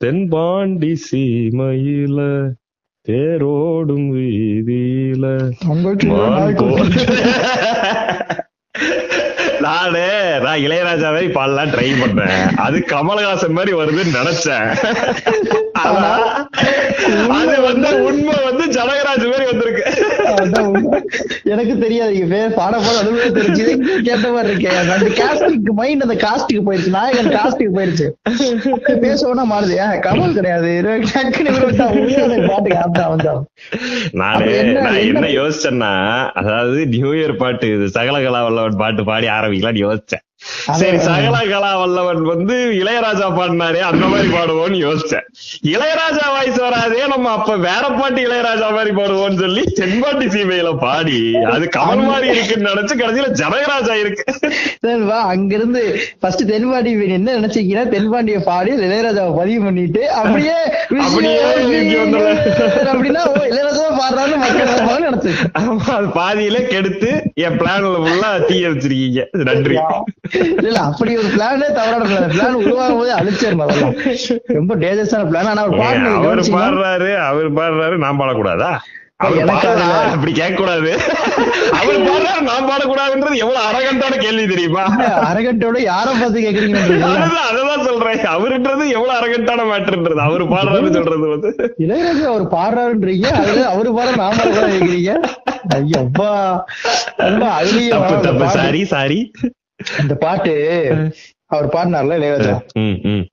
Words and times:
தென்பாண்டி 0.00 1.00
சீமையில 1.04 2.18
தேரோடும் 3.06 4.08
வீதியில. 4.14 5.24
நானு 9.60 10.42
நான் 10.42 10.58
இளையராஜாவே 10.58 11.32
பாடலாம் 11.32 11.68
ட்ரை 11.68 12.00
பண்ணேன் 12.00 12.56
அது 12.56 12.82
கமலஹாசன் 12.86 13.50
மாதிரி 13.50 13.76
வருதுன்னு 13.76 14.20
நினைச்சேன் 14.20 14.68
அது 17.34 17.62
வந்து 17.62 18.04
உண்மை 18.04 18.44
வந்து 18.44 18.72
ஜனகராஜ் 18.72 19.28
மாதிரி 19.28 19.50
வந்திருக்கு. 19.50 19.99
எனக்கு 21.52 21.74
தெரியாது. 21.78 22.12
இங்க 22.14 22.28
பேர் 22.34 22.54
பாட 22.54 22.74
போது 22.84 22.98
அதுவே 23.02 23.26
தெரிஞ்சு 23.38 23.66
கேட்ட 24.06 24.26
மாதிரி 24.34 24.52
இருக்கேன் 24.52 24.78
அந்த 24.96 25.08
காஸ்டிக் 25.20 25.70
மைண்ட் 25.80 26.04
அந்த 26.06 26.16
காஸ்டிக் 26.26 26.64
போயிருச்சு. 26.66 26.94
நாயகன் 26.98 27.32
காஸ்டிக் 27.38 27.76
போயிருச்சு. 27.76 28.06
பேசணும்னா 29.06 29.44
மாறுது. 29.52 29.74
ஏன்? 29.84 29.96
கமல் 30.06 30.36
கிடையாது. 30.38 30.70
ஆப்டா 32.84 33.04
வந்தான் 33.12 33.42
நானு 34.12 34.46
என்ன 35.00 35.26
யோசிச்சேன்னா 35.40 35.92
அதாவது 36.40 36.80
நியூ 36.86 37.12
இயர் 37.12 37.40
பாட்டு 37.42 37.68
இது 37.76 37.86
சகலகலா 37.98 38.42
வல்லவன் 38.46 38.80
பாட்டு 38.82 39.04
பாடி 39.04 39.26
ஆரம்பிக்கலாம்னு 39.38 39.84
யோசிச்சேன். 39.86 40.24
சரி 40.80 40.98
சகலகலா 41.06 41.70
வல்லவன் 41.80 42.20
வந்து 42.30 42.56
இளையராஜா 42.78 43.26
பாடினாரே 43.36 43.80
அந்த 43.88 44.04
மாதிரி 44.10 44.28
பாடுவோம்னு 44.34 44.78
யோசிச்சேன். 44.82 45.24
இளையராஜா 45.72 46.26
வாய்ஸ் 46.34 46.58
வராதே 46.64 47.00
நம்ம 47.12 47.30
அப்ப 47.38 47.56
வேற 47.64 47.82
பாட்டு 47.98 48.20
இளையராஜா 48.26 48.68
மாதிரி 48.76 48.92
பாடுவோம்னு 48.98 49.40
சொல்லி 49.42 49.62
தென்பாட்டி 49.78 50.26
சீமையில 50.34 50.70
பாடி 50.84 51.16
அது 51.52 51.66
கமல் 51.76 52.02
மாதிரி 52.08 52.28
இருக்குன்னு 52.34 52.68
நினைச்சு 52.70 52.94
கடைசியில 53.00 53.28
ஜனகராஜா 53.40 53.94
இருக்கு. 54.02 54.24
சரி, 54.82 55.02
வா 55.04 55.16
அங்கிருந்து 55.32 55.80
ஃபர்ஸ்ட் 56.20 56.42
தென்பாண்டி 56.50 56.92
என்ன 57.18 57.34
நினைச்சீங்கன்னா 57.38 57.84
தென்பாண்டிய 57.94 58.38
பாடி 58.48 58.70
இளையராஜாவை 58.80 59.32
பதிவு 59.40 59.60
பண்ணிட்டு 59.66 60.02
அப்படியே. 60.20 60.56
அப்படின்னா 62.90 63.22
இளையராஜா 63.50 63.84
பாடுறாரு 64.00 64.34
மக்கள் 64.38 65.02
நினைச்சு 65.06 65.32
பாதியில 66.16 66.58
கெடுத்து 66.70 67.10
என் 67.44 67.56
பிளான்ல 67.60 67.96
ஃபுல்லா 68.02 68.30
தீய 68.48 68.68
வச்சிருக்கீங்க 68.72 69.20
நன்றி. 69.48 69.76
இல்ல 70.60 70.78
அப்படி 70.82 71.12
ஒரு 71.16 71.28
பிளானே 71.28 71.68
தவறான 71.72 72.06
பிளான் 72.06 72.30
பிளான் 72.30 72.60
உருவாகும் 72.60 72.98
போதே 72.98 73.12
அழிச்சிடணும் 73.12 73.96
ரொம்ப 74.54 74.72
டேஞ்சரஸான 74.76 75.28
பிளான் 75.30 75.50
ஆனா 75.50 75.64
அவர் 75.64 76.08
அவர் 76.20 76.42
பாடுறாரு 76.56 77.12
அவர் 77.26 77.50
பாடுறாரு 77.54 77.96
நான் 77.98 78.20
பாடக்கூடாதா? 78.20 78.72
அப்படி 79.22 80.30
கேட்க 80.32 80.54
கூடாது 80.54 80.90
அவர் 81.78 81.98
பாடுறாரு 82.04 82.42
நான் 82.46 82.68
பாடக்கூடாதுன்றது 82.68 83.36
எவ்வளவு 83.36 83.66
அரகண்டான 83.66 84.18
கேள்வி 84.18 84.44
தெரியுமா? 84.46 84.84
அரகண்டோட 85.26 85.78
யார 85.84 86.06
பார்த்து 86.14 86.44
கேக்குறீங்க 86.46 86.78
அதுதான் 87.48 87.84
சொல்றேன். 87.84 88.22
அவருன்றது 88.32 88.84
எவ்வளவு 88.90 89.14
அரகண்டான 89.18 89.66
மேட்டர்ன்றது 89.70 90.20
அவர் 90.20 90.44
பாடுறாரு 90.48 90.94
சொல்றது 90.94 91.28
வந்து. 91.28 91.50
இளையராஜா 91.78 92.26
அவர் 92.30 92.46
பாடுறாருன்றீங்க 92.50 93.28
அதுல 93.40 93.66
அவரு 93.70 93.92
பாடுற 93.98 94.16
நாம 94.16 94.38
பாட 94.48 94.66
வைக்கிறீங்க 94.68 95.12
ஐயப்பா 95.76 96.30
ரொம்ப 97.24 97.44
பாட்டு- 98.34 98.54
சாரி 98.56 98.82
சாரி 98.88 99.20
அந்த 99.98 100.14
பாட்டு 100.14 100.52
அவர் 101.46 101.68
பாடினார்ல 101.68 102.16
இளையராஜா? 102.16 102.54
ம் 102.78 102.98
ம். 103.04 103.24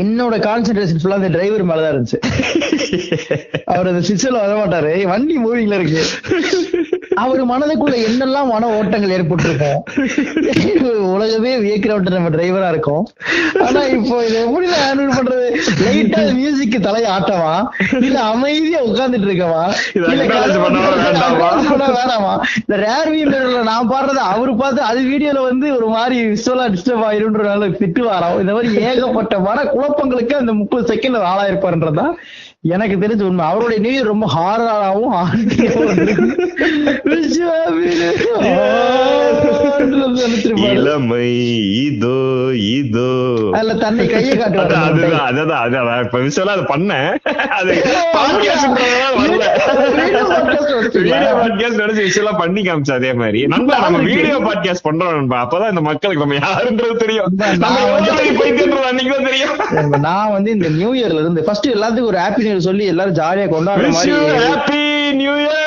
என்னோட 0.00 0.34
கான்சென்ட்ரேஷன் 0.48 1.00
ஃபுல்லா 1.00 1.18
அந்த 1.20 1.30
டிரைவர் 1.36 1.68
மேலதான் 1.70 1.92
இருந்துச்சு. 1.94 2.18
அவர் 3.72 3.90
அந்த 3.92 4.02
சிக்ஸர்ல 4.08 4.42
வர 4.44 4.54
மாட்டாரு. 4.60 4.92
வண்டி 5.12 5.36
மூவிங்ல 5.44 5.78
இருக்கு. 5.80 6.02
அவர் 7.22 7.40
மனதுக்குள்ள 7.50 7.96
என்னெல்லாம் 8.08 8.50
மன 8.52 8.68
ஓட்டங்கள் 8.76 9.12
ஏற்பட்டிருக்கும் 9.16 9.80
உலகமே 11.14 11.52
வியக்கிற 11.64 11.92
விட்ட 11.94 12.12
நம்ம 12.14 12.30
டிரைவரா 12.34 12.68
இருக்கும். 12.74 13.02
ஆனா 13.64 13.80
இப்போ 13.96 14.16
இது 14.26 14.36
எப்படி 14.44 14.68
ஹேண்டில் 14.84 15.16
பண்றது? 15.18 15.48
லைட்டா 15.82 16.22
மியூசிக் 16.38 16.76
தலையை 16.86 17.08
ஆட்டவா? 17.16 17.52
இல்ல 18.06 18.16
அமைதியா 18.30 18.80
உட்கார்ந்துட்டு 18.88 19.28
இருக்கவா? 19.30 19.64
வேணாமா? 21.98 22.32
இந்த 22.62 22.78
ரேர் 22.86 23.12
வீலர்ல 23.16 23.60
நான் 23.70 23.90
பாடுறது 23.92 24.22
அவரு 24.32 24.54
பார்த்து 24.62 24.82
அது 24.90 25.02
வீடியோல 25.12 25.42
வந்து 25.50 25.68
ஒரு 25.78 25.90
மாதிரி 25.96 26.18
விசுவலா 26.32 26.66
டிஸ்டர்ப் 26.76 27.06
ஆயிருன்றனால 27.10 27.70
திட்டு 27.82 28.04
வாராம் 28.08 28.40
இந்த 28.44 28.54
மாதிரி 28.58 28.70
ஏகப்பட்ட 28.88 29.34
மன 29.48 29.61
குழப்பங்களுக்கு 29.66 30.34
அந்த 30.36 30.52
முப்பது 30.52 30.94
செகண்ட் 30.94 31.18
ஆளாயிருப்பாருன்றதா 31.24 32.06
எனக்கு 32.64 32.96
தெரிஞ்ச 32.96 33.22
உண்மை. 33.22 33.44
அவருடைய 33.44 33.78
நியூ 33.80 33.92
இயர் 33.92 34.04
ரொம்ப 34.04 34.26
ஹாரராகவும் 34.26 35.14
இளமை 40.54 41.26
இதோ 41.84 42.18
இதோ. 42.54 43.48
அதுல 43.52 43.74
தன்னை 43.74 44.06
கையை 44.06 44.36
காட்டுவாரு 44.38 45.18
அதுதான் 45.20 45.62
அதான் 45.64 46.04
இப்ப 46.04 46.18
விஷயம் 46.18 46.48
அது 46.48 46.62
பண்ணேன் 46.72 47.10
அது 47.48 47.72
வீடியோ 51.02 51.32
பாட்காஸ்ட் 51.42 51.80
நினைச்சு 51.82 52.02
விஷயம் 52.02 52.36
பண்ணி 52.36 52.62
காமிச்சு 52.62 52.92
அதே 52.92 53.12
மாதிரி. 53.12 53.46
நண்பா 53.46 53.78
நம்ம 53.78 53.98
வீடியோ 53.98 54.38
பாட்காஸ்ட் 54.38 54.86
பண்றோம் 54.88 55.14
நண்பா. 55.14 55.48
அப்பதான் 55.48 55.68
இந்த 55.68 55.80
மக்களுக்கு 55.80 56.26
நம்ம 56.26 56.46
யாருன்றது 56.46 56.96
தெரியும். 56.96 57.26
நம்ம 57.58 58.86
அன்னைக்கு 58.86 59.22
தெரியும். 59.24 59.56
நான் 60.00 60.32
வந்து 60.32 60.50
இந்த 60.50 60.68
நியூ 60.68 60.94
இயர்ல 60.94 61.20
இருந்து 61.20 61.44
ஃபர்ஸ்ட் 61.44 61.68
எல்லாத்துக்கும் 61.68 62.10
ஒரு 62.12 62.18
ஹாப்பி 62.18 62.50
இயர் 62.52 62.66
சொல்லி 62.68 62.86
எல்லாரும் 62.92 63.18
ஜாலியா 63.20 63.46
கொண்டாடுற 63.54 63.90
மாதிரி 63.98 64.12
ஹாப்பி 64.46 64.82
நியூ 65.20 65.34
இயர் 65.42 65.60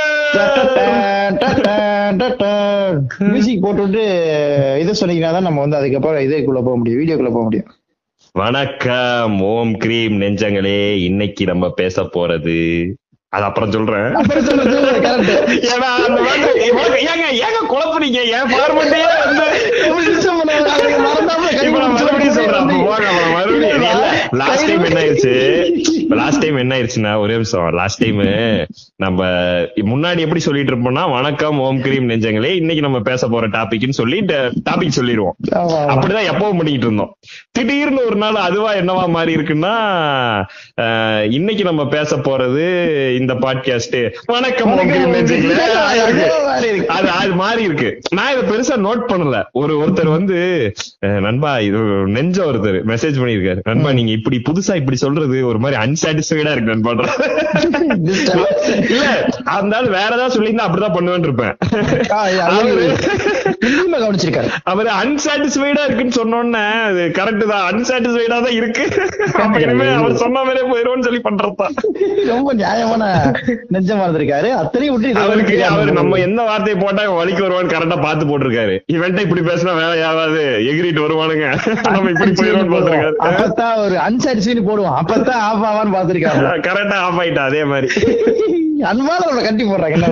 மியூசிக் 3.31 3.63
போட்டுட்டு 3.65 4.03
இதை 4.81 4.93
சொன்னீங்கன்னா 4.99 5.31
தான் 5.35 5.47
நம்ம 5.47 5.61
வந்து 5.63 5.77
அதுக்கப்புறம் 5.79 6.23
இதுக்குள்ள 6.25 6.61
போக 6.67 6.75
முடியும் 6.77 6.99
வீடியோக்குள்ள 7.01 7.31
போக 7.31 7.45
முடியும். 7.47 7.69
வணக்கம். 8.35 9.35
ஓம் 9.51 9.73
கிரீம் 9.77 10.15
நெஞ்சங்களே 10.21 10.79
இன்னைக்கு 11.07 11.43
நம்ம 11.45 11.69
பேச 11.79 12.03
போறது. 12.15 12.57
அது 13.33 13.45
அப்புறம் 13.47 13.71
சொல்றேன். 13.71 14.09
ஏங்க 17.11 17.25
ஏங்க 17.45 17.61
குழப்பறீங்க 17.71 18.19
வந்து 22.59 22.74
லாஸ்ட் 24.35 24.67
டைம் 24.67 24.83
என்ன 24.83 25.01
ஆயிருச்சு 25.01 25.33
லாஸ்ட் 26.09 26.39
டைம் 26.39 26.57
என்ன 26.57 26.77
ஆயிருச்சுன்னா 26.77 27.19
ஒரே 27.19 27.31
நிமிஷம். 27.31 27.69
லாஸ்ட் 27.69 28.03
டைம் 28.03 28.17
நம்ம 28.95 29.25
முன்னாடி 29.75 30.17
எப்படி 30.17 30.39
சொல்லிட்டு 30.39 30.75
இருப்போம்னா 30.75 31.11
வணக்கம் 31.11 31.59
ஓம் 31.59 31.81
கிரீம் 31.81 32.09
நெஞ்சங்களே 32.09 32.55
இன்னைக்கு 32.55 32.81
நம்ம 32.81 32.99
பேச 32.99 33.27
போற 33.27 33.47
டாபிக்னு 33.47 33.89
சொல்லி 33.89 34.19
டாபிக் 34.69 34.95
சொல்லிடுவோம். 34.97 35.35
அப்படிதான் 35.55 36.27
எப்பவும் 36.31 36.57
பண்ணிட்டு 36.59 36.85
இருந்தோம். 36.85 37.17
திடீர்னு 37.51 38.05
ஒரு 38.05 38.15
நாள் 38.15 38.35
அதுவா 38.35 38.75
என்னவா 38.75 39.07
மாறி 39.07 39.35
இருக்குன்னா 39.35 39.73
இன்னைக்கு 41.31 41.63
நம்ம 41.63 41.87
பேச 41.87 42.15
போறது 42.17 42.65
இந்த 43.19 43.33
பாட்காஸ்ட் 43.33 44.13
வணக்கம். 44.25 44.77
அதே. 46.55 46.85
அது 46.85 47.33
மாறி 47.33 47.63
இருக்கு. 47.63 47.99
நான் 48.11 48.33
இதை 48.33 48.43
பெருசா 48.49 48.79
நோட் 48.79 49.03
பண்ணல. 49.07 49.43
ஒரு 49.51 49.73
ஒருத்தர் 49.81 50.09
வந்து 50.09 50.39
நண்பா 50.99 51.59
இது 51.59 51.79
நெஞ்ச 52.17 52.43
ஒருத்தர் 52.43 52.81
மெசேஜ் 52.91 53.19
பண்ணிருக்காரு 53.19 53.59
நண்பா 53.63 53.91
நீங்க 53.91 54.11
இப்படி 54.25 54.37
புதுசா 54.45 54.73
இப்படி 54.75 54.97
சொல்றது 54.97 55.47
ஒரு 55.47 55.59
மாதிரி 55.59 55.77
அன்சாட்டிஸ்ஃபைடா 55.81 56.51
இருக்கு 56.51 56.73
நண்பா 56.73 56.93
இல்ல 57.95 59.05
அந்த 59.57 59.73
வேற 59.97 60.09
ஏதாவது 60.15 60.35
சொல்லியிருந்தா 60.35 60.67
அப்படிதான் 60.67 60.95
பண்ணுவேன்னு 60.97 61.27
இருப்பேன். 61.29 61.53
கவனிச்சிருக்காரு. 64.05 64.49
அவர் 64.71 64.89
அன்சாட்டிஸ்ஃபைடா 65.01 65.83
இருக்குன்னு 65.87 66.17
சொன்னோன்னே 66.19 66.63
அது 66.87 67.03
கரெக்ட் 67.19 67.45
தான். 67.51 67.65
அன்சாட்டிஸ்ஃபைடா 67.71 68.37
தான் 68.45 68.57
இருக்கு. 68.59 68.83
அவர் 69.99 70.19
சொன்ன 70.23 70.43
மாதிரியே 70.47 70.65
போயிருவோம்னு 70.71 71.07
சொல்லி 71.07 71.21
பண்றதுதான் 71.27 71.75
ரொம்ப 72.31 72.49
நியாயமான 72.61 73.03
நெஞ்சமா 73.75 74.03
இருந்திருக்காரு. 74.05 74.49
அத்தனையும் 74.61 74.95
விட்டு 74.95 75.23
அவருக்கு 75.23 75.57
அவர் 75.71 75.91
நம்ம 75.99 76.19
எந்த 76.27 76.41
வார்த்தையை 76.49 76.77
போட்டா 76.83 77.05
வலிக்கு 77.19 77.45
வருவான்னு 77.45 77.73
கரெக்டா 77.75 77.97
பாத்து 78.05 78.23
போட்டிருக்காரு. 78.31 78.75
இவன்ட்ட 78.95 79.25
இப்படி 79.27 79.43
பேசினா 79.49 79.75
வேலை 79.81 79.97
ஆகாது 80.09 80.43
எகிரிட்டு 80.71 81.05
வருவானுங்க. 81.05 81.47
நம்ம 81.95 82.09
இப்படி 82.15 82.33
போயிருவோம்னு 82.41 82.75
பாத்துருக்காரு 82.75 83.17
அப்பதான் 83.29 83.77
ஒரு 83.85 83.97
அன்சாட்டிஸ்ஃபைடு 84.07 84.63
போடுவான் 84.69 84.97
அப்பதான் 85.01 85.41
ஆஃப் 85.49 85.65
ஆவான்னு 85.71 85.95
பாத்திருக்காங்க 85.97 86.53
கரெக்டா 86.69 86.97
ஆஃப் 87.07 87.19
ஆயிட்டா 87.23 87.43
அதே 87.51 87.63
மாதிரி. 87.71 87.84
அன்பால 88.85 89.19
நம்மள 89.21 89.43
கட்டி 89.43 89.63
போடுறாங்க. 89.63 89.95
என்ன 89.97 90.07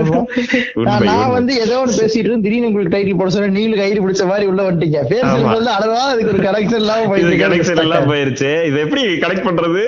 நான். 1.02 1.32
வந்து 1.32 1.60
ஏதோ 1.60 1.80
ஒன்று 1.80 2.06
பேசிட்டு 2.06 2.24
இருந்து 2.24 2.42
திடீர்னு 2.42 2.68
உங்களுக்கு 2.68 2.98
டைட்டில் 2.98 3.18
போட 3.18 3.30
சொன்னா 3.30 3.48
நீங்களும் 3.48 3.80
கயிறு 3.80 4.02
பிடிச்ச 4.04 4.28
மாதிரி 4.28 4.46
உள்ள 4.46 4.62
வந்துட்டீங்க. 4.62 5.00
பேசுறது 5.10 5.44
அளவா 5.76 6.02
அதுக்கு 6.06 6.34
ஒரு 6.34 6.44
கனெக்ஷன் 6.48 6.82
இல்லாம 6.84 7.08
போயிட்டு 7.08 7.46
கனெக்ஷன் 7.46 7.80
எல்லாம். 7.80 8.10
போயிருச்சு. 8.12 8.66
இது 8.66 8.80
எப்படி 8.80 9.04
கனெக்ட் 9.24 9.48
பண்றது? 9.50 9.84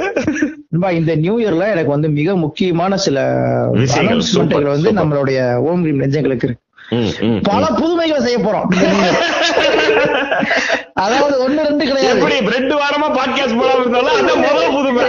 இந்த 0.93 1.15
நியூ 1.15 1.35
இயர்ல 1.39 1.71
எனக்கு 1.71 1.89
வந்து 1.89 2.09
மிக 2.09 2.35
முக்கியமான 2.35 2.97
சில 2.97 3.17
விஷயங்கள், 3.71 4.21
வந்து. 4.65 4.91
நம்மளுடைய 4.91 5.39
ஓம் 5.55 5.81
கிரீம் 5.81 6.01
நெஞ்சங்களுக்கு 6.01 6.45
இருக்கு. 6.45 6.55
பல 7.43 7.67
புதுமைகளை 7.77 8.19
செய்ய 8.21 8.37
போறோம். 8.37 8.67
அதாவது 10.93 11.35
ஒண்ணு 11.45 11.61
ரெண்டு 11.67 11.85
கிடையாது. 11.85 12.13
எப்படி 12.15 12.35
ரெண்டு 12.55 12.75
வாரமா 12.75 13.07
பாட்காஸ்ட் 13.17 13.57
போடாம 13.59 13.79
இருந்தாலும் 13.79 14.75
புதுமை. 14.75 15.03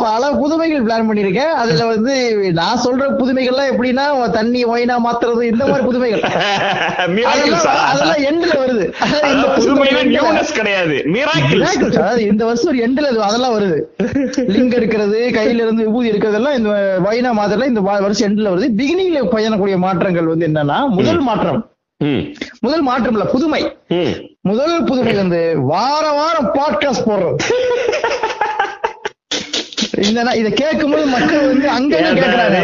பல 0.00 0.30
புதுமைகள் 0.32 0.84
பிளான் 0.84 1.06
பண்ணிருக்கேன் 1.08 1.52
அதுல 1.62 1.86
வந்து 1.86 2.14
நான் 2.52 2.82
சொல்ற 2.84 3.04
புதுமைகள்லாம் 3.20 3.70
எப்படின்னா 3.72 4.04
தண்ணி 4.30 4.64
ஒயினா 4.64 4.96
மாத்துறது 5.06 5.42
இந்த 5.42 5.66
மாதிரி 5.66 5.84
புதுமைகள்? 5.84 6.22
அதெல்லாம் 7.90 8.22
எண்ட்ல 8.30 8.52
வருது. 8.62 8.84
கிடையாது. 10.52 10.96
அதாவது 11.96 12.26
இந்த 12.26 12.44
வருஷம் 12.44 12.68
ஒரு 12.68 12.80
எண்ட்ல 12.88 13.16
அதெல்லாம் 13.20 13.60
வருது. 13.60 13.78
லிங்க் 14.54 14.76
எடுக்கிறது 14.78 15.18
கையில 15.38 15.62
இருந்து 15.64 15.86
விபூதி 15.86 16.10
எடுக்கிறதெல்லாம் 16.10 16.56
இந்த 16.56 16.98
வைனா 17.10 17.32
மாத்திரம் 17.32 17.68
இந்த 17.68 17.80
வருஷம் 17.80 18.28
எண்ட்ல 18.28 18.52
வருது. 18.54 18.68
பிகினிங்ல 18.76 19.30
பயணக்கூடிய 19.30 19.78
மாற்றங்கள் 19.78 20.26
வந்து 20.26 20.46
என்னன்னா 20.46 20.88
முதல் 20.88 21.20
மாற்றம். 21.20 21.60
முதல் 22.60 22.80
மாற்றம் 22.80 23.12
இல்ல 23.12 23.24
புதுமை 23.24 23.60
முதல் 24.40 24.84
புதுமை 24.84 25.12
வந்து 25.14 25.60
வார 25.62 26.10
வாரம் 26.10 26.50
பாட்காஸ்ட் 26.54 27.06
போடுறது. 27.06 27.36
இந்த 30.02 30.32
இத 30.32 30.48
கேட்கும்போது 30.52 31.06
மக்கள் 31.06 31.46
வந்து 31.46 31.68
அங்க 31.68 32.00
கேக்குறாங்க 32.00 32.58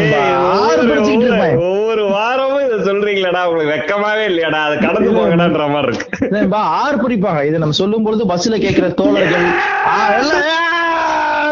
ஒவ்வொரு- 1.61 2.09
வாரமும் 2.11 2.65
இத 2.65 2.91
சொல்றீங்களடா 2.91 3.43
உங்களுக்கு 3.43 3.73
வெக்கமாவே 3.73 4.23
இல்லையாடா 4.27 4.61
அது 4.61 4.77
கடந்து 4.77 5.11
போங்கடான்ற 5.11 5.69
மாதிரி 5.69 5.91
இருக்கு. 5.91 6.55
ஆறு 6.55 6.97
பிடிப்பாங்க. 6.97 7.43
இதை 7.45 7.59
நம்ம 7.59 7.73
சொல்லும் 7.73 8.03
பொழுது 8.03 8.25
பஸ்ல 8.25 8.57
கேக்குற 8.59 8.93
தோழர்கள் 8.93 9.47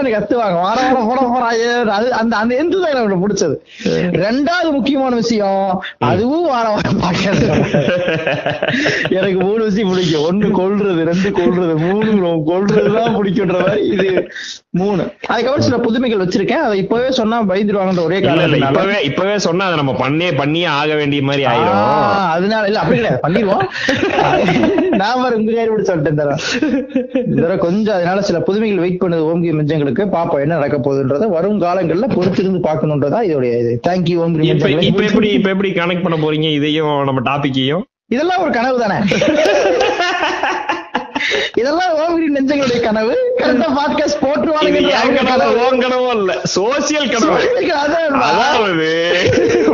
ஏன்னு 0.01 0.13
கத்துவாங்க. 0.15 0.57
வார 0.65 0.77
வாரம் 1.07 1.31
போட 1.33 1.45
அது 1.95 2.13
அந்த 2.19 2.33
அந்த 2.41 2.53
எந்த 2.61 2.79
தான் 2.83 2.93
எனக்கு 2.93 3.23
பிடிச்சது. 3.23 3.55
ரெண்டாவது 4.25 4.69
முக்கியமான 4.77 5.13
விஷயம் 5.21 5.65
அதுவும் 6.11 6.47
வார 6.51 6.65
வாரம் 6.75 7.01
பார்க்கறது 7.03 7.47
எனக்கு 9.17 9.39
மூணு 9.47 9.61
விஷயம் 9.67 9.91
பிடிக்கும். 9.91 10.25
ஒண்ணு 10.29 10.49
கொல்றது 10.59 11.01
ரெண்டு 11.11 11.31
கொல்றது 11.39 11.75
மூணு 11.85 12.31
கொல்றதுதான் 12.51 13.15
பிடிக்குன்ற 13.17 13.57
மாதிரி 13.63 13.83
இது 13.95 14.09
மூணு. 14.81 15.03
அதுக்கப்புறம் 15.31 15.67
சில 15.67 15.77
புதுமைகள் 15.85 16.23
வச்சிருக்கேன். 16.23 16.65
அதை 16.67 16.75
இப்பவே 16.83 17.09
சொன்னா 17.19 17.39
பயந்துருவாங்கன்ற 17.51 18.03
ஒரே 18.09 18.19
காரணம் 18.25 18.67
இப்பவே 18.67 18.97
இப்பவே 19.09 19.35
சொன்னா 19.47 19.65
அதை 19.69 19.77
நம்ம 19.81 19.95
பண்ணே 20.03 20.29
பண்ணியே 20.41 20.69
ஆக 20.79 20.91
வேண்டிய 21.01 21.21
மாதிரி 21.29 21.45
ஆயிரும். 21.51 21.81
அதனால 22.35 22.63
இல்ல 22.71 22.81
அப்படி 22.83 22.99
கிடையாது 22.99 23.23
பண்ணிடுவோம் 23.27 23.65
நான் 25.01 25.35
உங்க 25.37 25.51
கையில் 25.57 25.89
சொல்லிட்டேன் 25.89 26.19
தடவை 26.21 27.57
கொஞ்சம் 27.65 27.95
அதனால 27.97 28.21
சில 28.29 28.39
புதுமைகள் 28.47 28.83
வெயிட் 28.83 29.01
பண்ணுது 29.03 29.27
ஓம்கி 29.29 29.51
மிஞ்சங்களுக்கு. 29.59 30.03
பாப்போம் 30.15 30.43
என்ன 30.45 30.57
நடக்க 30.59 30.77
போகுதுன்றத 30.79 31.29
வரும் 31.35 31.61
காலங்கள்ல 31.65 32.09
பொறுத்திருந்து 32.15 32.61
பார்க்கணுன்றதா 32.67 33.21
இதோடைய 33.29 33.61
இது. 33.63 33.73
தேங்க்யூ 33.87 34.17
ஓம்கி 34.23 34.49
இப்ப 34.91 35.03
எப்படி 35.09 35.29
இப்ப 35.39 35.49
எப்படி 35.55 35.71
கனெக்ட் 35.79 36.05
பண்ண 36.07 36.19
போறீங்க? 36.25 36.49
இதையும் 36.59 36.93
நம்ம 37.09 37.23
டாபிக்கையும் 37.29 37.85
இதெல்லாம் 38.15 38.41
ஒரு 38.43 38.51
கனவு 38.51 38.77
தானே 38.79 38.97
இதெல்லாம் 41.61 41.93
ஓம்கி 42.01 42.27
நெஞ்சங்களுடைய 42.35 42.79
கனவு. 42.85 43.13
கரெக்டா 43.39 43.67
பாட்காஸ்ட் 43.77 44.21
போட்டுருவாங்க 44.23 44.79
என் 44.99 45.17
கனவு 45.31 45.57
உன் 45.65 45.81
கனவோ. 45.83 46.09
இல்ல 46.19 46.33
சோசியல் 46.55 47.11
கனவு 47.13 47.39
அதாவது 47.81 48.89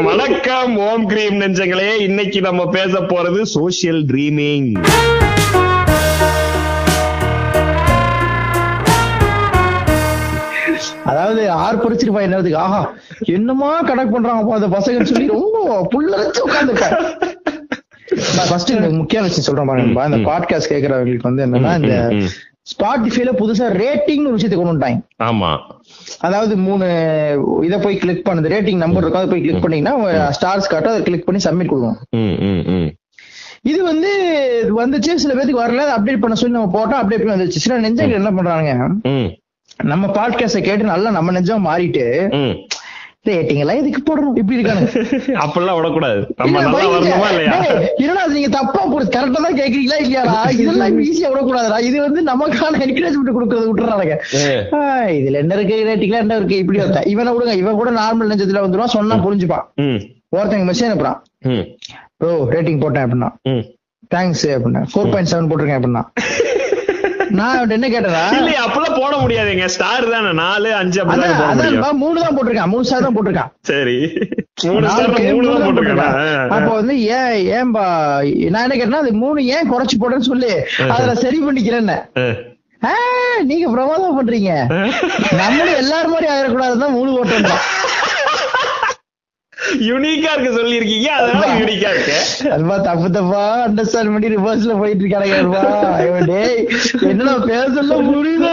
வணக்கம் 0.10 0.76
ஓம் 0.90 1.06
கிரீம் 1.14 1.40
நெஞ்சங்களே. 1.44 1.90
இன்னைக்கு 2.08 2.42
நம்ம 2.50 2.66
பேச 2.78 2.94
போறது 3.14 3.42
சோசியல் 3.56 4.02
ட்ரீமிங் 4.12 4.70
அதாவது 11.12 11.42
ஆர்ப்பரிச்சிருப்பா 11.66 12.22
என்னதுக்கு? 12.26 12.58
ஆஹா 12.64 12.80
என்னமா 13.36 13.70
கணக்கு 13.90 14.12
பண்றாங்க 14.14 14.56
அந்த 14.58 14.68
பசங்க 14.76 15.06
சொல்லி 15.12 15.28
ரொம்ப 15.28 15.78
புல்லரைச்சு 15.94 16.42
உட்காந்துருப்பேன் 16.48 16.96
நான் 17.02 17.27
ஃபர்ஸ்ட் 18.48 18.72
இந்த 18.72 18.90
முக்கியமான 18.92 19.30
விஷயம் 19.30 19.48
சொல்றேன் 19.48 19.70
பாருங்கப்பா 19.70 20.06
இந்த 20.06 20.20
பாட்காஸ்ட் 20.30 20.74
கேக்குறவங்களுக்கு 20.74 21.30
வந்து 21.30 21.46
என்னன்னா 21.46 21.74
இந்த. 21.76 21.96
ஸ்பாட்டிஃபைல 22.72 23.32
புதுசா 23.34 23.66
ரேட்டிங் 23.76 24.24
ஒரு 24.24 24.32
விஷயத்தை 24.32 24.58
கொண்டு 24.58 24.74
வந்துட்டாங்க. 24.74 25.00
ஆமா. 25.24 25.50
அதாவது 26.20 26.58
மூணு 26.58 26.86
இதை 27.64 27.80
போய் 27.80 27.98
கிளிக் 27.98 28.30
பண்ணுது. 28.30 28.52
ரேட்டிங் 28.52 28.76
நம்பர் 28.76 29.04
இருக்கும் 29.04 29.22
அதை 29.22 29.32
போய் 29.32 29.42
கிளிக் 29.42 29.62
பண்ணீங்கன்னா 29.62 29.94
ஸ்டார்ஸ் 30.32 30.70
காட்டும் 30.70 30.92
அதை 30.92 31.04
கிளிக் 31.04 31.26
பண்ணி 31.26 31.42
சப்மிட் 31.44 31.68
கொடுக்கும் 31.68 31.98
ம், 32.12 32.36
ம், 32.44 32.64
ம். 32.74 32.90
இது 33.62 33.84
வந்து 33.84 34.10
வந்துச்சு 34.78 35.16
சில 35.16 35.34
பேருக்கு 35.34 35.64
வரல 35.64 35.86
அப்டேட் 35.96 36.22
பண்ண 36.22 36.36
சொல்லி 36.36 36.58
நம்ம 36.58 36.74
போட்டோம் 36.78 37.00
அப்டேட் 37.02 37.24
பண்ணி 37.24 37.36
வந்துச்சு. 37.36 37.64
சில 37.64 37.80
நெஞ்சங்கள் 37.80 38.20
என்ன 38.22 38.32
பண்றாங்க 38.32 38.74
நம்ம 39.84 40.08
பாட்காஸ்ட 40.08 40.62
கேட்டு 40.62 40.84
நல்லா 40.84 41.10
நம்ம 41.10 41.32
நெஞ்சம் 41.32 41.66
மாறிட்டு 41.66 42.06
ம். 43.28 43.32
ரேட்டிங் 43.32 43.62
எல்லாம் 43.64 43.80
இதுக்கு 43.82 44.02
போடணும்? 44.02 44.36
இப்படி 44.42 44.58
இருக்காங்க. 44.58 44.86
அப்படிலாம் 45.44 45.78
விடக்கூடாது. 45.80 46.20
நம்ம 46.40 46.62
நல்லா. 46.62 46.82
வரணுமா 46.94 47.28
இல்லையா? 47.32 47.56
என்னடா 48.00 48.24
நீங்க 48.36 48.50
தப்பா 48.58 48.82
போடு 48.92 49.06
கரெக்டா 49.16 49.40
தான் 49.46 49.58
கேக்குறீங்களா 49.60 49.98
இல்லையாடா? 50.04 50.36
இதெல்லாம் 50.62 51.00
ஈஸியா 51.06 51.30
விடக்கூடாதுடா. 51.34 51.80
இது 51.90 51.98
வந்து 52.02 52.22
நமக்கான 52.24 52.82
என்கரேஜ்மெண்ட் 52.86 53.36
கொடுக்கறது 53.38 53.70
விட்டுறாங்க. 53.70 54.18
இதுல 55.18 55.42
என்ன 55.44 55.56
இருக்கு 55.56 55.80
ரேட்டிங்ல 55.90 56.20
என்ன 56.26 56.36
இருக்கு 56.36 56.58
இப்படி 56.58 56.80
ஒருத்த 56.80 57.02
இவனை 57.08 57.34
விடுங்க 57.34 57.56
இவன் 57.56 57.76
கூட 57.76 57.92
நார்மல் 58.00 58.32
நெஞ்சத்துல 58.32 58.64
வந்துருவான் 58.66 58.96
சொன்னா 58.98 59.18
புரிஞ்சுப்பான். 59.26 59.66
ஒருத்தங்க 60.38 60.68
மெசேஜ் 60.70 60.90
அனுப்புறான். 60.90 61.20
ப்ரோ 62.20 62.32
ரேட்டிங் 62.54 62.82
போட்டேன் 62.82 63.06
அப்படின்னா. 63.06 63.30
தேங்க்ஸ் 64.12 64.46
அப்படின்னா. 64.56 64.82
ஃபோர் 64.92 65.12
பாயிண்ட் 65.12 65.32
செவன் 65.32 65.50
போட்டிருக்கேன் 65.50 65.80
அப்படின்னா. 65.80 66.04
நான் 67.40 67.72
என்ன 67.76 67.88
கேட்டதா? 67.94 68.22
இல்லையா 68.40 68.62
அப்பெல்லாம் 68.66 68.98
போட 69.02 69.14
முடியாதுங்க. 69.24 69.66
ஸ்டார் 69.76 70.06
தானே. 70.14 70.32
நாலு 70.42 70.70
அஞ்சு 70.80 71.00
அதான் 71.14 72.00
மூணு 72.04 72.18
தான் 72.24 72.36
போட்டிருக்கான் 72.38 72.72
மூணு 72.74 72.86
ஸ்டார் 72.90 73.06
தான் 73.08 73.16
போட்டிருக்கான் 73.18 73.52
சரி. 73.70 73.98
மூணு 74.68 74.86
ஸ்டார் 74.92 75.14
மூணு 75.38 75.48
தான் 75.54 75.66
போட்டிருக்கானா. 75.68 76.08
அப்ப 76.58 76.70
வந்து 76.80 76.96
ஏன் 77.20 77.36
ஏன்பா 77.58 77.86
நான் 78.54 78.64
என்ன 78.66 78.76
கேட்டேன்னா 78.76 79.04
அது 79.06 79.14
மூணு 79.24 79.40
ஏன் 79.56 79.72
குறைச்சு 79.74 79.98
போடுறேன்னு 80.04 80.30
சொல்லி. 80.32 80.52
அதுல 80.96 81.16
சரி 81.24 81.40
பண்ணிக்கிறேன்னு. 81.48 81.98
நீங்க 83.50 83.68
பிரமாதம் 83.74 84.18
பண்றீங்க. 84.18 84.52
நம்மளும் 85.42 85.80
எல்லாரும் 85.82 86.14
மாதிரி 86.16 86.28
ஆயிடக்கூடாதுதான் 86.34 86.96
மூணு 86.98 87.10
போட்டோம் 87.18 87.64
யூனிக்கா 89.80 90.32
இருக்கு 90.34 90.52
சொல்லிருக்கீங்க 90.58 91.08
அதனால 91.18 91.46
யூனிக்கா 91.60 91.90
இருக்கு. 91.94 92.18
அதுவா 92.52 92.78
தப்பு 92.78 93.12
தப்பா? 93.12 93.42
அண்டர்ஸ்டாண்ட் 93.68 94.14
பண்ணி 94.14 94.28
ரிவர்ஸ்ல 94.28 94.78
போயிட்டு 94.78 95.04
டேய் 96.26 96.60
என்னடா 97.10 97.34
பேச 97.46 97.74
சொல்ல 97.82 98.02
முடியுதா. 98.10 98.52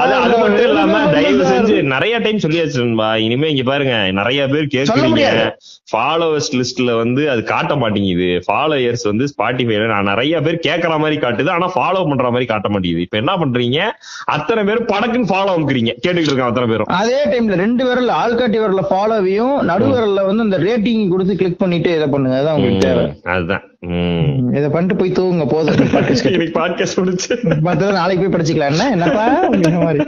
அது 0.00 0.36
மட்டும் 0.38 0.66
இல்லாம 0.68 0.98
தயவு 1.12 1.44
செஞ்சு 1.44 1.82
நிறைய 1.82 2.18
டைம் 2.18 2.38
சொல்லியாச்சு 2.38 2.78
நண்பா. 2.78 3.16
இனிமே 3.16 3.50
இங்க 3.50 3.62
பாருங்க 3.62 4.12
நிறைய 4.12 4.48
பேர் 4.48 4.66
கேக்குறீங்க 4.66 5.08
முடியாது. 5.08 5.44
ஃபாலோவர்ஸ் 5.92 6.50
லிஸ்ட்ல 6.56 6.96
வந்து 6.96 7.30
அது 7.30 7.42
காட்ட 7.44 7.76
மாட்டேங்குது. 7.76 8.42
ஃபாலோயர்ஸ் 8.46 9.04
வந்து 9.04 9.24
ஸ்பாட்டிஃபைல 9.24 9.86
நான் 9.86 10.04
நிறைய 10.04 10.40
பேர் 10.40 10.58
கேக்குற 10.66 10.98
மாதிரி 10.98 11.20
காட்டுது 11.20 11.50
ஆனா 11.50 11.68
ஃபாலோ 11.74 12.08
பண்ற 12.08 12.30
மாதிரி 12.30 12.46
காட்ட 12.46 12.68
மாட்டேங்குது. 12.68 13.02
இப்ப 13.02 13.16
என்ன 13.16 13.36
பண்றீங்க? 13.36 13.80
அத்தனை 14.24 14.64
பேர் 14.64 14.82
படக்குன்னு 14.82 15.30
ஃபாலோ 15.32 15.52
அமுக்குறீங்க. 15.56 15.94
கேட்டுக்கிட்டு 16.04 16.32
இருக்காங்க 16.32 16.52
அத்தனை 16.52 16.68
பேரும். 16.68 16.86
அதே 16.86 17.20
டைம்ல 17.24 17.54
ரெண்டு 17.54 17.84
விரல்ல 17.88 18.14
ஆள்காட்டி 18.24 18.60
விரல்ல 18.64 18.84
ஃபாலோவையும் 18.90 19.62
நடு 19.62 19.86
விரல்ல 19.86 20.26
வந்து 20.26 20.42
இந்த 20.42 20.58
ரேட்டிங் 20.58 21.08
கொடுத்து 21.08 21.36
கிளிக் 21.36 21.58
பண்ணிட்டு 21.58 21.92
இதை 21.94 22.08
பண்ணுங்க. 22.08 22.52
உங்களுக்கு 22.52 22.86
தேவை. 22.88 23.06
அதுதான். 23.24 23.64
இதை 23.80 24.68
பண்ணிட்டு 24.68 24.96
போய் 25.00 25.16
தூங்குங்க 25.18 25.46
போதும். 25.48 25.76
இன்னைக்கு 25.76 26.60
பாட்காஸ்ட் 26.60 26.96
முடிச்சு 26.96 27.38
நாளைக்கு 28.00 28.22
போய் 28.22 28.34
படிச்சுக்கலாம். 28.34 28.72
என்ன? 28.74 28.90
என்னப்பா? 28.90 29.24
மாதிரி. 29.84 30.04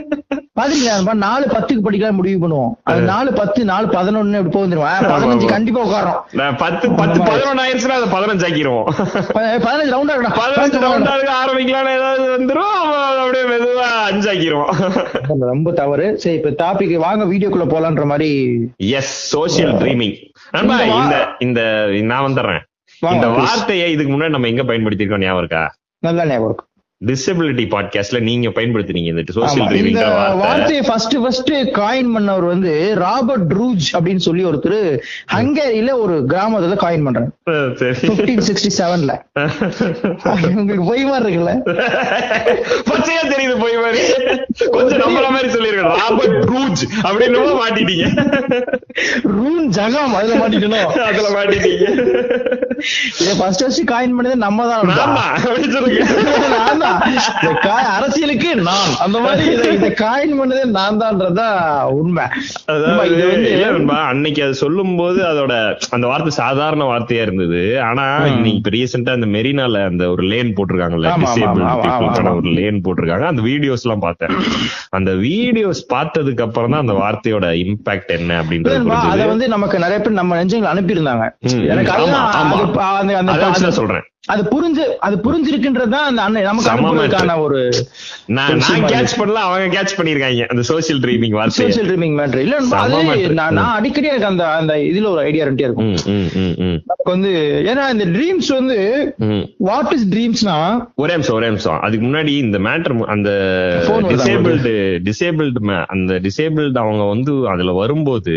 பாத்தீங்களா 0.59 1.13
நாலு 1.13 1.45
பத்துக்கு 1.51 1.83
படிக்கலாம் 1.83 2.17
முடிவு 2.19 2.39
பண்ணுவோம். 2.41 2.71
அது 2.83 3.01
நாலு 3.01 3.29
பத்து 3.33 3.65
நாலு 3.65 3.85
பதினொன்னு 3.87 4.39
இப்படி 4.39 4.55
போந்துருவோம் 4.55 5.05
பதினஞ்சு 5.11 5.47
கண்டிப்பா 5.47 5.81
உட்காரோம் 5.85 6.57
பத்து 6.63 6.91
பத்து 7.01 7.19
பதினொன்னு 7.29 7.63
ஆயிடுச்சுன்னா 7.65 7.97
அதை 7.99 8.07
பதினஞ்சு 8.15 8.45
ஆக்கிருவோம். 8.47 8.87
பதினஞ்சு 9.67 9.93
ரவுண்டா 9.93 10.17
பதினஞ்சு 10.41 10.79
ரவுண்டாக 10.85 11.29
ஆரம்பிக்கலாம்னு 11.41 11.95
ஏதாவது 11.97 12.25
வந்துரும் 12.37 12.75
அப்படியே 13.23 13.45
மெதுவா 13.53 13.87
அஞ்சு 14.09 14.27
ஆக்கிருவான் 14.33 14.73
ரொம்ப 15.53 15.71
தவறு. 15.71 16.07
சரி 16.23 16.35
இப்ப 16.41 16.55
டாபிக் 16.63 17.03
வாங்க 17.07 17.25
வீடியோக்குள்ள 17.25 17.67
போலான்ற 17.73 18.05
மாதிரி. 18.05 18.31
எஸ் 18.77 19.37
சோசியல் 19.37 19.75
ட்ரீமிங் 19.81 20.17
இந்த 21.01 21.17
இந்த 21.47 21.61
நான் 22.11 22.27
வந்துடுறேன். 22.27 22.63
இந்த. 23.01 23.27
வார்த்தையை 23.37 23.91
இதுக்கு 23.91 24.11
முன்னாடி 24.13 24.29
நம்ம 24.29 24.47
எங்க 24.47 24.63
பயன்படுத்திருக்கோம் 24.63 25.23
ஞாபகம் 25.23 25.43
இருக்கா 25.43 25.63
நல்லா 26.03 26.23
ஞாபகம் 26.25 26.68
டிசபிலிட்டி 27.01 27.63
பாட்காஸ்ட்ல 27.73 28.19
நீங்க 28.19 28.47
பயன்படுத்துறீங்க 28.55 29.09
இந்த 29.11 29.23
சோசியல் 29.35 29.61
வார்த்தை. 29.61 30.39
வார்த்தையை 30.41 30.81
ஃபர்ஸ்ட் 30.87 31.15
ஃபர்ஸ்ட் 31.23 31.51
காயின் 31.77 32.09
பண்ணவர் 32.15 32.45
வந்து 32.51 32.71
ராபர்ட் 33.03 33.45
ட்ரூஜ் 33.51 33.87
அப்படின்னு 33.95 34.23
சொல்லி 34.25 34.43
ஒருத்தர் 34.49 34.79
ஹங்கேரியில 35.33 35.93
ஒரு 36.03 36.15
கிராமத்துல 36.31 36.77
காயின் 36.81 37.05
செவன்ல 38.79 39.13
உங்களுக்கு 40.57 40.85
பொய் 40.89 41.05
மாதிரி 41.11 41.23
இருக்குல்ல. 41.25 41.53
பச்சையா 42.89 43.23
தெரியுது 43.33 43.55
போய் 43.63 43.77
மாதிரி. 43.83 44.01
கொஞ்சம் 44.75 45.01
நம்புற 45.03 45.29
மாதிரி 45.35 45.49
சொல்லிருக்கேன் 45.55 45.97
ராபர்ட் 46.03 46.37
ட்ரூஜ் 46.49 46.83
அப்படின்னு 47.07 47.39
மாட்டிட்டீங்க. 47.63 48.05
ரூன் 49.37 49.65
ஜகாம் 49.79 50.17
அதுல 50.19 50.35
மாட்டிக்கணும் 50.43 50.93
அதுல 51.09 51.27
மாட்டிட்டீங்க. 51.37 51.87
இதை 53.21 53.33
ஃபர்ஸ்ட் 53.39 53.63
ஃபர்ஸ்ட் 53.63 53.89
காயின் 53.93 54.15
பண்ணது 54.17 54.43
நம்ம 54.45 54.67
தான் 54.67 54.93
ஆமா 55.07 55.25
அப்படி 55.39 55.71
சொல்லுங்க. 55.77 56.03
அரசியலுக்கு 57.95 58.49
நான். 58.67 58.93
அந்த 59.05 59.17
மாதிரி 59.19 59.43
இதை 59.53 59.67
இதை 59.73 59.89
காயின் 60.01 60.35
பண்ணதே 60.39 60.63
நான் 60.77 60.99
தான்றதுதான் 61.01 61.57
உண்மை. 61.99 62.25
அன்னைக்கு 64.11 64.43
அது 64.43 64.55
சொல்லும் 64.63 64.95
போது 64.95 65.19
அதோட 65.31 65.53
அந்த 65.89 66.05
வார்த்தை 66.07 66.33
சாதாரண 66.39 66.83
வார்த்தையா 66.91 67.25
இருந்தது. 67.27 67.61
ஆனா 67.81 68.05
இன்னைக்கு 68.25 68.57
இப்ப 68.59 68.73
ரீசெண்டா 68.77 69.15
அந்த 69.17 69.29
மெரினால 69.35 69.83
அந்த 69.91 70.03
ஒரு 70.09 70.23
லேன் 70.33 70.53
போட்டிருக்காங்கல்ல 70.57 71.11
ஆமா. 71.13 71.31
ஒரு 72.35 72.51
லேன் 72.59 72.81
போட்டிருக்காங்க. 72.85 73.27
அந்த 73.33 73.43
வீடியோஸ் 73.49 73.85
எல்லாம் 73.87 74.05
பார்த்தேன். 74.07 74.35
அந்த 74.89 75.11
வீடியோஸ் 75.27 75.83
பார்த்ததுக்கு 75.93 76.45
அப்புறம் 76.47 76.73
தான் 76.75 76.83
அந்த 76.85 76.95
வார்த்தையோட 77.01 77.47
இம்பாக்ட் 77.63 78.13
என்ன 78.19 78.41
அப்படின்றது 78.41 78.95
அத. 79.11 79.25
வந்து 79.33 79.47
நமக்கு 79.47 79.79
நிறைய 79.79 79.99
பேர் 79.99 80.19
நம்ம 80.21 80.37
நெஞ்சங்களை 80.39 80.71
அனுப்பியிருந்தாங்க. 80.73 81.25
எனக்கு 81.73 83.71
சொல்றேன். 83.81 84.05
அது 84.31 84.41
புரிஞ்சு 84.53 84.83
அது 85.07 85.15
புரிஞ்சிருக்குன்றதுதான் 85.25 86.07
அந்த 86.09 86.21
அன்னை 86.25 86.41
நமக்கு 86.41 87.41
ஒரு 87.45 87.59
நான் 88.37 88.59
கேட்ச் 88.93 89.15
பண்ணல 89.19 89.39
அவங்க 89.45 89.67
கேட்ச் 89.75 89.97
பண்ணிருக்காங்க 89.99 90.45
அந்த 90.53 90.63
சோசியல் 90.69 91.01
ட்ரீமிங் 91.05 91.35
வார்த்தையை. 91.37 91.67
சோசியல் 91.67 91.89
ட்ரீமிங் 91.89 92.15
மேட்ரு 92.19 92.41
இல்ல. 92.45 92.57
நான் 93.39 93.57
நான் 93.59 93.75
அடிக்கடி 93.77 94.07
எனக்கு 94.07 94.29
அந்த 94.31 94.45
அந்த 94.59 94.73
இதுல 94.89 95.09
ஒரு 95.13 95.21
ஐடியா 95.29 95.45
ரெண்டே 95.45 95.65
இருக்கும். 95.67 95.93
நமக்கு 96.89 97.11
வந்து 97.15 97.31
ஏன்னா 97.71 97.85
இந்த 97.95 98.07
ட்ரீம்ஸ் 98.15 98.51
வந்து. 98.59 98.79
வாட் 99.69 99.93
இஸ் 99.97 100.07
ட்ரீம்ஸ்னா 100.13 100.57
ஒரே 100.95 101.13
நிமிஷம் 101.13 101.37
ஒரே 101.39 101.47
நிமிஷம். 101.47 101.79
அதுக்கு 101.87 102.05
முன்னாடி 102.07 102.33
இந்த 102.45 102.59
மேட்டர் 102.67 102.97
அந்த 103.15 103.29
டிசேபிள்டு 104.11 104.73
டிசேபிள்டு 105.09 105.85
அந்த 105.95 106.19
டிசேபிள்டு 106.27 106.77
அவங்க 106.85 107.05
வந்து 107.13 107.33
அதுல 107.53 107.71
வரும்போது 107.81 108.35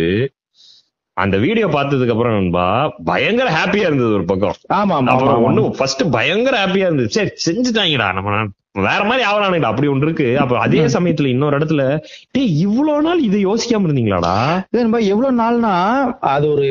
அந்த 1.16 1.38
வீடியோ 1.38 1.66
பார்த்ததுக்கு 1.66 2.10
அப்புறம் 2.10 2.32
நண்பா 2.32 2.94
பயங்கர 3.04 3.48
ஹாப்பியா 3.50 3.86
இருந்தது 3.90 4.12
ஒரு 4.12 4.24
பக்கம். 4.24 4.54
ஆமா 4.74 4.94
ஆமா 4.98 5.34
ஒண்ணு 5.48 5.70
ஃபர்ஸ்ட் 5.70 6.02
பயங்கர 6.10 6.66
ஹாப்பியா 6.66 6.86
இருந்தது. 6.88 7.08
சரி 7.08 7.30
செஞ்சுட்டாங்கடா 7.46 8.12
நம்ம 8.12 8.46
வேற 8.74 9.04
மாதிரி 9.04 9.24
ஆவலானுடா 9.28 9.60
அப்படி 9.62 9.88
ஒன்று 9.88 10.06
இருக்கு. 10.06 10.38
அப்ப 10.38 10.58
அதே 10.58 10.78
சமயத்துல 10.86 11.26
இன்னொரு 11.26 11.58
இடத்துல 11.58 11.82
டேய் 12.30 12.58
இவ்வளவு 12.58 13.02
நாள் 13.02 13.20
இதை 13.20 13.46
யோசிக்காம 13.46 13.86
இருந்தீங்களாடா? 13.88 14.32
நண்பா, 14.70 14.98
எவ்வளவு 15.06 15.38
நாள்னா 15.38 15.72
அது 16.26 16.46
ஒரு 16.52 16.64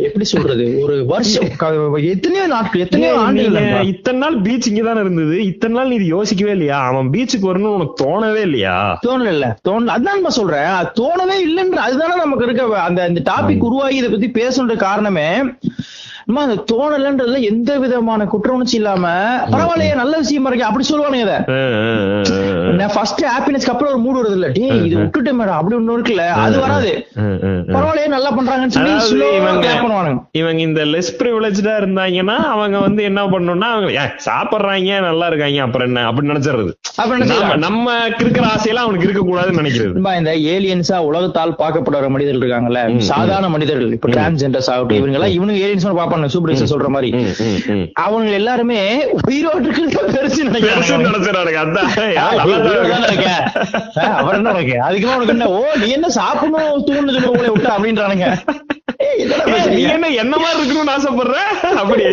எப்படி 0.00 0.24
சொல்றது 0.24 0.66
ஒரு 0.82 1.06
வருஷம். 1.06 1.48
எத்தனையோ 2.14 2.46
நாட்கள் 2.46 2.80
எத்தனையோ. 2.80 3.14
நீங்க 3.30 3.62
இத்தனை 3.84 4.18
நாள் 4.20 4.40
பீச் 4.40 4.70
இங்கதானே 4.70 5.00
இருந்தது? 5.00 5.44
இத்தனை 5.44 5.76
நாள் 5.76 5.88
நீ 5.88 5.94
இது 5.94 6.06
யோசிக்கவே 6.06 6.50
இல்லையா? 6.50 6.78
அவன் 6.86 7.10
பீச்சுக்கு 7.10 7.50
வரணும்னு 7.50 7.74
உனக்கு 7.74 8.04
தோணவே 8.04 8.40
இல்லையா? 8.40 8.76
தோணல 9.06 9.28
இல்ல 9.28 9.48
தோணல 9.68 9.94
அதான் 9.96 10.20
நான் 10.20 10.38
சொல்றேன். 10.38 10.70
தோணவே 11.00 11.38
இல்லைன்ற 11.46 11.80
அதுதானே 11.86 12.16
நமக்கு 12.16 12.44
இருக்க 12.44 12.80
அந்த 12.80 13.02
அந்த 13.02 13.22
டாபிக் 13.30 13.60
உருவாகி 13.60 13.96
இதை 13.96 14.10
பத்தி 14.10 14.30
பேசுன்ற 14.40 14.76
காரணமே 14.78 15.28
அந்த 16.26 16.54
தோணலன்றதுல 16.70 17.40
எந்த 17.44 17.78
விதமான 17.78 18.24
குற்ற 18.26 18.52
உணர்ச்சி 18.52 18.76
இல்லாம 18.76 19.06
பரவாயில்லையே 19.50 19.94
நல்ல 19.94 20.14
விஷயமா 20.18 20.48
இருக்கு 20.48 20.66
அப்படி 20.66 20.84
சொல்லுவானுங்க 20.86 21.24
இதை. 21.24 21.36
ஃபர்ஸ்ட் 22.94 23.22
ஹாப்பினஸ்க்கு 23.26 23.70
அப்புறம் 23.70 23.92
ஒரு 23.92 24.00
மூடு 24.00 24.18
வருது 24.20 24.32
இல்ல 24.32 24.48
டேய் 24.50 24.72
இது 24.80 24.94
விட்டுட்டு 24.96 25.32
மேடம் 25.32 25.56
அப்படி 25.56 25.76
ஒண்ணு 25.76 25.96
இருக்குல்ல 25.96 26.24
அது 26.38 26.56
வராது. 26.60 26.92
பரவாயில்லையே 27.72 28.08
நல்லா 28.08 28.30
பண்றாங்கன்னு 28.30 28.74
சொல்லி 28.74 28.92
இவங்க- 29.38 29.74
இவங்க 30.34 30.60
இந்த 30.62 30.84
லெஸ் 30.86 31.12
ப்ரிவிலேஜா 31.18 31.74
இருந்தாங்கன்னா 31.78 32.36
அவங்க 32.52 32.78
வந்து 32.78 33.02
என்ன 33.02 33.24
பண்ணணும்னா 33.26 33.68
அவங்க 33.72 33.90
"ஏ, 33.94 34.06
சாப்பிடுறாங்க 34.26 34.72
நல்லா 35.02 35.26
இருக்காங்க 35.26 35.60
அப்புறம் 35.62 35.88
என்ன? 35.88 36.06
அப்படி 36.06 36.28
நினைச்சிடுறது. 36.28 36.72
நம்ம 37.60 37.86
இருக்கிற 38.18 38.46
ஆசையெல்லாம் 38.48 38.86
அவனுக்கு 38.86 39.06
இருக்க 39.06 39.22
கூடாதுன்னு 39.24 39.60
நினைக்கிறது 39.60 39.94
இந்த 40.18 40.32
ஏலியன்ஸா 40.52 40.98
உலகத்தால் 41.04 41.54
பார்க்கப்படுற 41.58 42.08
மனிதர்கள் 42.08 42.42
இருக்காங்கல்ல 42.42 42.82
சாதாரண 43.10 43.48
மனிதர்கள் 43.50 43.92
இப்ப 43.92 44.08
டிரான்ஸ்ஜெண்டர்ஸ் 44.14 44.70
ஆகட்டும் 44.70 44.98
இவங்க 44.98 45.18
எல்லாம் 45.18 45.34
இவனுங்க 45.36 45.60
ஏலியன்ஸ் 45.64 45.88
பாப்பாங்க 46.14 46.32
சூப்பர் 46.34 46.72
சொல்ற 46.74 46.88
மாதிரி. 46.96 47.10
அவங்க 48.04 48.30
எல்லாருமே 48.40 48.80
உயிரோடு 49.26 49.70
பெருசு 50.14 50.46
நினைக்கிறாங்க 50.48 50.98
உனக்கு 54.28 55.32
என்ன? 55.36 55.48
ஓ 55.56 55.58
நீ 55.82 55.88
என்ன 55.98 56.08
சாப்பிடணும் 56.18 56.86
தூண்டுது 56.86 57.32
உங்களை 57.32 57.50
விட்டு 57.54 57.70
அப்படின்றானுங்க? 57.76 58.28
என்ன 59.94 60.06
என்ன 60.22 60.34
மாதிரி 60.42 60.58
இருக்கணும்னு 60.62 60.94
ஆசைப்படுற? 60.94 61.38
அப்படி. 61.82 62.04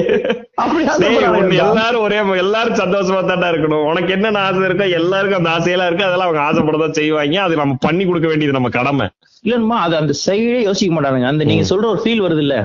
எல்லாரும் 1.65 2.03
ஒரே 2.05 2.19
எல்லாரும் 2.43 2.79
சந்தோஷமா 2.81 3.21
தாண்டா 3.29 3.49
இருக்கணும். 3.53 3.85
உனக்கு 3.91 4.13
என்னென்ன 4.17 4.43
ஆசை 4.47 4.61
இருக்கோ 4.69 4.85
எல்லாருக்கும் 4.99 5.39
அந்த 5.41 5.51
ஆசையெல்லாம் 5.55 5.89
இருக்கு. 5.89 6.09
அதெல்லாம் 6.09 6.27
அவங்க 6.27 6.43
ஆசைப்படதான் 6.47 6.97
செய்வாங்க. 6.99 7.39
அது 7.47 7.61
நம்ம 7.63 7.75
பண்ணி 7.87 8.05
கொடுக்க 8.05 8.27
வேண்டியது 8.27 8.57
நம்ம 8.57 8.71
கடமை. 8.77 9.07
இல்லன்னுமா 9.47 9.77
அது 9.85 9.95
அந்த 9.99 10.13
சைடே 10.25 10.57
யோசிக்க 10.67 10.91
மாட்டானுங்க. 10.95 11.29
அந்த 11.33 11.43
நீங்க 11.49 11.63
சொல்ற 11.69 11.85
ஒரு 11.93 12.01
ஃபீல் 12.03 12.23
வருது 12.25 12.43
இல்ல. 12.45 12.55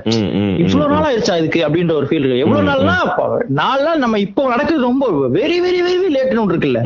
இவ்வளவு 0.64 0.94
நாள் 0.94 1.16
ஆயிருச்சா 1.26 1.40
இதுக்கு 1.42 1.60
அப்படின்ற 1.66 1.92
ஒரு 1.92 2.06
ஃபீல் 2.08 2.24
இருக்கு. 2.24 2.42
எவ்வளவு 2.44 2.68
நாள்னா 2.70 2.96
நாள்னா 3.60 3.92
நம்ம 3.96 4.18
இப்போ 4.18 4.42
நடக்குது 4.48 4.86
ரொம்ப 4.86 5.04
வெரி 5.36 5.56
வெரி 5.64 5.80
வெரி 5.86 6.10
லேட்னு 6.16 6.42
ஒன்று 6.42 6.54
இருக்குல்ல. 6.54 6.80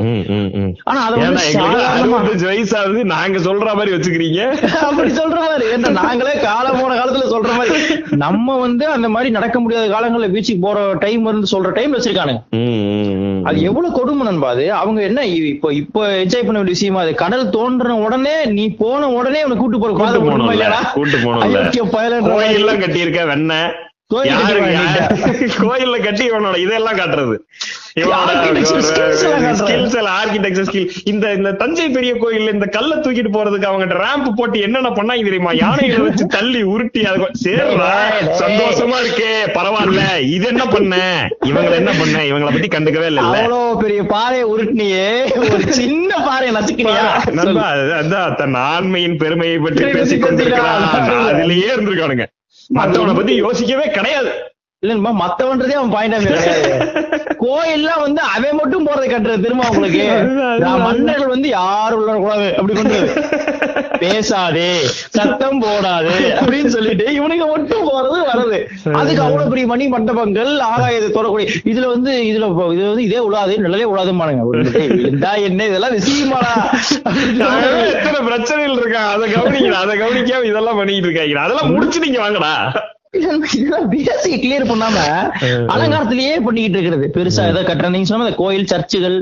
ஆனா 0.91 1.01
அதை 1.07 1.17
வந்து 1.21 2.47
வயசு 2.51 2.75
ஆகுது. 2.81 3.01
நாங்க 3.15 3.39
சொல்ற 3.49 3.75
மாதிரி 3.79 3.95
வச்சுக்கிறீங்க. 3.97 4.41
அப்படி 4.89 5.11
சொல்ற 5.21 5.39
மாதிரி. 5.47 5.67
ஏன்னா 5.75 5.91
நாங்களே 6.01 6.35
காலம் 6.47 6.81
போன 6.81 6.97
காலத்துல 7.01 7.27
சொல்ற 7.35 7.51
மாதிரி. 7.59 7.81
நம்ம 8.25 8.57
வந்து 8.65 8.85
அந்த 8.97 9.09
மாதிரி 9.09 9.31
நடக்க 9.31 9.57
முடியாத 9.61 9.87
காலங்கள்ல 9.95 10.31
பீச்சுக்கு 10.35 10.65
போற 10.67 10.79
டைம் 11.05 11.23
வந்து 11.23 11.53
சொல்ற 11.55 11.71
டைம் 11.79 11.95
வச்சிருக்கானுங்க. 11.97 12.43
அது 13.49 13.59
எவ்வளவு 13.71 13.97
கொடுமை 13.99 14.25
நண்பா 14.27 14.51
அது. 14.55 14.67
அவங்க 14.81 15.01
என்ன 15.03 15.21
இப்போ 15.53 15.69
இப்போ 15.83 16.01
என்ஜாய் 16.23 16.47
பண்ண 16.47 16.59
வேண்டிய 16.59 16.77
விஷயமா 16.79 17.03
அது? 17.05 17.15
கடல் 17.25 17.53
தோன்ற 17.57 17.95
உடனே 18.07 18.37
நீ 18.57 18.67
போன 18.83 19.09
உடனே 19.19 19.43
அவனை 19.45 19.59
கூட்டு 19.59 19.81
போற 19.83 19.93
கூட்டு 19.93 20.19
இல்லையாடா? 20.49 20.81
கூட்டு 20.99 21.19
மாதிரி. 21.27 22.19
கோயில்லாம் 22.31 22.83
கட்டியிருக்க 22.83 23.23
வெண்ண 23.33 23.53
கோயில் 24.11 24.35
கோயில்ல 25.61 26.03
கட்டி 26.03 26.31
இவனோட 26.31 26.57
இதெல்லாம் 26.57 26.97
காட்டுறது. 26.97 27.37
இந்த 31.05 31.33
இந்த 31.33 31.53
தஞ்சை 31.53 31.89
பெரிய 31.89 32.15
கோயில்ல 32.15 32.53
இந்த 32.53 32.67
கல்ல 32.67 32.95
தூக்கிட்டு 32.95 33.29
போறதுக்கு 33.33 33.65
அவங்க 33.65 33.85
ரேம்ப் 33.85 34.31
போட்டு 34.37 34.61
என்னென்ன 34.61 34.89
பண்ணாங்க 34.89 35.23
தெரியுமா? 35.23 35.53
யானைகளை 35.53 36.07
வச்சு 36.07 36.27
தள்ளி 36.27 36.63
உருட்டி 36.63 37.07
அது 37.07 37.19
சரிடா. 37.19 37.91
சந்தோஷமா 38.39 38.97
இருக்கே 39.05 39.33
பரவாயில்ல. 39.47 40.21
இது 40.31 40.47
என்ன 40.47 40.67
பண்ண? 40.67 40.97
இவங்களை 41.47 41.73
என்ன 41.73 41.91
பண்ண? 41.99 42.19
இவங்களை 42.19 42.45
பத்தி 42.45 42.69
கண்டுக்கவே 42.69 43.07
இல்ல 43.07 43.21
அவ்வளவு 43.21 43.77
பெரிய 43.83 44.03
பாறையை 44.03 44.49
உருட்டினியே. 44.49 45.37
ஒரு 45.37 45.73
சின்ன 45.73 46.19
பாறையை 46.19 46.63
அது- 46.63 48.05
அதான் 48.05 48.35
தன் 48.35 48.55
ஆண்மையின் 48.55 49.17
பெருமையை 49.17 49.59
பற்றி 49.59 49.75
பெருமை 49.75 50.03
பேசிக் 50.03 50.23
கொண்டிருக்கிறான் 50.23 50.91
கொண்டிருக்கிறான். 50.91 51.35
அதுலயே 51.35 51.65
இருந்திருக்கானுங்க. 51.77 52.27
மத்தவனை 52.71 53.15
பத்தி 53.15 53.35
யோசிக்கவே 53.37 53.91
கிடையாது. 53.91 54.31
இல்லம்மா 54.83 55.11
மத்தவன்றதே 55.15 55.73
அவன் 55.73 55.91
பாயிண்ட் 55.91 56.27
கிடையாது 56.27 56.69
கோயில்லாம் 57.41 58.03
வந்து 58.03 58.23
அவன் 58.31 58.59
மட்டும் 58.59 58.87
போறதை 58.87 59.07
கட்டுறது 59.09 59.45
திரும்ப 59.45 59.65
அவங்களுக்கு 59.67 60.03
நான் 60.63 60.83
மன்னர்கள் 60.87 61.33
வந்து 61.33 61.49
யாரும் 61.53 62.01
உள்ள 62.01 62.17
கூடாது 62.19 62.49
அப்படி 62.57 62.75
பண்றது 62.79 63.09
பேசாதே 64.03 64.69
சத்தம் 65.15 65.59
போடாது 65.63 66.13
அப்படின்னு 66.37 66.71
சொல்லிட்டு 66.75 67.07
இவனுங்க 67.17 67.47
மட்டும் 67.51 67.89
போறது 67.89 68.19
வர்றது. 68.29 68.59
அதுக்கு 68.95 69.23
அவ்வளவு 69.25 69.51
பெரிய 69.51 69.67
மணி 69.67 69.87
மண்டபங்கள் 69.95 70.53
ஆகாயத்தை 70.69 71.11
தொடக்கூடிய 71.11 71.47
இதுல 71.71 71.89
வந்து 71.93 72.13
இதுல 72.31 72.47
இது 72.73 72.85
வந்து 72.87 73.05
இதே 73.09 73.21
உழாது 73.27 73.57
நிழலே 73.65 73.89
உழாதுமானுங்க 73.91 74.47
இருந்தா 75.01 75.33
என்ன 75.49 75.67
இதெல்லாம் 75.71 75.97
விஷயமாடா 75.99 76.55
எத்தனை 77.91 78.21
பிரச்சனைகள் 78.29 78.79
இருக்கா 78.79 79.03
அதை 79.15 79.29
கவனிக்கணும் 79.35 79.83
அதை 79.83 79.97
கவனிக்காம 80.01 80.49
இதெல்லாம் 80.51 80.81
பண்ணிட்டு 80.81 81.09
இருக்காங்க 81.09 81.45
அதெல்லாம் 81.45 81.73
முடிச்சு 81.75 82.05
நீங்க 82.07 82.21
வாங்கடா. 82.21 82.55
பேசிக் 83.93 84.43
கிளியர் 84.43 84.67
பண்ணாம 84.71 84.97
அலங்காரத்திலேயே 85.75 86.35
பண்ணிக்கிட்டு 86.47 86.77
இருக்கிறது. 86.79 87.07
பெருசா 87.17 87.43
ஏதோ 87.53 87.63
கட்டுற 87.69 87.89
நீங்க 87.95 88.09
சொன்ன 88.11 88.27
அந்த 88.27 88.37
கோயில் 88.43 88.69
சர்ச்சுகள். 88.73 89.17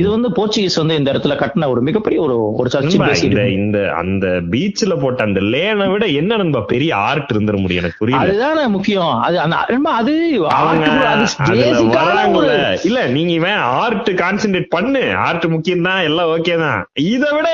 இது 0.00 0.06
வந்து 0.14 0.28
போர்ச்சுகீஸ் 0.36 0.78
வந்து 0.80 0.96
இந்த 1.00 1.08
இடத்துல 1.12 1.34
கட்டின 1.42 1.68
ஒரு 1.72 1.80
மிகப்பெரிய 1.88 2.20
ஒரு 2.26 2.36
ஒரு 2.60 2.70
சர்ச்சு 2.74 3.42
இந்த 3.58 3.80
அந்த 4.02 4.26
பீச்ல 4.52 4.94
போட்ட 5.02 5.26
அந்த 5.28 5.42
லேனை 5.54 5.88
விட 5.92 6.06
என்ன 6.20 6.38
நண்பா 6.42 6.62
பெரிய 6.72 6.92
ஆர்ட் 7.08 7.32
இருந்துட 7.34 7.58
முடியும் 7.64 7.82
எனக்கு 7.82 8.00
புரியல. 8.02 8.22
அதுதானே 8.24 8.64
முக்கியம். 8.76 9.12
அது 9.26 9.36
அந்த 9.44 9.56
அது 10.00 10.14
அவங்க 12.22 12.46
இல்ல 12.88 13.00
நீங்க 13.16 13.32
இவன் 13.40 13.60
ஆர்ட் 13.82 14.10
கான்சென்ட்ரேட் 14.22 14.72
பண்ணு. 14.76 15.04
ஆர்ட் 15.26 15.46
முக்கியம் 15.56 15.86
தான் 15.90 16.02
எல்லாம் 16.08 16.32
ஓகே 16.36 16.56
தான். 16.64 16.80
இதை 17.14 17.30
விட 17.36 17.48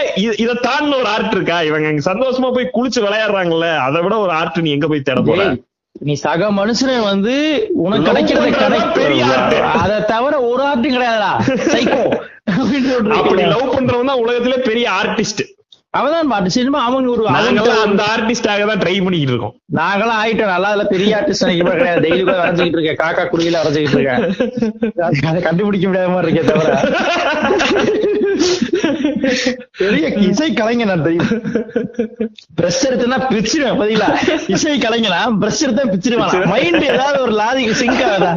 இத 0.44 0.58
தாண்டின 0.68 0.96
ஒரு 1.02 1.10
ஆர்ட் 1.16 1.36
இருக்கா? 1.36 1.58
இவங்க 1.70 2.08
சந்தோஷமா 2.10 2.50
போய் 2.56 2.72
குளிச்சு 2.78 3.00
விளையாடுறாங்கல்ல. 3.06 3.68
அதை 3.88 4.00
விட 4.06 4.14
ஒரு 4.26 4.34
ஆர்ட் 4.40 4.64
நீ 4.66 4.72
எங்க 4.78 4.88
போய் 4.92 5.06
தேட 5.10 5.20
போற? 5.28 5.50
நீ 6.00 6.12
சக 6.12 6.50
மனுஷனை 6.50 7.02
வந்து 7.02 7.66
உனக்கு 7.74 8.04
கிடைக்கிறது. 8.04 8.50
கிடைக்கும் 8.50 9.80
அதை 9.80 10.04
தவிர 10.06 10.40
ஒரு 10.40 10.62
ஆர்ட்டும் 10.62 10.92
கிடையாதுடா. 10.92 11.40
சைக்கோ. 11.46 12.18
அப்படி 13.10 13.42
லவ் 13.42 13.74
பண்றவன் 13.74 14.04
தான் 14.04 14.18
உலகத்திலே 14.18 14.54
பெரிய 14.54 14.90
ஆர்டிஸ்ட் 15.02 15.60
அவதான் 15.98 16.28
பாட்டு. 16.28 16.50
சினிமா 16.50 16.84
அவங்க 16.84 17.10
ஒரு 17.10 17.26
அந்த 17.84 18.02
ஆர்டிஸ்டாக 18.02 18.66
தான் 18.66 18.78
ட்ரை 18.78 19.04
பண்ணிக்கிட்டு 19.04 19.20
இருக்கோம். 19.20 19.54
நாங்களாம் 19.74 20.24
ஆயிட்டோம். 20.24 20.46
நல்லா 20.46 20.68
அதுல 20.68 20.84
பெரிய 20.84 21.16
ஆர்டிஸ்ட் 21.16 21.46
நினைக்க 21.46 21.70
கிடையாது. 21.70 22.08
டெய்லி 22.08 22.24
கூட 22.24 22.44
வரைஞ்சிக்கிட்டு 22.44 22.82
இருக்கேன். 22.82 23.08
காக்கா 23.08 23.18
குடியில 23.18 23.56
வரைஞ்சிக்கிட்டு 23.64 23.98
இருக்கேன். 23.98 24.50
அது- 24.96 25.26
அதை 25.26 25.42
கண்டுபிடிக்க 25.42 25.86
முடியாத 25.86 26.08
மாதிரி 26.08 26.38
இருக்கே 26.38 26.44
தவிர. 26.44 26.80
பெரிய 29.80 30.06
இசை 30.28 30.48
கலைஞர் 30.52 30.90
நான் 30.90 31.04
தெரியும் 31.06 31.30
பிரஷ் 32.58 32.82
எடுத்துனா 32.88 33.18
பிரிச்சிருவேன் 33.30 33.78
பதிலா. 33.82 34.08
இசை 34.54 34.74
கலைஞனா 34.84 35.20
பிரஷ் 35.42 35.62
எடுத்தா 35.66 35.84
பிரிச்சிருவேன் 35.92 36.48
மைண்ட் 36.52 36.84
ஏதாவது 36.92 37.18
ஒரு 37.26 37.34
லாதிக்கு 37.40 37.74
சிங்க் 37.80 38.02
ஆகுதா? 38.08 38.32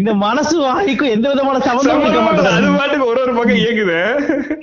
இந்த 0.00 0.10
மனசு 0.24 0.54
வாய்க்கும் 0.64 1.12
எந்த 1.16 1.26
விதமான 1.32 1.56
சம்பந்தமும் 1.66 2.04
இருக்க 2.04 2.20
அது 2.20 2.26
மாட்டேங்குது. 2.28 2.78
பாட்டுக்கு 2.80 3.08
ஒரு 3.10 3.20
ஒரு 3.24 3.32
பக்கம் 3.38 3.60
இயக்குது 3.62 3.98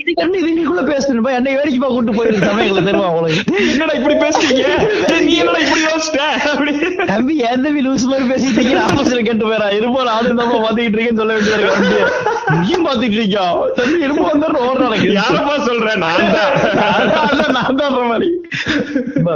இது 0.01 0.13
கண்டு 0.19 0.37
இதுக்குள்ள 0.51 0.83
பேசணும்பா 0.91 1.31
என்னை 1.39 1.53
வேடிக்கைப்பா 1.59 1.89
கூட்டு 1.95 2.15
போயிருக்கு 2.17 2.49
சமயங்களை 2.51 2.83
தருவா 2.87 3.09
உங்களுக்கு? 3.13 3.43
என்னடா 3.73 3.95
இப்படி 3.99 4.15
பேசுறீங்க? 4.23 4.63
நீ 5.27 5.33
என்னடா 5.41 5.59
இப்படி 5.65 5.85
அப்படி. 6.51 6.73
தம்பி 7.11 7.35
என் 7.49 7.63
தம்பி 7.65 7.83
லூஸ் 7.87 8.07
மாதிரி 8.11 8.27
பேசிட்டு 8.31 8.57
இருக்கீங்க? 8.57 8.83
ஆப்போசிட்ல 8.87 9.21
கேட்டு 9.29 9.45
போறா 9.51 9.67
இருப்போ 9.79 10.03
நானும் 10.09 10.39
தான் 10.41 10.53
பாத்துக்கிட்டு 10.65 10.97
இருக்கேன்னு 10.97 11.21
சொல்ல 11.21 11.33
வேண்டியதா. 11.35 12.09
நீயும் 12.61 12.85
பாத்துட்டு 12.87 13.17
இருக்கியா? 13.19 13.45
தம்பி 13.79 14.05
இருப்போ 14.07 14.25
வந்து 14.25 14.37
ஓடுற 14.39 14.47
எனக்கு 14.47 14.48
யாரப்பா 15.13 15.55
சொல்றேன் 15.65 15.97
நான் 15.97 16.31
தான். 16.31 16.53
அதான் 17.25 17.51
நான் 17.51 17.75
தான் 17.75 17.93
சொல்ற 17.93 18.07
மாதிரி. 18.07 18.29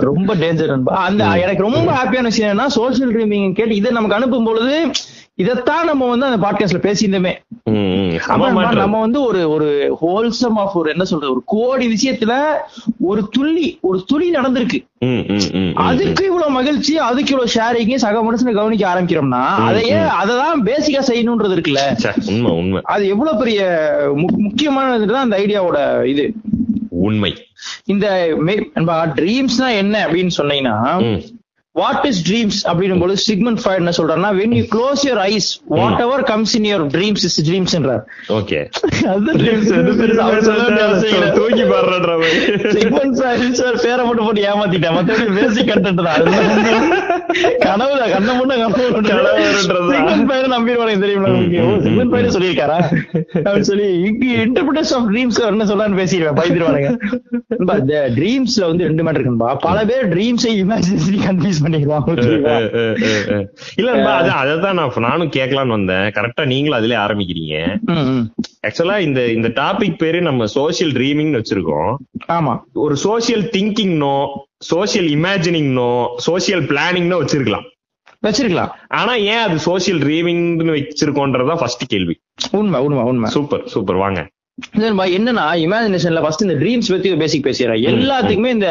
ரொம்ப 0.02 0.36
டேஞ்சர் 0.36 0.74
அந்த 1.08 1.24
எனக்கு 1.26 1.62
ரொம்ப 1.62 1.92
ஹாப்பியான 1.92 2.22
விஷயம் 2.22 2.52
என்னன்னா 2.52 2.68
சோசியல் 2.76 3.14
ட்ரீமிங் 3.16 3.54
கேட்டு 3.54 3.76
இதை 3.76 3.92
நமக்கு 3.92 4.16
அனுப்பும் 4.16 4.44
பொழுது 4.44 4.92
இதைத்தான் 5.36 5.86
நம்ம 5.86 6.08
வந்து 6.08 6.26
அந்த 6.26 6.40
பாட்காஸ்ட்ல 6.48 6.80
பேசியிருந்தோமே. 6.80 7.34
நம்ம- 8.76 9.00
வந்து 9.00 9.22
ஒரு 9.22 9.50
ஒரு 9.50 9.98
ஹோல்சம் 10.02 10.56
ஆஃப் 10.56 10.78
ஒரு 10.78 10.90
என்ன 10.90 11.04
சொல்றது 11.04 11.32
ஒரு 11.32 11.42
கோடி 11.46 11.88
விஷயத்துல 11.88 12.38
ஒரு 13.00 13.28
துள்ளி 13.32 13.78
ஒரு 13.82 14.04
துளி 14.08 14.32
நடந்திருக்கு. 14.32 14.86
அதுக்கு 15.74 16.26
இவ்வளவு 16.26 16.52
மகிழ்ச்சி 16.52 16.98
அதுக்கு 16.98 17.36
இவ்வளவு 17.36 17.52
ஷேரிங் 17.56 17.96
சக 17.96 18.20
மனுஷனை 18.20 18.54
கவனிக்க 18.54 18.94
ஆரம்பிக்கிறோம்னா 18.94 19.46
அதையே 19.46 19.94
அததான் 19.94 20.66
பேசிக்கா 20.66 21.04
செய்யணும்ன்றது 21.08 21.54
இருக்குல்ல. 21.54 21.80
உண்மை 22.26 22.52
உண்மை. 22.52 22.82
அது 22.84 23.08
எவ்வளவு 23.08 23.38
பெரிய 23.38 23.90
முக்கியமானதுதான் 24.16 25.22
அந்த 25.22 25.38
ஐடியாவோட 25.38 26.06
இது. 26.06 26.34
உண்மை. 26.90 27.48
இந்த 27.86 28.34
ட்ரீம்ஸ்னா 29.16 29.76
என்ன 29.76 30.08
அப்படின்னு 30.08 30.30
சொன்னீங்கன்னா. 30.38 31.24
வாட் 31.76 32.04
இஸ் 32.06 32.20
ட்ரீம்ஸ் 32.26 32.58
அப்படின்னும் 32.70 33.00
போது 33.00 33.14
சிக்மன் 33.22 33.56
ஃபாய்ட் 33.56 33.80
என்ன 33.82 33.92
சொல்றாருன்னா 33.98 34.30
when 34.40 34.52
you 34.56 34.64
close 34.74 35.04
your 35.06 35.22
eyes 35.28 35.48
whatever 36.02 36.24
comes 36.24 36.56
in 36.56 36.68
your 36.70 36.84
dreams 36.94 37.24
is 37.28 37.38
ட்ரீம்ஸ்ன்றார் 37.48 38.04
okay. 38.30 38.60
அது 39.14 39.32
இல்லை. 39.34 39.54
தூக்கி 41.38 41.64
மாதிரி 41.72 42.38
சிக்மன் 42.76 43.14
ஃபாய்ட் 43.18 43.58
சார் 43.60 43.80
பேரை 43.86 44.04
மட்டும் 44.06 44.26
போட்டு 44.26 44.44
ஏமாத்திட்டேன் 44.44 44.96
மத்தபடி 44.98 45.34
பேசிக் 45.40 45.70
கண்டென்ட் 45.72 46.04
தான். 46.04 46.22
கனவுல 47.66 48.04
கண்ண 48.14 48.30
முன்ன 48.34 48.60
கனவுன்றதுதான். 48.62 49.42
சிக்மன் 49.90 50.24
ஃபாய்ட் 50.28 50.54
நம்பிடுவாங்க 50.56 51.00
தெரியுமா 51.06 51.32
சிக்மன் 51.86 52.12
ஃபாய்ட் 52.12 52.34
சொல்லியிருக்காரா? 52.36 52.78
அப்படின்னு 53.38 53.70
சொல்லி 53.72 53.90
இன்டர்பிரேஷன் 54.46 54.98
ஆஃப் 55.00 55.10
ட்ரீம்ஸ் 55.12 55.42
என்ன 55.48 55.68
சொல்லலாம்னு 55.72 56.00
பேசிடுவேன். 56.02 56.38
பயந்துருவானுங்க 56.42 56.92
ட்ரீம்ஸ்ல 58.16 58.64
வந்து 58.72 58.88
ரெண்டு 58.88 59.04
மேட்டர் 59.04 59.20
இருக்குன்பா 59.20 59.52
பல 59.62 59.86
பேர் 59.86 60.08
ட்ரீம்ஸை 60.16 60.54
இமேஜினரி 60.64 61.20
கன்ஃபியூஸ் 61.28 61.62
பண்ணிடுவாங்க 61.64 62.10
ஓகேவா? 62.14 63.48
இல்ல 63.76 63.92
அதான் 64.20 64.74
நான் 64.74 64.92
நானும் 64.98 65.30
கேட்கலாம்னு 65.30 65.76
வந்தேன். 65.78 66.12
கரெக்டா 66.18 66.46
நீங்களும் 66.46 66.78
அதுலயே 66.80 66.94
ஆரம்பிக்கிறீங்க. 66.94 67.56
ஆக்சுவலா 68.68 69.00
இந்த 69.00 69.28
இந்த 69.28 69.48
டாபிக் 69.48 69.98
பேரு 69.98 70.22
நம்ம 70.22 70.46
சோசியல் 70.46 70.94
ட்ரீமிங்னு 70.98 71.42
வச்சிருக்கோம். 71.42 71.96
ஆமா. 72.28 72.60
ஒரு 72.74 72.96
சோசியல் 73.04 73.46
திங்கிங்னோ 73.56 74.18
சோசியல் 74.74 75.10
இமேஜினிங்னோ 75.16 75.92
சோசியல் 76.28 76.66
பிளானிங்னோ 76.72 77.18
வச்சிருக்கலாம். 77.24 77.66
வச்சிருக்கலாம். 78.24 78.72
ஆனா 78.88 79.14
ஏன் 79.14 79.44
அது 79.46 79.58
சோசியல் 79.66 80.02
ட்ரீமிங்னு 80.04 80.74
வச்சிருக்கோன்றதுதான் 80.78 81.58
ஃபர்ஸ்ட் 81.58 81.86
கேள்வி. 81.86 82.16
உண்மை 82.52 82.80
உண்மை 82.82 83.04
உண்மை. 83.04 83.30
சூப்பர் 83.30 83.68
சூப்பர் 83.68 83.96
வாங்க. 83.96 84.22
என்னன்னா 85.18 85.44
இமேஜினேஷன்ல 85.66 86.22
ஃபர்ஸ்ட் 86.24 86.44
இந்த 86.46 86.56
ட்ரீம்ஸ் 86.62 86.92
பத்தி 86.92 87.10
பேசிக் 87.22 87.46
பேசிடுறேன். 87.48 87.80
எல்லாத்துக்குமே 87.92 88.50
இந்த 88.58 88.70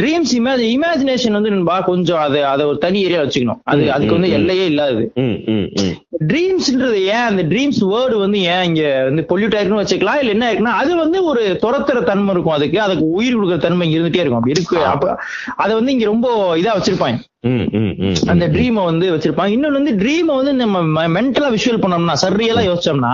ட்ரீம்ஸ் 0.00 0.32
இமேஜ் 0.38 0.62
இமேஜினேஷன் 0.74 1.36
வந்து 1.38 1.52
நண்பா 1.54 1.76
கொஞ்சம் 1.88 2.20
அது 2.26 2.38
அதை 2.44 2.64
ஒரு 2.66 2.78
தனி 2.78 2.98
ஏரியா 3.06 3.22
வச்சுக்கணும். 3.22 3.60
அது 3.64 3.92
அதுக்கு 3.92 4.16
வந்து. 4.16 4.30
எல்லையே 4.38 4.66
ம் 5.24 5.96
ட்ரீம்ஸ்ன்றது 6.30 7.00
ஏன் 7.14 7.26
அந்த 7.30 7.42
ட்ரீம்ஸ் 7.50 7.80
வேர்டு 7.92 8.16
வந்து 8.24 8.38
ஏன் 8.54 8.64
இங்க 8.68 8.82
வந்து 9.08 9.22
பொல்யூட் 9.32 9.56
ஆயிருக்குன்னு 9.56 9.82
வச்சுக்கலாம் 9.84 10.20
இல்ல 10.22 10.34
என்ன 10.36 10.46
இருக்குன்னா 10.50 10.76
அது 10.82 10.92
வந்து 10.96 11.18
ஒரு 11.24 11.42
துரத்துற 11.64 12.04
தன்மை 12.10 12.32
இருக்கும் 12.34 12.56
அதுக்கு. 12.58 12.78
அதுக்கு 12.86 13.04
உயிர் 13.18 13.36
கொடுக்குற 13.38 13.58
தன்மை 13.66 13.86
இங்க 13.86 13.98
இருந்துட்டே 13.98 14.22
இருக்கும். 14.22 14.40
அப்படி 14.40 14.56
இருக்கு. 14.56 14.78
அப்ப 14.94 15.16
அதை 15.56 15.72
வந்து 15.80 15.94
இங்க 15.96 16.06
ரொம்ப 16.12 16.28
இதா 16.62 16.74
வச்சிருப்பாங்க. 16.78 17.18
அந்த 18.30 18.44
ட்ரீமை 18.54 18.82
வந்து 18.84 19.06
வச்சிருப்பாங்க 19.10 19.52
இன்னொன்னு 19.54 19.78
வந்து 19.78 19.92
ட்ரீமை 19.98 20.36
வந்து 20.38 20.52
நம்ம 20.60 21.02
மென்டலா 21.08 21.48
விஷுவல் 21.52 21.80
பண்ணோம்னா 21.82 22.14
சரியலா 22.22 22.62
யோசிச்சோம்னா 22.64 23.12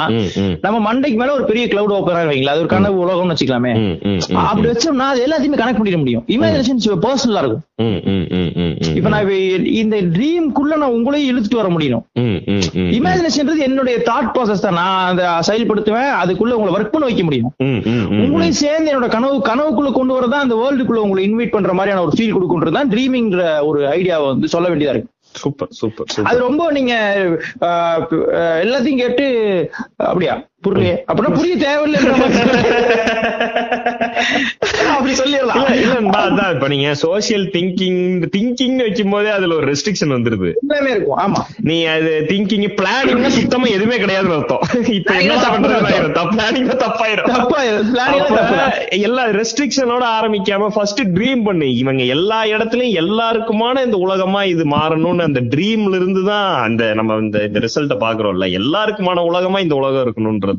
நம்ம 0.63 0.77
மண்டைக்கு 0.87 1.19
மேல 1.21 1.35
ஒரு 1.35 1.45
பெரிய 1.45 1.65
கிளவுட் 1.73 1.95
ஓப்பன் 1.97 2.31
வைங்களா 2.31 2.53
அது 2.55 2.63
ஒரு 2.63 2.71
கனவு 2.73 3.03
உலகம்னு 3.03 3.35
வச்சுக்கலாமே 3.35 3.73
அப்படி 4.45 4.67
வச்சோம்னா 4.69 5.09
அது 5.13 5.25
எல்லாத்தையுமே 5.27 5.59
கனெக்ட் 5.61 5.81
பண்ணிட 5.81 5.99
முடியும் 6.03 6.25
இமேஜினேஷன் 6.35 7.03
பர்சனலா 7.05 7.43
இருக்கும் 7.43 7.65
இப்ப 8.95 9.09
நான் 9.09 9.31
இந்த 9.75 9.99
ட்ரீம்குள்ள 10.15 10.73
நான் 10.77 10.97
உங்களையும் 10.97 11.31
இழுத்துட்டு 11.31 11.61
வர 11.61 11.71
முடியும் 11.77 12.03
இமேஜினேஷன்ன்றது 12.97 13.67
என்னுடைய 13.69 13.99
தாட் 14.09 14.33
ப்ராசஸ் 14.35 14.65
தான் 14.67 14.79
நான் 14.81 15.05
அதை 15.11 15.29
செயல்படுத்துவேன் 15.49 16.11
அதுக்குள்ள 16.23 16.57
உங்களை 16.59 16.75
ஒர்க் 16.77 16.95
பண்ண 16.95 17.05
வைக்க 17.07 17.25
முடியும் 17.29 17.53
உங்களையும் 18.23 18.59
சேர்ந்து 18.63 18.91
என்னோட 18.93 19.11
கனவு 19.11 19.37
கனவுக்குள்ள 19.49 19.93
கொண்டு 19.93 20.17
வரதா 20.17 20.41
அந்த 20.45 20.57
வேர்ல்டுக்குள்ள 20.63 21.05
உங்களை 21.05 21.25
இன்வைட் 21.29 21.55
பண்ற 21.55 21.73
மாதிரியான 21.75 22.05
ஒரு 22.07 22.17
ஃபீல் 22.17 22.35
கொடுக்குன்றது 22.35 22.79
தான் 22.79 22.93
ட்ரீமிங்ற 22.95 23.41
ஒரு 23.69 23.81
ஐடியாவை 24.15 24.27
வந்து 24.33 24.49
சொல்ல 24.49 24.69
வேண்டியதா 24.69 24.95
இருக்கு. 24.95 25.11
சூப்பர் 25.43 25.71
சூப்பர் 25.79 26.27
அது 26.31 26.39
ரொம்ப 26.39 26.65
நீங்க 26.71 26.95
எல்லாத்தையும் 28.65 29.03
கேட்டு 29.05 29.25
அப்படியா? 30.09 30.35
புரியலையே. 30.67 30.97
அப்படின்னா 31.09 31.33
புரிய 31.39 31.55
தேவையில்லைன்ற 31.67 32.15
மாதிரி 32.23 32.43
அப்படி 34.95 35.13
சொல்லிடலாம். 35.21 35.63
இல்ல 35.83 35.95
அதான் 36.21 36.53
இப்ப 36.55 36.67
நீங்க 36.73 36.89
சோசியல் 37.03 37.45
திங்கிங் 37.55 38.01
திங்கிங் 38.35 38.77
வைக்கும் 38.85 39.13
போதே 39.15 39.31
அதுல 39.37 39.57
ஒரு 39.61 39.67
ரெஸ்ட்ரிக்ஷன் 39.71 40.13
வந்துருது. 40.15 40.49
எல்லாமே 40.63 40.91
இருக்கும். 40.95 41.19
ஆமா. 41.25 41.41
நீ 41.71 41.77
அது 41.95 42.13
திங்கிங் 42.29 42.67
பிளானிங் 42.81 43.27
சுத்தமா 43.39 43.67
எதுவுமே 43.77 43.97
கிடையாதுன்னு 44.03 44.37
அர்த்தம். 44.39 44.65
இப்ப 44.99 45.15
என்ன 45.23 45.35
பண்றது 45.45 45.81
பிளானிங் 46.35 46.71
தப்பாயிரும். 46.85 47.29
எல்லா 49.09 49.25
ரெஸ்ட்ரிக்ஷனோட 49.39 50.05
ஆரம்பிக்காம 50.19 50.69
ஃபர்ஸ்ட் 50.77 51.03
ட்ரீம் 51.17 51.43
பண்ணு. 51.49 51.69
இவங்க 51.83 52.03
எல்லா 52.17 52.41
இடத்துலயும் 52.55 52.99
எல்லாருக்குமான 53.03 53.85
இந்த 53.85 53.99
உலகமா 54.07 54.43
இது 54.55 54.67
மாறணும்னு 54.77 55.29
அந்த 55.29 55.41
ட்ரீம்ல 55.55 55.95
இருந்து 56.01 56.25
தான் 56.31 56.49
அந்த 56.67 56.83
நம்ம 57.01 57.19
இந்த 57.25 57.39
இந்த 57.49 57.59
ரிசல்ட்ட 57.67 57.97
பாக்குறோம்ல 58.07 58.49
எல்லாருக்குமான 58.61 59.25
உலகமா 59.31 59.59
இந்த 59.67 59.75
உலகம் 59.83 60.05
இருக்கணும்ன்றது 60.07 60.54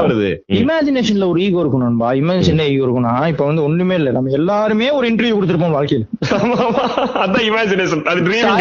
வருது. 0.00 0.28
இமேஜினேஷன்ல 0.52 1.26
ஒரு 1.26 1.40
ஈகோ 1.40 1.62
இருக்கணும்பா 1.62 2.08
இமேஜினேஷன்ல 2.20 2.66
ஈகோ 2.68 2.84
இருக்கும்னா 2.84 3.28
இப்ப 3.28 3.44
வந்து 3.44 3.62
ஒண்ணுமே 3.62 3.94
இல்ல. 3.94 4.10
நம்ம 4.10 4.30
எல்லாருமே 4.30 4.90
ஒரு 4.90 5.08
இன்டர்வியூ 5.10 5.36
கொடுத்திருப்போம் 5.36 5.76
வாழ்க்கையில. 5.76 6.06
அதான் 7.22 7.46
இமேஜினேஷன் 7.50 8.04
அது 8.04 8.20
ட்ரீமிங் 8.20 8.60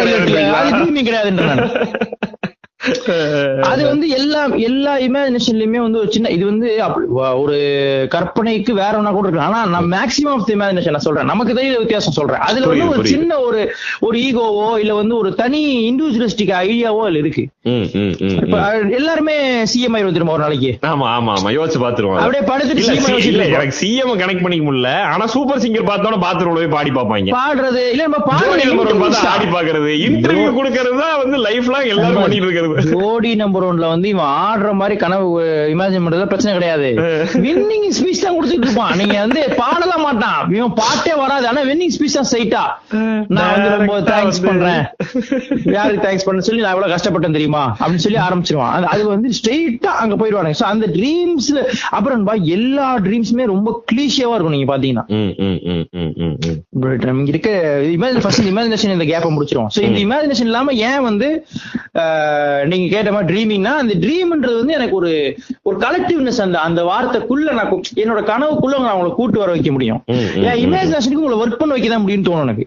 கிடையாது. 1.02 1.68
அது 3.70 3.82
வந்து 3.88 4.06
எல்லா 4.18 4.42
எல்லா 4.68 4.92
இமேஜினேஷன்லயுமே 5.06 5.80
வந்து 5.84 6.00
ஒரு 6.00 6.10
சின்ன 6.12 6.30
இது 6.30 6.44
வந்து 6.46 6.68
ஒரு 7.42 7.58
கற்பனைக்கு 8.14 8.72
வேற 8.80 8.94
ஒண்ணா 9.00 9.12
கூட 9.12 9.26
இருக்கு 9.28 9.46
ஆனா 9.48 9.60
நான் 9.74 9.90
மேக்ஸிமம் 9.94 10.36
ஆஃப் 10.36 10.52
இமேஜினேஷன் 10.56 10.96
நான் 10.96 11.06
சொல்றேன். 11.08 11.30
நமக்கு 11.32 11.58
தெரியுற 11.58 11.80
வித்தியாசம் 11.82 12.18
சொல்றேன். 12.20 12.44
அதுல 12.48 12.68
வந்து 12.72 12.88
ஒரு. 12.94 13.06
சின்ன 13.10 13.40
ஒரு 13.48 13.60
ஒரு 14.08 14.18
ஈகோவோ 14.20 14.68
இல்ல 14.84 14.94
வந்து 15.00 15.16
ஒரு 15.18 15.32
தனி 15.42 15.62
இண்டிவிஜுவலிஸ்டிக் 15.90 16.54
ஐடியாவோ 16.62 17.02
அதுல 17.06 17.22
இருக்கு. 17.24 17.44
எல்லாருமே 19.00 19.36
சிஎம் 19.72 19.98
ஆயிரம் 19.98 20.16
திரும்ப 20.18 20.36
ஒரு 20.36 20.46
நாளைக்கு? 20.46 20.72
ஆமா 20.92 21.08
ஆமா 21.18 21.34
ஆமா. 21.38 21.52
யோசிச்சு 21.58 21.82
பாத்துருவோம் 21.86 22.22
அப்படியே 22.22 22.44
படுத்துட்டு 22.52 23.28
இல்ல 23.32 23.46
எனக்கு 23.52 23.78
சிஎம் 23.82 24.16
கனெக்ட் 24.24 24.46
பண்ணிக்க 24.46 24.66
முடியல. 24.70 24.94
ஆனா 25.14 25.28
சூப்பர் 25.36 25.64
சிங்கர் 25.66 25.90
பார்த்தோட 25.92 26.18
பாத்ரூம்ல 26.26 26.62
போய் 26.62 26.76
பாடி 26.78 26.94
பாப்பாங்க 26.98 27.36
பாடுறது 27.40 27.84
இல்ல 27.94 28.08
நம்ம 28.08 28.22
பார்த்தா 28.24 28.50
ஆடி 29.34 29.48
பாடுறது 29.48 29.56
பாக்குறது 29.58 29.92
இன்டர்வியூ 30.08 30.50
கொடுக்கறது 30.58 30.98
தான் 31.04 31.16
வந்து 31.24 31.38
லைஃப் 31.48 31.70
லாங் 31.74 31.92
எல்லாரும் 31.94 32.24
பண்ணிட்டு 32.24 32.48
இருக்கிறது 32.48 32.69
ஜோடி 32.78 33.36
நம்பர் 33.36 33.64
ஒன்ல 33.64 33.88
வந்து 33.88 34.10
இவன் 34.10 34.26
ஆடுற 34.26 34.74
மாதிரி 34.74 34.98
கனவு 34.98 35.28
இமேஜின் 35.76 36.06
பண்றதுல 36.06 36.26
பிரச்சனை 36.26 36.54
கிடையாது. 36.54 36.90
வின்னிங் 37.34 37.94
ஸ்பீச் 38.00 38.22
தான் 38.22 38.38
கொடுத்துட்டு 38.38 38.62
இருப்பான். 38.62 38.98
நீங்க 38.98 39.20
வந்து 39.20 39.54
பாடலாம் 39.58 40.02
மாட்டான். 40.02 40.54
இவன் 40.54 40.74
பாட்டே 40.74 41.16
வராது. 41.16 41.48
ஆனா 41.48 41.62
வின்னிங் 41.62 41.92
ஸ்பீச் 41.98 42.14
தான் 42.14 42.26
ஸ்ட்ரைட்டா 42.32 42.64
நான் 43.28 43.52
வந்து 43.52 43.70
ரொம்ப 43.70 44.02
தேங்க்ஸ் 44.02 44.46
பண்றேன். 44.46 44.84
யாருக்கு 45.66 46.08
தேங்க்ஸ் 46.08 46.26
பண்ண 46.26 46.42
சொல்லி 46.42 46.62
நான் 46.62 46.74
எவ்வளவு 46.74 46.96
கஷ்டப்பட்டேன் 46.96 47.32
தெரியுமா? 47.32 47.78
அப்படின்னு 47.80 47.96
சொல்லி 47.96 48.18
ஆரம்பிச்சிருவான். 48.18 48.84
அது- 48.86 49.04
வந்து 49.04 49.30
ஸ்ட்ரெயிட்டா 49.30 49.92
அங்க 50.00 50.16
போயிடுவானுங்க. 50.16 50.54
சோ 50.60 50.64
அந்த 50.64 50.88
ட்ரீம்ஸ்ல 50.88 51.58
அப்புறம் 51.90 52.24
பா, 52.24 52.34
எல்லா 52.34 52.98
ட்ரீம்ஸுமே 52.98 53.46
ரொம்ப 53.46 53.84
கிளீஷியவா 53.92 54.34
இருக்கும் 54.34 54.50
நீங்க 54.50 54.78
பாத்தீங்கன்னா. 54.78 55.06
ம், 55.08 55.34
ம், 55.38 55.60
ம், 55.64 55.86
ம், 55.92 56.14
ம், 56.16 56.36
ம். 56.46 56.58
But 56.82 57.06
நமக்கு 57.06 57.28
இருக்க 57.28 57.50
இமேஜின் 57.84 58.20
ஃபர்ஸ்ட் 58.20 58.42
இமேஜினேஷன் 58.42 59.02
இந்த 59.02 59.06
கேப்பை 59.06 59.30
முடிச்சிரும் 59.30 59.68
சோ 59.76 59.82
இந்த 59.82 60.00
இமேஜினேஷன் 60.06 60.42
இல்லாம 60.42 60.72
ஏன் 60.72 61.02
வந்து 61.02 61.46
ஆஹ், 61.94 62.59
நீங்க 62.66 62.88
கேட்ட 62.90 63.10
மாதிரி 63.12 63.30
ட்ரீமிங்னா 63.32 63.74
அந்த 63.82 63.94
ட்ரீம்ன்றது 64.04 64.58
வந்து 64.60 64.74
எனக்கு 64.74 64.96
ஒரு 64.96 65.12
ஒரு 65.66 65.78
கலெக்டிவ்னஸ் 65.84 66.42
அந்த 66.42 66.58
அந்த 66.60 66.82
வார்த்தைக்குள்ள 66.90 67.54
நான் 67.54 67.72
என்னோட 68.02 68.22
கனவுக்குள்ள 68.30 68.76
நான் 68.80 68.94
அவங்களை 68.94 69.12
கூட்டு 69.14 69.42
வர 69.42 69.50
வைக்க 69.52 69.72
முடியும். 69.72 70.00
என் 70.48 70.62
இமேஜினேஷனுக்கு 70.64 71.22
உங்களை 71.22 71.40
ஒர்க் 71.42 71.60
பண்ண 71.62 71.74
வைக்க 71.76 71.90
தான் 71.90 72.04
முடியும்னு 72.04 72.28
தோணும் 72.28 72.46
எனக்கு. 72.48 72.66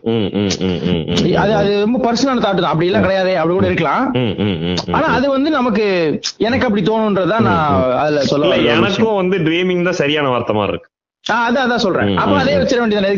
அது 1.42 1.52
அது 1.60 1.72
ரொம்ப 1.84 2.00
பர்சனல் 2.06 2.44
தாட் 2.44 2.60
தான். 2.60 2.72
அப்படி 2.72 2.88
எல்லாம் 2.90 3.06
கிடையாது 3.06 3.34
அப்படி 3.36 3.56
கூட 3.56 3.68
இருக்கலாம். 3.70 4.04
ஆனா 4.96 5.06
அது 5.16 5.26
வந்து 5.30 5.50
நமக்கு 5.50 5.84
எனக்கு 6.46 6.66
அப்படி 6.68 6.84
தோணுன்றதா 6.84 7.38
நான் 7.48 7.66
அதுல 8.02 8.24
சொல்ல. 8.32 8.54
எனக்கும் 8.74 9.20
வந்து 9.20 9.38
ட்ரீமிங் 9.46 9.86
தான் 9.88 10.00
சரியான 10.02 10.32
வார்த்தை 10.34 10.56
மாதிரி 10.56 10.74
இருக்கு. 10.74 10.88
ஆ, 11.24 11.34
அதான் 11.46 11.64
அதான் 11.66 11.84
சொல்றேன். 11.84 12.08
அப்ப 12.18 12.36
அதே. 12.38 12.54
வச்சிட 12.60 12.80
வேண்டியது 12.80 13.10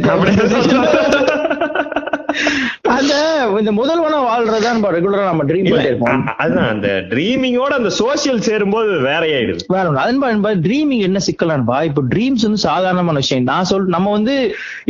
அந்த 2.84 3.12
இந்த 3.58 3.72
முதல்வனா 3.72 4.18
வாழ்றதுதான் 4.24 4.80
ரெகுலரா 4.94 5.22
நம்ம 5.24 5.44
ட்ரீம் 5.44 5.66
பண்ணிட்டு 5.66 5.90
இருப்போம் 5.90 6.18
அ- 6.22 6.34
அதுதான் 6.42 6.68
அந்த 6.68 6.88
ட்ரீமிங்கோட 7.10 7.72
அந்த 7.76 7.90
சோசியல் 7.96 8.40
சேரும்போது 8.40 8.90
வேற 9.06 9.22
ஆயிடுது 9.28 9.62
வேற 9.68 9.84
ஒண்ணு 9.88 10.02
அதன்பா 10.02 10.28
என்பா 10.34 10.50
ட்ரீமிங் 10.66 11.04
என்ன 11.06 11.20
சிக்கலான்பா 11.26 11.78
இப்போ 11.84 12.02
ட்ரீம்ஸ் 12.10 12.42
வந்து 12.42 12.60
சாதாரணமான 12.64 13.16
விஷயம். 13.16 13.44
நான் 13.44 13.68
சொல் 13.70 13.86
நம்ம 13.88 14.10
வந்து 14.10 14.34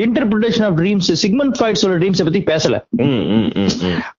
interpretation 0.05 0.65
of 0.65 0.77
dreams 0.81 1.11
Sigmund 1.23 1.57
Freud 1.59 1.81
சொல்ற 1.83 1.99
ட்ரீம்ஸ் 2.01 2.25
பத்தி 2.25 2.43
பேசல. 2.47 2.81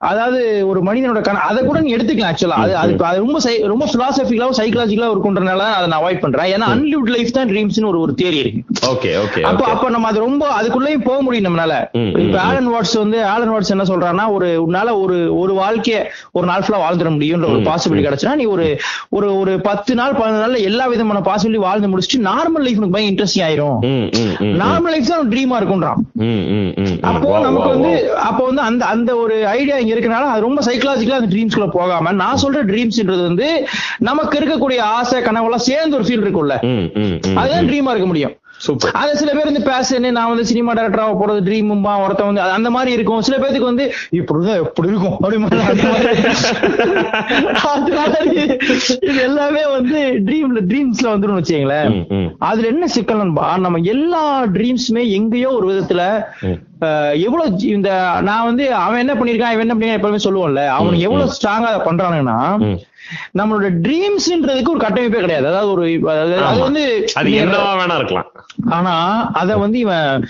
அதாவது 0.06 0.40
ஒரு 0.68 0.82
மனிதனோட 0.84 1.22
கண 1.22 1.44
அதை 1.46 1.64
கூட 1.64 1.80
நீ 1.80 1.92
எடுத்துக்கலாம் 1.96 2.32
ஆக்சுவலா 2.32 2.62
அது 2.64 2.74
அது 3.06 3.22
ரொம்ப 3.22 3.42
ரொம்ப 3.68 3.90
பிலாசபிக்கலாவும் 3.94 4.60
சைக்கலாஜிக்கலா 4.60 5.12
இருக்குன்றனால 5.12 5.62
அதை 5.74 5.86
நான் 5.88 6.00
அவாய்ட் 6.02 6.24
பண்றேன். 6.24 6.50
ஏன்னா 6.54 6.70
அன்லிவ்ட் 6.76 7.14
லைஃப் 7.16 7.32
தான் 7.34 7.52
ட்ரீம்ஸ்னு 7.52 7.88
ஒரு 7.88 8.02
ஒரு 8.02 8.16
தியரி 8.18 8.40
இருக்கு. 8.44 8.64
ஓகே 8.90 9.14
ஓகே 9.24 9.44
அப்ப 9.46 9.62
அப்ப 9.74 9.90
நம்ம 9.90 10.08
அது 10.08 10.20
ரொம்ப 10.22 10.44
அதுக்குள்ளேயும் 10.58 11.06
போக 11.06 11.20
முடியும் 11.22 11.48
நம்மளால. 11.48 11.76
இப்ப 12.24 12.40
ஆலன் 12.46 12.72
வாட்ஸ் 12.74 12.98
வந்து 12.98 13.20
ஆலன் 13.28 13.50
வாட்ஸ் 13.50 13.64
என்ன 13.72 13.84
சொல்றான்னா 13.84 14.32
ஒரு 14.32 14.48
உன்னால 14.64 14.90
ஒரு 15.02 15.18
ஒரு 15.38 15.54
வாழ்க்கைய 15.54 15.98
ஒரு 16.32 16.46
நாள் 16.48 16.62
ஃபுல்லா 16.62 16.82
வாழ்ந்துட 16.82 17.10
முடியும்ன்ற 17.10 17.50
ஒரு 17.50 17.62
பாசிபிலிட்டி 17.62 18.06
கிடைச்சுன்னா 18.08 18.36
நீ 18.36 18.46
ஒரு 18.46 18.66
ஒரு 19.10 19.28
ஒரு 19.40 19.54
பத்து 19.62 19.96
நாள் 19.96 20.14
பதினஞ்சு 20.14 20.44
நாள்ல 20.44 20.62
எல்லா 20.64 20.86
விதமான 20.86 21.22
பாசிபிலிட்டி 21.22 21.64
வாழ்ந்து 21.66 21.88
முடிச்சுட்டு 21.88 22.28
நார்மல் 22.28 22.66
லைஃப் 22.66 22.78
உனக்கு 22.78 22.96
பயங்கர 22.96 23.12
இன்ட்ரெஸ்டிங் 23.14 23.46
ஆயிரும். 23.46 23.78
நார்மல் 24.62 24.94
லைஃப் 24.94 25.08
தான் 25.08 25.32
ட்ரீமா 25.34 25.58
இருக்கும்ன்றான். 25.60 26.00
அப்போ 27.10 27.30
நமக்கு 27.40 27.70
வந்து. 27.70 27.92
அப்போ 28.26 28.42
வந்து 28.46 28.62
அந்த 28.62 28.86
அந்த 28.86 29.12
ஒரு 29.16 29.36
ஐடியா 29.56 29.78
இங்க 29.78 29.94
இருக்கனால 29.96 30.32
அது 30.34 30.48
ரொம்ப 30.48 30.62
சைக்கலாஜிக்கலா 30.62 31.20
அந்த 31.20 31.32
ட்ரீம்ஸ்குள்ள 31.34 31.68
போகாம 31.70 32.14
நான் 32.22 32.42
சொல்ற 32.44 32.62
ட்ரீம்ஸ்ன்றது 32.72 33.22
வந்து 33.22 33.50
நமக்கு 34.02 34.40
இருக்கக்கூடிய 34.40 34.80
ஆசை 34.98 35.20
கனவுலாம் 35.22 35.68
சேர்ந்து 35.70 35.98
ஒரு 36.00 36.08
ஃபீல் 36.08 36.26
இருக்கும்ல 36.26 36.58
அதுதான். 37.38 37.68
ட்ரீமா 37.70 37.92
இருக்க 37.92 38.08
முடியும் 38.08 38.36
சூப்பர் 38.60 38.92
அது 38.94 39.18
சில 39.18 39.32
பேர் 39.34 39.46
வந்து 39.46 39.62
பேஷன் 39.62 40.08
நான் 40.12 40.30
வந்து 40.30 40.46
சினிமா 40.46 40.74
டைரக்டரா 40.74 41.06
போறது 41.22 41.42
ட்ரீமும்பா 41.48 41.94
ஒருத்தன் 42.04 42.26
வந்து 42.26 42.42
அந்த 42.42 42.70
மாதிரி 42.70 42.92
இருக்கும். 42.92 43.22
சில 43.22 43.38
பேருக்கு 43.38 43.66
வந்து 43.66 43.86
இப்படிதான் 44.12 44.62
எப்படி 44.62 44.88
இருக்கும் 44.88 45.14
அப்படி 45.14 45.38
இது 49.10 49.22
எல்லாமே 49.22 49.64
வந்து 49.68 50.00
ட்ரீம்ல 50.28 50.62
ட்ரீம்ஸ்ல 50.72 51.08
வந்துடும் 51.14 51.40
வச்சுங்களேன். 51.40 51.92
அதுல 52.40 52.68
என்ன 52.68 52.86
சிக்கல்பா 52.96 53.58
நம்ம 53.58 53.78
எல்லா 53.78 54.46
ட்ரீம்ஸுமே 54.46 55.10
எங்கேயோ 55.10 55.50
ஒரு 55.50 55.68
விதத்துல 55.72 56.02
எவ்வளவு 57.20 57.60
இந்த 57.68 57.90
நான் 58.22 58.44
வந்து 58.44 58.74
அவன் 58.76 59.00
என்ன 59.00 59.14
பண்ணிருக்கான் 59.14 59.52
இவன் 59.52 59.60
என்ன 59.60 59.76
பண்ணிருக்கான் 59.76 60.02
எப்பவுமே 60.02 60.26
சொல்லுவோம்ல. 60.26 60.68
அவனுக்கு 60.68 61.00
எவ்வளவு 61.00 61.32
ஸ்ட்ராங்கா 61.32 61.72
ம். 62.62 62.80
நம்மளோட 63.36 63.82
ட்ரீம்ஸ்ன்றதுக்கு 63.82 64.70
ஒரு 64.70 64.80
கட்டமைப்பே 64.80 65.20
கிடையாது. 65.20 65.48
அதாவது 65.48 65.72
ஒரு 65.72 65.84
அது. 66.46 66.60
வந்து 66.60 66.84
அது 67.16 67.30
என்னவா 67.32 67.72
வேணா 67.76 67.96
இருக்கலாம். 67.96 68.30
ஆனா 68.70 68.94
அத 69.34 69.58
வந்து 69.58 69.80
இவன் 69.80 70.26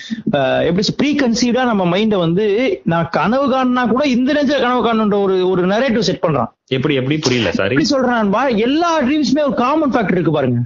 எப்படி 0.61 0.85
ப்ரீ 0.97 1.15
கன்சீவ்டா 1.15 1.63
நம்ம 1.63 1.85
மைண்ட 1.85 2.17
வந்து 2.17 2.45
நான் 2.83 3.09
கனவு 3.09 3.55
காணுனா 3.55 3.89
கூட 3.89 4.03
இந்த 4.07 4.33
நேரத்துல 4.33 4.61
கனவு 4.61 4.87
காணுன்ற 4.87 5.21
ஒரு 5.21 5.49
ஒரு 5.49 5.67
நரேட்டிவ் 5.67 5.99
செட் 5.99 6.23
பண்றான். 6.25 6.51
எப்படி 6.71 6.93
எப்படி 6.95 7.15
புரியல 7.23 7.49
சாரி 7.51 7.73
எப்படி 7.73 7.87
சொல்றான்பா 7.89 8.39
எல்லா 8.63 8.87
ட்ரீம்ஸ்மே 9.01 9.41
ஒரு 9.43 9.55
காமன் 9.59 9.91
ஃபேக்டர் 9.91 10.15
இருக்கு 10.15 10.31
பாருங்க. 10.31 10.59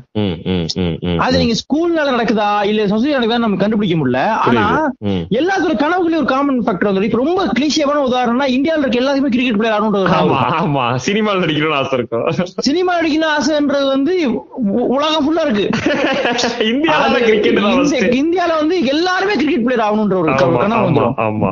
அது 1.20 1.40
நீங்க 1.42 1.56
ஸ்கூல்னால 1.62 2.14
நடக்குதா? 2.14 2.48
இல்ல 2.70 2.86
சொசைட்டி 2.88 3.16
நடக்குதா 3.16 3.40
நம்ம 3.40 3.58
கண்டுபிடிக்க 3.60 3.96
முடியல. 3.98 4.20
ஆனா. 4.44 4.64
எல்லாத்தோட 5.40 5.74
கனவுலயும் 5.82 6.22
ஒரு 6.22 6.30
காமன் 6.32 6.62
ஃபேக்டர் 6.62 6.90
வந்து 6.92 7.10
இப்ப 7.10 7.20
ரொம்ப 7.22 7.44
கிளீஷியமான 7.58 8.04
உதாரணம்னா 8.08 8.48
இந்தியால 8.56 8.82
இருக்க 8.82 9.02
எல்லாருமே 9.02 9.32
கிரிக்கெட் 9.34 9.60
பிளேயர் 9.60 9.76
ஆகணுன்ற 9.78 10.00
ஒரு 10.04 10.14
ஆமா 10.60 10.86
சினிமாவில் 11.08 11.44
நடிக்கணும்னு 11.44 11.80
ஆசை 11.80 11.98
இருக்கும். 12.00 12.24
சினிமா 12.68 12.94
நடிக்கணும் 12.98 13.34
ஆசைன்றது 13.34 13.90
வந்து 13.90 14.16
உலகம் 14.94 15.26
ஃபுல்லா 15.26 15.46
இருக்கு. 15.48 15.68
இந்தியாவில 16.70 17.04
அது 17.10 17.20
கிரிக்கெட். 17.28 17.62
இந்தியால 18.22 18.52
வந்து 18.62 18.78
எல்லாருமே 18.94 19.36
கிரிக்கெட் 19.36 19.68
பிளேயர் 19.68 19.86
ஆகணுன்ற 19.88 20.18
ஒரு 20.22 20.32
கனவு 20.64 21.06
ஆமா 21.28 21.52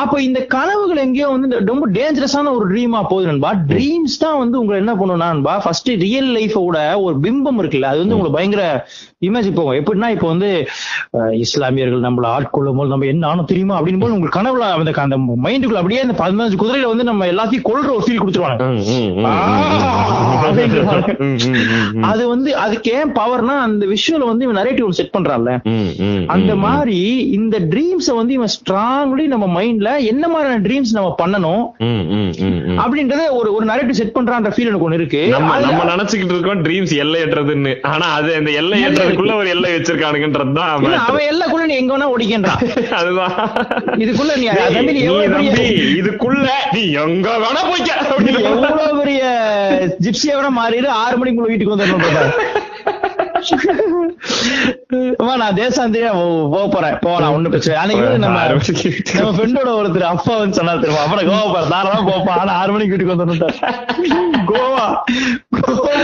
அப்ப 0.00 0.16
இந்த 0.22 0.40
கனவுகள் 0.52 1.04
எங்கேயோ 1.04 1.30
வந்து 1.32 1.62
ரொம்ப 1.70 1.84
டேஞ்சரஸான 1.94 2.52
ஒரு 2.56 2.66
ட்ரீமா 2.68 3.00
போகுது 3.06 3.30
நண்பா. 3.30 3.52
ட்ரீம்ஸ் 3.70 4.16
தான் 4.24 4.38
வந்து 4.42 4.56
உங்களை 4.60 4.76
என்ன 4.82 4.94
பண்ணும்னா 5.00 5.56
ஃபர்ஸ்ட் 5.64 5.90
ரியல் 6.04 6.30
லைஃபோட 6.36 6.78
ஒரு 7.04 7.16
பிம்பம் 7.24 7.58
இருக்குல்ல 7.62 7.90
அது 7.92 8.00
வந்து 8.02 8.16
உங்களுக்கு 8.16 8.38
பயங்கர 8.38 8.62
இமேஜ் 9.28 9.48
போகும் 9.58 9.78
எப்படின்னா 9.80 10.08
இப்போ 10.14 10.26
வந்து 10.32 10.48
இஸ்லாமியர்கள் 11.44 12.06
நம்மள 12.06 12.26
ஆட்கொள்ளும் 12.36 12.78
போது 12.80 12.92
நம்ம 12.94 13.06
என்ன 13.12 13.26
ஆனோம் 13.30 13.50
தெரியுமா 13.52 13.76
அப்படின்னு 13.78 14.02
போது 14.02 14.14
உங்களுக்கு 14.16 14.38
கனவுல 14.38 14.66
அந்த 14.76 14.92
அந்த 15.04 15.18
மைண்டுக்குள்ள 15.44 15.80
அப்படியே 15.82 16.02
அந்த 16.04 16.16
பதினஞ்சு 16.22 16.58
குதிரையில 16.62 16.90
வந்து 16.92 17.08
நம்ம 17.10 17.26
எல்லாத்தையும் 17.32 17.66
கொள்ற 17.68 17.88
ஒரு 17.96 18.04
ஃபீல் 18.06 18.20
கொடுத்துருவாங்க. 18.22 18.60
அது 22.10 22.22
வந்து 22.34 22.50
அதுக்கு 22.64 22.90
ஏன் 22.98 23.14
பவர்னா 23.20 23.56
அந்த 23.66 23.86
விஷுவல் 23.94 24.28
வந்து 24.30 24.44
இவன் 24.46 24.60
நரேட்டிவ் 24.60 24.96
செட் 25.00 25.14
பண்றான்ல 25.16 25.52
அந்த 26.36 26.52
மாதிரி 26.66 26.98
இந்த 27.38 27.56
ட்ரீம்ஸ 27.72 28.08
வந்து 28.20 28.34
இவன் 28.38 28.54
ஸ்ட்ராங்லி 28.56 29.26
நம்ம 29.34 29.46
மைண்ட்ல 29.58 29.90
என்ன 30.12 30.24
மாதிரியான 30.34 30.62
ட்ரீம்ஸ் 30.66 30.96
நம்ம 30.98 31.10
பண்ணணும். 31.22 31.64
அப்படின்றத 32.82 33.22
ஒரு 33.38 33.50
ஒரு 33.56 33.66
நரேட்டிவ் 33.66 33.98
செட் 33.98 34.14
பண்றான்ற 34.14 34.50
ஃபீல் 34.52 34.68
எனக்கு 34.68 34.86
ஒண்ணு 34.86 34.98
இருக்கு. 34.98 35.20
நம்ம 35.32 35.50
நம்ம 35.64 35.84
நினைச்சுக்கிட்டு 35.90 36.34
இருக்கோம் 36.34 36.62
ட்ரீம்ஸ் 36.64 36.94
எல்லையற்றதுன்னு 37.02 37.72
ஆனா 37.90 38.06
அது 38.16 38.30
அந்த 38.38 38.50
எல்லை 38.60 38.78
ஏற்றதுக்குள்ள 38.84 39.34
ஒரு 39.36 39.48
எல்லை 39.48 39.70
வச்சிருக்கானுங்கன்றதுதான் 39.74 40.72
இல்ல, 40.78 40.88
matter. 40.88 41.04
அவன் 41.08 41.28
எல்லாக்குள்ள 41.30 41.66
நீ 41.66 41.76
எங்க 41.76 41.92
வேணா 41.94 42.08
ஓடிக்கின்றான் 42.14 42.62
அதுதான். 42.98 43.34
இதுக்குள்ள 43.98 44.32
நீ 44.36 44.46
தம்பி, 44.76 45.66
இதுக்குள்ள 45.96 46.44
நீ 46.74 46.82
எங்க 47.04 47.28
வேணா 47.44 47.62
போய்க்க. 47.70 47.92
எவ்வளவு 48.46 48.96
பெரிய 49.00 49.22
ஜிப்சியா 50.04 50.36
வேணா 50.38 50.52
மாறிடு 50.56 50.90
ஆறு 51.00 51.16
மணிக்குள்ள 51.16 51.50
வீட்டுக்கு 51.52 51.74
வந்துடணும் 51.74 53.14
நான் 55.42 55.58
தேசாந்திரியா 55.60 56.10
போக 56.54 56.64
போறேன். 56.68 56.96
போலாம் 57.00 57.34
ஒண்ணு 57.36 57.52
பிரச்சனை. 57.52 57.76
அன்னைக்கு 57.82 58.18
நம்ம 58.24 58.42
நம்ம 59.18 59.32
ஃப்ரெண்டோட 59.36 59.70
ஒருத்தர் 59.80 60.12
அப்பா 60.12 60.32
வந்து 60.36 60.58
சொன்னார் 60.58 60.82
தெரியுமா? 60.84 61.04
அப்புறம் 61.04 61.28
கோவா 61.30 61.46
போற 61.54 61.64
தாராளமா 61.74 62.04
போப்பா 62.10 62.34
ஆனா 62.42 62.52
ஆறு 62.62 62.72
மணிக்கு 62.72 62.94
வீட்டுக்கு 62.94 63.24
வந்துட்டார் 63.24 63.58
கோவா? 64.52 64.86
கோவா 65.58 65.94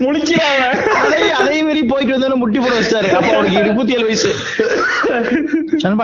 முடிக்கிறாங்க 0.00 0.64
அதே 1.00 1.20
அதே 1.38 1.56
மாதிரி 1.62 1.82
போயிட்டு 1.86 2.14
வந்தோன்னு 2.14 2.36
முட்டி 2.36 2.58
போட 2.58 2.74
வச்சாரு 2.76 3.08
அப்ப 3.12 3.30
இருபத்தி 3.58 3.94
ஏழு 3.94 4.06
வயசு. 4.06 4.30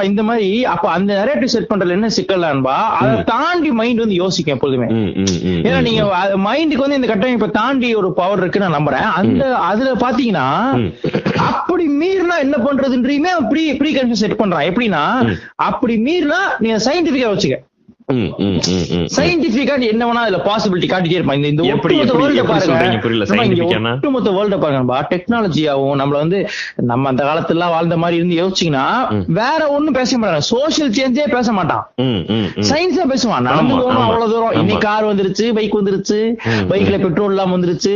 இந்த 0.06 0.22
மாதிரி 0.22 0.48
அப்ப 0.66 0.86
அந்த 0.90 1.12
நரேட்டிவ் 1.20 1.52
செட் 1.54 1.68
பண்றதுல 1.70 1.96
என்ன 1.98 2.10
சிக்கல் 2.10 2.46
அன்பா 2.50 2.76
அதை 2.98 3.14
தாண்டி 3.30 3.70
மைண்ட் 3.72 4.00
வந்து 4.00 4.14
யோசிக்கும் 4.14 4.54
எப்போதுமே 4.54 4.88
ம், 4.92 5.10
ம், 5.22 5.38
ம், 5.44 5.60
ஏன்னா 5.66 5.80
நீங்க 5.80 6.02
மைண்டுக்கு 6.44 6.84
வந்து 6.84 6.98
இந்த 7.00 7.08
கட்டமைப்பை 7.08 7.50
தாண்டி 7.52 7.90
ஒரு 7.94 8.10
பவர் 8.12 8.38
இருக்கு 8.38 8.60
நான் 8.60 8.76
நம்புறேன். 8.76 9.08
அந்த 9.20 9.42
அதுல 9.64 9.90
பாத்தீங்கன்னா. 10.02 10.46
அப்படி 11.50 11.84
மீறினா 12.00 12.36
என்ன 12.38 12.56
பண்றதுன்றயுமே 12.58 13.30
ப்ரீ 13.50 13.64
ப்ரீ 13.76 13.92
கன்ஃபியூஸ் 13.94 14.24
செட் 14.24 14.40
பண்றான். 14.40 14.66
எப்படின்னா 14.70 15.02
அப்படி 15.64 15.96
மீறினா 16.02 16.40
நீங்க 16.58 16.78
சயின்டிபிக்கா 16.84 17.30
வச்சுக்க. 17.32 17.58
சயின்டிபிக்கா 19.16 19.74
என்ன 19.90 20.06
வேணா 20.08 20.22
அதுல 20.24 20.38
பாசிபிலிட்டி 20.46 20.88
காட்டிட்டே 20.90 21.18
இருப்பான் 21.18 21.44
இந்த 21.44 21.62
ஒட்டுமொத்த 21.74 22.14
வேர்ல்ட 22.20 22.42
பாருங்க? 22.48 22.98
புரியல? 23.04 23.26
ஒட்டுமொத்த 23.92 24.30
வேர்ல்ட 24.30 24.58
டெக்னாலஜியாவும் 25.12 26.00
நம்மள 26.00 26.16
வந்து 26.24 26.38
நம்ம 26.90 27.08
அந்த 27.08 27.22
காலத்துல 27.24 27.68
வாழ்ந்த 27.70 27.96
மாதிரி 27.96 28.16
இருந்து 28.16 28.38
யோசிச்சீங்கன்னா 28.40 28.86
வேற 29.40 29.60
ஒண்ணும் 29.68 29.94
பேச 29.94 30.18
மாட்டாங்க 30.18 30.46
சோசியல் 30.50 30.94
சேஞ்சே 30.98 31.26
பேச 31.34 31.52
மாட்டான். 31.52 31.84
சயின்ஸ் 32.70 33.00
பேசுவான் 33.12 33.46
நடந்து 33.48 33.74
போகணும். 33.74 34.04
அவ்வளவு 34.06 34.32
தூரம். 34.32 34.52
இன்னைக்கு 34.52 34.86
கார் 34.86 35.10
வந்துருச்சு 35.10 35.54
பைக் 35.54 35.78
வந்துருச்சு 35.80 36.18
பைக்ல 36.70 36.98
பெட்ரோல் 37.02 37.30
எல்லாம் 37.30 37.54
வந்துருச்சு 37.54 37.94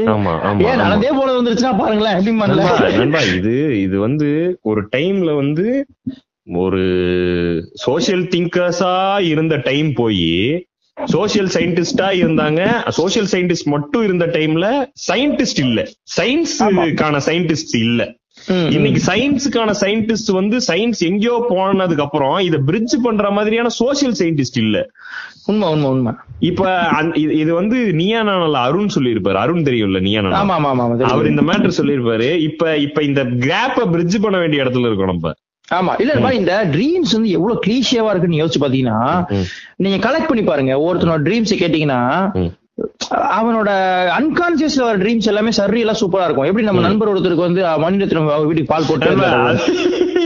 ஏன். 0.69 0.83
நடந்தே 0.85 1.11
போல 1.19 1.40
வந்துருச்சுன்னா 1.40 1.79
பாருங்களேன் 1.79 2.19
எப்படி 2.19 3.33
இது 3.38 3.55
இது 3.81 3.97
வந்து 4.01 4.29
ஒரு 4.62 4.83
டைம்ல 4.97 5.35
வந்து 5.37 5.66
ஒரு 6.54 6.80
சோசியல் 7.87 8.28
திங்கர்ஸா 8.28 9.20
இருந்த 9.20 9.56
டைம் 9.56 9.92
போய் 9.92 10.66
சோசியல் 11.12 11.48
சயின்டிஸ்டா 11.54 12.14
இருந்தாங்க. 12.16 12.70
சோசியல் 12.96 13.26
சயின்டிஸ்ட் 13.30 13.64
மட்டும் 13.64 14.02
இருந்த 14.02 14.26
டைம்ல 14.26 14.87
சயின்டிஸ்ட் 15.12 15.59
இல்ல. 15.59 15.88
சயின்ஸுக்கான 16.16 17.20
சயின்டிஸ்ட் 17.26 17.76
இல்ல. 17.78 18.14
இன்னைக்கு 18.72 19.12
சயின்ஸுக்கான 19.12 19.74
சயின்டிஸ்ட் 19.80 20.32
வந்து 20.32 20.61
சயின்ஸ் 20.66 20.98
எங்கேயோ 20.98 21.46
போனதுக்கு 21.50 22.00
அப்புறம் 22.00 22.38
இத 22.38 22.56
பிரிட்ஜ் 22.56 22.96
பண்ற 23.02 23.30
மாதிரியான 23.30 23.68
சோசியல் 23.78 24.14
சயின்டிஸ்ட் 24.18 24.59
இல்ல. 24.59 24.90
உண்மை 25.46 25.68
உண்மை 25.68 25.88
உண்மை. 25.88 26.12
இப்ப 26.40 26.80
இது- 27.02 27.48
வந்து 27.48 27.92
நீயா 27.92 28.22
நானல்ல 28.22 28.52
அருண் 28.52 28.88
சொல்லியிருப்பாரு. 28.94 29.35
அருண் 29.35 29.62
தெரியும்ல 29.62 30.00
நீயா 30.00 30.20
நானா. 30.20 30.40
அவர் 31.04 31.28
இந்த 31.28 31.42
மேட்டர் 31.42 31.72
சொல்லியிருப்பாரு. 31.76 32.38
இப்ப 32.38 32.76
இப்ப 32.76 33.02
இந்த 33.02 33.24
கேப்ப 33.24 33.90
பிரிட்ஜ் 33.90 34.20
பண்ண 34.20 34.38
வேண்டிய 34.38 34.64
இடத்துல 34.64 34.87
இருக்கோம் 34.87 35.06
நம்ம. 35.06 35.32
ஆமா 35.68 35.96
இல்ல 35.98 36.33
இந்த 36.33 36.64
ட்ரீம்ஸ் 36.72 37.12
வந்து 37.12 37.31
எவ்வளவு 37.31 37.62
கிளீஷியாவா 37.66 38.11
இருக்குன்னு 38.11 38.42
யோசிச்சு 38.42 38.61
பாத்தீங்கன்னா. 38.61 38.98
நீங்க 39.76 40.09
கலெக்ட் 40.09 40.29
பண்ணி 40.29 40.44
பாருங்க 40.44 40.74
ஒருத்தனோட 40.81 41.22
ட்ரீம்ஸ் 41.22 41.55
கேட்டீங்கன்னா. 41.55 42.02
அவனோட 43.14 43.68
அன்கான்சியஸ்ல 44.18 44.80
வர 44.80 44.98
ட்ரீம்ஸ் 44.98 45.20
எல்லாமே 45.20 45.50
சரி 45.50 45.80
எல்லாம் 45.80 45.94
சூப்பரா 45.94 46.00
இருக்கும். 46.00 46.36
எப்படி 46.36 46.62
நம்ம 46.62 46.80
நண்பர் 46.80 47.08
ஒருத்தருக்கு 47.08 47.34
வந்து 47.34 47.62
மணிரத்னம் 47.62 48.16
அவங்க 48.16 48.36
வீட்டுக்கு 48.36 48.64
பால் 48.64 48.84
போட்டு 48.88 49.06
நண்பா, 49.06 49.26
வந்தாரு. 49.26 49.58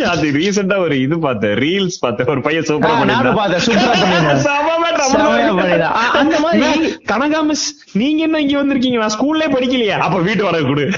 அது- 0.05 0.31
ரீசெண்டா 0.31 0.79
ஒரு 0.79 1.01
இது 1.01 1.19
பார்த்தேன் 1.19 1.51
ரீல்ஸ் 1.51 2.01
பார்த்தேன். 2.01 2.27
ஒரு 2.27 2.41
பையன் 2.41 2.63
சூப்பரா 2.63 3.35
பார்த்தேன். 3.35 3.79
ஆ, 5.83 6.11
அந்த 6.11 6.41
மாதிரி 6.41 6.95
கனகா 7.13 7.43
மிஸ் 7.43 7.77
நீங்க 7.93 8.23
என்ன 8.23 8.41
இங்க 8.41 8.65
வந்திருக்கீங்க? 8.65 8.99
நான் 8.99 9.19
ஸ்கூல்லே 9.19 9.39
படிக்கலையா. 9.39 9.89
அப்ப 9.89 10.19
வீட்டு 10.19 10.43
வாடகை 10.43 10.67
கொடு. 10.67 10.91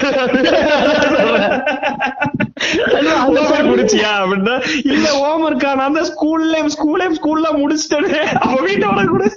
அப்படின்னா 4.03 4.67
இல்ல 4.83 5.11
ஹோம்ஒர்க்கா 5.11 5.75
நான் 5.75 5.87
தான் 5.93 5.93
ஸ்கூல்ல 5.93 6.53
ஸ்கூல்ல 6.53 6.97
ஸ்கூல்ல 6.97 7.45
முடிச்சிட்டேனே. 7.53 8.33
அப்ப 8.33 8.61
வீட்டை 8.61 8.89
வர 8.89 9.07
கூட. 9.07 9.29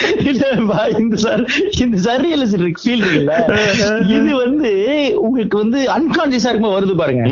இல்லப்பா, 0.00 1.00
இந்த 1.00 1.16
சார் 1.16 1.44
இந்த 1.78 1.96
சர்ரியலிஸ்டிக் 2.04 2.80
ஃபீல் 2.82 3.02
இருக்குல்ல? 3.02 3.34
இது 4.08 4.36
வந்து 4.36 4.70
உங்களுக்கு 5.18 5.58
வந்து 5.58 5.78
அன்கான்சியஸா 5.90 6.48
இருக்கும்போது 6.48 6.78
வருது 6.78 6.96
பாருங்க. 6.96 7.24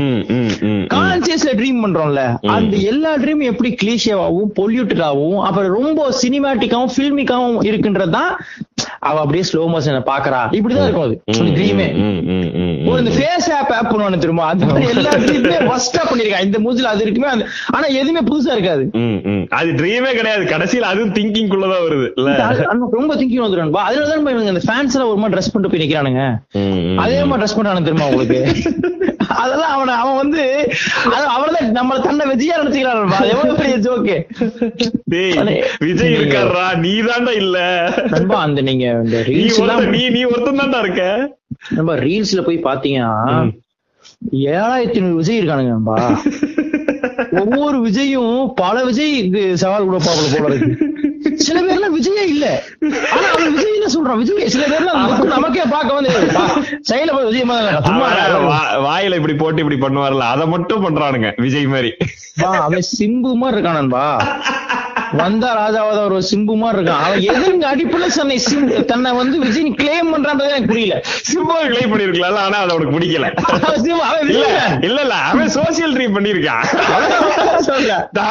கான்சியஸ்ல 0.88 1.52
ட்ரீம் 1.52 1.82
பண்றோம்ல 1.82 2.24
அந்த 2.50 2.76
எல்லா 2.90 3.16
ட்ரீம் 3.16 3.42
எப்படி 3.42 3.74
கிளீஷேவாவும் 3.82 4.50
பொல்யூட்டடாவும் 4.56 5.38
அப்புறம் 5.40 5.74
ரொம்ப 5.74 6.10
சினிமேட்டிக்காவும் 6.22 6.94
பில்மிக்காவும் 6.96 7.58
இருக்குன்றதுதான் 7.62 8.32
அவ 9.00 9.20
அப்படியே 9.20 9.44
ஸ்லோ 9.50 9.62
மோஷனை 9.66 10.02
பாக்குறா 10.06 10.40
இப்படிதான் 10.52 10.86
இருக்கும் 10.86 11.06
அது. 11.06 11.16
ட்ரீமே. 11.54 11.86
ஒரு 12.88 12.98
இந்த 12.98 13.10
ஃபேஸ் 13.10 13.52
ஆப் 13.52 13.72
ஆப் 13.72 13.90
பண்ணுவானு 13.90 14.18
தெரியுமா? 14.18 14.46
அந்த 14.46 14.66
மாதிரி 14.66 14.86
எல்லா 14.94 15.10
ட்ரீமே 15.20 15.56
ஒஸ்டா 15.70 16.02
பண்ணிருக்கான் 16.10 16.42
இந்த 16.42 16.58
மூஞ்சில 16.58 16.90
அது 16.90 17.02
இருக்குமே 17.02 17.28
ஆனா 17.70 17.86
எதுவுமே 17.92 18.22
புதுசா 18.22 18.52
இருக்காது. 18.52 18.84
அது 19.50 19.70
ட்ரீமே 19.72 20.10
கிடையாது. 20.10 20.44
கடைசியில 20.44 20.88
அதுவும் 20.90 21.12
திங்கிங் 21.12 21.50
குள்ளதான் 21.52 21.84
வருது. 21.86 22.08
இல்ல? 22.16 22.30
அது- 22.46 22.64
அது 22.64 22.88
ரொம்ப 22.90 23.14
திங்கிங் 23.14 23.44
வந்துடும் 23.44 23.74
அதனாலதான் 23.82 24.18
இப்ப 24.18 24.32
இவனுங்க 24.32 24.54
இந்த 24.54 24.64
ஃபேன்ஸ் 24.66 24.94
எல்லாம் 24.94 25.08
ஒரு 25.08 25.16
மாதிரி 25.16 25.36
ட்ரெஸ் 25.36 25.52
பண்ணிட்டு 25.52 25.72
போய் 25.72 25.82
நிக்கிறானுங்க. 25.84 26.22
அதே 26.96 27.24
மாதிரி 27.24 27.42
ட்ரெஸ் 27.42 27.58
பண்றானு 27.58 27.82
தெரியுமா 27.82 28.06
உங்களுக்கு? 28.06 28.40
அதெல்லாம் 29.40 29.72
அவன 29.74 29.92
அவன் 29.96 30.16
வந்து 30.16 30.42
அவனதான் 31.34 31.70
நம்ம 31.70 31.98
தன்னை 31.98 32.26
விஜயா 32.26 32.62
நினைச்சுக்கிறான் 32.62 33.12
அது 33.12 33.28
எவ்வளவு 33.28 33.58
பெரிய 33.58 33.76
ஜோக்கு 33.78 34.16
டேய் 35.04 35.62
விஜய் 35.78 36.14
இருக்காரா 36.14 36.76
நீ 36.76 37.00
தாண்டா 37.00 37.34
இல்ல 37.34 37.58
அந்த 38.38 38.60
நீங்க 38.60 38.86
நீ 39.28 39.44
நீ 39.90 40.08
நீ 40.08 40.24
ஒருத்தன் 40.24 40.60
தாண்டா 40.60 40.78
இருக்க. 40.78 41.04
நம்ம 41.62 41.94
ரீல்ஸ்ல 41.96 42.42
போய் 42.42 42.64
பாத்தீங்கன்னா. 42.64 43.14
ஏழாயிரத்தி 44.52 44.98
ஐநூறு 44.98 45.14
விஜய் 45.14 45.40
இருக்கானுங்க 45.40 45.72
நண்பா. 45.72 45.96
ஒவ்வொரு 47.40 47.78
விஜயும் 47.86 48.54
பல 48.54 48.84
விஜய் 48.84 49.12
சவால் 49.54 49.84
கூட 49.84 49.98
பாக்கல 49.98 50.42
போல 50.42 50.54
இருக்கு. 50.54 50.86
சில 51.34 51.58
பேர்லாம் 51.62 51.94
விஜயே 51.96 52.24
இல்ல. 52.26 52.46
ஆனா 53.12 53.26
அவன் 53.32 53.52
விஜய் 53.52 53.74
என்ன 53.74 53.90
சொல்றான்? 53.94 54.16
விஜய் 54.16 54.48
சில 54.48 54.64
பேர்லாம் 54.66 55.28
நமக்கே 55.28 55.62
பார்க்க 55.70 55.98
வந்து 55.98 56.10
சைடுல 56.90 57.12
போய் 57.12 57.24
விஜய் 57.24 57.46
வாயில 58.88 59.14
இப்படி 59.14 59.34
போட்டு 59.34 59.62
இப்படி 59.64 59.78
பண்ணுவார்ல 59.86 60.26
அத 60.34 60.46
மட்டும் 60.46 60.84
பண்றானுங்க 60.86 61.30
விஜய் 61.36 61.66
மாதிரி. 61.66 61.92
அவன் 62.64 62.88
சிம்பு 62.98 63.32
மாதிரி 63.34 63.56
இருக்கான் 63.56 63.80
நண்பா. 63.80 64.04
வந்தா 65.18 65.48
ராஜாவாத 65.60 65.98
ஒரு 66.08 66.16
சிம்பு 66.30 66.54
மாதிரி 66.60 66.78
இருக்கான். 66.78 67.02
அவன் 67.06 67.22
எதுங்க 67.32 67.64
அடிப்படை 67.72 68.08
சிம்பு 68.46 68.84
தன்னை 68.90 69.10
வந்து 69.18 69.36
விஜய் 69.44 69.74
கிளைம் 69.80 70.10
பண்றான்றது 70.14 70.52
எனக்கு 70.52 70.70
புரியல. 70.72 70.96
சிம்பா 71.30 71.56
கிளை 71.70 71.84
பண்ணிருக்கலாம் 71.92 72.38
ஆனா 72.44 72.58
அது 72.64 72.72
அவனுக்கு 72.74 72.96
பிடிக்கல. 72.96 73.26
சிம்பு, 73.84 74.04
இல்ல 74.34 74.44
இல்ல. 74.50 74.60
இல்ல 74.88 75.14
அவன் 75.30 75.52
சோசியல் 75.58 75.94
ட்ரீம் 75.96 76.16
பண்ணிருக்கான். 76.16 76.64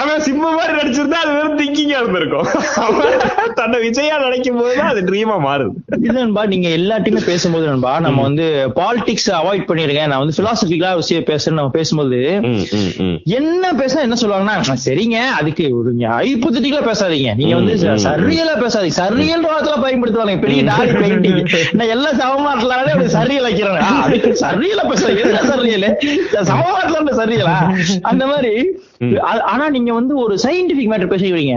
அவன் 0.01 0.23
சிம்ம 0.27 0.43
மாதிரி 0.57 0.73
நடிச்சிருந்தா 0.79 1.19
அது 1.23 1.33
வெறும் 1.37 1.59
திங்கிங்கா 1.61 1.99
இருந்திருக்கும். 2.01 2.47
தன்னை 3.59 3.79
விஜயா 3.85 4.17
நினைக்கும் 4.25 4.59
போதுதான் 4.61 4.91
அது 4.93 5.01
ட்ரீமா 5.09 5.37
மாறுது. 5.47 5.75
நண்பா 6.19 6.45
நீங்க 6.45 6.69
எல்லாத்தையுமே 6.79 7.23
பேசும்போது 7.31 7.65
நண்பா 7.71 7.99
நம்ம 7.99 8.21
வந்து 8.21 8.45
பாலிடிக்ஸ் 8.79 9.29
அவாய்ட் 9.41 9.67
பண்ணிருக்கேன் 9.69 10.09
நான் 10.11 10.23
வந்து 10.23 10.37
பிலாசபிக்கலா 10.39 10.93
விஷயம் 11.01 11.27
பேசுறேன் 11.31 11.59
நம்ம 11.61 11.75
பேசும்போது. 11.79 12.19
என்ன 13.39 13.73
பேச 13.73 14.01
என்ன 14.07 14.17
சொல்லுவாங்கன்னா 14.23 14.77
சரிங்க 14.87 15.19
அதுக்கு 15.39 15.65
ஒரு 15.79 15.91
ஐப்போதட்டிக்கலா 16.69 16.87
பேசாதீங்க. 16.89 17.29
நீங்க 17.39 17.55
வந்து 17.59 17.75
சரியலா 18.05 18.53
பேசாதீங்க. 18.63 18.97
சரியல் 19.01 19.45
வார்த்தை 19.47 19.75
பயன்படுத்துவாங்க. 19.85 20.35
பெரிய 20.45 20.61
டாடி 20.69 20.93
பெயிண்டிங். 21.01 21.41
நான் 21.77 21.91
எல்லாம் 21.95 22.19
சமமாட்டலாலே 22.21 22.91
அப்படி 22.93 23.09
சரியல் 23.17 23.47
வைக்கிறேன். 23.47 24.37
சரியலா 24.45 24.85
பேசாதீங்க. 24.91 25.23
என்ன 25.29 25.43
சரியல் 25.53 25.87
சமமாட்டல 26.51 27.17
சரியலா 27.21 27.57
அந்த 28.11 28.23
மாதிரி 28.33 28.53
ஆனா 29.51 29.65
நீங்க 29.69 29.91
வந்து 29.93 30.13
ஒரு 30.21 30.33
சயின்டிபிக் 30.43 30.89
மேட்டர் 30.91 31.11
பேசிக்கிறீங்க. 31.11 31.53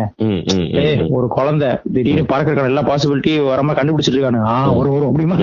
ஒரு 1.16 1.26
குழந்தை 1.36 1.68
திடீர்னு 1.94 2.22
பறக்கிறக்கான 2.30 2.70
எல்லா 2.70 2.84
பாசிபிலிட்டி 2.88 3.32
வரமா 3.48 3.72
கண்டுபிடிச்சிட்டு 3.78 4.18
இருக்கானு 4.18 4.42
ஒரு 4.80 4.90
ஒரு 4.96 5.04
அப்படிமா. 5.08 5.36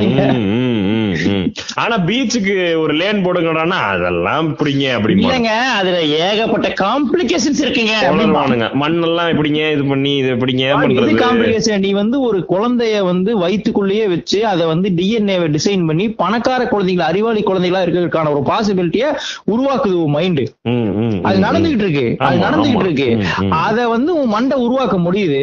ஆனா 1.83 1.95
பீச்சுக்கு 2.07 2.53
ஒரு 2.83 2.93
லேன் 3.01 3.23
போடுங்கடான்னா 3.25 3.79
அதெல்லாம் 3.89 4.47
பிடிங்க 4.59 4.85
அப்படிமா 4.97 5.25
இல்லங்க 5.25 5.51
அதுல 5.79 5.97
ஏகப்பட்ட 6.25 6.69
காம்ப்ளிகேஷன்ஸ் 6.83 7.61
இருக்குங்க 7.65 7.95
மண்ணெல்லாம் 8.83 9.31
எப்படிங்க 9.33 9.61
இது 9.75 9.83
பண்ணி 9.91 10.13
இது 10.21 10.31
பண்றது? 10.37 11.17
காம்ப்ளிகேஷன் 11.23 11.83
நீ 11.85 11.91
வந்து 12.01 12.19
ஒரு 12.29 12.39
குழந்தைய 12.53 13.03
வந்து 13.11 13.31
வயித்துக்குள்ளேயே 13.43 14.07
வச்சு 14.13 14.39
அதை 14.51 14.65
வந்து 14.73 14.89
டிஎன்ஏ 14.99 15.37
டிசைன் 15.57 15.85
பண்ணி 15.89 16.07
பணக்கார 16.23 16.61
குழந்தைகள் 16.71 17.09
அறிவாளி 17.09 17.43
குழந்தைகளா 17.43 17.83
இருக்கிறதுக்கான 17.85 18.33
ஒரு 18.35 18.43
பாசிபிலிட்டிய 18.51 19.05
உருவாக்குது 19.53 19.99
மைண்டு 20.17 20.45
அது 21.27 21.37
நடந்துகிட்டு 21.47 21.85
இருக்கு 21.89 22.05
அது 22.21 22.43
நடந்துகிட்டு. 22.43 22.85
இருக்கு. 22.85 23.07
அத 23.59 23.87
வந்து 23.89 24.11
உன் 24.15 24.29
மண்டை 24.29 24.57
உருவாக்க 24.59 24.97
முடியுது. 24.99 25.41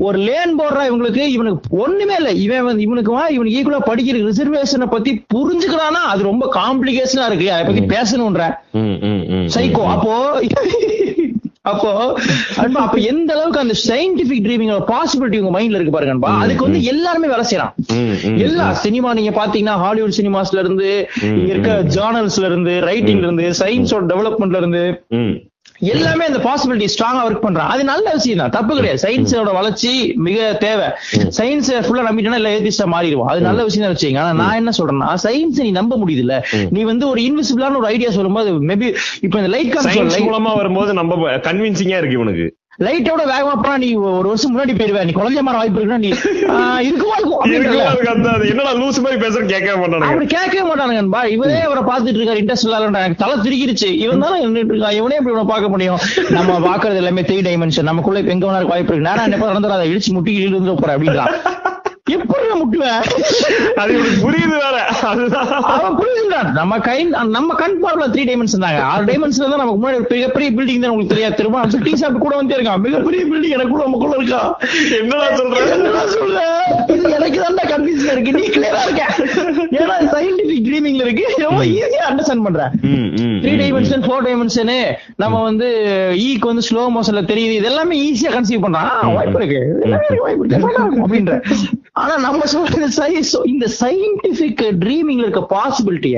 ஒரு 0.00 0.18
லேன் 0.22 0.58
போடுறா 0.58 0.82
இவங்களுக்கு 0.88 1.24
இவனுக்கு 1.32 1.50
ஒண்ணுமே 1.78 2.16
இல்ல 2.16 2.32
இவன் 2.42 2.66
வந்து 2.66 2.82
இவனுக்கு 2.82 3.00
இவனுக்கு 3.30 3.56
ஈக்குவலா 3.56 3.82
படிக்கிற 3.86 4.00
ரிசர்வேஷனை 4.26 4.88
பத்தி 4.90 5.12
புரிஞ்சுக்கிறானா 5.34 6.02
அது 6.10 6.22
ரொம்ப 6.24 6.46
காம்ப்ளிகேஷனா 6.56 7.26
இருக்கு 7.28 7.48
அதை 7.52 7.64
பத்தி 7.64 7.84
பேசணும்ன்ற 7.92 8.44
சைக்கோ. 9.54 9.84
அப்போ 9.92 10.14
அப்போ 11.64 11.90
அப்ப 12.80 12.96
எந்த 13.08 13.30
அளவுக்கு 13.34 13.60
அந்த 13.60 13.74
சயின்டிபிக் 13.82 14.44
ட்ரீமிங் 14.46 14.72
பாசிபிலிட்டி 14.88 15.40
உங்க 15.40 15.52
மைண்ட்ல 15.52 15.78
இருக்கு 15.78 15.92
பாருங்க. 15.92 16.14
அதுக்கு 16.38 16.66
வந்து 16.66 16.80
எல்லாருமே 16.84 17.28
வேலை 17.28 17.44
செய்யறான் 17.44 17.74
ம், 17.94 18.00
ம், 18.24 18.38
எல்லா 18.38 18.66
சினிமா 18.80 19.12
நீங்க 19.12 19.32
பாத்தீங்கன்னா 19.36 19.76
ஹாலிவுட் 19.80 20.18
சினிமாஸ்ல 20.18 20.58
இருந்து 20.58 20.88
இங்க 21.30 21.50
இருக்க 21.52 21.72
ஜேர்னல்ஸ்ல 21.94 22.44
இருந்து 22.44 22.74
ரைட்டிங்ல 22.86 23.26
இருந்து 23.26 23.46
சயின்ஸோட 23.60 24.04
டெவலப்மெண்ட்ல 24.12 24.56
இருந்து. 24.56 24.82
எல்லாமே 25.82 26.24
அந்த 26.24 26.38
பாசிபிலிட்டி 26.38 26.86
ஸ்ட்ராங்கா 26.92 27.22
ஒர்க் 27.26 27.44
பண்றான். 27.44 27.68
அது 27.68 27.84
நல்ல 27.84 28.06
விஷயம் 28.12 28.38
தான். 28.38 28.50
தப்பு 28.50 28.72
கிடையாது. 28.76 29.00
சயின்ஸோட 29.04 29.52
வளர்ச்சி 29.52 29.90
மிக 30.18 30.52
தேவை. 30.60 30.88
சயின்ஸ் 31.38 31.70
ஃபுல்லா 31.86 32.04
நம்பிட்டா 32.08 32.38
இல்ல 32.40 32.50
ஏதிஸ்டா 32.50 32.86
மாறிடுவோம் 32.86 33.30
அது 33.32 33.40
நல்ல 33.40 33.64
விஷயம் 33.64 33.84
தான் 33.86 33.94
வச்சுங்க 33.94 34.22
ஆனா 34.22 34.32
நான் 34.42 34.58
என்ன 34.60 34.72
சொல்றேன்னா 34.78 35.10
சயின்ஸ் 35.24 35.60
நீ 35.60 35.70
நம்ப 35.72 35.96
முடியுது 35.96 36.24
இல்ல 36.26 36.36
நீ 36.70 36.82
வந்து 36.84 37.08
ஒரு 37.08 37.20
இன்விசிபிளான 37.22 37.76
ஒரு 37.76 37.86
ஐடியா 37.86 38.10
சொல்லும்போது 38.10 38.52
மேபி 38.70 38.88
இப்ப 39.20 39.34
இந்த 39.38 39.48
லைட் 39.48 39.72
காமிச்சு 39.74 40.24
மூலமா 40.24 40.52
வரும்போது 40.56 40.92
நம்ம 40.92 41.16
கன்வின்சிங்கா 41.46 41.96
இருக்கு 41.96 42.18
இவனுக்கு. 42.20 42.46
லைட்டோட 42.80 43.22
வேகமா 43.30 43.54
போனா 43.62 43.76
நீ 43.82 43.88
ஒரு 43.94 44.28
வருஷம் 44.28 44.52
முன்னாடி 44.52 44.72
போயிருவ. 44.76 45.00
நீ 45.08 45.12
குழந்தை 45.16 45.40
மாதிரி 45.46 45.60
வாய்ப்பு 45.60 45.80
இருக்குன்னா 45.80 45.98
நீ 46.04 46.10
இருக்குமா 46.88 47.16
இருக்கும்? 47.18 47.42
என்னடா 48.52 48.72
லூஸ் 48.78 49.00
மாதிரி 49.04 49.18
பேசுற 49.24 49.42
கேட்கவே 49.52 49.76
மாட்டானுங்க. 49.82 50.10
அப்படி 50.12 50.28
கேட்கவே 50.34 50.64
மாட்டானுங்கன்பா 50.68 51.20
இவரே 51.34 51.60
அவரை 51.68 51.82
பாத்துட்டு 51.90 52.18
இருக்காரு 52.20 52.42
இன்ட்ரெஸ்ட் 52.42 52.66
இல்லாத 52.68 52.86
எனக்கு 53.02 53.22
தலை 53.24 53.36
திருக்கிருச்சு. 53.44 53.90
இவன் 54.04 54.24
தானே 54.26 54.38
இருக்கான். 54.46 54.96
இவனே 55.00 55.18
இப்படி 55.20 55.34
இவனை 55.34 55.46
பார்க்க 55.52 55.74
முடியும்? 55.74 56.00
நம்ம 56.38 56.58
பாக்குறது 56.68 57.02
எல்லாமே 57.02 57.24
த்ரீ 57.30 57.38
டைமென்ஷன் 57.48 57.90
நமக்குள்ள 57.90 58.24
எங்க 58.36 58.46
வேணா 58.46 58.60
இருக்க 58.60 58.74
வாய்ப்பு 58.74 58.94
இருக்கு. 58.94 59.08
நேரம் 59.10 59.26
என்ன 59.28 59.50
நடந்துடும் 59.52 59.78
அதை 59.78 59.90
இடிச்சு 59.94 60.16
முட்டி 60.16 60.32
கீழே 60.38 60.48
இருந்து 60.54 60.80
போற 60.82 60.96
அப்படின்றான். 60.96 61.36
எப்படி 62.16 62.46
நான் 62.50 62.62
முட்டுவேன்? 62.62 63.02
அது 63.82 63.92
புரியுது 64.24 64.56
வேற. 64.64 64.76
அவன் 65.74 65.96
புரியுதுன்றான் 65.98 66.50
நம்ம 66.60 66.78
கை 66.88 66.98
நம்ம 67.36 67.54
கண் 67.62 67.78
பார்வை 67.80 68.08
த்ரீ 68.14 68.24
டைமென்ஷன் 68.30 68.64
தாங்க. 68.64 68.80
ஆறு 68.92 69.04
டைமென்ஷன் 69.10 69.50
தான் 69.50 69.62
நமக்கு 69.62 69.80
முன்னாடி 69.82 70.00
மிகப்பெரிய 70.14 70.50
பில்டிங் 70.56 70.82
தான் 70.84 70.92
உங்களுக்கு 70.92 71.14
தெரியாது. 71.14 71.38
திரும்ப 71.40 71.60
அந்த 71.64 71.78
டீ 71.86 71.92
ஷாப் 72.00 72.22
கூட 72.24 72.34
வந்து 72.40 72.56
இருக்கான். 72.56 72.82
மிகப்பெரிய 72.86 73.22
பில்டிங் 73.32 73.56
எனக்குள்ள 73.58 73.84
நமக்குள்ள 73.84 74.16
இருக்கா? 74.20 74.42
என்னடா 75.00 75.28
சொல்ற? 75.40 75.58
என்னடா 75.76 76.04
சொல்ற? 76.16 76.40
இது 76.94 77.10
எனக்கு 77.18 77.38
தான் 77.46 77.60
கன்ஃபியூஷன் 77.72 78.12
இருக்கு. 78.14 78.32
நீ 78.38 78.44
கிளியரா 78.56 78.82
இருக்க. 78.86 79.04
ஏன்னா 79.80 79.96
சயின்டிபிக் 80.14 80.64
ட்ரீமிங்ல 80.68 81.04
இருக்கு. 81.06 81.26
ரொம்ப 81.46 81.62
ஈஸியா 81.76 82.02
அண்டர்ஸ்டாண்ட் 82.10 82.46
பண்றேன் 82.48 82.72
த்ரீ. 83.44 83.52
டைமென்ஷன் 83.62 84.04
ஃபோர் 84.06 84.26
டைமென்ஷன் 84.28 84.74
நம்ம 85.22 85.42
வந்து 85.42 85.68
ஈக்கு 86.26 86.50
வந்து 86.50 86.66
ஸ்லோ 86.68 86.82
மோஷன்ல 86.96 87.22
தெரியுது. 87.32 87.56
இது 87.58 87.70
எல்லாமே 87.72 87.96
ஈஸியா 88.06 88.30
கன்சீவ் 88.36 88.64
பண்றான். 88.64 88.90
வாய்ப்பு 89.16 89.38
இருக்கு. 89.40 89.60
வாய்ப்பு 90.22 90.46
இருக்கு. 90.48 91.02
அப்படின்ற. 91.04 91.32
ஆனா 92.02 92.14
நம்ம 92.24 92.46
சொல்ற 92.52 92.76
இந்த 93.52 93.66
சயின்டிபிக் 93.80 94.62
ட்ரீமிங்ல 94.82 95.24
இருக்க 95.26 95.42
பாசிபிலிட்டிய 95.54 96.16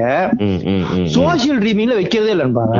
சோசியல் 1.16 1.60
ட்ரீமிங்ல 1.62 1.94
வைக்கிறதே 2.00 2.32
இல்லைன்பாங்க. 2.34 2.76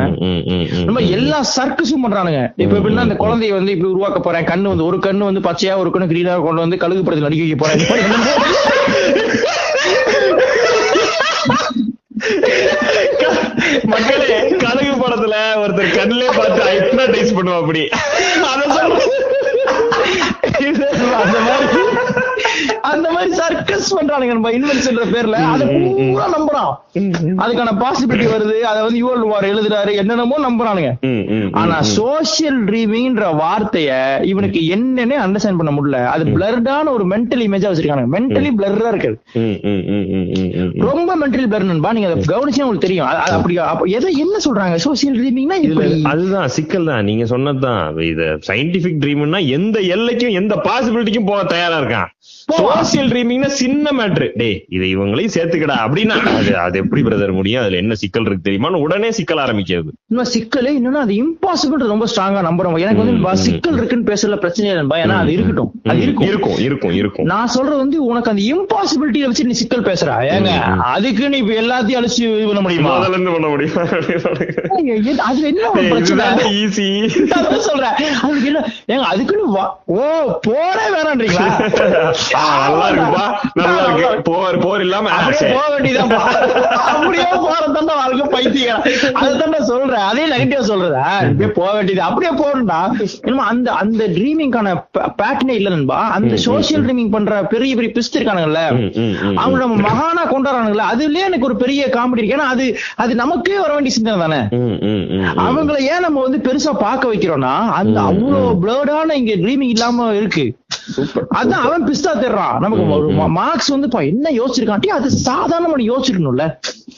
நம்ம 0.87 1.03
எல்லா 1.17 1.39
சர்க்கஸும் 1.57 2.05
பண்றானுங்க. 2.05 2.43
இப்ப 2.65 2.79
எப்படின்னா 2.79 3.07
அந்த 3.07 3.17
குழந்தைய 3.23 3.53
வந்து 3.59 3.75
இப்படி 3.75 3.91
உருவாக்க 3.95 4.21
போறேன். 4.27 4.49
கண்ணு 4.53 4.73
வந்து 4.73 4.89
ஒரு 4.91 4.99
கண்ணு 5.07 5.29
வந்து 5.29 5.45
பச்சையா 5.49 5.75
ஒரு 5.83 5.93
கண்ணு 5.95 6.11
கிரீனா 6.13 6.37
கொண்டு 6.47 6.65
வந்து 6.65 6.81
கழுகு 6.85 7.05
படத்தில் 7.07 7.29
நடிக்க 7.29 7.45
வைக்க 7.45 7.59
போறேன். 7.65 7.81
இந்த 7.81 8.31
மக்களே 13.93 14.39
கழுகு 14.65 14.95
படத்துல 15.03 15.35
ஒருத்தர் 15.63 15.97
கண்ணிலே 15.99 16.29
பார்த்து 16.39 16.61
ஹைப்னடைஸ் 16.71 17.37
பண்ணுவா 17.39 17.59
அப்படி 17.63 17.83
அந்த 21.23 21.39
மாதிரி 21.49 21.94
அந்த 22.91 23.07
மாதிரி 23.15 23.31
சர்க்கஸ் 23.41 23.89
பண்றானுங்க 23.97 24.35
நம்ம 24.39 24.51
இன்வென்ஷன்ற 24.59 25.05
பேர்ல. 25.15 25.39
அத 25.53 25.65
பூரா 26.11 26.27
நம்புறான். 26.37 26.73
அதுக்கான 27.43 27.75
பாசிபிலிட்டி 27.83 28.27
வருது. 28.35 28.57
அத 28.71 28.77
வந்து 28.87 29.01
யுவல் 29.03 29.25
வார் 29.33 29.49
எழுதுறாரு. 29.53 29.93
என்னென்னமோ 30.03 30.39
நம்புறானுங்க. 30.47 30.91
ஆனா 31.63 31.77
சோசியல் 31.99 32.61
ட்ரீமிங்ன்ற 32.69 33.27
வார்த்தைய 33.43 33.91
இவனுக்கு 34.33 34.63
என்னன்னே 34.77 35.19
அண்டர்ஸ்டாண்ட் 35.25 35.61
பண்ண 35.61 35.73
முடியல. 35.77 36.01
அது 36.15 36.25
பிளர்டான 36.37 36.93
ஒரு 36.97 37.07
மென்டல் 37.15 37.45
இமேஜா 37.47 37.71
வச்சிருக்காங்க 37.71 38.07
மென்டலி 38.17 38.53
பிளர்ரா 38.61 38.91
இருக்கு. 38.95 39.13
ரொம்ப 40.89 41.11
மென்டலி 41.23 41.49
பிளர் 41.53 41.71
நண்பா. 41.73 41.93
நீங்க 41.99 42.11
அதை 42.11 42.29
கவனிச்சா 42.35 42.65
உங்களுக்கு 42.67 42.87
தெரியும். 42.87 43.09
அப்படி 43.39 43.57
அப்ப 43.71 43.91
எதை 43.99 44.13
என்ன 44.25 44.37
சொல்றாங்க? 44.47 44.79
சோசியல் 44.87 45.19
ட்ரீமிங்னா 45.21 45.59
இதுல 45.67 45.89
அதுதான் 46.13 46.53
சிக்கல் 46.59 46.89
தான். 46.91 47.05
நீங்க 47.11 47.25
சொன்னதுதான். 47.35 47.83
இது 48.13 48.27
சயின்டிபிக் 48.51 49.01
ட்ரீம்னா 49.05 49.41
எந்த 49.59 49.77
எல்லைக்கும் 49.95 50.39
எந்த 50.43 50.55
பாசிபிலிட்டிக்கும் 50.69 51.31
போக 51.31 51.43
தயாரா 51.55 51.79
இருக்கான். 51.83 52.11
சோசியல் 52.49 53.09
ட்ரீமிங்னா 53.11 53.49
சின்ன 53.59 53.91
மேட்ரு 53.93 54.27
டேய் 54.37 54.57
இதை 54.69 54.87
இவங்களையும் 54.95 55.35
சேர்த்துக்கடா 55.35 55.77
அப்படின்னா 55.85 56.17
அது 56.33 56.51
அது 56.59 56.77
எப்படி 56.79 57.03
பிரதர் 57.03 57.33
முடியும்? 57.33 57.61
அதுல 57.63 57.77
என்ன 57.77 57.95
சிக்கல் 57.95 58.27
இருக்கு 58.27 58.47
தெரியுமான்னு 58.49 58.81
உடனே 58.85 59.11
சிக்கல் 59.11 59.41
ஆரம்பிக்கிறது. 59.45 59.91
இன்னும் 60.11 60.31
சிக்கல் 60.35 60.69
இன்னொன்னு 60.75 61.01
அது 61.05 61.15
இம்பாசிபிள் 61.23 61.85
ரொம்ப 61.93 62.07
ஸ்ட்ராங்கா 62.13 62.41
நம்புறோம் 62.49 62.77
எனக்கு 62.85 63.03
வந்து 63.03 63.15
சிக்கல் 63.45 63.79
இருக்குன்னு 63.79 64.09
பேசல 64.11 64.37
பிரச்சனை 64.37 64.69
இல்லைன்பா 64.73 64.99
ஏன்னா 65.05 65.17
அது 65.23 65.33
இருக்கட்டும். 65.33 65.71
அது 65.89 66.03
இருக்கும். 66.03 66.27
இருக்கும் 66.29 66.59
இருக்கும் 66.67 66.95
இருக்கும். 67.01 67.29
நான் 67.33 67.53
சொல்றது 67.55 67.79
வந்து 67.79 67.99
உனக்கு 68.05 68.31
அந்த 68.31 68.45
இம்பாசிபிலிட்டியை 68.53 69.29
வச்சு 69.31 69.49
நீ 69.51 69.57
சிக்கல் 69.63 69.87
பேசுற. 69.89 70.11
ஏங்க 70.35 70.53
அதுக்கு 70.93 71.31
நீ 71.35 71.39
இப்ப 71.45 71.57
எல்லாத்தையும் 71.65 72.01
அழிச்சு 72.01 72.23
இது 72.35 72.47
பண்ண 72.51 72.63
முடியுமா? 72.67 72.93
முதல்ல 72.95 73.17
இருந்து 73.17 73.35
பண்ண 73.37 73.49
முடியும்? 73.49 73.79
அதுல 75.29 75.47
என்ன 75.53 75.73
பிரச்சனை? 75.91 76.29
ஈஸி 76.61 76.89
சொல்றேன். 77.69 77.97
அதுக்கு 78.23 78.49
என்ன 78.53 78.63
ஏங்க 78.93 79.05
அதுக்குன்னு 79.13 79.49
ஓ 79.95 80.05
போரே 80.47 80.87
வேணான்றீங்களா? 80.95 81.49
நல்லா 82.35 82.87
இருக்குப்பா 82.91 83.25
நல்லா 83.59 83.81
இருக்கு. 83.85 84.23
போர் 84.29 84.59
போர் 84.59 84.81
இல்லாம 84.81 85.11
ஆ, 85.11 85.17
அப்படியே 85.17 85.41
சரி. 85.41 85.53
போக 85.55 85.67
வேண்டியதான்ப்பா 85.75 86.21
அப்படியே 86.93 87.27
போறதுதான் 87.45 87.91
வாழ்க்கை 87.95 88.27
பைத்தியம் 88.35 88.83
அதுதான் 89.21 89.69
சொல்றேன். 89.71 90.07
அதே 90.11 90.25
நெகட்டிவா 90.27 90.63
சொல்றதா 90.71 91.05
இப்படியே 91.25 91.51
போக 91.59 91.71
வேண்டியது. 91.77 92.03
அப்படியே 92.09 92.33
போறா 92.33 92.53
என்னமோ 93.25 93.45
அந்த 93.53 93.69
அந்த 93.83 94.03
ட்ரீமிங்கான 94.17 94.69
பேட்டர்னே 95.19 95.57
இல்ல 95.59 95.69
நண்பா. 95.69 96.01
அந்த 96.17 96.35
சோசியல் 96.47 96.85
ட்ரீமிங் 96.87 97.13
பண்ற 97.15 97.43
பெரிய 97.53 97.73
பெரிய 97.77 97.93
பிஸ்ட் 97.97 98.17
இருக்கானுங்கல்ல. 98.19 98.63
அவங்க 99.43 99.59
நம்ம 99.63 99.77
மகானா 99.89 100.25
கொண்டாடுறானுங்களே 100.33 100.87
அதுலயே 100.93 101.27
எனக்கு 101.27 101.49
ஒரு 101.51 101.57
பெரிய 101.57 101.87
காமெடி 101.97 102.21
இருக்கு. 102.21 102.37
ஏன்னா 102.37 102.49
அது 102.55 102.67
அது 102.97 103.15
நமக்கே 103.15 103.59
வர 103.59 103.73
வேண்டிய 103.73 103.95
சிந்தனை 103.95 104.19
தானே. 104.21 104.41
அவங்கள 105.45 105.77
ஏன் 105.93 106.05
நம்ம 106.07 106.23
வந்து 106.23 106.41
பெருசா 106.47 106.73
பார்க்க 106.79 107.13
வைக்கிறோம்னா 107.13 107.55
அந்த 107.79 107.99
அவ்வளவு 108.03 108.51
பிளர்டான 108.63 109.15
இங்க 109.15 109.35
ட்ரீமிங் 109.43 109.75
இல்லாம 109.75 109.93
இருக்கு. 110.15 110.45
அதான் 111.39 111.65
அவன் 111.67 111.87
பிஸ்தா 111.89 112.11
தேடுறான் 112.25 112.61
நமக்கு 112.65 112.85
மார்க்ஸ் 113.41 113.73
வந்து 113.75 113.89
பா, 113.89 114.01
என்ன 114.13 114.31
யோசிச்சிருக்கான்? 114.41 114.89
அது 114.99 115.11
சாதாரண 115.11 115.73
யோசிச்சிருக்கணும்ல. 115.91 116.47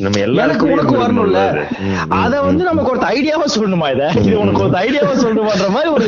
நம்ம 0.04 0.18
எல்லாருக்கும் 0.18 0.72
உனக்கு 0.74 0.94
வரணும்ல. 1.02 1.40
அத 2.22 2.40
வந்து 2.46 2.62
நமக்கு 2.64 2.90
ஒரு 2.94 3.00
ஐடியாவா 3.14 3.46
சொல்லணுமா 3.54 3.86
இத? 3.94 4.06
இது 4.24 4.34
உனக்கு 4.40 4.62
ஒரு 4.64 4.76
ஐடியாவா 4.84 5.12
சொல்லணுமான்ற 5.22 5.68
மாதிரி 5.76 5.90
ஒரு 5.96 6.06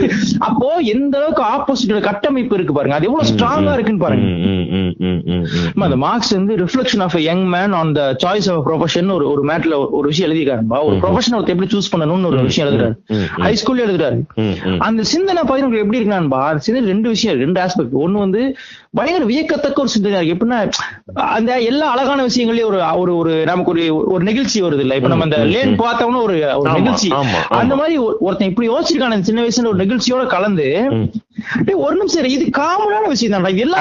அப்போ 0.49 0.69
எந்த 0.95 1.15
அளவுக்கு 1.19 1.43
ஆப்போசிட் 1.55 2.07
கட்டமைப்பு 2.09 2.55
இருக்கு 2.55 2.73
பாருங்க. 2.73 2.97
அது 2.99 3.09
எவ்வளவு 3.11 3.31
ஸ்ட்ராங்கா 3.31 3.73
இருக்குன்னு 3.77 4.05
பாருங்க. 4.05 4.27
அந்த 5.87 5.99
மார்க்ஸ் 6.05 6.33
வந்து 6.39 6.57
reflection 6.65 7.03
of 7.07 7.17
young 7.29 7.45
man 7.55 7.73
on 7.81 7.93
the 7.93 8.03
choice 8.25 8.49
of 8.53 8.63
profession 8.69 9.11
ஒரு 9.17 9.27
ஒரு 9.33 9.45
மேட்ல 9.51 9.79
ஒரு 9.99 10.07
விஷயம் 10.09 10.29
எழுதிருக்காருப்பா 10.31 10.81
ஒரு 10.89 10.97
ப்ரொஃபஷன் 11.05 11.37
ஒருத்தர் 11.39 11.57
எப்படி 11.57 11.71
சூஸ் 11.77 11.93
பண்ணணும்னு 11.95 12.31
ஒரு 12.33 12.43
விஷயம் 12.51 12.69
எழுதுறாரு. 12.69 12.97
ஹை 13.47 13.55
ஸ்கூல்ல 13.63 13.87
எழுதுறாரு. 13.89 14.19
அந்த 14.89 15.03
சிந்தனை 15.15 15.43
பாத்தீங்கன்னா 15.43 15.69
உங்களுக்கு 15.69 15.87
எப்படி 15.87 16.03
இருக்கான்பா 16.03 16.43
சிந்தனை 16.67 16.89
ரெண்டு 16.93 17.09
விஷயம் 17.09 17.39
ரெண்டு 17.45 17.61
ஆஸ்பெக்ட் 17.65 17.97
ஒண்ணு 18.05 18.25
வந்து 18.25 18.43
பயங்கர 19.09 19.27
வியக்கத்தக்க 19.27 19.79
ஒரு 19.81 19.91
சிந்தனை 19.91 20.17
இருக்கு. 20.19 20.35
எப்படின்னா 20.35 20.59
அந்த 21.35 21.51
எல்லா 21.67 21.87
அழகான 21.91 22.23
விஷயங்களையும் 22.23 22.69
ஒரு 22.71 22.81
ஒரு 23.01 23.13
ஒரு 23.17 23.45
நமக்கு 23.45 23.73
ஒரு 23.73 23.83
ஒரு 24.09 24.23
நிகழ்ச்சி 24.25 24.59
வருது 24.63 24.79
இல்ல? 24.79 24.97
இப்ப 24.97 25.11
நம்ம 25.13 25.27
அந்த 25.29 25.39
லேன் 25.53 25.75
பார்த்தோம்னா 25.81 26.21
ஒரு 26.23 26.37
ஒரு 26.57 26.73
நிகழ்ச்சி. 26.79 27.09
அந்த 27.59 27.75
மாதிரி 27.77 27.97
ஒரு- 27.99 28.19
ஒருத்தன் 28.21 28.51
இப்படி 28.51 28.69
யோசிச்சிருக்கான 28.69 29.21
சின்ன 29.23 29.43
வயசுல 29.43 29.71
ஒரு 29.71 29.83
நிகழ்ச்சியோட 29.85 30.25
கலந்து 30.29 30.67
ஒரு 31.83 31.95
நிமிஷம் 31.97 32.31
இது 32.31 32.45
காமனான 32.55 33.05
விஷயம் 33.09 33.35
தான் 33.37 33.47
வரணும்ல. 33.47 33.79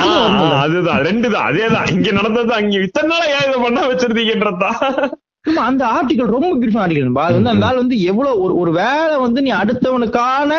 அதுதான் 0.61 1.01
ரெண்டு 1.01 1.27
தான். 1.29 1.47
அதேதான் 1.49 1.91
இங்க 1.91 2.11
நடந்தது 2.11 2.53
அங்க 2.53 2.81
இத்தனை 2.81 3.09
நாளா 3.09 3.27
ஏன் 3.33 3.47
இதை 3.47 3.59
பண்ண 3.61 3.79
வச்சிருந்தீங்கன்றதா? 3.87 4.71
அந்த 5.63 5.83
ஆர்டிகல் 5.91 6.31
ரொம்ப 6.31 6.47
பியூட்டிஃபுல் 6.51 6.81
ஆர்டிகல் 6.81 7.19
அது 7.21 7.35
வந்து 7.35 7.51
அந்த 7.51 7.65
ஆள் 7.65 7.77
வந்து 7.77 7.97
எவ்வளவு 8.03 8.41
ஒரு 8.41 8.53
ஒரு 8.57 8.71
வேலை 8.73 9.15
வந்து 9.17 9.39
நீ 9.41 9.51
அடுத்தவனுக்கான 9.57 10.51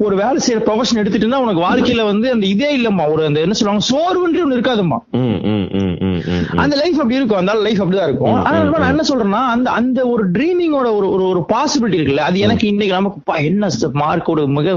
ஒரு 0.00 0.14
வேலை 0.16 0.38
செய்யற 0.40 0.60
ப்ரொஃபஷன் 0.64 0.98
எடுத்துட்டு 0.98 1.24
இருந்தா 1.24 1.40
உனக்கு 1.40 1.62
வாழ்க்கையில 1.62 2.04
வந்து 2.06 2.26
அந்த 2.32 2.44
இதே 2.46 2.68
இல்லம்மா. 2.76 3.04
ஒரு 3.12 3.22
அந்த 3.24 3.38
என்ன 3.40 3.54
சொல்லுவாங்க? 3.54 3.84
சோர்வுன்றி 3.88 4.40
ஒண்ணு 4.42 4.56
இருக்காதும்மா. 4.56 4.98
ம், 5.18 5.26
ம், 5.48 5.66
ம், 5.74 5.94
ம், 6.02 6.20
ம், 6.28 6.44
ம். 6.46 6.60
அந்த 6.62 6.74
லைஃப் 6.76 6.98
அப்படி 7.00 7.18
இருக்கும். 7.18 7.40
அந்த 7.40 7.54
லைஃப் 7.66 7.80
அப்படிதான் 7.82 8.08
இருக்கும். 8.08 8.36
ஆனா 8.42 8.54
நான் 8.74 8.92
என்ன 8.92 9.04
சொல்றேன்னா 9.08 9.42
அந்த 9.50 9.68
அந்த 9.80 10.06
ஒரு 10.08 10.22
ட்ரீமிங்கோட 10.30 10.88
ஒரு 10.98 11.08
ஒரு 11.10 11.24
ஒரு 11.24 11.42
பாசிபிலிட்டி 11.50 11.98
இருக்குல்ல 11.98 12.24
அது 12.28 12.44
எனக்கு 12.46 12.66
இன்னைக்கு 12.68 12.96
நமக்கு 12.96 13.18
என்ன 13.44 13.68
மார்க்கோட 14.00 14.46
மிக 14.52 14.74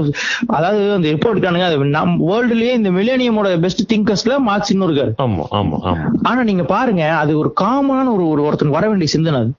அதாவது 0.54 0.82
அந்த 0.92 1.06
ரிப்போர்ட் 1.08 1.42
காணுங்க 1.44 1.68
அது 1.68 1.90
நம் 1.94 2.14
வேர்ல்டுலயே 2.24 2.74
இந்த 2.74 2.90
மில்லேனியமோட 2.90 3.48
பெஸ்ட் 3.60 3.82
திங்கர்ஸ்ல 3.92 4.36
மார்க்ஸ் 4.44 4.72
இன்னும் 4.72 4.88
இருக்காரு 4.88 5.14
ஆமா 5.24 5.46
ஆமா 5.54 5.78
ஆமா. 5.84 6.06
ஆனா 6.24 6.42
நீங்க 6.42 6.66
பாருங்க 6.70 7.02
அது 7.16 7.32
ஒரு 7.38 7.52
காமனான 7.60 8.06
ஒரு 8.14 8.26
ஒரு 8.28 8.42
ஒருத்தன் 8.44 8.76
வர 8.76 8.84
வேண்டிய 8.88 9.08
சிந்தனை 9.08 9.40
அது. 9.40 9.50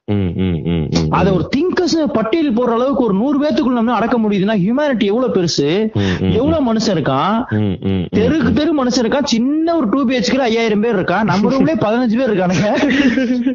அத 1.15 1.28
ஒரு 1.34 1.45
திங்கர்ஸ் 1.56 1.97
பட்டியல் 2.13 2.56
போடுற 2.56 2.73
அளவுக்கு 2.73 3.04
ஒரு 3.04 3.15
நூறு 3.15 3.38
பேத்துக்குள்ள 3.39 3.91
அடக்க 3.95 4.17
முடியுதுன்னா 4.19 4.58
ஹியூமனிட்டி 4.62 5.06
எவ்வளவு 5.06 5.36
பெருசு? 5.36 5.54
ம். 5.57 6.31
எவ்வளவு 6.31 6.73
மனுஷன் 6.73 6.93
இருக்கான். 6.93 7.43
தெருக்கு 8.15 8.53
தெரு 8.53 8.83
மனுஷன் 8.83 9.03
இருக்கான் 9.03 9.23
சின்ன 9.23 9.75
ஒரு 9.75 9.89
டூ 9.89 10.05
பிஹெச்க்கு 10.05 10.37
ஐயாயிரம் 10.37 10.79
பேர் 10.79 10.95
இருக்கான் 10.95 11.23
நம்ம 11.23 11.51
ரூம்லயே 11.51 11.77
பதினஞ்சு 11.79 12.17
பேர் 12.17 12.33
இருக்கானுங்க. 12.33 12.71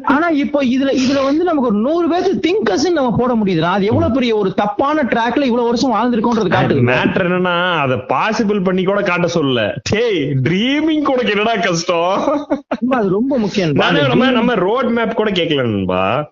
ஆனா 0.03 0.27
இப்போ 0.27 0.63
இதுல 0.63 0.91
இதுல 0.91 1.23
வந்து 1.23 1.43
நமக்கு 1.43 1.69
ஒரு 1.69 1.79
நூறு 1.79 2.09
பேருக்கு 2.09 2.39
திங்கர்ஸ் 2.39 2.91
நம்ம 2.91 3.15
போட 3.17 3.35
முடியுதுன்னா 3.35 3.59
அது 3.59 3.85
எவ்வளவு 3.85 4.13
பெரிய 4.13 4.35
ஒரு 4.35 4.53
தப்பான 4.53 5.01
ட்ராக்ல 5.03 5.43
இவ்வளவு 5.43 5.63
வருஷம் 5.63 5.93
வாழ்ந்திருக்கோன்றது 5.93 6.51
காட்டுது. 6.51 6.81
மேட்டர் 6.85 7.27
என்னன்னா 7.27 7.77
அத 7.77 7.95
பாசிபிள் 7.95 8.63
பண்ணி 8.63 8.83
கூட 8.83 9.01
காட்ட 9.01 9.27
சொல்லல. 9.33 9.75
டேய் 9.89 10.33
ட்ரீமிங் 10.43 11.01
கூட 11.01 11.21
என்னடா 11.21 11.55
கஷ்டம்? 11.55 12.47
அது 12.89 13.09
ரொம்ப 13.09 13.37
முக்கியம். 13.37 13.71
நம்ம 13.71 14.31
நம்ம 14.31 14.53
ரோட் 14.53 14.85
மேப் 14.85 15.15
கூட 15.15 15.31
கேட்கல 15.31 15.55
நண்பா. 15.55 16.31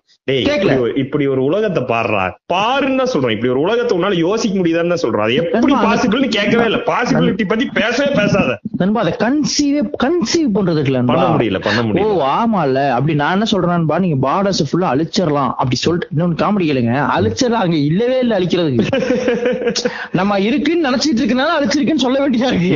இப்படி 0.94 1.26
ஒரு- 1.26 1.38
உலகத்தை 1.40 1.82
பாடுறா 1.82 2.30
பாருன்னு 2.52 2.96
தான் 2.96 3.08
சொல்றோம். 3.12 3.30
இப்படி 3.30 3.48
ஒரு 3.48 3.60
உலகத்தை 3.60 3.98
உன்னால 3.98 4.14
யோசிக்க 4.14 4.60
முடியுதான்னு 4.60 4.94
தான் 4.94 5.10
சொல்றோம். 5.10 5.22
அது 5.22 5.34
எப்படி 5.60 5.74
பாசிபிள்னு 5.84 6.28
கேட்கவே 6.28 6.64
இல்ல. 6.64 6.78
பாசிபிலிட்டி 6.86 7.44
பத்தி 7.46 7.64
பேசவே 7.72 8.10
பேசாத. 8.14 8.50
நண்பா 8.78 9.00
அதை 9.00 9.12
கன்சீவ் 9.20 9.88
கன்சீவ் 10.02 10.54
பண்றது 10.54 10.76
இருக்குல்ல 10.76 11.00
பண்ண? 11.06 11.24
முடியல 11.32 11.58
பண்ண 11.58 11.80
ஓ 11.80 11.86
முடியல. 11.86 12.20
ஆமால 12.34 12.84
அப்படி 12.90 13.14
நான் 13.14 13.32
என்ன 13.32 13.46
சொல்றேன்பா 13.50 13.98
நீங்க 13.98 14.18
பார்டர்ஸ் 14.26 14.62
ஃபுல்லா 14.68 14.90
அழிச்சிடலாம். 14.92 15.50
அப்படி 15.56 15.76
சொல்லிட்டு 15.76 16.08
இன்னொன்னு 16.12 16.40
காமெடி 16.42 16.68
கேளுங்க. 16.70 16.94
அழிச்சிடலாம் 17.16 17.64
அங்க 17.66 17.76
இல்லவே 17.88 18.18
இல்ல 18.18 18.38
அழிக்கிறதுக்கு. 18.38 18.86
நம்ம 20.20 20.38
இருக்குன்னு 20.40 20.86
நினைச்சிட்டு 20.88 21.20
இருக்கனால 21.20 21.56
அழிச்சிருக்குன்னு 21.58 22.04
சொல்ல 22.04 22.18
வேண்டியதா 22.20 22.50
இருக்கு. 22.52 22.72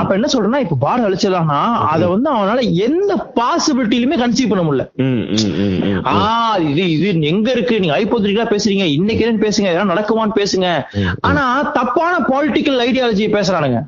அப்ப 0.00 0.10
என்ன 0.14 0.28
சொல்றேன்னா 0.32 0.58
இப்ப 0.58 0.78
பார்டர் 0.80 1.08
அழிச்சிடலாம்னா 1.08 1.60
அத 1.88 2.08
வந்து 2.08 2.30
அவனால 2.30 2.60
எந்த 2.80 3.12
பாசிபிலிட்டிலுமே 3.38 4.16
கன்சீவ் 4.16 4.48
பண்ண 4.48 4.62
முடியல. 4.62 4.86
ம், 5.00 5.24
ம், 5.36 5.54
ம், 5.64 5.78
ம். 5.90 6.02
ஆ 6.06 6.14
இது 6.70 6.90
இது 6.90 7.08
எங்க 7.30 7.50
இருக்கு? 7.50 7.80
நீங்க 7.80 7.96
ஐப்போத்திரிக்கா 7.96 8.46
பேசுறீங்க. 8.50 8.84
இன்னைக்கு 8.92 9.18
பேசுங்க. 9.40 9.68
இதெல்லாம் 9.68 9.92
நடக்குமான்னு 9.92 10.38
பேசுங்க. 10.38 10.66
ஆனா 11.30 11.44
தப்பான 11.74 12.14
பொலிட்டிக்கல் 12.30 12.78
ஐடியாலஜி 12.86 13.26
பேசுறானுங்க. 13.34 13.78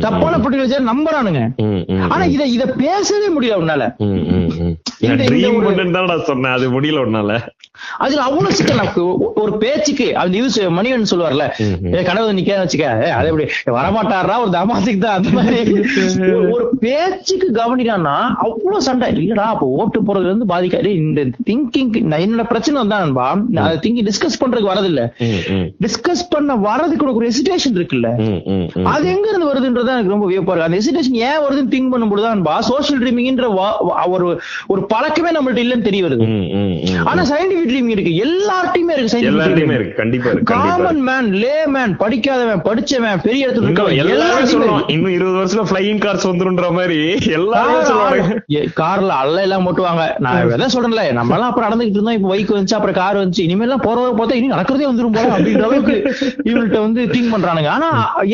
தப்பான 0.00 0.34
பொலிட்டிக்கல் 0.36 0.88
நம்புறானுங்க. 0.90 1.40
ஆனா 2.08 2.24
இத 2.34 2.44
இத 2.56 2.66
பேசவே 2.66 3.28
முடியல 3.36 3.58
உன்னால. 3.62 3.82
அது 6.54 6.66
முடியல 6.74 7.02
உன்னால. 7.04 7.32
அதுல 7.98 8.20
அவ்வளவு 8.22 8.54
சிக்கல் 8.54 8.76
நமக்கு 8.76 9.02
ஒ- 9.18 9.32
ஒரு 9.36 9.52
பேச்சுக்கு 9.58 10.16
அந்த 10.16 10.34
யூஸ் 10.38 10.58
மணிவன் 10.70 11.10
சொல்லுவார்ல 11.10 11.44
கனவு 12.04 12.32
நிக்க 12.32 12.58
வச்சுக்க 12.58 12.86
அது 13.12 13.28
எப்படி 13.30 13.46
வரமாட்டாரா 13.74 14.36
ஒரு 14.40 14.50
தமாசிக்கு 14.50 14.98
தான் 14.98 15.16
அந்த 15.16 15.30
மாதிரி. 15.30 15.58
ஒரு- 16.54 16.68
பேச்சுக்கு 16.84 17.48
கவனிக்கான்னா 17.52 18.14
அவ்வளவு 18.44 18.82
சண்டை. 18.82 19.08
இல்லடா 19.18 19.46
அப்ப 19.50 19.66
ஓட்டு 19.76 20.00
போறதுல 20.02 20.30
இருந்து 20.30 20.46
பாதிக்காது 20.46 20.90
இந்த 21.00 21.20
திங்கிங் 21.48 21.92
என்னோட 22.18 22.46
பிரச்சனை 22.46 22.76
தான் 22.84 23.02
நண்பா 23.02 23.26
நான் 23.48 23.66
அதை 23.66 23.76
திங்கி 23.84 24.04
டிஸ்கஸ் 24.08 24.40
பண்றதுக்கு 24.40 24.72
வரதில்ல 24.72 25.02
டிஸ்கஸ் 25.84 26.24
பண்ண 26.30 26.56
வரதுக்கு 26.64 27.04
உனக்கு 27.04 27.20
ஒரு 27.20 27.30
ஹெசிடேஷன் 27.30 27.76
இருக்குல்ல. 27.76 28.08
அது 28.90 29.04
எங்க 29.08 29.26
இருந்து 29.28 29.50
வருதுன்றது 29.50 29.92
எனக்கு 29.94 30.14
ரொம்ப 30.14 30.26
வியப்பா 30.26 30.52
இருக்கு. 30.52 30.66
அந்த 30.66 30.78
ஹெசிடேஷன் 30.78 31.18
ஏன் 31.24 31.42
வருதுன்னு 31.44 31.72
திங்க் 31.72 31.92
பண்ணும்போது 31.92 32.22
தான் 32.22 32.42
சோஷியல் 32.64 33.00
ட்ரீமிங்ன்ற 33.02 33.46
ஒரு 34.10 34.26
ஒரு 34.68 34.80
பழக்கமே 34.94 35.30
நம்மள்ட்ட 35.36 35.64
இல்லன்னு 35.64 35.88
தெரிய 35.88 36.02
வருது. 36.06 36.26
ஆனா 37.10 37.22
சயின்டிபிக் 37.30 37.70
ட்ரீமிங் 37.70 37.94
இருக்கு. 37.96 38.12
எல்லார்ட்டையுமே 38.26 38.94
இருக்கு 38.96 39.22
எல்லார்ட்டையுமே 39.30 39.74
இருக்கு. 39.78 39.94
கண்டிப்பா 40.02 40.28
இருக்கு 40.32 40.50
காமன் 40.54 41.02
மேன் 41.08 41.28
லே 41.42 41.54
மேன் 41.76 41.94
படிக்காதவன் 42.02 42.64
படிச்சவன் 42.68 43.22
பெரிய 43.26 43.46
இடத்துல 43.46 43.68
இருக்கவன் 43.68 44.00
எல்லாரும் 44.04 44.50
சொல்லுவோம் 44.52 44.84
இன்னும் 44.94 45.14
இருபது 45.16 45.36
வருஷத்துல 45.38 45.64
பிளையிங் 45.72 46.02
கார்ஸ் 46.04 46.28
வந்துருன்ற 46.30 46.68
மாதிரி. 46.78 46.98
எல்லாரும் 47.38 47.88
சொல்லுவாங்க. 47.90 48.40
கார்ல 48.80 49.12
அல்ல 49.22 49.44
எல்லாம் 49.46 49.66
ஓட்டுவாங்க. 49.70 50.04
நான் 50.26 50.52
எதை 50.56 50.68
சொல்றேன்ல 50.74 51.04
நம்ம 51.18 51.34
எல்லாம் 51.36 51.50
அப்புறம் 51.50 51.68
நடந்துகிட்டு 51.68 51.98
இருந்தோம். 51.98 52.18
இப்ப 52.18 52.30
பைக் 52.32 52.54
வந்துச்சு 52.56 52.76
அப்புறம் 52.78 52.98
கார் 53.00 53.20
வந்துச்சு. 53.20 53.44
இனிமேல் 53.46 53.74
போறவங்க 53.86 54.14
பார்த்தா 54.20 54.38
இனி 54.40 54.48
நடக்கிறதே 54.54 54.88
வந்துரும் 54.90 55.16
போல 55.16 55.26
அப்படின்ற 55.36 55.62
அளவுக்கு 55.62 55.96
இவங்கள்ட்ட 56.48 56.80
வந்து 56.86 57.02
திங்க் 57.14 57.32
பண்றானுங்க. 57.34 57.70
ஆனா 57.76 57.88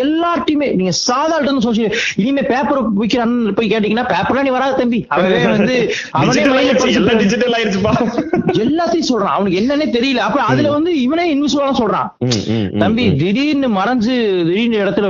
எல்லார்ட்டையுமே 0.04 0.68
நீங்க 0.80 0.94
சாதாரண 1.06 1.56
சோசியல் 1.66 1.96
இனிமே 2.22 2.44
பேப்பர் 2.52 2.80
போய் 2.98 3.70
கேட்டீங்கன்னா 3.72 4.06
பேப்பர்லாம் 4.12 4.46
நீ 4.48 4.54
வராது 4.58 4.76
தம்பி. 4.82 5.00
அவனே 5.14 5.42
வந்து 5.54 5.76
அவனே 6.20 6.42
எல்லாம் 7.00 7.20
டிஜிட்டல் 7.22 7.56
ஆயிருச்சுப்பா 7.58 7.94
எல்லாத்தையும் 8.64 9.08
சொல்றான். 9.10 9.34
அவனுக்கு 9.36 9.58
என்னன்னே 9.60 9.86
தெரியல. 9.96 10.20
அப்ப 10.28 10.38
அதுல 10.50 10.70
வந்து 10.76 10.90
இவனே 11.04 11.24
இன்விசிபிளா 11.34 11.74
சொல்றான். 11.80 12.08
தம்பி 12.82 13.04
திடீர்னு 13.20 13.68
மறைஞ்சு 13.78 14.14
திடீர்னு 14.48 14.80
இடத்துல 14.84 15.08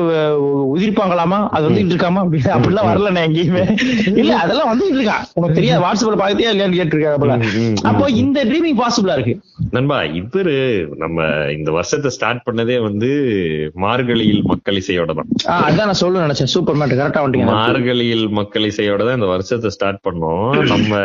உதிர்ப்பாங்களாமா? 0.75 1.39
அது 1.55 1.67
வந்துட்டு 1.69 1.95
இருக்காமா 1.95 2.23
அப்படி 2.25 2.41
அப்படிலாம் 2.57 2.89
வரல 2.91 3.13
நான் 3.17 3.29
எங்கேயுமே. 3.29 3.65
இல்ல 4.23 4.33
அதெல்லாம் 4.43 4.71
வந்துட்டு 4.73 4.99
இருக்கான் 4.99 5.25
உனக்கு 5.39 5.59
தெரியாது 5.61 5.85
வாட்ஸ்அப்ல 5.87 6.21
பாக்கத்தியா 6.23 6.53
இல்லையான்னு 6.55 6.81
கேட்டிருக்காங்க. 6.81 7.39
அப்போ 7.91 8.05
இந்த 8.23 8.45
ட்ரீமிங் 8.51 8.79
பாசிபிளா 8.83 9.17
இருக்கு. 9.19 9.37
நண்பா 9.77 9.99
இவரு 10.21 10.57
நம்ம 11.05 11.27
இந்த 11.57 11.71
வருஷத்தை 11.79 12.13
ஸ்டார்ட் 12.17 12.45
பண்ணதே 12.47 12.79
வந்து 12.89 13.11
மார்கழியில் 13.85 14.43
மக்கள் 14.53 14.81
இசையோட 14.83 15.15
தான் 15.21 15.31
அதான் 15.69 15.89
நான் 15.91 16.03
சொல்ல 16.05 16.27
நினைச்சேன். 16.27 16.53
சூப்பர் 16.57 16.79
மேட் 16.83 16.97
கரெக்டா 17.01 17.27
மார்கழியில் 17.53 18.27
மக்கள் 18.41 18.69
இசையோட 18.73 19.03
தான் 19.09 19.19
இந்த 19.21 19.31
வருஷத்தை 19.35 19.71
ஸ்டார்ட் 19.77 20.05
பண்ணோம். 20.09 20.49
நம்ம 20.75 20.99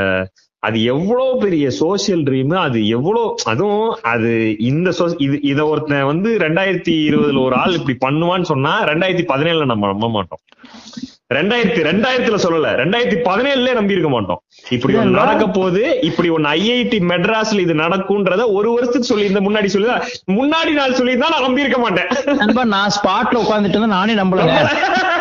அது 0.66 0.78
எவ்வளவு 0.92 1.34
பெரிய 1.42 1.66
சோசியல் 1.80 2.24
ட்ரீம் 2.28 2.54
அது 2.62 2.80
எவ்வளவு 2.96 3.24
அதுவும் 3.52 3.92
அது 4.14 4.32
இந்த 4.70 4.90
இது 5.26 5.38
இத 5.52 5.60
ஒருத்தன் 5.72 6.10
வந்து 6.12 6.30
ரெண்டாயிரத்தி 6.46 6.94
இருபதுல 7.08 7.44
ஒரு 7.48 7.58
ஆள் 7.62 7.78
இப்படி 7.80 7.96
பண்ணுவான்னு 8.06 8.52
சொன்னா 8.52 8.74
ரெண்டாயிரத்தி 8.90 9.26
பதினேழுல 9.32 9.68
நம்ம 9.72 9.92
நம்ப 9.94 10.10
மாட்டோம். 10.16 10.42
ரெண்டாயிரத்தி 11.36 11.82
ரெண்டாயிரத்துல 11.88 12.38
சொல்லல 12.42 12.72
ரெண்டாயிரத்தி 12.80 13.18
பதினேழுல 13.28 13.72
நம்பி 13.78 13.96
இருக்க 13.96 14.10
மாட்டோம். 14.10 14.40
இப்படி 14.76 14.94
ஒண்ணு 15.00 15.20
நடக்க 15.20 15.46
போகுது 15.56 15.82
இப்படி 16.10 16.30
ஒண்ணு 16.36 16.52
ஐஐடி 16.58 17.00
மெட்ராஸ்ல 17.12 17.64
இது 17.66 17.76
நடக்கும்ன்றத 17.82 18.46
ஒரு 18.58 18.70
வருஷத்துக்கு 18.74 19.12
சொல்லி 19.12 19.26
இந்த 19.32 19.42
முன்னாடி 19.42 19.70
சொல்லி 19.74 19.90
முன்னாடி 20.36 20.74
நாள் 20.78 20.98
சொல்லி 21.00 21.16
நான் 21.24 21.46
நம்பி 21.46 21.66
இருக்க 21.66 21.80
மாட்டேன் 21.80 22.72
நான் 22.76 22.96
ஸ்பாட்ல 22.98 23.42
உட்கார்ந்துட்டு 23.44 23.78
இருந்தா 23.78 23.96
நானே 23.98 24.16
நம்பலங்க 24.22 24.56
ஏய். 24.60 24.72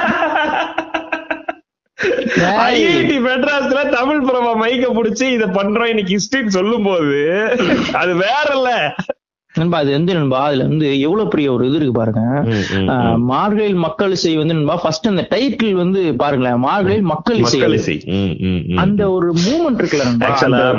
ஐஐடி 2.68 3.16
மெட்ராஸ்ல 3.26 3.80
தமிழ் 3.92 4.24
பிரபா 4.26 4.52
மைக்க 4.60 4.86
புடிச்சு 4.96 5.26
இத 5.34 5.44
பண்றோம் 5.56 5.90
இன்னைக்கு 5.92 6.16
ஹிஸ்டரின்னு 6.16 6.56
சொல்லும் 6.56 6.86
போது 6.86 7.18
அது 7.98 8.12
வேற 8.22 8.46
இல்ல. 8.56 8.70
நண்பா 9.54 9.78
அது 9.80 9.90
வந்து 9.92 10.12
நண்பா 10.16 10.38
அதுல 10.44 10.64
வந்து 10.66 10.86
எவ்வளவு 11.00 11.32
பெரிய 11.32 11.48
ஒரு 11.52 11.64
இது 11.68 11.76
இருக்கு 11.78 11.94
பாருங்க. 11.98 12.22
ஆஹ், 12.94 13.18
மார்கழியில் 13.28 13.82
மக்கள் 13.84 14.14
இசை 14.16 14.32
வந்து 14.38 14.56
நண்பா 14.56 14.76
ஃபர்ஸ்ட் 14.80 15.06
அந்த 15.10 15.24
டைட்டில் 15.30 15.78
வந்து 15.78 16.00
பாருங்களேன் 16.22 16.58
மார்கழியில் 16.64 17.06
மக்கள் 17.10 17.38
இசை. 17.42 17.60
அந்த 18.84 19.02
ஒரு 19.14 19.28
மூமெண்ட் 19.44 19.80
இருக்குல்ல 19.82 20.08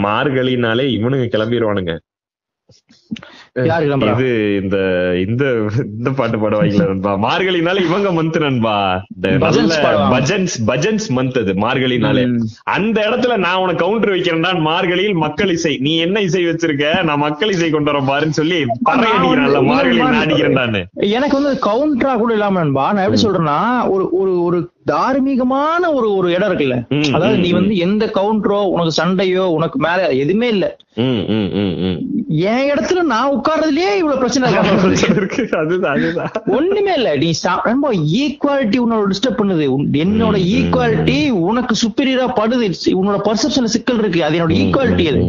மார்கழினாலே 0.05 0.87
இவனுங்க 0.97 1.27
கிளம்பிடுவானுங்க? 1.33 1.95
இது 3.59 4.29
இந்த 4.61 4.77
இந்த 5.25 5.43
இந்த 5.97 6.09
பாட்டு 6.17 6.37
பாடுவாங்கல்ல 6.39 6.87
நண்பா. 6.89 7.11
மார்கழினால 7.25 7.83
இவங்க 7.87 8.09
மந்த் 8.17 8.39
நண்பா 8.45 8.73
பஜன்ஸ். 10.15 10.55
பஜன்ஸ் 10.69 11.07
மந்த் 11.17 11.39
அது 11.41 11.53
மார்கழினாலே. 11.65 12.23
அந்த 12.75 12.97
இடத்துல 13.07 13.37
நான் 13.45 13.61
உனக்கு 13.63 13.83
கவுண்டர் 13.85 14.13
வைக்கிறேன்டா 14.15 14.51
மார்கழியில் 14.69 15.17
மக்கள் 15.23 15.53
இசை. 15.55 15.73
நீ 15.87 15.93
என்ன 16.07 16.21
இசை 16.27 16.43
வச்சிருக்க? 16.49 16.85
நான் 17.09 17.23
மக்கள் 17.25 17.53
இசை 17.55 17.69
கொண்டு 17.69 17.91
வரேன் 17.91 18.09
பாருன்னு 18.11 18.39
சொல்லி 18.41 18.59
பறை 18.89 19.09
அடிக்கிறான்ல 19.15 19.61
மார்கழியில் 19.71 20.21
அடிக்கிறேன்டான்னு. 20.25 20.83
எனக்கு 21.17 21.37
வந்து 21.39 21.53
கவுண்டரா 21.69 22.15
கூட 22.23 22.33
இல்லாம 22.39 22.59
நண்பா 22.63 22.87
நான் 22.93 23.05
எப்படி 23.07 23.25
சொல்றேன்னா 23.25 23.59
ஒரு 23.95 24.05
ஒரு 24.21 24.33
ஒரு 24.47 24.59
தார்மீகமான 24.91 25.93
ஒரு 25.93 26.15
ஒரு 26.15 26.31
இடம் 26.31 26.51
இருக்குல்ல. 26.51 26.75
அதாவது 27.13 27.37
நீ 27.37 27.51
வந்து 27.51 27.77
எந்த 27.77 28.05
கவுண்டரோ 28.13 28.59
உனக்கு 28.67 29.03
சண்டையோ 29.03 29.45
உனக்கு 29.57 29.79
மேல 29.79 30.09
எதுவுமே 30.13 30.47
இல்ல. 30.47 30.77
என் 32.27 32.69
இடத்துல 32.69 33.01
நான் 33.01 33.31
உட்கார்றதுலயே 33.31 33.89
இவ்வளவு 33.95 34.17
பிரச்சனை 34.17 34.51
இருக்கு. 34.51 35.47
ஒண்ணுமே 36.45 36.93
இல்ல. 36.95 37.15
நீ 37.15 37.29
ஈக்குவாலிட்டி 38.19 38.79
உன்னோட 38.83 39.11
டிஸ்டர்ப் 39.11 39.39
பண்ணுது. 39.39 39.65
என்னோட 39.93 40.37
ஈக்குவாலிட்டி 40.53 41.29
உனக்கு 41.29 41.75
சுப்பீரியரா 41.83 42.27
படுது. 42.35 42.69
உன்னோட 43.01 43.17
பர்செப்ஷன்ல 43.25 43.73
சிக்கல் 43.75 43.97
இருக்கு. 43.97 44.23
அது 44.23 44.39
என்னோட 44.39 44.51
ஈக்குவாலிட்டி 44.51 45.07
அது. 45.07 45.21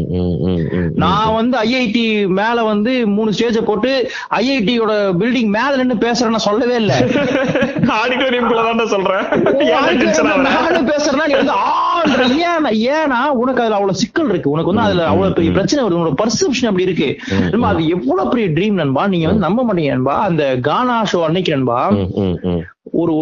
நான் 0.95 1.35
வந்து 1.35 1.59
ஐஐடி 1.59 2.05
மேல 2.29 2.65
வந்து 2.65 3.07
மூணு 3.07 3.31
ஸ்டேஜ 3.31 3.63
போட்டு 3.63 3.93
ஐஐடியோட 4.31 4.93
பில்டிங் 5.21 5.51
மேல 5.59 5.77
நின்னு 5.77 5.95
பேசுறேன்னு 5.95 6.45
சொல்லவே 6.49 6.75
இல்ல. 6.75 6.93
ஆடிட்டோரியம் 7.97 8.87
சொல்றேன். 8.87 9.25
நானும் 10.47 10.89
பேசுறேன்னா 10.91 11.27
நீ 11.31 11.35
வந்து 11.41 11.55
ஆன்ற 11.73 12.23
ஏன்னா 12.95 13.19
உனக்கு 13.43 13.63
அதுல 13.63 13.77
அவ்வளவு 13.79 14.01
சிக்கல் 14.01 14.31
இருக்கு. 14.33 14.53
உனக்கு 14.55 14.71
வந்து 14.71 14.85
அதுல 14.87 15.07
அவ்வளவு 15.07 15.37
பெரிய 15.39 15.51
பிரச்சனை 15.53 15.81
வருது. 15.85 15.99
உனோட 16.01 16.15
பர்செப்ஷன் 16.23 16.69
அப்படி 16.71 16.87
இருக்கு. 16.89 17.09
அது 17.71 17.83
எவ்வளவு 17.97 18.31
பெரிய 18.33 18.47
ட்ரீம் 18.57 18.81
நண்பா? 18.83 19.03
நீங்க 19.15 19.27
வந்து 19.27 19.47
நம்ப 19.47 19.67
மாட்டீங்க 19.69 19.93
நண்பா. 19.97 20.17
அந்த 20.29 20.45
கானா 20.69 20.97
ஷோ 21.13 21.21
அன்னைக்கு 21.29 21.55
நண்பா. 21.57 21.79
ஒரு 23.03 23.15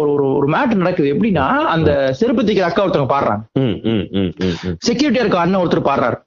ஒரு 0.00 0.12
ஒரு 0.38 0.46
மேட்டர் 0.54 0.82
நடக்குது. 0.82 1.12
எப்படின்னா 1.14 1.46
அந்த 1.74 1.90
செருப்பு 2.20 2.42
தைக்கிற 2.42 2.68
அக்கா 2.70 2.84
ஒருத்தவங்க 2.86 3.14
பாடுறாங்க. 3.16 3.42
செக்யூரிட்டியா 4.88 5.24
இருக்க 5.24 5.44
அண்ணன் 5.44 5.62
ஒருத்தர் 5.64 5.88
பாடுறாரு. 5.90 6.18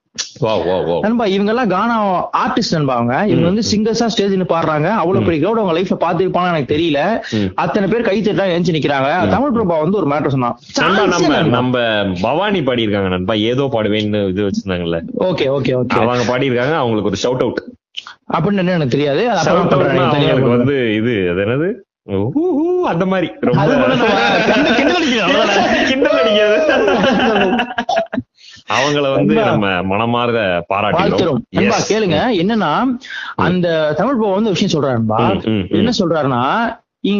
நண்பா 1.01 1.25
இவங்க 1.25 1.51
எல்லாம் 1.51 1.67
கானா 1.67 1.95
ஆர்டிஸ்ட் 2.41 2.75
நண்பா 2.75 2.93
அவங்க. 2.95 3.15
இவங்க 3.27 3.47
வந்து 3.49 3.63
சிங்கர்ஸா 3.71 4.07
ஸ்டேஜ்ல 4.13 4.45
பாடுறாங்க. 4.53 4.87
அவ்வளவு 5.01 5.25
பெரிய 5.25 5.39
கிரௌட் 5.43 5.61
அவங்க 5.61 5.75
லைஃப்ல 5.79 5.97
பாத்துருப்பாங்க 6.03 6.51
எனக்கு 6.53 6.73
தெரியல. 6.75 6.99
அத்தனை 7.55 7.89
பேர் 7.89 8.01
கை 8.01 8.17
தட்டா 8.21 8.45
எழுந்து 8.47 8.71
நிக்கிறாங்க. 8.71 9.09
தமிழ் 9.29 9.55
பிரபா 9.55 9.77
வந்து 9.79 9.97
ஒரு 9.97 10.07
மேட்டர் 10.11 10.35
சொன்னான். 10.35 10.57
நம்ம 11.13 11.41
நம்ம 11.57 11.77
பவானி 12.21 12.61
பாடியிருக்காங்க 12.61 13.07
நண்பா. 13.07 13.33
ஏதோ 13.51 13.69
பாடுவேன்னு 13.73 14.21
இது 14.29 14.43
வச்சிருந்தாங்கல்ல. 14.47 14.99
Okay 15.29 15.47
okay 15.57 15.73
okay. 15.81 15.97
அவங்க 16.01 16.25
பாடியிருக்காங்க. 16.31 16.75
அவங்களுக்கு 16.83 17.11
ஒரு 17.11 17.21
ஷவுட் 17.23 17.43
அவுட் 17.45 17.63
அப்படின்னு 18.33 18.61
என்ன 18.63 18.77
எனக்கு 18.79 18.95
தெரியாது. 18.97 19.23
அவங்களுக்கு 19.31 20.53
வந்து 20.57 20.77
இது 20.99 21.13
அது 21.31 21.41
என்னது? 21.45 21.69
அந்த 22.91 23.05
மாதிரி. 23.11 23.27
ரொம்ப 23.41 23.61
கிண்டல் 25.89 26.19
அடிக்காது. 26.21 26.57
அவங்கள 28.69 29.05
வந்து 29.13 29.35
நம்ம 29.41 29.69
மனமார்ந்த 29.83 30.41
பாராட்டுகிறோம். 30.69 31.41
கேளுங்க. 31.89 32.19
என்னன்னா 32.41 32.71
அந்த 33.43 33.67
தமிழ் 33.97 34.17
பிரபா 34.17 34.35
வந்து 34.35 34.53
விஷயம் 34.53 34.73
சொல்றாரு 34.73 34.97
நண்பா 34.97 35.19
ம், 35.25 35.41
ம், 35.49 35.65
ம். 35.65 35.75
என்ன 35.77 35.93
சொல்றாருன்னா 35.99 36.43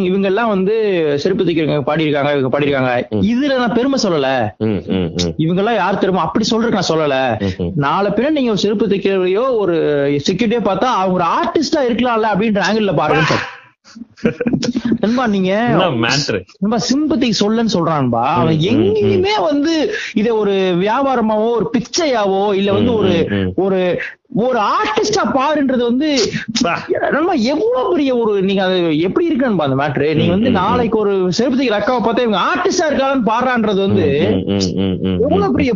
இவங்க 0.04 0.26
எல்லாம் 0.26 0.50
வந்து 0.50 0.74
செருப்பு 1.22 1.44
தைக்கிறவங்க 1.44 1.84
பாடியிருக்காங்க 1.86 2.30
இவங்க 2.32 2.50
பாடியிருக்காங்க. 2.52 2.92
இதுல 3.26 3.58
நான் 3.58 3.74
பெருமை 3.74 3.98
சொல்லல. 4.04 4.28
இவங்க 5.38 5.60
எல்லாம் 5.62 5.76
யார் 5.76 5.98
தெரியுமா? 5.98 6.22
அப்படி 6.22 6.46
சொல்றதுக்கு 6.50 6.80
நான் 6.80 6.92
சொல்லல. 6.92 7.16
நாளை 7.82 8.10
பின்ன 8.10 8.30
நீங்க 8.30 8.50
ஒரு 8.50 8.62
செருப்பு 8.62 8.86
தைக்கிறவையோ 8.86 9.44
ஒரு 9.58 9.74
செக்யூரிட்டியோ 10.26 10.62
பார்த்தா 10.64 10.88
அவங்க 10.94 11.18
ஒரு 11.18 11.26
ஆர்டிஸ்டா 11.34 11.82
இருக்கலாம்ல 11.88 12.32
அப்படின்ற 12.32 12.62
ஆங்கிள் 12.68 13.00
பாருங்க. 13.02 13.34
நண்பா 15.04 15.26
நீங்க 15.26 15.52
நண்பா 16.58 16.78
சிம்பத்தி 16.88 17.28
சொல்லன்னு 17.40 17.74
சொல்றான்பா. 17.74 18.24
அவன் 18.34 18.58
எங்கேயுமே 18.70 19.34
வந்து 19.42 19.74
இத 20.14 20.28
ஒரு 20.34 20.54
வியாபாரமாவோ 20.80 21.48
ஒரு 21.52 21.68
பிச்சையாவோ 21.72 22.54
இல்ல 22.54 22.72
வந்து 22.72 22.94
ஒரு. 22.94 23.14
ஒரு 23.56 23.80
ஒரு 24.34 24.58
ஆர்டிஸ்டா 24.70 25.22
பாருன்றது 25.34 25.82
வந்து 25.84 26.08
நண்பா 27.12 27.34
எவ்வளவு 27.50 27.82
பெரிய 27.90 28.10
ஒரு 28.20 28.32
நீங்க 28.46 28.62
அது 28.64 28.76
எப்படி 29.06 29.26
இருக்கு 29.26 29.46
நண்பா 29.46 29.66
அந்த 29.66 29.76
மேட்ரு 29.80 30.08
நீங்க 30.18 30.32
வந்து 30.32 30.50
நாளைக்கு 30.56 30.96
ஒரு 31.02 31.12
செருப்பதிக்கு 31.38 31.76
அக்காவை 31.76 32.00
பார்த்தா 32.00 32.24
இவங்க 32.24 32.40
ஆர்டிஸ்டா 32.46 32.86
இருக்காங்கன்னு 32.88 33.28
பாடுறான்றது 33.28 33.80
வந்து. 33.84 34.06
எவ்வளவு 35.24 35.50
பெரிய 35.56 35.72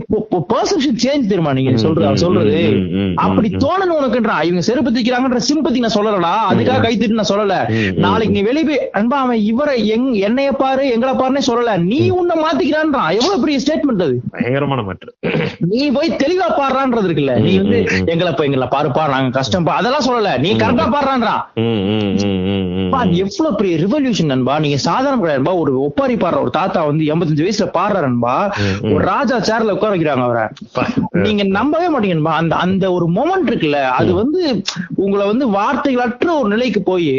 பெர்செப்ஷன் 0.51 0.99
சேஞ்ச் 1.05 1.29
தெரியுமா 1.31 1.53
நீங்க 1.59 1.75
சொல்றது 1.85 2.23
சொல்றது 2.25 2.57
அப்படி 3.25 3.51
தோணணும் 3.59 3.99
உனக்குன்றான் 3.99 4.43
இவங்க 4.49 4.65
செருப்பு 4.69 4.93
தைக்கிறாங்கன்ற 4.93 5.43
சிம்பத்தி 5.49 5.85
நான் 5.85 5.97
சொல்லலடா 5.97 6.35
அதுக்காக 6.49 6.81
கை 6.81 6.93
தட்டி 6.95 7.19
நான் 7.21 7.31
சொல்லல. 7.33 7.55
நாளைக்கு 8.05 8.35
நீ 8.37 8.43
வெளியே 8.49 8.67
போய் 8.69 8.83
அன்பா 8.99 9.21
அவன் 9.25 9.45
இவரை 9.51 9.77
எங் 9.95 10.11
என்னைய 10.29 10.51
பாரு 10.57 10.85
எங்களை 10.95 11.15
பாருன்னே 11.15 11.45
சொல்லல 11.49 11.77
நீ 11.87 12.01
உன்னை 12.19 12.37
மாத்திக்கிறான்றான் 12.41 13.11
எவ்வளவு 13.19 13.43
பெரிய 13.45 13.59
ஸ்டேட்மெண்ட் 13.65 14.05
அது 14.05 14.19
பயங்கரமான 14.35 14.83
மேட்ரு 14.89 15.11
நீ 15.71 15.83
போய் 15.97 16.17
தெளிவா 16.23 16.51
பாடுறான்றது 16.59 17.09
இருக்குல்ல 17.09 17.37
நீ 17.43 17.55
வந்து 17.61 17.81
எங்களை 18.09 18.33
போய் 18.35 18.47
எங்களை 18.49 18.69
பாருப்பா 18.75 19.03
நாங்க 19.15 19.33
கஷ்டம்பா 19.39 19.73
அதெல்லாம் 19.79 20.07
சொல்லல. 20.09 20.33
நீ 20.45 20.51
கரெக்டா 20.63 20.87
பாடுறான்றான் 20.95 21.43
எவ்வளவு 23.23 23.57
பெரிய 23.59 23.75
ரிவல்யூஷன் 23.85 24.31
நண்பா? 24.33 24.55
நீங்க 24.59 24.77
சாதாரண 24.87 25.21
கிடையாதுபா 25.23 25.55
ஒரு 25.63 25.73
ஒப்பாரி 25.81 26.15
பாடுற 26.17 26.41
ஒரு 26.41 26.51
தாத்தா 26.51 26.81
வந்து 26.85 27.05
எண்பத்தஞ்சு 27.13 27.47
வயசுல 27.47 27.69
பாடுற 27.79 28.01
நண்பா. 28.01 28.35
ஒரு 28.93 29.03
ராஜா 29.13 29.39
சேர்ல 29.49 29.75
உட்கார 29.77 29.93
வைக்கிறாங்க 29.95 30.27
அவரை. 30.29 30.45
நீங்க 31.27 31.43
நம்பவே 31.59 31.89
மாட்டீங்கன்பா 31.89 32.35
அந்த 32.43 32.57
அந்த 32.67 32.85
ஒரு 32.93 33.09
மொமெண்ட் 33.11 33.51
இருக்குல்ல 33.51 33.81
அது 33.99 34.11
வந்து 34.15 34.43
உங்களை 34.97 35.27
வந்து 35.27 35.47
வார்த்தைகளற்ற 35.51 36.29
ஒரு 36.41 36.49
நிலைக்கு 36.49 36.83
போய் 36.83 37.11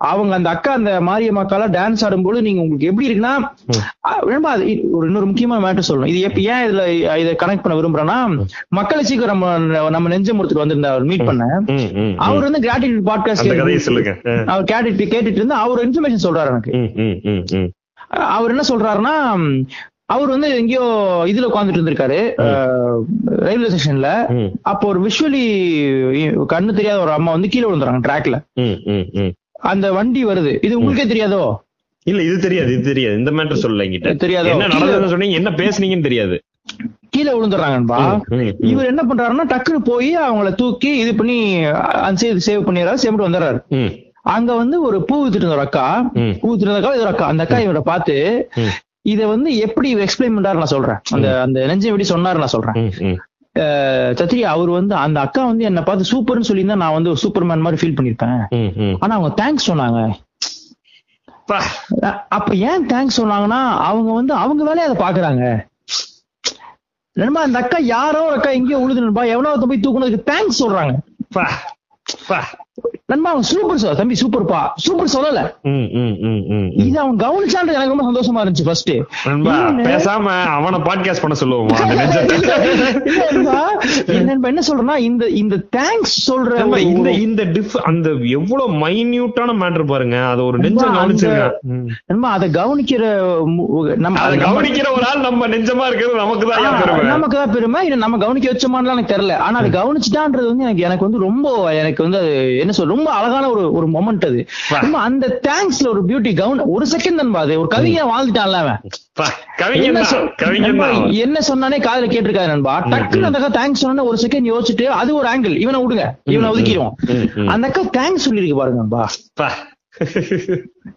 அவங்க 0.00 0.32
அந்த 0.36 0.48
அக்கா 0.54 0.70
அந்த 0.78 0.92
மாரியம்மாக்கால 1.08 1.66
டான்ஸ் 1.76 2.02
ஆடும்போது 2.06 2.38
நீங்க 2.46 2.60
உங்களுக்கு 2.62 2.88
எப்படி 2.90 3.06
இருக்குன்னா 3.08 3.34
ஒரு 4.96 5.06
இன்னொரு 5.08 5.28
முக்கியமான 5.28 5.62
மேட்டர் 5.64 5.88
சொல்லணும். 5.88 6.10
இது 6.12 6.20
எப்ப 6.28 6.40
ஏன் 6.52 6.64
இதுல 6.66 6.82
இதை 7.22 7.32
கனெக்ட் 7.42 7.64
பண்ண 7.64 7.76
விரும்புறேன்னா 7.78 8.18
மக்களச்சிக்கு 8.78 9.30
நம்ம 9.32 9.52
நம்ம 9.96 10.12
நெஞ்சமுறத்துக்கு 10.14 10.64
வந்திருந்தார் 10.64 11.08
மீட் 11.12 11.28
பண்ண. 11.30 11.46
அவர் 12.26 12.46
வந்து 12.48 12.62
கிராட்டிடியூட் 12.66 13.08
பாட்காஸ்ட் 13.10 13.86
சொல்லுங்க. 13.88 14.14
அவர் 14.52 14.70
கேட்டுட்டு 14.72 15.06
கேட்டுட்டு 15.14 15.40
இருந்து 15.42 15.58
அவர் 15.64 15.84
இன்ஃபர்மேஷன் 15.86 16.26
சொல்றாரு 16.26 16.52
எனக்கு. 16.54 16.72
அவர் 18.36 18.52
என்ன 18.54 18.66
சொல்றாருன்னா 18.72 19.14
அவர் 20.14 20.32
வந்து 20.32 20.48
எங்கேயோ 20.60 20.86
இதுல 21.30 21.48
உட்காந்துட்டு 21.50 21.78
இருந்திருக்காரு 21.80 22.18
ரயில்வே 23.46 23.70
ஸ்டேஷன்ல 23.70 24.10
அப்போ 24.72 24.84
ஒரு 24.92 25.00
விஷுவலி 25.06 25.44
கண்ணு 26.52 26.76
தெரியாத 26.78 26.98
ஒரு 27.06 27.12
அம்மா 27.16 27.30
வந்து 27.36 27.52
கீழே 27.54 27.66
விழுந்துறாங்க 27.68 28.02
ட்ராக்ல. 28.08 28.38
அந்த 29.62 29.92
வண்டி 29.92 30.24
வருது. 30.24 30.52
இது 30.62 30.78
உங்களுக்கே 30.78 31.06
தெரியாதோ? 31.06 31.42
இல்ல 32.06 32.22
இது 32.22 32.40
தெரியாது 32.40 32.72
இது 32.72 32.82
தெரியாது. 32.82 33.18
இந்த 33.18 33.30
மேட்டர் 33.30 33.62
சொல்லல 33.62 33.84
என்கிட்ட. 33.86 34.10
தெரியாதோ? 34.16 34.48
என்ன 34.48 34.66
நடந்ததுன்னு 34.66 35.06
சொன்னீங்க 35.06 35.34
என்ன 35.34 35.50
பேசுனீங்கன்னு 35.50 36.02
தெரியாது. 36.02 36.36
கீழே 37.10 37.32
விழுந்துடுறாங்கன்பா 37.32 37.98
ம். 38.30 38.50
இவர் 38.62 38.86
என்ன 38.86 39.02
பண்றாருன்னா 39.02 39.44
டக்குன்னு 39.44 39.82
போய் 39.84 40.16
அவங்கள 40.24 40.54
தூக்கி 40.54 40.90
இது 40.98 41.14
பண்ணி 41.14 41.36
சேவ் 42.46 42.66
பண்ணிடுறாரு 42.66 43.02
சேமிட்டு 43.04 43.28
வந்துடுறாரு. 43.28 43.58
அங்க 44.26 44.54
வந்து 44.54 44.82
ஒரு 44.82 45.02
பூ 45.02 45.14
வித்துட்டு 45.22 45.44
இருந்த 45.44 45.56
ஒரு 45.58 45.60
அக்கா. 45.60 45.86
பூ 46.40 46.46
வித்துட்டு 46.48 46.66
இருந்த 46.66 46.80
அக்கா 46.80 46.94
இது 46.94 47.06
அக்கா. 47.06 47.26
அந்த 47.26 47.42
அக்கா 47.42 47.58
இவரை 47.58 47.82
பார்த்து. 47.82 48.16
இத 49.02 49.26
வந்து 49.26 49.56
எப்படி 49.56 49.88
எக்ஸ்பிளைன் 49.96 50.36
பண்றாரு 50.36 50.54
நான் 50.54 50.74
சொல்றேன். 50.74 51.00
அந்த 51.10 51.28
அந்த 51.42 51.66
நெஞ்சம் 51.66 51.90
எப்படி 51.90 52.08
சொன்னாரு 52.14 52.38
நான் 52.38 52.54
சொல்றேன். 52.56 52.76
சத்ரி 54.18 54.40
அவர் 54.52 54.70
வந்து 54.76 54.94
அந்த 55.04 55.18
அக்கா 55.20 55.42
வந்து 55.50 55.64
என்ன 55.70 55.82
பார்த்து 55.82 56.10
சூப்பர்னு 56.12 56.48
சொல்லியிருந்தா 56.48 56.82
நான் 56.82 56.96
வந்து 56.96 57.10
சூப்பர்மேன் 57.22 57.64
மாதிரி 57.66 57.80
ஃபீல் 57.80 57.96
பண்ணிருப்பேன். 57.98 58.40
ஆனா 59.02 59.12
அவங்க 59.16 59.32
தேங்க்ஸ் 59.42 59.68
சொன்னாங்க. 59.70 60.00
அப்ப 62.36 62.50
ஏன் 62.70 62.84
தேங்க்ஸ் 62.92 63.20
சொன்னாங்கன்னா 63.20 63.60
அவங்க 63.88 64.10
வந்து 64.12 64.34
அவங்க 64.42 64.64
வேலையை 64.64 64.86
அதை 64.88 64.98
பாக்குறாங்க 65.04 65.44
நண்பா 67.16 67.40
அந்த 67.46 67.58
அக்கா 67.62 67.78
யாரோ 67.86 68.20
ஒரு 68.26 68.36
அக்கா 68.36 68.50
எங்கேயோ 68.58 68.80
உழுதுன்பா 68.84 69.24
எவனோ 69.34 69.50
ஒருத்தன் 69.50 69.72
போய் 69.72 69.84
தூக்குனதுக்கு 69.84 70.28
தேங்க்ஸ் 70.32 70.62
சொல்றாங்க. 70.62 70.94
நண்பா 73.08 73.30
அவன் 73.30 73.46
சூப்பர் 73.48 73.80
சார் 73.80 73.98
தம்பி 73.98 74.16
சூப்பர்ப்பா 74.20 74.60
சூப்பர் 74.84 75.10
சொல்லல. 75.12 75.40
இது 76.82 76.96
அவன் 77.00 77.18
கவனிச்சான்றது 77.18 77.76
எனக்கு 77.76 77.92
ரொம்ப 77.92 78.06
சந்தோஷமா 78.06 78.40
இருந்துச்சு 78.40 78.64
ஃபர்ஸ்ட் 78.64 78.90
நண்பா 79.26 79.54
பேசாம 79.86 80.24
அவனை 80.54 80.78
பாட்காஸ்ட் 80.80 81.22
பண்ண 81.22 81.36
சொல்லுவோமா 81.40 81.76
என்ன 84.50 84.62
சொல்றேன்னா 84.62 84.96
இந்த 85.04 85.26
இந்த 85.36 85.58
தேங்க்ஸ் 85.76 86.16
சொல்ற 86.26 86.58
இந்த 86.86 87.10
இந்த 87.20 87.44
டிஃப் 87.54 87.76
அந்த 87.84 88.08
எவ்வளவு 88.36 88.80
மைன்யூட்டான 88.84 89.54
மேட்டர் 89.60 89.86
பாருங்க. 89.86 90.16
அத 90.24 90.42
ஒரு 90.44 90.58
நெஞ்சம் 90.58 90.98
ம். 91.70 91.86
நண்பா 92.06 92.30
அதை 92.30 92.48
கவனிக்கிற 92.52 93.02
நம்ம 93.98 94.16
அத 94.22 94.34
கவனிக்கிற 94.44 94.88
ஒரு 94.96 95.06
ஆள் 95.06 95.20
நம்ம 95.20 95.48
நெஞ்சமா 95.48 95.86
இருக்கிறது 95.86 96.20
நமக்கு 96.22 96.44
தான் 96.52 96.80
பெருமை. 96.82 97.04
நமக்கு 97.08 97.36
தான் 97.36 97.54
பெருமை. 97.54 97.82
இது 97.86 97.98
நம்ம 97.98 98.18
கவனிக்க 98.18 98.52
வச்சோமான்னு 98.52 98.94
எனக்கு 98.94 99.14
தெரியல. 99.14 99.36
ஆனா 99.42 99.58
அது 99.58 99.70
கவனிச்சுட்டான்றது 99.78 100.50
வந்து 100.50 100.66
எனக்கு 100.66 100.84
எனக்கு 100.84 101.06
வந்து 101.06 101.24
ரொம்ப 101.24 101.46
எனக்கு 101.80 102.02
வந்து 102.02 102.20
அது 102.20 102.32
என்ன 102.64 102.72
சொல்ற 102.76 102.86
ரொம்ப 102.94 103.08
அழகான 103.10 103.50
ஒரு 103.50 103.62
ஒரு 103.72 103.86
மொமெண்ட் 103.94 104.26
அது. 104.30 104.40
அந்த 105.06 105.40
தேங்க்ஸ்ல 105.48 105.88
ஒரு 105.88 106.02
பியூட்டி 106.04 106.32
கவன 106.36 106.64
ஒரு 106.74 106.86
செகண்ட் 106.94 107.14
தான் 107.14 107.34
அது. 107.34 107.58
ஒரு 107.58 107.68
கவிஞன் 107.68 108.10
வாழ்ந்துட்டான்ல 108.12 108.58
அவன். 108.62 108.80
என்ன 109.80 110.02
நண்பா, 110.02 110.88
சொன்னானே 111.48 111.78
காதுல 111.88 112.06
கேட்டிருக்காரு 112.14 112.46
நண்பா. 112.46 112.74
டக்குன்னு 112.86 113.28
அந்த 113.30 113.48
தேங்க்ஸ் 113.58 113.82
சொன்ன 113.84 114.04
ஒரு 114.04 114.18
செகண்ட் 114.22 114.50
யோசிச்சுட்டு 114.52 114.84
அது 115.02 115.14
ஒரு 115.14 115.28
ஆங்கிள் 115.28 115.56
இவனை 115.58 115.80
விடுங்க. 115.84 116.04
இவனை 116.24 116.50
ஒதுக்கிடுவோம். 116.50 117.46
அந்த 117.46 117.70
அக்கா 117.70 117.82
தேங்க்ஸ் 117.98 118.24
சொல்லிருக்கு 118.28 118.56
பாருங்க 118.56 118.80
நண்பா. 118.80 119.10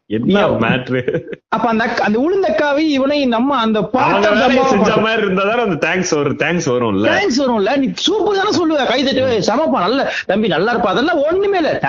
என்ன 0.06 0.48
மேட்ரு 0.48 1.02
அப்ப 1.50 1.70
அந்த 1.70 1.84
அந்த 1.84 2.20
உளுந்த 2.20 2.52
அக்காவை 2.52 2.78
இவனை 2.78 3.26
நம்ம 3.26 3.58
அந்த 3.58 3.80
வேலையை 3.92 4.64
செஞ்ச 4.66 4.84
பாட்டு 4.84 5.02
மாதிரி 5.02 5.22
இருந்தாதான் 5.22 5.64
அந்த 5.66 5.88
தேங்க்ஸ் 5.88 6.16
வரும் 6.16 6.38
தேங்க்ஸ் 6.38 6.70
வரும்ல? 6.70 7.08
தேங்க்ஸ் 7.10 7.40
வரும்ல. 7.40 7.78
நீ 7.78 7.88
சூப்பர் 7.96 8.36
தானே 8.36 8.50
சொல்லுவ. 8.58 8.88
கை 8.88 9.04
தட்டு 9.04 9.30
"ஏய், 9.30 9.44
செமப்பா 9.48 9.80
நல்ல 9.80 10.14
தம்பி 10.26 10.48
நல்லா 10.48 10.76
இருப்பா. 10.76 10.92
அதெல்லாம் 10.94 11.22
ஒண்ணுமே 11.32 11.58
இல்ல. 11.58 11.80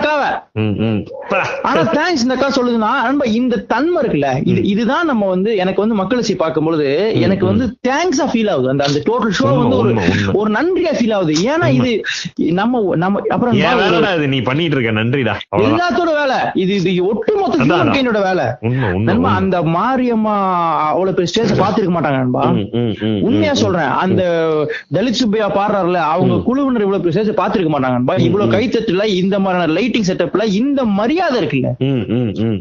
பா. 1.29 1.47
ஆனா 1.63 1.81
தேங்க்ஸ் 1.81 2.21
இந்த 2.21 2.33
அக்கா 2.33 2.47
சொல்லுதுன்னா 2.49 3.03
நண்பா 3.03 3.25
இந்த 3.25 3.57
தன்மை 3.57 4.03
இருக்குல்ல 4.03 4.41
இது 4.43 4.63
இதுதான் 4.63 5.05
நம்ம 5.05 5.27
வந்து 5.27 5.55
எனக்கு 5.55 5.81
வந்து 5.81 5.95
மக்களசி 5.95 6.35
பார்க்கும்பொழுது 6.35 6.87
எனக்கு 7.21 7.45
வந்து 7.45 7.65
தேங்க்ஸா 7.87 8.25
ஃபீல் 8.31 8.49
ஆகுது. 8.49 8.69
அந்த 8.69 8.85
அந்த 8.85 8.99
டோட்டல் 9.05 9.33
ஷோ 9.39 9.57
வந்து 9.57 9.77
ஒரு. 9.77 9.93
ஒரு 10.33 10.51
நன்றியா 10.51 10.93
ஃபீல் 10.93 11.13
ஆகுது. 11.13 11.33
ஏன்னா 11.33 11.67
இது 11.69 11.91
நம்ம 12.53 12.95
நம்ம 12.95 13.21
அப்புறம் 13.29 13.55
நீ 14.27 14.41
பண்ணிட்டு 14.41 14.77
இருக்க? 14.77 15.01
நன்றிடா. 15.01 15.35
எல்லாத்தோட 15.61 16.09
வேலை 16.15 16.37
இது 16.61 16.73
இது 16.83 16.91
ஒட்டுமொத்த. 17.07 17.57
ஹியூமன் 17.93 18.19
வேலை. 18.25 18.45
அந்த 19.33 19.57
மாரியம்மா 19.73 20.35
அவ்வளவு 20.87 21.15
பெரிய 21.15 21.29
ஸ்டேஜ் 21.31 21.53
பாத்துருக்க 21.61 21.93
மாட்டாங்க 21.95 22.19
நண்பா 22.19 22.43
உண்மையா. 23.27 23.53
சொல்றேன் 23.61 23.91
அந்த 24.01 24.21
தலித் 24.95 25.19
சுப்பையா 25.19 25.47
பாடுறாருல 25.55 25.99
அவங்க 26.11 26.35
குழுவினர் 26.45 26.85
இவ்வளவு 26.85 27.03
பெரிய 27.03 27.15
ஸ்டேஜ் 27.15 27.39
பாத்துருக்க 27.39 27.71
மாட்டாங்க 27.73 27.97
நண்பா 27.97 28.15
இவ்வளவு 28.27 28.53
கைத்தட்டுல 28.55 29.05
இந்த 29.15 29.35
மாதிரியான 29.39 29.73
லைட்டிங் 29.77 30.07
செட்டப்ல 30.09 30.45
இந்த 30.59 30.79
மரியாதை 30.97 31.37
இருக்குல்ல 31.41 31.71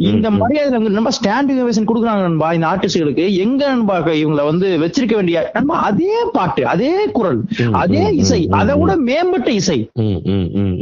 இந்த. 0.09 0.27
மரியாதை 0.41 0.69
நம்ம 0.93 1.13
ஸ்டாண்டிங் 1.17 1.61
ஓவேஷன் 1.63 1.89
கொடுக்குறாங்க 1.89 2.25
நண்பா 2.27 2.51
இந்த 2.53 2.69
ஆர்டிஸ்டுகளுக்கு 2.71 3.25
எங்க 3.41 3.63
நண்பா 3.69 3.89
இவங்களை 4.17 4.45
வந்து 4.47 4.67
வச்சிருக்க 4.83 5.15
வேண்டிய 5.15 5.29
நண்பா 5.55 5.77
அதே 5.89 6.15
பாட்டு 6.33 6.63
அதே 6.67 6.93
குரல் 7.13 7.41
அதே 7.81 8.05
இசை 8.21 8.41
அதை. 8.55 8.75
விட 8.81 8.93
மேம்பட்ட 9.03 9.51
இசை 9.53 9.79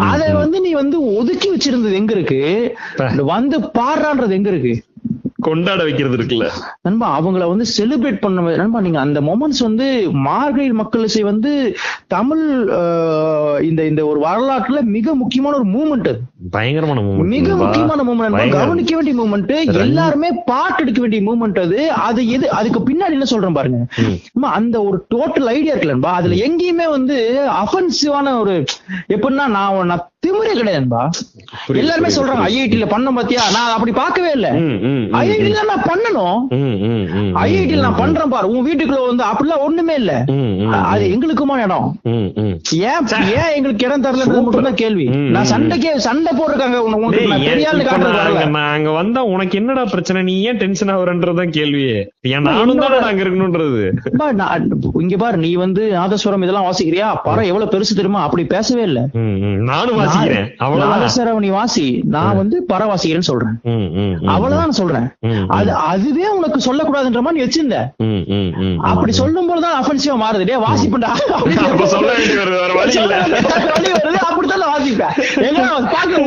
அதை. 0.07 0.26
வந்து 0.40 0.59
நீ 0.61 0.70
வந்து 0.74 0.96
ஒதுக்கி 1.14 1.49
வச்சிருந்தது 1.89 2.01
எங்க 2.01 2.12
இருக்கு. 2.12 2.41
வந்து 3.34 3.59
பாடுறான்றது 3.78 4.30
எங்க 4.30 4.49
இருக்கு? 4.49 4.74
கொண்டாட 5.41 5.82
வைக்கிறது 5.82 6.16
இருக்குல்ல. 6.16 6.47
நண்பா 6.82 7.09
அவங்கள 7.18 7.45
வந்து 7.49 7.64
செலிப்ரேட் 7.76 8.20
பண்ண 8.20 8.57
நண்பா 8.57 8.80
நீங்க 8.80 9.01
அந்த 9.01 9.20
மொமெண்ட்ஸ் 9.20 9.62
வந்து 9.62 9.86
மார்கழி 10.20 10.72
மக்கள் 10.72 11.03
இசை 11.03 11.22
வந்து 11.22 11.53
தமிழ் 12.09 12.43
இந்த 13.62 13.84
இந்த 13.84 14.07
ஒரு 14.07 14.20
வரலாற்றுல 14.20 14.80
மிக 14.89 15.14
முக்கியமான 15.14 15.57
ஒரு 15.57 15.66
மூமெண்ட் 15.68 16.09
அது. 16.09 16.20
பயங்கரமான 16.55 17.01
மூமெண்ட் 17.07 17.32
மிக 17.36 17.55
முக்கியமான 17.61 18.01
மூமெண்ட். 18.09 18.53
கவனிக்க 18.57 18.93
வேண்டிய 18.97 19.14
மூமெண்ட் 19.20 19.55
எல்லாருமே 19.84 20.28
பாட்டு 20.51 20.82
எடுக்க 20.82 21.01
வேண்டிய 21.05 21.22
மூமெண்ட் 21.28 21.59
அது. 21.64 21.78
அது 22.09 22.20
எது? 22.36 22.47
அதுக்கு 22.59 22.80
பின்னாடி 22.91 23.16
என்ன 23.18 23.28
சொல்றேன் 23.32 23.59
பாருங்க. 23.59 23.80
அந்த 24.59 24.76
ஒரு 24.89 24.99
டோட்டல் 25.14 25.51
ஐடியா 25.57 25.74
இருக்குல்லன்பா 25.74 26.12
அதுல 26.18 26.39
எங்கேயுமே 26.47 26.86
வந்து 26.97 27.16
அஃபென்சிவான 27.64 28.36
ஒரு 28.43 28.55
எப்படின்னா 29.16 29.47
நான் 29.57 29.91
நான் 29.93 30.07
கிடையாதுன்பா 30.26 31.03
புரியுது, 31.66 31.80
எல்லாருமே 31.82 32.09
சொல்றாங்க 32.14 32.45
ஐஐடில 32.53 32.86
பண்ண 32.93 33.09
பாத்தியா? 33.16 33.43
நான் 33.57 33.74
அப்படி 33.74 33.93
பார்க்கவே 33.99 34.30
இல்ல. 34.36 34.49
ஐஐடில 35.18 35.61
நான் 35.70 35.84
பண்ணணும். 35.91 36.39
ஐஐடில 37.43 37.84
நான் 37.84 38.01
பண்றேன் 38.01 38.32
பாரு. 38.32 38.47
உன் 38.53 38.66
வீட்டுக்குள்ள 38.68 39.01
வந்து 39.11 39.24
அப்படிலாம் 39.30 39.64
ஒண்ணுமே 39.66 39.95
இல்ல. 40.01 40.12
அது 40.93 41.05
எங்களுக்குமான 41.14 41.64
இடம். 41.66 41.86
ஏன் 42.91 43.07
ஏன் 43.43 43.55
எங்களுக்கு 43.59 43.86
இடம் 43.89 44.05
தரலன்றது 44.07 44.43
மட்டும் 44.47 44.68
தான் 44.70 44.80
கேள்வி. 44.82 45.07
நான். 45.36 45.51
சண்டைக்கே 45.53 45.93
சண்டை 46.09 46.28
போட்டிருக்காங்க. 46.37 46.76
உனக்கு 46.76 47.07
வந்தா 48.93 49.22
என்னடா 49.53 49.85
பிரச்சனை? 49.85 50.22
நீ 50.22 50.43
ஏன் 50.43 50.57
டென்ஷன் 50.57 50.89
ஆகுறன்றதுதான் 50.89 51.57
கேள்வியே 51.57 52.07
ஏன் 52.20 52.43
நானும் 52.43 52.79
தானே 52.79 52.99
அங்க 52.99 53.22
இருக்கணும்ன்றது. 53.22 53.91
இங்க 55.01 55.16
பாரு 55.16 55.37
நீ 55.37 55.55
வந்து 55.55 55.91
நாதஸ்வரம் 55.95 56.43
இதெல்லாம் 56.43 56.64
வாசிக்கிறியா? 56.64 57.18
படம் 57.22 57.45
எவ்வளவு 57.45 57.70
பெருசு 57.70 57.83
தெரியுமா? 57.83 58.22
அப்படி 58.22 58.45
பேசவே 58.45 58.83
இல்ல. 58.83 59.07
நானும் 59.70 59.99
வாசிக்கிறேன். 59.99 60.57
நாதஸ்வரம் 60.61 61.35
நீ 61.35 61.49
வாசி. 61.49 62.03
நான் 62.05 62.37
வந்து 62.37 62.66
பர 62.72 62.76
வாசிக்கிறேன்னு 62.76 63.18
சொல்றேன். 63.18 63.61
அவ்வளவுதான் 64.26 64.70
சொல்றேன். 64.70 65.11
அது 65.49 65.72
அதுவே 65.72 66.29
உனக்கு 66.29 66.68
சொல்லக்கூடாதுன்ற 66.68 67.20
மாதிரி 67.20 67.45
வச்சிருந்த. 67.45 67.91
அப்படி 68.83 69.12
சொல்லும் 69.12 69.47
போதுதான் 69.47 69.83
அஃபென்சிவா 69.83 70.24
மாறுது. 70.24 70.45
டே 70.45 70.55
வாசிப்பண்டா? 70.55 71.03
அப்படித்தான் 74.29 74.68
வாசிப்பேன். 74.68 75.14
பாக்க 75.93 76.17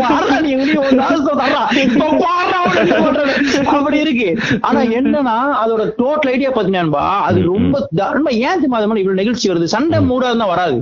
அப்படி 3.66 4.00
இருக்கு. 4.00 4.28
ஆனா 4.62 4.82
என்னன்னா 4.82 5.36
அதோட 5.64 5.82
டோட்டல் 5.98 6.30
ஐடியா 6.30 6.50
பாத்தீங்கன்னா 6.50 6.92
அது 7.22 7.42
ரொம்ப 7.42 7.88
ஏன் 8.32 8.68
மாதிரி 8.68 9.00
இவ்வளவு 9.00 9.14
நிகழ்ச்சி 9.14 9.50
வருது? 9.50 9.64
சண்டை 9.64 10.00
மூடா 10.00 10.26
இருந்தா 10.26 10.46
வராது. 10.46 10.78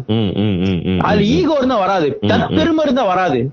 அது 1.02 1.28
ஈகோ 1.28 1.54
இருந்தா 1.58 1.78
வராது. 1.78 2.20
தற்பெருமை 2.28 2.84
இருந்தா 2.84 3.04
வராது. 3.04 3.50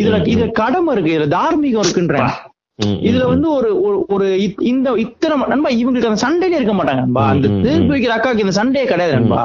இதுல. 0.00 0.18
இதுல 0.32 0.50
கடமை 0.52 0.94
இருக்கு 0.96 1.12
இதுல 1.18 1.28
தார்மீகம் 1.38 1.90
ம், 1.94 2.51
இதுல 2.82 3.26
வந்து 3.26 3.50
ஒரு 3.50 3.70
ஒரு- 4.08 4.60
இந்த 4.60 4.92
இத்தனை 4.96 5.36
நண்பா 5.48 5.70
இவங்களுக்கு 5.70 6.08
அந்த 6.08 6.16
சண்டையிலே 6.16 6.60
இருக்க 6.60 6.82
மாட்டாங்க 6.82 6.94
நண்பா 6.94 7.26
அந்த 7.26 7.48
திருப்பி 7.62 7.94
வைக்கிற 7.94 8.10
அக்காவுக்கு 8.10 8.38
இந்த 8.38 8.50
சண்டையே 8.50 8.86
கிடையாது 8.86 9.14
நண்பா. 9.14 9.42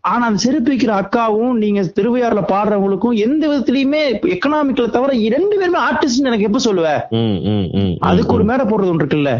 ஆனா 0.00 0.26
அந்த 0.26 0.38
செருப்பு 0.38 0.72
வைக்கிற 0.72 0.92
அக்காவும் 0.96 1.52
நீங்க 1.52 1.80
திருவையாறுல 1.96 2.42
பாடுறவங்களுக்கும் 2.48 3.16
எந்த 3.16 3.48
விதத்திலயுமே 3.48 4.00
எக்கனாமிக்ல 4.26 4.90
தவிர 4.90 5.12
ரெண்டு 5.28 5.58
பேருமே 5.58 5.78
ஆர்டிஸ்ட் 5.78 6.24
எனக்கு 6.24 6.44
எப்ப 6.44 6.58
சொல்லுவ. 6.64 6.88
அதுக்கு 8.00 8.34
ஒரு 8.34 8.44
மேடை 8.44 8.66
போடுறது 8.66 8.88
ஒன்று 8.88 9.06
இருக்குல்ல. 9.06 9.30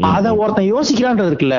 அத 0.00 0.36
ஒருத்தன் 0.36 0.74
யோசிக்கிறான்றது 0.74 1.30
இருக்குல்ல. 1.30 1.58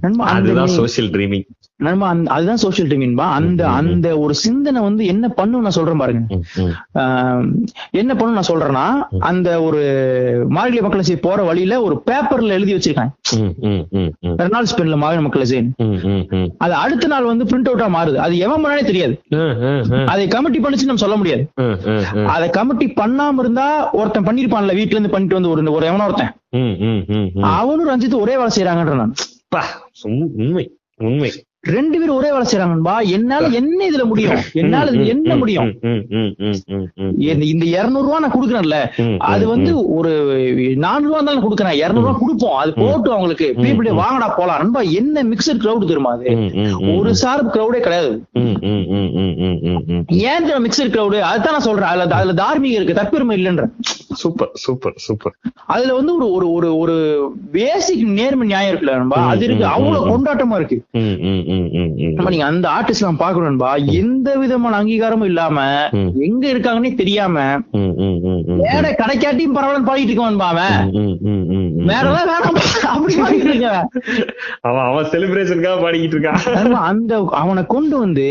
நண்பா 0.00 0.24
அதுதான் 0.24 0.68
சோசியல் 0.78 1.10
ட்ரீமிங் 1.10 1.46
அந்த- 1.78 2.30
அதுதான் 2.30 2.58
சோசியல் 2.62 2.88
டிமின்பா 2.88 3.20
அந்த. 3.20 3.68
அந்த 3.68 4.18
ஒரு 4.18 4.34
சிந்தனை 4.34 4.80
வந்து 4.82 5.06
என்ன 5.06 5.28
பண்ணும் 5.28 5.60
நான் 5.60 5.70
சொல்றேன் 5.70 5.96
பாருங்க. 5.96 6.38
என்ன 7.90 8.14
பண்ணும் 8.14 8.32
நான் 8.32 8.48
சொல்றேன்னா 8.48 9.16
அந்த 9.18 9.62
ஒரு 9.62 9.80
மார்கழி 10.48 10.80
மக்கள் 10.80 11.18
போற 11.20 11.42
வழியில 11.42 11.82
ஒரு 11.82 12.02
பேப்பர்ல 12.10 12.46
எழுதி 12.46 12.74
ம், 13.36 13.96
ரெனால்ட்ஸ் 14.22 14.76
பென்ல 14.76 14.96
மார்கழி 14.96 15.22
மக்கள் 15.22 15.74
ம், 15.76 15.84
ம், 15.84 16.26
ம். 16.30 16.54
அது 16.58 16.72
அடுத்த 16.74 17.06
நாள் 17.06 17.24
வந்து 17.24 17.44
பிரிண்ட் 17.44 17.64
அவுட்டா 17.64 17.84
மாறுது. 17.84 18.14
அது 18.14 18.38
எவன் 18.38 18.64
பண்ணாலே 18.64 18.84
தெரியாது. 18.84 19.20
அதை 20.06 20.28
கமிட்டி 20.28 20.58
பண்ணுச்சு 20.58 20.82
நம்ம 20.82 20.94
சொல்ல 20.94 21.16
முடியாது. 21.16 21.50
அதை 22.26 22.50
கமிட்டி 22.50 22.86
பண்ணாம 22.86 23.38
இருந்தா 23.38 23.90
ஒருத்தன் 23.92 24.24
பண்ணிருப்பான்ல 24.24 24.66
வீட்ல 24.66 24.80
இருந்து 24.80 25.10
பண்ணிட்டு 25.10 25.34
வந்து 25.34 25.50
ஒரு 25.50 25.72
ஒரு 25.72 25.86
எவனோ 25.86 26.04
ஒருத்தன். 26.04 26.32
அவனும் 27.42 27.88
ரஞ்சித் 27.88 28.20
ஒரே 28.20 28.36
வேலை 28.36 28.50
செய்யறாங்கன்ற 28.56 28.94
நான். 28.94 29.14
உண்மை 30.02 30.76
உண்மை. 30.96 31.32
ரெண்டு 31.66 31.96
பேரும் 31.98 32.16
ஒரே 32.16 32.28
வேலை 32.28 32.46
செய்யறாங்கன்பா 32.46 32.94
என்னால 33.14 33.48
என்ன 33.58 33.78
இதுல 33.86 34.04
முடியும் 34.04 34.40
என்னால 34.60 34.84
என்ன 35.12 35.36
முடியும். 35.36 35.68
இந்த- 37.26 37.68
இருநூறு 37.72 38.04
ரூபா 38.06 38.18
நான் 38.18 38.34
கொடுக்குறேன்ல 38.34 38.78
அது 39.28 39.44
வந்து 39.52 39.70
ஒரு 39.96 40.12
நானூறு 40.82 41.10
ரூபா 41.10 41.20
தான் 41.28 41.44
கொடுக்குறேன் 41.44 41.78
இருநூறு 41.80 42.04
ரூபா 42.04 42.14
கொடுப்போம் 42.20 42.58
அது 42.58 42.72
போட்டு 42.80 43.08
அவங்களுக்கு 43.12 43.48
பீப்புள் 43.60 43.74
வாங்கடா 44.00 44.28
போலாம் 44.36 44.60
நண்பா 44.62 44.82
என்ன 45.00 45.24
மிக்சர் 45.30 45.60
கிரௌட் 45.62 45.86
தெரியுமா 45.86 46.12
அது. 46.16 46.26
ஒரு 46.94 47.10
சார்பு 47.22 47.50
கிரௌடே 47.50 47.80
கிடையாது. 47.80 48.12
ஏன் 50.26 50.44
மிக்சர் 50.66 50.92
கிரௌடு 50.92 51.18
அதுதான் 51.26 51.54
நான் 51.54 51.66
சொல்றேன் 51.66 51.90
அதுல 51.92 52.08
அதுல 52.18 52.36
தார்மீகம் 52.40 52.78
இருக்கு 52.78 52.98
தற்பெருமை 52.98 53.36
இல்லைன்ற 53.38 53.66
சூப்பர் 54.20 54.52
சூப்பர் 54.60 54.94
சூப்பர் 55.04 55.34
அதுல 55.68 55.90
வந்து 55.96 56.12
ஒரு 56.16 56.26
ஒரு 56.36 56.46
ஒரு 56.52 56.68
ஒரு 56.76 56.94
பேசிக் 57.54 58.04
நேர்மை 58.18 58.46
நியாயம் 58.46 58.70
இருக்குல்ல 58.70 58.94
நண்பா 58.96 59.18
அது 59.26 59.44
இருக்கு 59.46 59.64
அவ்வளவு. 59.72 60.04
கொண்டாட்டமா 60.12 60.56
இருக்கு. 60.60 60.78
நம்ம 62.16 62.30
நீங்க 62.30 62.44
அந்த 62.44 62.66
ஆர்டிஸ்ட் 62.68 63.02
எல்லாம் 63.02 63.20
பாக்கணும் 63.20 63.48
நண்பா 63.48 63.70
எந்த 63.96 64.28
விதமான 64.36 64.78
அங்கீகாரமும் 64.80 65.24
இல்லாம. 65.24 65.58
எங்க 66.26 66.44
இருக்காங்கன்னே 66.52 66.94
தெரியாம. 66.94 67.36
வேற 68.62 68.84
கடைக்காட்டியும் 69.00 69.56
பரவாயில்ல 69.56 69.88
பாடிட்டு 69.88 70.12
இருக்கான் 70.12 70.42
அவன். 70.48 70.78
வேறதான் 71.90 72.28
வேணாம் 72.30 72.60
அப்படி 72.94 73.14
பாடிட்டு 73.16 73.50
இருக்கவன் 73.50 73.88
அவன் 74.62 74.86
அவன் 74.86 75.10
செலிப்ரேஷனுக்காக 75.12 75.78
பாடிக்கிட்டு 75.82 76.16
இருக்கான் 76.18 76.80
அந்த 76.84 77.12
அவனை 77.42 77.64
கொண்டு 77.66 77.96
வந்து 77.98 78.28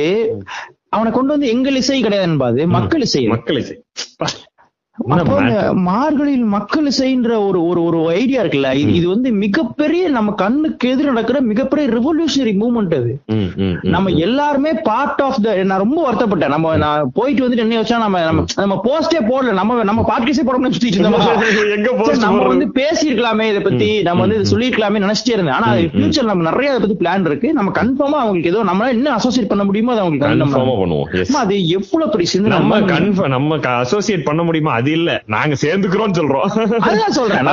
அவனை 0.90 1.10
கொண்டு 1.12 1.34
வந்து 1.34 1.48
எங்கள் 1.48 1.76
இசை 1.76 2.02
கிடையாது 2.02 2.28
நண்பா, 2.28 2.48
அது 2.48 2.68
மக்கள் 2.70 3.02
இசை 3.02 3.24
மக்கள் 3.28 3.58
இசை 3.58 3.76
மார்கழியில் 5.88 6.44
மக்கள் 6.44 6.86
இசைன்ற 6.86 7.32
ஒரு 7.48 7.66
ஒரு 7.66 7.84
ஒரு 7.84 8.10
ஐடியா 8.10 8.44
இருக்குல்ல? 8.44 8.74
இது 8.74 8.94
இது 8.94 9.10
வந்து 9.10 9.32
மிகப்பெரிய 9.32 10.10
நம்ம 10.10 10.32
கண்ணுக்கு 10.32 10.90
எதிர் 10.90 11.06
நடக்கிற 11.06 11.42
மிகப்பெரிய 11.42 11.90
ரெவல்யூஷனரி 11.90 12.54
மூவ்மெண்ட் 12.62 12.96
அது. 12.96 13.12
நம்ம 13.82 14.10
எல்லாருமே 14.10 14.74
பார்ட் 14.74 15.22
ஆஃப் 15.22 15.42
த 15.42 15.64
நான் 15.64 15.78
ரொம்ப 15.78 16.12
வருத்தப்பட்டேன். 16.12 16.48
நம்ம 16.48 16.76
நான் 16.76 17.12
போயிட்டு 17.14 17.48
வந்துட்டு 17.48 17.58
என்ன 17.58 17.82
வச்சா 17.82 17.98
நம்ம 17.98 18.22
நம்ம 18.26 18.46
நம்ம 18.56 18.82
போஸ்டே 18.86 19.20
போடல. 19.32 19.54
நம்ம 19.54 19.84
நம்ம 19.84 20.02
பாட்காஸ்டே 20.12 20.44
போட 20.44 20.58
முடியும் 20.58 20.74
நம்ம 22.26 22.48
வந்து 22.48 22.68
பேசியிருக்கலாமே 22.80 23.42
இதை 23.42 23.62
பத்தி. 23.62 24.02
நம்ம 24.02 24.22
வந்து 24.22 24.40
இதை 24.40 24.48
சொல்லிருக்கலாமே 24.54 25.04
நினைச்சிட்டே 25.06 25.36
இருந்தேன். 25.36 25.56
ஆனா 25.56 25.68
ஃபியூச்சர் 25.96 26.24
நம்ம 26.24 26.44
நிறைய 26.50 26.72
அதை 26.72 26.88
பத்தி 26.88 27.06
பிளான் 27.06 27.26
இருக்கு. 27.26 27.54
நம்ம 27.54 27.72
கன்ஃபார்மா 27.82 28.20
அவங்களுக்கு 28.24 28.50
ஏதோ 28.50 28.64
நம்மளால 28.64 28.88
என்ன 28.88 29.12
அசோசியேட் 29.12 29.48
பண்ண 29.48 29.64
முடியுமோ 29.64 29.92
அதை 29.92 30.04
அவங்களுக்கு 30.04 30.46
கன்ஃபார்மா 30.46 30.76
பண்ணுவோம். 30.82 31.36
அது 31.36 31.68
எவ்வளவு 31.68 32.12
பெரிய 32.12 32.30
சிந்தனை. 32.30 32.58
நம்ம 32.58 32.80
கன்ஃபார்ம் 32.80 33.28
நம்ம 33.28 33.60
அசோசியேட் 33.76 34.24
பண்ண 34.24 34.44
முடியுமா? 34.44 34.74
அது 34.86 34.94
இல்ல. 34.94 35.12
நாங்க 35.28 35.56
சேர்ந்துக்கிறோம் 35.62 36.16
சொல்றோம். 36.18 36.50
சொல்றேன். 37.10 37.48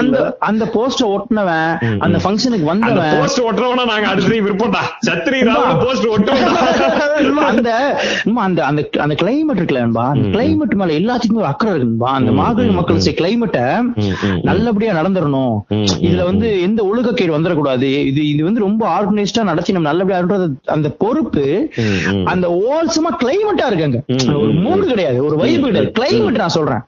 அந்த 0.00 0.18
அந்த 0.48 0.64
போஸ்டர் 0.74 1.08
ஒட்டினவன் 1.14 1.72
அந்த. 1.98 2.18
ஃபங்க்ஷனுக்கு 2.24 2.66
வந்தவன் 2.70 3.18
போஸ்ட் 3.18 3.40
ஒட்டுறவனா 3.40 3.84
நாங்க 3.86 4.06
அடுத்து 4.12 4.40
விருப்பம்டா. 4.46 4.82
சத்திரி 5.06 5.40
போஸ்ட் 5.84 6.06
ஒட்டுவோம். 6.06 6.54
அந்த 7.50 7.70
அந்த 8.46 8.60
அந்த 8.64 8.80
அந்த 8.98 9.14
கிளைமேட் 9.22 9.58
இருக்குல்ல 9.58 9.78
நண்பா, 9.78 10.04
அந்த 10.08 10.28
கிளைமேட் 10.38 10.74
மேல 10.80 10.92
எல்லாத்துக்குமே 11.00 11.40
ஒரு 11.42 11.44
அக்கறை 11.44 11.72
இருக்குன்பா 11.74 12.10
அந்த 12.18 12.30
ம், 12.30 12.34
மார்கழி 12.34 12.68
ம், 12.68 12.74
மக்கள் 12.74 13.04
கிளைமேட்டை. 13.20 13.64
நல்லபடியா 14.42 14.92
நடந்துடணும். 14.94 15.56
இதுல 16.06 16.24
வந்து 16.24 16.48
எந்த 16.60 16.80
ஒழுக்கக்கேடு 16.88 17.34
வந்துடக்கூடாது? 17.36 17.88
இது 18.10 18.20
இது 18.32 18.44
வந்து 18.44 18.60
ரொம்ப 18.60 18.82
ஆர்கனைஸ்டா 18.96 19.42
நடத்தி 19.42 19.72
நம்ம 19.72 19.92
நல்லபடியா. 19.92 20.48
அந்த 20.76 20.88
பொறுப்பு. 21.02 21.44
அந்த 22.24 22.46
ஓல்சமா 22.62 23.10
கிளைமேட்டா 23.22 23.66
இருக்காங்க 23.70 23.98
ஒரு 24.40 24.52
மூடு 24.64 24.84
கிடையாது. 24.86 25.18
ஒரு 25.24 25.36
வைப்பு 25.36 25.65
கிடையாது 25.66 25.92
கிளைமேட் 25.98 26.38
நான் 26.38 26.56
சொல்றேன். 26.56 26.82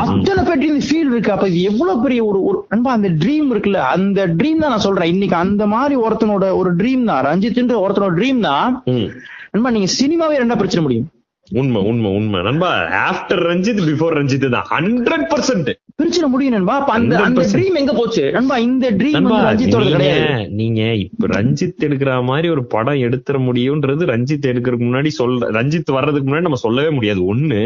அத்தனை 0.00 0.42
பேர் 0.44 0.66
இந்த 0.66 0.84
ஃபீல் 0.88 1.10
இருக்கு. 1.10 1.32
அப்ப 1.32 1.48
இது 1.48 1.62
எவ்வளவு 1.62 2.02
பெரிய 2.02 2.24
ஒரு 2.24 2.44
ஒரு 2.44 2.64
நண்பா 2.68 2.92
அந்த 2.92 3.08
ட்ரீம் 3.22 3.48
இருக்குல்ல 3.50 3.80
அந்த 3.94 4.26
ட்ரீம் 4.38 4.58
தான் 4.58 4.70
நான் 4.70 4.86
சொல்றேன். 4.88 5.08
இன்னைக்கு 5.08 5.36
அந்த 5.36 5.66
மாதிரி 5.66 5.96
ஒருத்தனோட 6.00 6.56
ஒரு 6.56 6.72
ட்ரீம் 6.76 7.04
தான். 7.04 7.24
ரஞ்சித்ன்ற 7.24 7.78
ஒருத்தனோட 7.86 8.14
ட்ரீம் 8.14 8.40
தான். 8.40 8.82
ம். 8.86 9.08
நண்பா 9.52 9.70
நீங்க 9.70 9.86
சினிமாவே 10.00 10.40
ரெண்டா 10.40 10.56
பிரிச்சிட 10.56 10.82
முடியும். 10.82 11.08
உண்மை 11.52 11.82
உண்மை 11.82 12.10
உண்மை. 12.14 12.42
நண்பா 12.42 12.70
ஆஃப்டர் 13.10 13.42
ரஞ்சித் 13.50 13.80
பிஃபோர் 13.88 14.16
ரஞ்சித் 14.18 14.48
தான். 14.48 14.66
ஹண்ட்ரட் 14.70 15.26
பர்சன்ட் 15.32 15.70
பிரிச்சிட 16.02 16.26
முடியும் 16.26 16.54
நண்பா. 16.54 16.74
அப்ப 16.80 16.92
அந்த 16.92 17.18
அந்த 17.18 17.40
100% 17.40 17.54
ட்ரீம் 17.54 17.74
எங்க 17.74 17.92
போச்சு? 17.92 18.32
நண்பா 18.32 18.58
இந்த 18.58 18.90
ட்ரீம் 18.90 19.28
ரஞ்சித்தோட 19.48 19.82
நீங்க 19.84 19.96
கிடையாது. 19.96 20.48
நீங்க 20.50 20.94
இப்ப 20.94 21.26
ரஞ்சித் 21.26 21.84
எடுக்கிற 21.88 22.24
மாதிரி 22.24 22.48
ஒரு 22.48 22.64
படம் 22.64 22.94
எடுத்துற 22.94 23.38
முடியும்ன்றது 23.48 24.08
ரஞ்சித் 24.12 24.48
எடுக்கிறதுக்கு 24.52 24.88
முன்னாடி 24.90 25.06
சொல்ல 25.06 25.50
ரஞ்சித் 25.50 25.92
வர்றதுக்கு 25.92 26.30
முன்னாடி 26.30 26.40
நம்ம 26.40 26.56
சொல்லவே 26.56 26.90
முடியாது. 26.90 27.34
ஒண்ணு 27.34 27.60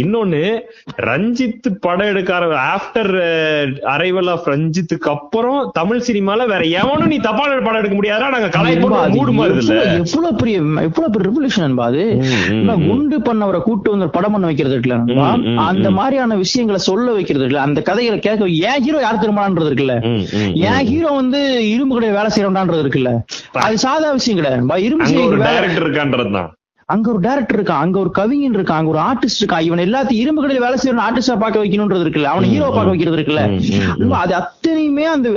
இன்னொன்னு 0.00 0.42
ரஞ்சித் 1.02 1.68
படம் 1.80 2.06
எடுக்க 2.06 2.26
ஆஃப்டர் 2.72 3.12
அரைவல் 3.90 4.30
ஆஃப் 4.30 4.46
ரஞ்சித்துக்கு 4.48 5.08
அப்புறம் 5.08 5.70
தமிழ் 5.72 6.02
சினிமால 6.06 6.46
வேற 6.46 6.62
எவனும் 6.80 7.06
நீ 7.06 7.16
தப்பான 7.18 7.60
படம் 7.60 7.80
எடுக்க 7.80 7.96
முடியாதா. 7.96 8.26
நாங்க 8.30 8.48
அது 8.98 9.14
மூடு 9.16 9.32
மாதிரி 9.32 9.56
இல்ல. 9.58 9.76
எவ்வளவு 9.98 10.34
பெரிய 10.34 10.56
எவ்வளவு 10.82 11.10
பெரிய 11.10 11.26
ரெவல்யூஷன் 11.28 11.76
அது? 11.80 12.04
ம். 12.50 12.88
குண்டு 12.88 13.18
பண்ணவரை 13.18 13.60
கூட்டு 13.60 13.90
வந்து 13.90 14.08
படம் 14.08 14.32
பண்ண 14.32 14.46
வைக்கிறது 14.46 14.76
இருக்குல்ல 14.76 14.98
அந்த. 15.62 15.90
மாதிரியான 15.90 16.36
விஷயங்களை 16.36 16.80
சொல்ல 16.80 17.12
வைக்கிறது 17.12 17.44
இருக்குல்ல. 17.44 17.66
அந்த 17.68 17.82
கதைகளை 17.82 18.18
கேட்க 18.18 18.44
ஏன் 18.70 18.82
ஹீரோ 18.82 19.00
யார் 19.00 19.16
திருமணான்றது 19.16 19.70
இருக்குல்ல? 19.70 19.96
என் 20.64 20.86
ஹீரோ 20.86 21.10
வந்து 21.12 21.40
இரும்பு 21.70 21.94
கடை 21.94 22.10
வேலை 22.10 22.30
செய்யறோம்ன்றது 22.34 22.84
இருக்குல்ல? 22.84 23.12
அது 23.60 23.78
சாதா 23.78 24.12
விஷயம் 24.12 24.40
கிடையாது. 24.40 24.84
இரும்பு 24.84 25.06
செய்ய 25.06 25.26
டைரக்டர் 25.42 25.86
இருக்கான்றதுதான். 25.86 26.48
அங்க 26.92 27.06
ஒரு 27.12 27.20
டைரக்டர் 27.20 27.56
இருக்கான் 27.56 27.82
அங்க 27.84 27.96
ஒரு 28.02 28.10
கவிஞன் 28.18 28.54
இருக்கான் 28.56 28.78
அங்க 28.80 28.90
ஒரு 28.92 29.00
ஆர்டிஸ்ட் 29.06 29.40
இருக்கான் 29.40 29.64
இவன் 29.66 29.82
எல்லாத்தையும் 29.86 30.20
இரும்பு 30.20 30.40
கடையில் 30.42 30.64
வேலை 30.64 30.76
செய்யணும் 30.82 31.02
ஆர்டிஸ்டா 31.06 31.34
பார்க்க 31.42 31.62
வைக்கணும்ன்றது 31.64 32.04
இருக்குல்ல 32.04 32.30
அவனை 32.32 32.46
ஹீரோ 32.52 32.68
பார்க்க 32.76 32.92
வைக்கிறது 32.92 33.18
இருக்குல்ல. 33.18 33.42
அது 34.20 34.34
அத்தனையுமே 34.38 35.04
அந்த 35.14 35.28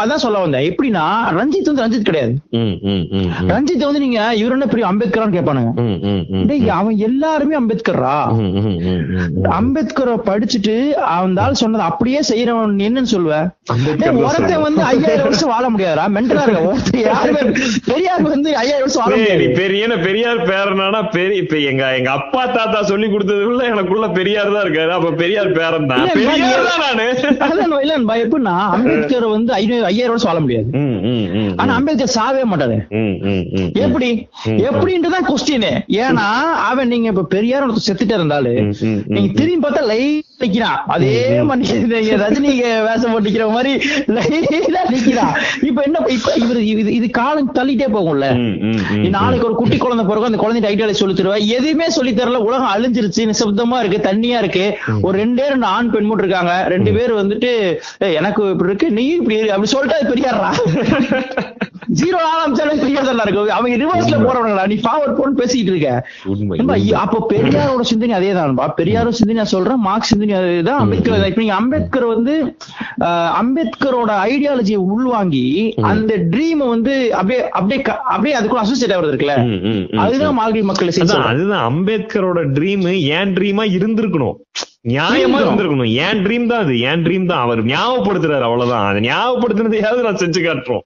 அதான் 0.00 0.22
சொல்ல 0.24 0.38
வந்தேன். 0.44 0.66
எப்படின்னா 0.70 1.04
ரஞ்சித் 1.36 1.68
வந்து 1.70 1.84
ரஞ்சித் 1.84 2.08
கிடையாது. 2.08 2.32
ரஞ்சித் 3.52 3.86
வந்து 3.88 4.02
நீங்க 4.04 4.18
இவர் 4.40 4.54
என்ன 4.56 4.68
பெரிய 4.72 4.88
அம்பேத்கரான்னு 4.90 5.36
கேட்பானுங்க. 5.36 6.70
அவன் 6.78 6.96
எல்லாருமே 7.08 7.56
அம்பேத்கரா. 7.60 8.16
அம்பேத்கரை 9.58 10.16
படிச்சுட்டு 10.30 10.76
அவன் 11.14 11.38
ஆள் 11.44 11.60
சொன்னது 11.62 11.86
அப்படியே 11.90 12.22
செய்யறவன் 12.32 12.76
என்னன்னு 12.88 13.12
சொல்லுவ? 13.14 13.38
ஒருத்தன். 14.24 14.66
வந்து 14.66 14.82
ஐயாயிரம் 14.90 15.26
வருஷம் 15.28 15.52
வாழ 15.54 15.64
முடியாதுடா. 15.76 16.08
மென்டலா 16.18 16.44
இருக்க. 16.46 16.66
ஒருத்தன் 16.72 17.06
யாருமே 17.10 17.44
பெரியார் 17.92 18.28
வந்து 18.34 18.50
ஐயாயிரம் 18.64 18.84
வருஷம் 18.86 19.04
வாழ 19.04 19.14
முடியாது. 19.16 19.48
பெரிய 19.62 19.84
பெரியார் 20.06 20.46
பேரனானா 20.52 20.95
பெரிய 21.14 21.42
இப்ப 21.42 21.56
எங்க 21.70 21.84
எங்க 21.98 22.10
அப்பா 22.18 22.42
தாத்தா 22.56 22.80
சொல்லி 22.90 23.06
கொடுத்ததுக்குள்ள 23.12 23.62
எனக்குள்ள 23.72 24.06
பெரியார் 24.18 24.52
தான் 24.54 24.64
இருக்காரு. 24.66 24.92
அப்ப 24.98 25.10
பெரியார் 25.22 25.50
பேரன் 25.58 25.88
தான். 25.90 26.02
இல்ல, 26.02 26.12
பெரியார் 26.18 26.42
இல்ல. 26.42 26.70
தான் 26.70 26.84
நானு. 26.86 27.06
அதான் 27.46 27.74
இல்ல 27.84 27.92
நண்பா, 27.96 28.16
எப்படின்னா 28.24 28.54
அம்பேத்கர் 28.74 29.26
வந்து 29.36 29.52
ஐயாயிரம் 29.58 30.14
வருஷம் 30.14 30.30
வாழ 30.30 30.40
முடியாது. 30.46 30.68
ஆனா 31.62 31.74
அம்பேத்கர் 31.78 32.14
சாவே 32.18 32.44
மாட்டாரு. 32.52 32.78
எப்படி. 33.86 34.10
எப்படின்றதான் 34.68 35.28
கொஸ்டின் 35.30 35.68
ஏன்னா 36.04 36.28
அவன் 36.70 36.92
நீங்க 36.94 37.08
இப்ப 37.14 37.26
பெரியார் 37.36 37.68
செத்துட்டே 37.88 38.16
இருந்தாலு 38.20 38.54
நீங்க 39.14 39.28
திரும்பி 39.40 39.60
பார்த்தா 39.66 39.84
லைட் 39.92 40.24
நிக்கிறான். 40.44 40.78
அதே 40.94 41.12
மாதிரி 41.48 42.14
ரஜினிக்கு 42.22 42.70
வேஷம் 42.86 43.12
போட்டு 43.12 43.26
நிக்கிற 43.28 43.44
மாதிரி 43.56 43.72
லைட்டா 44.16 44.82
நிக்கிறான். 44.94 45.34
இப்ப 45.68 45.78
என்ன 45.86 46.02
இப்ப 46.16 46.32
இவரு 46.42 46.60
இது 46.98 47.06
காலம் 47.20 47.52
தள்ளிட்டே 47.58 47.88
போகும்ல. 47.96 48.26
நாளைக்கு 49.16 49.46
ஒரு 49.48 49.56
குட்டி 49.60 49.76
குழந்தை 49.84 50.04
பிறகு 50.10 50.28
அந்த 50.30 50.40
குழந்தை 50.42 50.62
ஐடியால 50.86 50.90
சொல்லி 50.92 51.14
தருவா 51.14 51.36
எதுவுமே 51.46 51.88
சொல்லி 51.88 52.12
தரல 52.12 52.36
உலகம் 52.48 52.72
அழிஞ்சிருச்சு. 52.74 53.30
நிசப்தமா 53.30 53.78
இருக்கு. 53.84 54.08
தண்ணியா 54.08 54.38
இருக்கு. 54.42 54.64
ஒரு 55.02 55.18
ரெண்டே 55.18 55.46
ரெண்டு 55.52 55.66
ஆண் 55.66 55.90
பெண் 55.90 56.08
மட்டும் 56.10 56.26
இருக்காங்க. 56.26 56.64
ரெண்டு 56.68 56.92
பேர் 56.92 57.14
வந்துட்டு 57.14 57.50
"ஏய், 57.98 58.14
எனக்கு 58.14 58.50
இப்படி 58.50 58.70
இருக்கு. 58.70 58.90
நீ 58.90 59.06
இப்படி 59.18 59.36
இரு" 59.36 59.50
அப்படி 59.52 59.68
சொல்லிட்டு 59.68 59.98
அது 60.00 60.14
பெரியாரா 60.14 60.50
ஜீரோ 61.98 62.18
ஆரம்பிச்சாலும் 62.30 62.80
பெரியார் 62.80 63.20
இருக்கு 63.24 63.52
அவங்க 63.56 63.76
ரிவர்ஸ்ல 63.82 64.16
போறவங்களா 64.22 64.64
நீ 64.66 64.76
ஃபார்வர்ட் 64.84 65.18
போன்னு 65.18 65.38
பேசிட்டு 65.40 65.70
இருக்க. 65.72 65.90
அப்போ 67.02 67.18
பெரியாரோட 67.30 67.84
சிந்தனை 67.90 68.14
அதே 68.14 68.32
தான் 68.32 68.58
பெரியாரோட 68.78 69.14
சிந்தனை 69.18 69.44
சொல்றேன். 69.52 69.80
மார்க் 69.86 70.08
சிந்தனை 70.10 70.34
அதேதான். 70.40 70.80
அம்பேத்கர். 70.84 71.26
இப்ப 71.26 71.40
நீங்க 71.42 71.54
அம்பேத்கர் 71.54 72.06
வந்து 72.14 72.34
அம்பேத்கரோட 73.40 74.10
ஐடியாலஜியை 74.30 74.80
உள்வாங்கி 74.92 75.44
அந்த 75.92 76.12
ட்ரீம் 76.32 76.62
வந்து 76.72 76.94
அப்படியே 77.14 77.40
அப்படியே 77.50 77.80
அப்படியே 78.14 78.34
அதுக்குள்ள 78.38 78.62
அசோசியேட் 78.64 78.94
ஆகுறது 78.96 79.12
இருக்குல்ல. 79.12 79.36
அதுதான் 80.04 80.38
மார்கழி 80.40 80.62
மக்கள். 80.80 81.22
அதுதான். 81.22 81.74
அம்பேத்கரோட 81.74 82.46
ட்ரீம் 82.46 82.92
ஏன் 83.00 83.34
ட்ரீமா 83.34 83.62
இருந்திருக்கணும்? 83.62 84.32
நியாயமா 84.88 84.96
இருந்திருக்கணும். 85.12 85.46
இருந்திருக்கணும். 85.46 85.86
ஏன் 85.86 86.26
ட்ரீம் 86.26 86.46
தான் 86.46 86.62
அது? 86.62 86.80
ஏன் 86.80 87.02
ட்ரீம் 87.02 87.26
தான்? 87.26 87.40
அவர் 87.40 87.64
ஞாபகப்படுத்துறாரு 87.64 88.40
அவ்வளவுதான். 88.40 88.94
அதை 88.94 89.10
ஞாபகப்படுத்துனதையாவது 89.10 90.02
நான் 90.02 90.16
செஞ்சு 90.16 90.42
காட்டுறோம். 90.42 90.80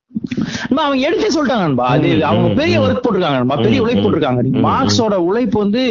நண்பா, 0.63 0.83
அவங்க 0.87 1.07
எடுத்தே 1.09 1.31
சொல்லிட்டாங்க 1.35 1.65
நண்பா 1.67 1.87
அது 1.95 2.09
அவங்க 2.29 2.49
பெரிய. 2.61 2.77
ஒர்க் 2.83 3.03
போட்டிருக்காங்க 3.05 3.39
நண்பா 3.39 3.57
பெரிய 3.61 3.81
உழைப்பு 3.85 4.03
போட்டிருக்காங்க 4.05 4.29
மார்க்ஸோட 4.67 5.15
உழைப்பு 5.29 5.57
வந்து 5.59 5.83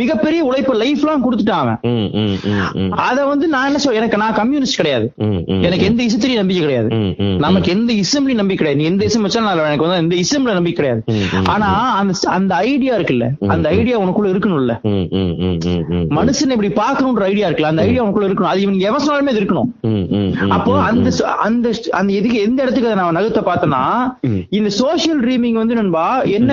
மிகப்பெரிய 0.00 0.40
உழைப்பு 0.48 0.72
லைஃப் 0.82 1.02
எல்லாம் 1.04 1.24
கொடுத்துட்டாங்க. 1.26 1.72
அத 3.06 3.18
வந்து 3.26 3.46
நான் 3.48 3.68
என்ன 3.68 3.78
சொல்ல 3.78 4.00
எனக்கு 4.00 4.20
நான் 4.22 4.38
கம்யூனிஸ்ட் 4.40 4.80
கிடையாது 4.80 5.06
எனக்கு 5.66 5.88
எந்த 5.90 6.00
இசத்திலையும் 6.08 6.42
நம்பிக்கை 6.42 6.62
கிடையாது 6.64 6.88
நமக்கு 7.44 7.70
எந்த 7.76 7.92
இசம்லயும் 8.02 8.40
நம்பிக்கை 8.42 8.60
கிடையாது 8.60 8.80
நீ 8.80 8.86
எந்த 8.92 9.04
இசம் 9.10 9.26
வச்சாலும் 9.26 9.48
நான் 9.48 9.64
எனக்கு 9.64 9.86
வந்து 9.86 10.00
எந்த 10.04 10.16
இசம்ல 10.24 10.54
நம்பிக்கை 10.54 10.78
கிடையாது 10.80 11.02
ஆனா 11.54 11.68
அந்த 12.00 12.14
அந்த 12.36 12.54
ஐடியா 12.70 12.94
இருக்குல்ல 12.98 13.26
அந்த 13.54 13.66
ஐடியா 13.78 13.96
உனக்குள்ள 14.04 14.30
இருக்கணும்ல 14.34 14.74
மனுஷன் 16.18 16.54
இப்படி 16.56 16.72
பாக்கணும்ன்ற 16.80 17.24
ஐடியா 17.24 17.48
இருக்குல்ல 17.48 17.72
அந்த 17.72 17.82
ஐடியா 17.82 18.04
உனக்குள்ள 18.04 18.28
இருக்கணும் 18.28 18.52
அது 18.52 18.62
இவனுக்கு 18.62 19.24
அது 19.26 19.40
இருக்கணும் 19.42 19.70
அப்போ 20.50 20.72
அந்த 20.88 21.08
அந்த 21.46 21.66
அந்த 21.92 22.10
எதுக்கு 22.12 22.38
எந்த 22.40 22.58
இடத்துக்கு 22.62 22.94
நான் 22.94 23.16
நகர்த்த 23.16 23.42
பார்த்தேன்னா. 23.46 23.82
இந்த 24.50 24.68
சோஷியல் 24.80 25.20
ட்ரீமிங் 25.24 25.58
வந்து 25.60 25.74
நண்பா 25.74 26.22
என்ன 26.38 26.52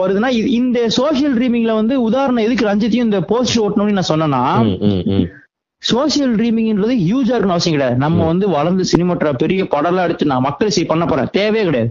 வருதுன்னா 0.00 0.30
இந்த 0.58 0.88
சோஷியல் 0.88 1.36
ட்ரீமிங்ல 1.38 1.74
வந்து 1.80 2.02
உதாரணம் 2.02 2.44
எதுக்கு 2.46 2.68
ரஞ்சித்தையும் 2.70 3.08
இந்த 3.08 3.20
போஸ்ட் 3.20 3.60
ஓட்டணும்னு 3.60 3.98
நான் 3.98 4.10
சொன்னேன்னா. 4.12 4.42
சோஷியல் 5.82 6.34
ட்ரீமிங்ன்றது 6.36 6.94
ஹியூஜா 7.06 7.32
இருக்கணும் 7.34 7.56
அவசியம் 7.56 7.76
கிடையாது. 7.76 7.96
நம்ம 8.04 8.26
வந்து 8.26 8.46
வளர்ந்து 8.48 8.84
சினிமாட்ரா 8.92 9.32
பெரிய 9.42 9.64
படம்லாம் 9.74 10.06
எடுத்து 10.08 10.30
நான் 10.32 10.46
மக்கள் 10.48 10.74
செய்ய 10.76 10.88
பண்ண 10.90 11.04
போறேன். 11.06 11.32
தேவையே 11.32 11.64
கிடையாது. 11.64 11.90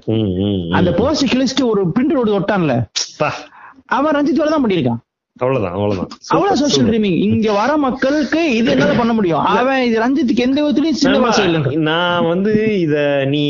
அந்த 0.80 0.92
போஸ்ட் 1.00 1.32
கிழிச்சிட்டு 1.34 1.66
ஒரு 1.66 1.84
பிரிண்டர் 1.96 2.22
ஓடு 2.22 2.38
ஒட்டான்ல. 2.40 2.76
பா, 3.18 3.30
அவன் 3.98 4.16
ரஞ்சித் 4.16 4.42
வேலை 4.42 4.52
தான் 4.54 4.66
பண்ணிருக்கான் 4.66 5.02
அவ்வளவுதான் 5.38 5.74
அவ்வளவுதான். 5.74 6.08
அவ்வளவு 6.28 6.58
சோஷியல் 6.58 6.90
ட்ரீமிங் 6.90 7.18
இங்க 7.18 7.52
வர 7.52 7.78
மக்களுக்கு 7.78 8.56
இது 8.56 8.72
என்னால 8.72 8.94
பண்ண 8.94 9.14
முடியும். 9.14 9.40
அவன் 9.54 9.84
இது 9.84 10.00
ரஞ்சித்துக்கு 10.00 10.40
எந்த 10.40 10.64
விதத்துலயும் 10.64 11.78
நான் 11.82 12.28
வந்து 12.28 12.80
இத 12.80 13.26
நீ 13.26 13.44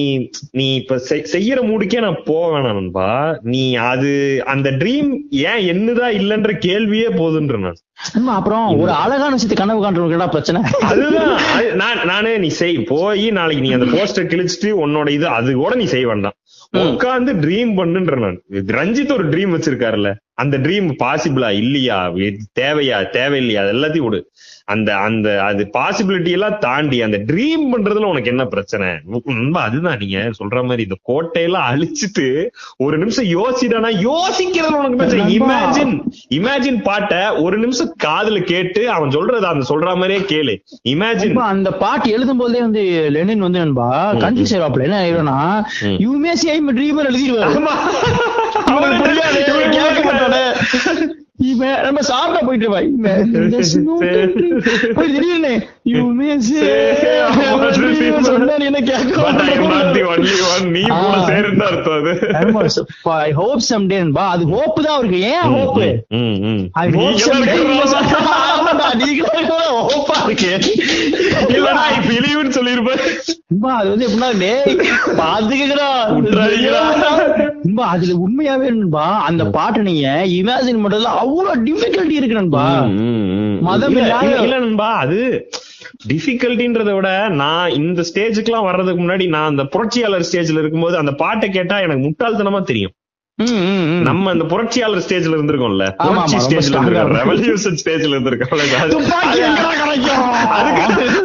நீ 0.52 0.76
இப்ப 0.76 1.02
செய்- 1.10 1.26
செய்யற 1.32 1.62
மூடுக்கே 1.62 2.00
நான் 2.00 2.22
போக 2.26 2.58
வேணாம் 2.58 2.74
நண்பா. 2.74 3.08
நீ 3.42 3.76
அது 3.76 4.12
அந்த 4.46 4.72
ட்ரீம் 4.72 5.10
ஏன் 5.30 5.64
என்னதா 5.68 6.08
இல்லன்ற 6.20 6.58
கேள்வியே 6.60 7.10
போதுன்ற 7.14 7.60
நான். 7.60 7.80
அப்புறம் 8.28 8.80
ஒரு 8.80 8.92
அழகான 8.92 9.30
விஷயத்தை 9.30 9.66
கனவு 9.66 9.92
காண்றவங்க 9.92 10.30
பிரச்சனை. 10.30 10.62
அதுதான். 10.82 11.42
அது- 11.58 11.74
நான் 11.74 12.06
நானே 12.06 12.38
நீ 12.38 12.48
செய் 12.48 12.78
போய் 12.78 13.32
நாளைக்கு 13.32 13.68
நீ 13.68 13.74
அந்த 13.74 13.86
போஸ்டர் 13.86 14.26
கிழிச்சிட்டு 14.26 14.72
உன்னோட 14.86 15.10
இது 15.10 15.28
அது 15.28 15.54
கூட 15.54 15.76
நீ 15.76 15.84
செய்ய 15.84 16.08
வேண்டாம். 16.08 16.32
உட்காந்து 16.78 17.30
ட்ரீம் 17.30 17.72
பண்ணுன்ற 17.72 18.20
நான். 18.20 18.42
ரஞ்சித் 18.52 19.14
ஒரு 19.14 19.30
ட்ரீம் 19.30 19.60
வச்சிருக்காருல்ல. 19.60 20.16
அந்த 20.34 20.58
ட்ரீம் 20.58 20.96
பாசிபிளா 21.04 21.50
இல்லையா? 21.50 22.10
தேவையா? 22.10 23.06
தேவையில்லையா? 23.12 23.56
அது 23.56 23.74
எல்லாத்தையும் 23.74 24.04
விடு. 24.04 24.32
அந்த 24.68 24.90
அந்த 25.06 25.28
அது 25.46 25.62
பாசிபிலிட்டி 25.74 26.32
எல்லாம் 26.36 26.58
தாண்டி 26.66 26.98
அந்த 27.06 27.18
ட்ரீம் 27.30 27.64
பண்றதுல 27.72 28.10
உனக்கு 28.12 28.32
என்ன 28.34 28.44
பிரச்சனை? 28.54 28.88
அதுதான் 29.64 30.00
நீங்க 30.02 30.20
சொல்ற 30.40 30.58
மாதிரி 30.68 30.86
இந்த 30.88 30.98
கோட்டையெல்லாம் 31.10 31.68
அழிச்சிட்டு 31.72 32.28
ஒரு 32.86 32.96
நிமிஷம் 33.02 33.28
யோசிடானா 33.38 33.90
யோசிக்கிறது 34.10 34.76
உனக்கு 34.82 35.00
பிரச்சனை. 35.02 35.26
இமேஜின் 35.38 35.94
இமேஜின் 36.38 36.80
பாட்டை 36.88 37.22
ஒரு 37.46 37.58
நிமிஷம் 37.64 37.92
காதுல 38.06 38.38
கேட்டு 38.52 38.84
அவன் 38.96 39.16
சொல்றத 39.18 39.48
அந்த 39.54 39.66
சொல்ற 39.72 39.96
மாதிரியே 40.02 40.22
கேளு. 40.32 40.56
இமேஜின் 40.94 41.42
அந்த 41.54 41.72
பாட்டு 41.84 42.14
எழுதும் 42.18 42.42
போதே 42.44 42.62
வந்து 42.68 42.84
லெனின் 43.18 43.46
வந்து 43.48 43.64
நண்பா 43.64 43.90
கன்ஃபியூஸ் 44.24 44.54
ஆயிடுவாப்ல 44.56 44.88
என்ன 44.88 45.02
ஆயிடும்னா 45.04 45.38
you may 46.06 46.36
say 46.44 46.50
I'm 46.56 46.72
dreamer 46.80 47.10
எழுதிடுவாரு. 47.12 47.54
இவன் 51.38 51.82
நம்ம 51.82 52.02
சாப்பிட்டா 52.02 52.46
போயிட்டு 52.46 52.70
dream. 52.70 52.90
போய் 54.96 55.12
திடீர்னு, 55.14 55.68
என்ன 58.64 58.80
கேட்க 58.80 59.14
கூட 59.14 59.32
ஆ. 60.92 61.28
சேர்ந்து 61.28 61.66
அர்த்தம் 61.66 61.94
அது. 64.16 64.46
Hope 64.46 64.84
தான் 64.84 64.94
அவருக்கு. 64.94 65.20
ஏன் 65.20 65.42
ஆமாடா, 65.42 65.66
நீங்களும் 68.94 69.34
இருக்கிற 69.34 69.82
hope 69.82 70.10
ஆ 70.10 70.26
இருக்கு. 70.26 70.60
இல்லடா, 71.48 71.84
அது 73.70 73.90
வந்து 73.90 74.08
எப்படின்னா 74.08 74.40
டேய் 74.40 74.78
பாத்துக்கடா. 75.18 76.22
அதுல 77.82 78.14
உண்மையாவே 78.14 78.92
அந்த 79.22 79.46
பாட்டை 79.46 79.82
நீங்க 79.82 80.24
இமேஜின் 80.26 80.66
பண்றதுல 80.66 81.23
அவ்வளவு 81.24 81.64
டிஃபிகல்ட்டி 81.66 82.18
இருக்கு 82.20 82.40
நண்பா. 82.40 82.66
மதம் 83.68 83.98
இல்ல, 83.98 84.16
நண்பா, 84.56 84.90
அது 85.04 85.20
டிஃபிகல்ட்டின்றத 86.08 86.92
விட 86.96 87.10
நான் 87.42 87.76
இந்த 87.80 88.02
ஸ்டேஜுக்குலாம் 88.10 88.68
வர்றதுக்கு 88.70 89.02
முன்னாடி 89.04 89.28
நான் 89.36 89.52
அந்த 89.52 89.66
புரட்சியாளர் 89.74 90.28
ஸ்டேஜ்ல 90.30 90.62
இருக்கும்போது 90.64 90.98
அந்த 90.98 91.14
பாட்டை 91.24 91.50
கேட்டா 91.50 91.78
எனக்கு 91.80 92.06
முட்டாள்தனமா 92.06 92.62
தெரியும். 92.64 92.94
நம்ம 94.08 94.26
அந்த 94.32 94.44
புரட்சியாளர் 94.50 95.04
ஸ்டேஜ்ல 95.06 95.36
இருந்திருக்கோம்ல. 95.38 95.86
புரட்சி 96.02 96.38
ஸ்டேஜ்ல 96.46 96.74
இருந்திருக்கோம். 96.76 97.14
ரெவல்யூஷன் 97.20 97.78
ஸ்டேஜ்ல 97.82 98.18
கிடைக்கும்? 99.82 100.28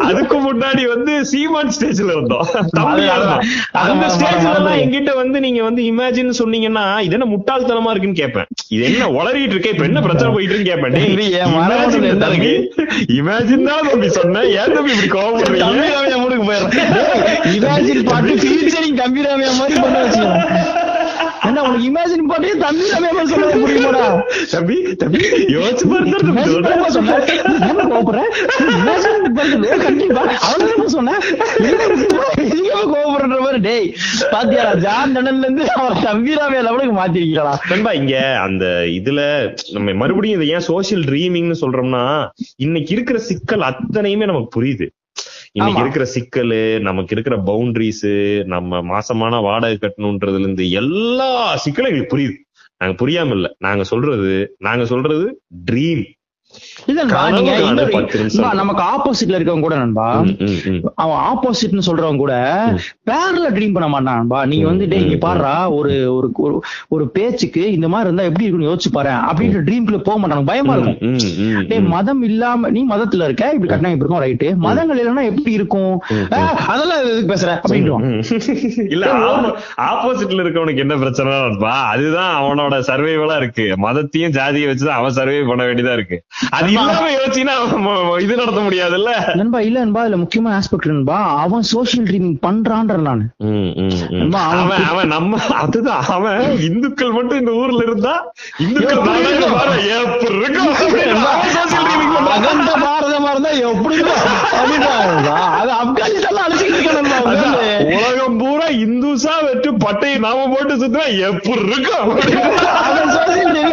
அதுக்கு 0.08 0.36
முன்னாடி 0.46 0.82
வந்து 0.92 1.12
சீமான் 1.30 1.72
ஸ்டேஜ்ல 1.76 2.14
இருந்தோம். 2.16 2.46
அந்த 3.82 4.06
ஸ்டேஜ்ல 4.14 4.54
எல்லாம் 4.60 4.78
என்கிட்ட 4.84 5.12
வந்து 5.20 5.38
நீங்க 5.46 5.60
வந்து 5.68 5.82
இமேஜின் 5.90 6.32
சொன்னீங்கன்னா 6.40 6.86
இது 7.06 7.16
என்ன 7.18 7.28
முட்டாள்தனமா 7.34 7.92
இருக்குன்னு 7.92 8.20
கேட்பேன். 8.22 8.48
இது 8.74 8.82
என்ன 8.90 9.10
உளறிட்டு 9.18 9.54
இருக்க? 9.56 9.74
இப்ப 9.74 9.86
என்ன 9.90 10.02
பிரச்சனை 10.08 10.32
போயிட்டு 10.36 10.54
இருக்குன்னு 10.54 10.72
கேட்பேன். 10.72 10.96
இமேஜின் 13.18 13.68
தான் 13.70 13.86
தம்பி 13.90 14.10
சொன்னேன். 14.18 14.48
ஏன் 14.60 14.74
தம்பி 14.76 14.92
இப்படி 14.96 15.10
போயிடுறேன். 15.14 15.62
டேய், 16.72 17.54
இமேஜின் 17.58 18.04
பாட்டு 18.10 18.40
featuring 18.46 18.96
தம்பி 19.02 19.28
ராமையா 19.28 19.52
மாதிரி 19.60 19.76
பண்ண 19.84 19.96
வச்சுக்கோ. 20.04 20.32
என்ன 21.46 21.62
உனக்கு 21.62 21.86
இமேஜின் 21.86 22.28
பாட்டே 22.28 22.52
தம்பி 22.58 22.84
மாதிரி 23.08 23.28
சொல்ல 23.32 23.48
முடியுமாடா 23.56 24.04
தம்பி 24.52 24.76
தம்பி 24.96 25.20
யோசிச்சு. 25.48 25.84
பண்ண 30.98 31.12
கோவப்படுற 32.84 33.38
மாதிரி? 33.38 33.60
டேய், 33.60 33.88
பாத்தியாடா, 34.32 34.72
ஜான் 34.78 35.14
டனல்ல 35.16 35.44
இருந்து 35.44 35.64
அவன் 35.74 36.02
தம்பி 36.02 36.32
லெவலுக்கு 36.60 36.94
மாத்திருக்கீங்களா 36.94 37.54
நண்பா 37.70 37.92
இங்க 37.92 38.14
அந்த 38.42 38.64
இதுல 38.98 39.20
நம்ம 39.72 39.94
மறுபடியும் 39.94 40.38
இதை 40.38 40.48
ஏன் 40.54 40.66
சோசியல் 40.68 41.04
ட்ரீமிங்னு 41.08 41.58
சொல்றோம்னா 41.62 42.04
இன்னைக்கு 42.58 42.92
இருக்கிற 42.94 43.18
சிக்கல் 43.28 43.66
அத்தனையுமே 43.70 44.26
நமக்கு 44.26 44.50
புரியுது 44.56 44.88
இன்னைக்கு 45.52 45.80
இருக்கிற 45.80 46.04
சிக்கலு 46.14 46.80
நமக்கு 46.80 47.14
இருக்கிற 47.14 47.36
பவுண்டரிஸ் 47.36 48.08
நம்ம 48.44 48.80
மாசமான 48.82 49.40
வாடகை 49.40 49.78
கட்டணுன்றதுல 49.80 50.38
இருந்து 50.38 50.70
எல்லா 50.70 51.30
சிக்கலும் 51.64 51.90
எங்களுக்கு 51.90 52.16
புரியுது. 52.16 52.36
நாங்க 52.76 53.06
புரியாம 53.06 53.30
இல்ல. 53.30 53.54
நாங்க 53.58 53.84
சொல்றது 53.84 54.54
நாங்க 54.58 54.86
சொல்றது 54.86 55.42
ட்ரீம் 55.70 56.04
நமக்கு 58.54 58.82
ஆப்போசிட்ல 58.82 59.36
இருக்கவங்க 59.38 59.60
கூட 59.60 59.74
நண்பா 59.76 60.24
அவன் 60.94 61.20
ஆப்போசிட்னு 61.30 61.86
சொல்றவங்க 61.86 62.16
கூட 62.16 62.34
பேரல 63.06 63.46
ட்ரீம் 63.48 63.72
பண்ண 63.72 63.88
மாட்டான் 63.88 64.16
நண்பா. 64.16 64.46
நீங்க 64.46 64.66
வந்து 64.66 64.88
டேய் 64.88 65.02
இங்க 65.04 65.16
பாருடா 65.16 65.70
ஒரு 65.70 65.92
ஒரு 66.14 66.60
ஒரு- 66.90 67.06
பேச்சுக்கு 67.12 67.72
இந்த 67.72 67.88
மாதிரி 67.88 68.14
இருந்தா 68.14 68.22
எப்படி 68.24 68.44
இருக்குன்னு 68.44 68.72
யோசிச்சு 68.72 68.92
பாரு. 68.92 69.08
அப்படின்ற 69.08 69.60
ட்ரீம்குள்ள 69.62 69.98
போக 69.98 70.16
மாட்டாங்க 70.20 70.44
பயமா 70.44 70.74
இருக்கும். 70.74 71.16
மதம் 71.88 72.22
இல்லாம 72.22 72.70
நீ 72.70 72.86
மதத்துல 72.86 73.24
இருக்க? 73.24 73.50
இப்படி 73.54 73.72
கட்டினா 73.72 73.92
இப்படி 73.92 74.22
இருக்கும்? 74.22 74.22
ரைட்டு 74.22 74.56
மதங்கள் 74.58 74.98
இல்லைன்னா 74.98 75.24
எப்படி 75.24 75.52
இருக்கும்? 75.52 75.94
அதெல்லாம் 76.66 77.02
எதுக்கு 77.04 77.34
பேசுற? 77.34 77.50
அப்படின்ட்டு 77.58 78.90
இல்ல 78.90 79.06
ஆப்போசிட்ல 79.88 80.42
இருக்கவனுக்கு 80.42 80.76
என்ன 80.76 80.94
பிரச்சனைப்பா 80.96 81.72
அதுதான் 81.92 82.42
அவனோட 82.42 82.82
சர்வைவலா 82.86 83.36
இருக்கு. 83.36 83.66
மதத்தையும் 83.78 84.30
ஜாதியை 84.30 84.70
வச்சுதான் 84.70 84.98
அவன் 85.00 85.10
சர்வே 85.10 85.42
பண்ண 85.42 85.64
வேண்டியதா 85.64 85.92
இருக்கு. 85.92 86.16
அது 86.50 86.66
இல்லாம 86.66 86.88
ம- 87.84 88.20
இது 88.20 88.36
நடத்த 88.36 88.60
முடியாதுல்ல? 88.60 89.34
நண்பா 89.34 89.60
இல்ல 89.60 89.78
நண்பா 89.78 90.04
இதுல 90.04 90.16
முக்கியமான 90.16 90.58
ஆஸ்பெக்ட் 90.58 90.84
நண்பா. 90.84 91.38
அவன் 91.38 91.62
சோசியல் 91.72 91.96
ட்ரீமிங் 91.96 92.38
பண்றான்ற 92.42 92.98
நானு. 92.98 93.24
அவன் 94.60 94.84
அவன் 94.84 95.06
நம்ம 95.06 95.38
அதுதான். 95.54 96.04
அவன் 96.08 96.60
இந்துக்கள் 96.60 97.10
மட்டும் 97.10 97.38
இந்த 97.38 97.52
ஊர்ல 97.52 97.82
இருந்தா 97.86 98.32
இந்துக்கள் 98.58 98.96
எப்படி. 98.96 99.10
அகண்ட 102.28 102.76
பாரதமா 102.76 103.30
இருந்தா. 103.30 103.50
அது 105.56 105.72
அழைச்சிட்டு 106.38 106.64
இருக்க. 106.64 106.92
உலகம் 107.96 108.38
பூரா 108.38 108.78
இந்துசா 108.78 109.42
வெட்டு 109.42 109.72
பட்டையை 109.72 110.18
நாம 110.18 110.48
போட்டு 110.48 110.76
சுத்தினா 110.76 111.18
எப்படி 111.18 111.60
இருக்கும் 111.60 112.16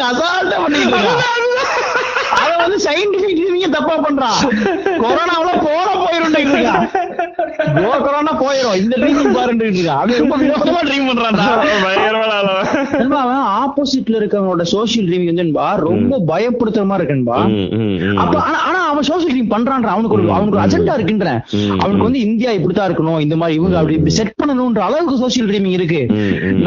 அசால்ட்டா 0.09 0.61
பண்ணிட்டு 0.61 1.44
அவன் 2.41 2.61
வந்து 2.63 2.77
சயின்டிபிக் 2.87 3.37
ட்ரீமிங்க 3.39 3.69
தப்பா 3.77 3.95
பண்றான் 4.05 4.39
கொரோனாவுல 5.03 5.51
போன 5.67 5.87
போயிரும் 6.03 6.23
கோ 7.75 7.91
கொரோனா 8.05 8.31
போயிரும். 8.41 8.75
இந்த 8.81 8.95
பாருன்னு 9.35 9.67
ரொம்ப 10.21 10.81
ட்ரீம் 10.87 11.07
பண்றான்டா. 11.09 11.45
அவன் 13.21 13.43
ஆப்போசிட்ல 13.61 14.19
இருக்கவனோட 14.19 14.63
சோசியல் 14.73 15.09
வந்து 15.13 15.35
நண்பா, 15.39 15.67
ரொம்ப 15.87 16.19
பயப்படுத்துற 16.31 16.83
மாதிரி 16.89 17.03
இருக்கன்பா. 17.03 17.37
அப்ப 18.23 18.35
ஆனா 18.67 18.79
அவன் 18.91 19.07
சோசியல் 19.11 19.33
ட்ரீம் 19.33 19.53
பண்றான் 19.53 19.87
அவனுக்கு 19.93 20.17
ஒரு 20.17 20.25
அவனுக்கு 20.37 20.63
அஜெண்டா 20.65 20.95
இருக்குன்றேன் 20.97 21.41
அவனுக்கு 21.81 22.07
வந்து 22.07 22.23
இந்தியா 22.27 22.51
இப்படித்தான் 22.57 22.89
இருக்கணும். 22.89 23.19
இந்த 23.25 23.37
மாதிரி 23.41 23.59
இவங்க 23.59 23.77
அப்படி 23.81 23.97
இப்படி 23.99 24.15
செட் 24.19 24.37
பண்ணணும்ன்ற 24.41 24.83
அளவுக்கு 24.87 25.21
சோசியல் 25.23 25.49
ட்ரீமிங் 25.51 25.77
இருக்கு. 25.77 26.01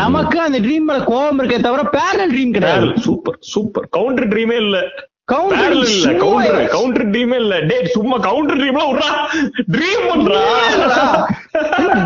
நமக்கு 0.02 0.38
அந்த 0.46 0.60
ட்ரீம் 0.66 0.88
மேல 0.90 1.04
கோபம் 1.12 1.40
இருக்கே 1.40 1.60
தவிர 1.68 1.84
பேரல் 1.98 2.32
ட்ரீம் 2.34 2.56
கிடையாது. 2.58 2.88
சூப்பர் 3.08 3.38
சூப்பர் 3.54 3.88
கவுண்டர் 3.98 4.30
ட்ரீமே 4.34 4.58
இல்ல. 4.64 4.78
Dream 5.28 5.72
இல்ல 5.94 6.10
கவுண்டர் 6.20 6.68
கவுண்டர் 6.68 7.06
ட்ரீமே 7.08 7.36
இல்ல. 7.36 7.54
டேய் 7.62 7.88
சும்மா 7.88 8.16
கவுண்டர் 8.18 8.60
ட்ரீம்ல 8.60 8.84
ட்ரீம் 9.72 10.04
பண்றா. 10.08 10.42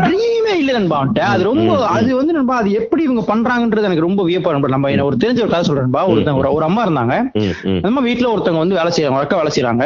ட்ரீமே 0.05 0.53
இல்ல 0.55 0.71
நண்பா. 0.71 0.99
அது 1.27 1.43
ரொம்ப 1.43 1.63
அது 1.89 2.09
வந்து 2.15 2.33
நண்பா 2.33 2.55
அது 2.57 2.71
எப்படி 2.79 3.03
இவங்க 3.03 3.23
பண்றாங்கன்றது 3.27 3.87
எனக்கு 3.87 4.05
ரொம்ப 4.05 4.23
வியப்பா 4.23 4.53
நண்பா 4.53 4.73
நம்ம 4.73 5.05
ஒரு 5.05 5.17
தெரிஞ்ச 5.17 5.41
ஒரு 5.41 5.51
கதை 5.51 5.65
சொல்றேன்பா 5.69 6.03
ஒருத்தங்க 6.09 6.41
ஒரு- 6.51 6.67
அம்மா 6.67 6.83
இருந்தாங்க. 6.83 7.15
ம், 7.37 7.53
ம், 7.65 7.77
அந்த 7.77 7.87
அம்மா 7.87 8.03
வீட்டுல 8.03 8.31
ஒருத்தவங்க 8.31 8.63
வந்து 8.63 8.75
வேலை 8.75 8.91
செய்யறாங்க 8.91 9.23
அக்கா 9.23 9.37
வேலை 9.37 9.53
செய்யறாங்க 9.53 9.85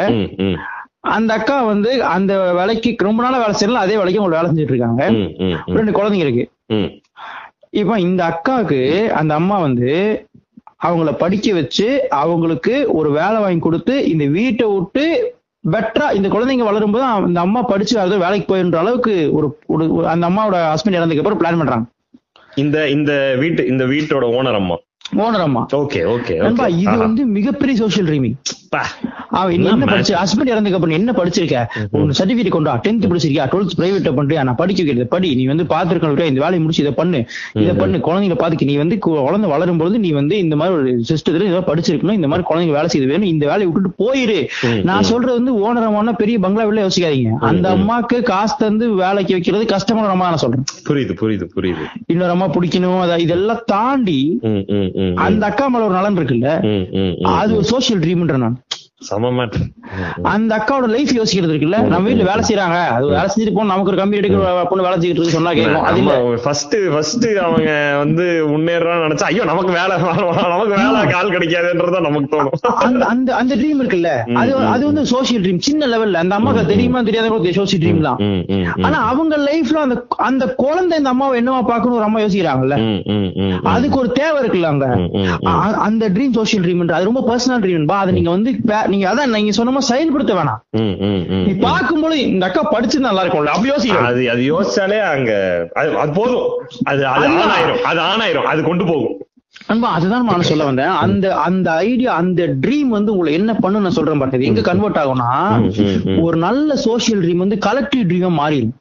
அந்த 1.10 1.30
அக்கா 1.34 1.56
வந்து 1.64 1.90
அந்த 2.10 2.32
வேலைக்கு 2.52 2.96
ரொம்ப 3.00 3.22
நாளா 3.22 3.38
வேலை 3.38 3.54
செய்யலாம் 3.54 3.84
அதே 3.84 3.96
வேலைக்கு 3.96 4.20
அவங்க 4.20 4.36
வேலை 4.36 4.48
செஞ்சுட்டு 4.50 4.74
இருக்காங்க. 4.74 5.02
ரெண்டு 5.76 5.92
குழந்தைங்க 5.92 6.26
இருக்கு. 6.26 6.44
இப்போ 7.72 7.94
இந்த 8.00 8.22
அக்காவுக்கு 8.24 8.78
அந்த 9.14 9.32
அம்மா 9.34 9.56
வந்து 9.58 9.88
அவங்கள 10.86 11.12
படிக்க 11.12 11.52
வச்சு 11.52 12.06
அவங்களுக்கு 12.10 12.92
ஒரு 12.92 13.10
வேலை 13.10 13.36
வாங்கி 13.36 13.58
கொடுத்து 13.58 14.08
இந்த 14.08 14.26
வீட்டை 14.26 14.68
விட்டு 14.68 15.36
பெட்டரா 15.70 16.12
இந்த 16.12 16.28
குழந்தைங்க 16.28 16.66
வளரும்போது 16.66 16.98
அந்த 16.98 17.40
அம்மா 17.40 17.62
படிச்சு 17.62 18.00
வரது 18.00 18.18
வேலைக்கு 18.18 18.56
போயின்ற 18.56 18.78
அளவுக்கு 18.78 19.32
ஒரு 19.32 19.58
ஒரு- 19.68 19.82
ஒரு- 19.82 20.04
அந்த 20.04 20.28
அம்மாவோட 20.28 20.74
ஹஸ்பண்ட் 20.74 20.92
இறந்ததுக்கு 20.92 21.16
அப்புறம் 21.16 21.40
பிளான் 21.40 21.56
பண்றாங்க. 21.56 21.88
இந்த 22.54 22.88
இந்த 22.88 23.36
வீட்டு 23.38 23.66
இந்த 23.66 23.84
வீட்டோட 23.84 24.24
ஓனர் 24.30 24.54
அம்மா. 24.54 24.76
ஓனர் 25.16 25.46
அம்மா. 25.48 25.66
ஓகே 25.72 26.00
ஓகே 26.14 26.36
நண்பா 26.36 26.66
இது 26.66 26.96
வந்து 26.98 27.24
மிகப்பெரிய 27.24 27.78
சோஷியல் 27.78 28.08
ட்ரீமிங் 28.08 28.36
அவன் 29.38 29.52
என்ன 29.52 29.86
படிச்சு 29.86 30.14
ஹஸ்பண்ட் 30.14 30.50
இறந்ததுக்கு 30.52 30.78
அப்புறம் 30.78 30.96
என்ன 30.96 31.10
படிச்சிருக்க? 31.12 31.58
உன் 31.90 32.12
சர்டிபிகேட் 32.18 32.48
கொண்டா 32.48 32.72
டென்த் 32.76 33.06
படிச்சிருக்கியா? 33.10 33.44
டுவெல்த் 33.52 33.76
பிரைவேட் 33.78 34.08
பண்றியா? 34.18 34.42
நான் 34.48 34.58
படிக்க 34.60 34.82
வைக்கிறது 34.82 35.06
படி. 35.14 35.28
நீ 35.34 35.44
வந்து 35.46 35.64
பாத்துருக்கணும் 35.72 36.30
இந்த 36.30 36.40
வேலையை 36.44 36.60
முடிச்சு 36.60 36.82
இதை 36.82 36.92
பண்ணு. 36.92 37.20
இதை 37.52 37.74
பண்ணு. 37.74 37.98
குழந்தைங்களை 37.98 38.38
பாத்துக்க 38.42 38.68
நீ 38.70 38.76
வந்து 38.76 38.98
குழந்தை 38.98 39.50
வளரும் 39.50 39.76
பொழுது 39.76 39.98
நீ 39.98 40.10
வந்து 40.10 40.38
இந்த 40.38 40.56
மாதிரி 40.56 40.76
ஒரு 40.78 40.90
சிஸ்டத்துல 41.10 41.48
ஏதோ 41.52 41.62
படிச்சிருக்கணும். 41.70 42.18
இந்த 42.18 42.28
மாதிரி 42.32 42.46
குழந்தைங்க 42.50 42.76
வேலை 42.78 42.88
செய்து 42.88 43.06
வேணும். 43.06 43.28
இந்த 43.34 43.46
வேலையை 43.46 43.68
விட்டுட்டு 43.70 44.00
போயிரு. 44.02 44.38
நான் 44.90 45.08
சொல்றது 45.10 45.36
வந்து 45.38 45.54
ஓனரமான 45.64 46.14
பெரிய 46.22 46.38
பங்களாவில 46.38 46.84
யோசிக்காதீங்க. 46.86 47.32
அந்த 47.50 47.68
அம்மாக்கு 47.76 48.18
காசு 48.22 48.56
தந்து 48.58 48.88
வேலைக்கு 49.02 49.32
வைக்கிறது 49.32 49.66
கஷ்டமான 49.74 50.12
அம்மா 50.16 50.28
நான் 50.28 50.42
சொல்றேன். 50.44 50.64
புரியுது 50.88 51.16
புரியுது 51.22 51.48
புரியுது. 51.56 51.86
இன்னொரு 52.06 52.30
அம்மா 52.30 52.48
பிடிக்கணும். 52.48 53.00
அதை 53.00 53.22
இதெல்லாம் 53.22 53.64
தாண்டி 53.66 54.20
அந்த 55.14 55.46
அக்கா 55.46 55.68
மேல 55.68 55.84
ஒரு 55.84 55.94
நலன் 55.94 56.16
இருக்குல்ல. 56.16 56.48
அது 57.22 57.56
ஒரு 57.56 57.66
சோசியல் 57.70 58.00
ட்ரீம்ன்ற 58.00 58.36
நான். 58.36 58.58
அந்த 60.30 60.52
அக்காவோட 60.56 60.86
லைஃப் 60.92 61.10
யோசிக்கிறது 61.16 61.52
இருக்குல்ல? 61.52 61.78
நம்ம 61.90 62.06
வீட்டுல 62.06 62.24
வேலை 62.28 62.42
செய்யறாங்க 62.46 62.78
அது 62.94 63.04
வேலை 63.10 63.26
செஞ்சுட்டு 63.26 63.52
போன 63.56 63.68
நமக்கு 63.70 63.90
ஒரு 63.92 63.98
கம்பி 64.00 64.18
எடுக்கிற 64.20 64.40
பொண்ணு 64.70 64.86
வேலை 64.86 64.96
செஞ்சுட்டு 64.96 65.20
இருக்கு 65.20 65.36
சொன்னா 65.36 65.52
கேட்கும். 65.58 66.32
ஃபர்ஸ்ட் 66.44 66.74
ஃபர்ஸ்ட் 66.92 67.26
அவங்க 67.44 67.68
வந்து 68.00 68.24
முன்னேறான்னு 68.52 69.04
நினைச்சா 69.06 69.26
ஐயோ 69.30 69.44
நமக்கு 69.50 69.72
வேலை 69.76 69.94
நமக்கு 70.48 70.72
வேலை 70.74 71.02
கால் 71.12 71.32
கிடைக்காதுன்றதா 71.34 72.00
நமக்கு 72.06 72.32
தோணும். 72.34 72.56
அந்த 73.12 73.30
அந்த 73.40 73.52
ட்ரீம் 73.60 73.82
இருக்குல்ல? 73.82 74.10
அது 74.40 74.50
அது 74.72 74.82
வந்து 74.90 75.04
சோசியல் 75.12 75.44
ட்ரீம் 75.44 75.62
சின்ன 75.68 75.90
லெவல்ல 75.92 76.24
அந்த 76.24 76.36
அம்மாக்கு 76.38 76.64
தெரியுமா 76.72 77.04
தெரியாத 77.08 77.30
கூட 77.30 77.54
சோசியல் 77.60 77.82
ட்ரீம் 77.84 78.02
தான். 78.08 78.18
ஆனா 78.86 78.98
அவங்க 79.12 79.38
லைஃப்ல 79.46 79.78
அந்த 79.86 79.98
அந்த 80.28 80.44
குழந்தை 80.62 80.98
இந்த 81.02 81.12
அம்மாவை 81.14 81.38
என்னவா 81.42 81.62
பார்க்கணும் 81.70 81.98
ஒரு 82.00 82.08
அம்மா 82.08 82.24
யோசிக்கிறாங்கல்ல. 82.24 82.78
அதுக்கு 83.74 83.98
ஒரு 84.02 84.12
தேவை 84.20 84.36
இருக்குல்ல 84.42 84.72
அங்க? 84.74 84.88
அந்த 85.88 86.04
ட்ரீம் 86.16 86.36
சோசியல் 86.38 86.66
ட்ரீம் 86.66 86.84
அது 86.98 87.10
ரொம்ப 87.10 87.24
பர்சனல் 87.30 87.64
ட்ரீம் 87.64 87.88
பா 87.88 87.98
அதை 88.02 88.12
நீங்க 88.18 88.30
வந்து 88.36 88.50
நீங்க 88.88 89.06
அதான் 89.10 89.34
நீங்க 89.36 89.52
சொன்ன 89.52 89.80
செயல்படுத்த 89.80 90.34
வேணாம். 90.34 90.60
நீ 91.46 91.52
பார்க்கும்போது 91.60 92.16
இந்த 92.20 92.46
அக்கா 92.46 92.62
படிச்சு 92.62 93.00
நல்லா 93.00 93.22
இருக்கும்ல 93.24 93.54
அப்படி 93.54 93.72
யோசிக்கணும் 93.72 94.10
அது 94.10 94.30
அது 94.30 94.42
யோசிச்சாலே 94.52 94.98
அங்க 95.14 95.30
அது 95.74 95.98
அது 95.98 96.12
போதும். 96.12 96.48
அது 96.84 97.06
அது 97.06 97.26
ஆன் 97.26 97.54
ஆயிரும். 97.56 97.82
அது 97.82 98.00
ஆன் 98.00 98.20
ஆயிரும். 98.20 98.44
அது 98.44 98.62
கொண்டு 98.62 98.84
போகும். 98.84 99.16
அன்பா 99.72 99.88
அதுதான் 99.96 100.26
நான் 100.28 100.46
சொல்ல 100.48 100.64
வந்தேன். 100.68 100.92
அந்த 101.04 101.24
அந்த 101.46 101.68
ஐடியா 101.88 102.10
அந்த 102.20 102.42
ட்ரீம் 102.62 102.90
வந்து 102.94 103.10
உங்களை 103.12 103.32
என்ன 103.38 103.52
பண்ணு 103.54 103.82
நான் 103.84 103.94
சொல்றேன் 103.96 104.20
பாருங்க. 104.20 104.46
எங்க 104.50 104.62
கன்வெர்ட் 104.68 105.00
ஆகும்னா. 105.00 105.26
ஒரு 106.24 106.36
நல்ல 106.44 106.76
சோசியல் 106.84 107.20
ட்ரீம் 107.24 107.42
வந்து 107.42 107.56
கலெக்டிவ் 107.66 108.04
ட்ரீமா 108.10 108.30
மாறிடும். 108.38 108.72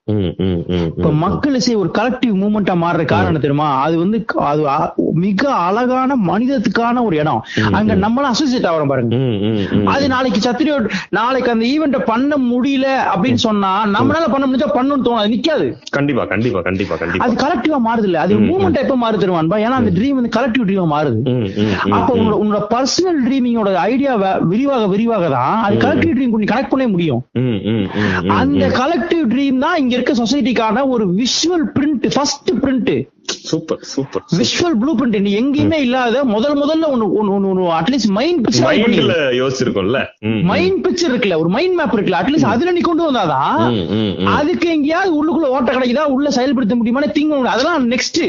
இப்ப. 0.99 1.11
மக்கள் 1.23 1.57
இசை 1.59 1.75
ஒரு 1.75 1.89
கலெக்டிவ் 1.97 2.35
மூவ்மெண்டா 2.41 2.75
மாறுற 2.83 3.05
காரணம் 3.13 3.43
தெரியுமா? 3.45 3.67
அது 3.85 3.97
வந்து 4.03 4.19
அது 4.51 4.63
மிக 5.25 5.43
அழகான 5.67 6.17
மனிதத்துக்கான 6.29 7.03
ஒரு 7.07 7.17
இடம். 7.21 7.41
அங்க 7.79 7.95
நம்மளும் 8.05 8.31
அசோசியேட் 8.33 8.69
ஆகிறோம் 8.71 8.93
பாருங்க. 8.93 9.19
அது 9.95 10.07
நாளைக்கு 10.15 10.41
சத்திரியோ 10.47 10.77
நாளைக்கு 11.19 11.53
அந்த 11.55 11.67
ஈவெண்ட 11.73 12.01
பண்ண 12.11 12.33
முடியல 12.49 12.87
அப்படின்னு 13.13 13.43
சொன்னா 13.47 13.73
நம்மளால 13.97 14.31
பண்ண 14.35 14.45
முடிஞ்சா 14.47 14.71
பண்ணணும்னு 14.77 15.07
தோணும். 15.07 15.21
அது 15.23 15.33
நிக்காது. 15.35 15.67
கண்டிப்பா 15.97 16.25
கண்டிப்பா 16.33 16.61
கண்டிப்பா 16.69 16.97
கண்டிப்பா. 17.03 17.23
அது 17.27 17.41
கலெக்டிவா 17.45 17.81
மாறுது 17.89 18.09
இல்ல 18.11 18.23
அது 18.25 18.33
மூவ்மெண்ட் 18.49 18.83
எப்ப 18.85 18.97
மாறு 19.03 19.23
தருவான்பா 19.25 19.61
ஏன்னா 19.65 19.77
அந்த 19.81 19.93
ட்ரீம் 19.99 20.19
வந்து 20.21 20.35
கலெக்டிவ் 20.39 20.75
ட்ரீமா 20.77 20.93
மாறுது. 20.95 21.19
அப்ப 21.97 22.09
உங்களோட 22.41 22.59
பர்சனல் 22.73 23.19
ட்ரீமிங்கோட 23.25 23.69
ஐடியா 23.91 24.13
விரிவாக 24.51 24.83
விரிவாக 24.93 25.29
தான் 25.35 25.57
அது 25.65 25.77
கலெக்டிவ் 25.85 26.15
ட்ரீம் 26.17 26.35
நீ 26.43 26.49
கனெக்ட் 26.53 26.73
பண்ண 26.73 26.87
முடியும். 26.93 27.21
அந்த 28.39 28.65
கலெக்டிவ் 28.81 29.25
ட்ரீம் 29.33 29.63
தான் 29.65 29.77
இங்க 29.81 29.93
இருக்க 29.97 30.13
சொசைட்டிக்கான 30.23 30.85
ஒரு 30.95 31.05
visual 31.21 31.65
print 31.77 32.07
first 32.15 32.51
print 32.63 32.93
super 33.47 33.81
super 33.87 34.23
visual 34.37 34.75
blueprint 34.97 35.19
நீ 35.19 35.31
எங்கேயுமே 35.39 35.79
இல்லாத 35.79 36.23
முதல் 36.31 36.57
முதல்ல 36.57 36.89
ஒன்னு 36.91 37.67
அட்லீஸ்ட் 37.77 38.11
மைண்ட் 38.17 38.47
மைண்ட்ல 38.61 39.03
பிக்சர் 39.07 39.37
யோசிச்சிருக்கோம்ல. 39.39 39.99
ம், 40.23 40.33
ம். 40.33 40.43
மைண்ட் 40.49 40.79
பிக்சர் 40.85 41.11
இருக்குல்ல 41.11 41.37
ஒரு 41.39 41.49
மைண்ட் 41.49 41.75
மேப் 41.75 41.95
இருக்குல்ல 41.95 42.19
அட்லீஸ்ட் 42.21 42.51
அதுல 42.51 42.71
நீ 42.71 42.81
கொண்டு 42.81 43.05
வந்தாதான் 43.07 43.61
ம். 43.95 44.13
அதுக்கு 44.35 44.67
எங்கேயாவது 44.69 45.11
உள்ளுக்குள்ள 45.19 45.49
ஓட்ட 45.55 45.69
கிடைக்குதா 45.71 46.05
உள்ள 46.15 46.29
செயல்படுத்த 46.37 46.77
முடியுமான்னு 46.77 47.13
திங்க 47.17 47.25
அதெல்லாம் 47.53 47.87
நெக்ஸ்ட் 47.93 48.21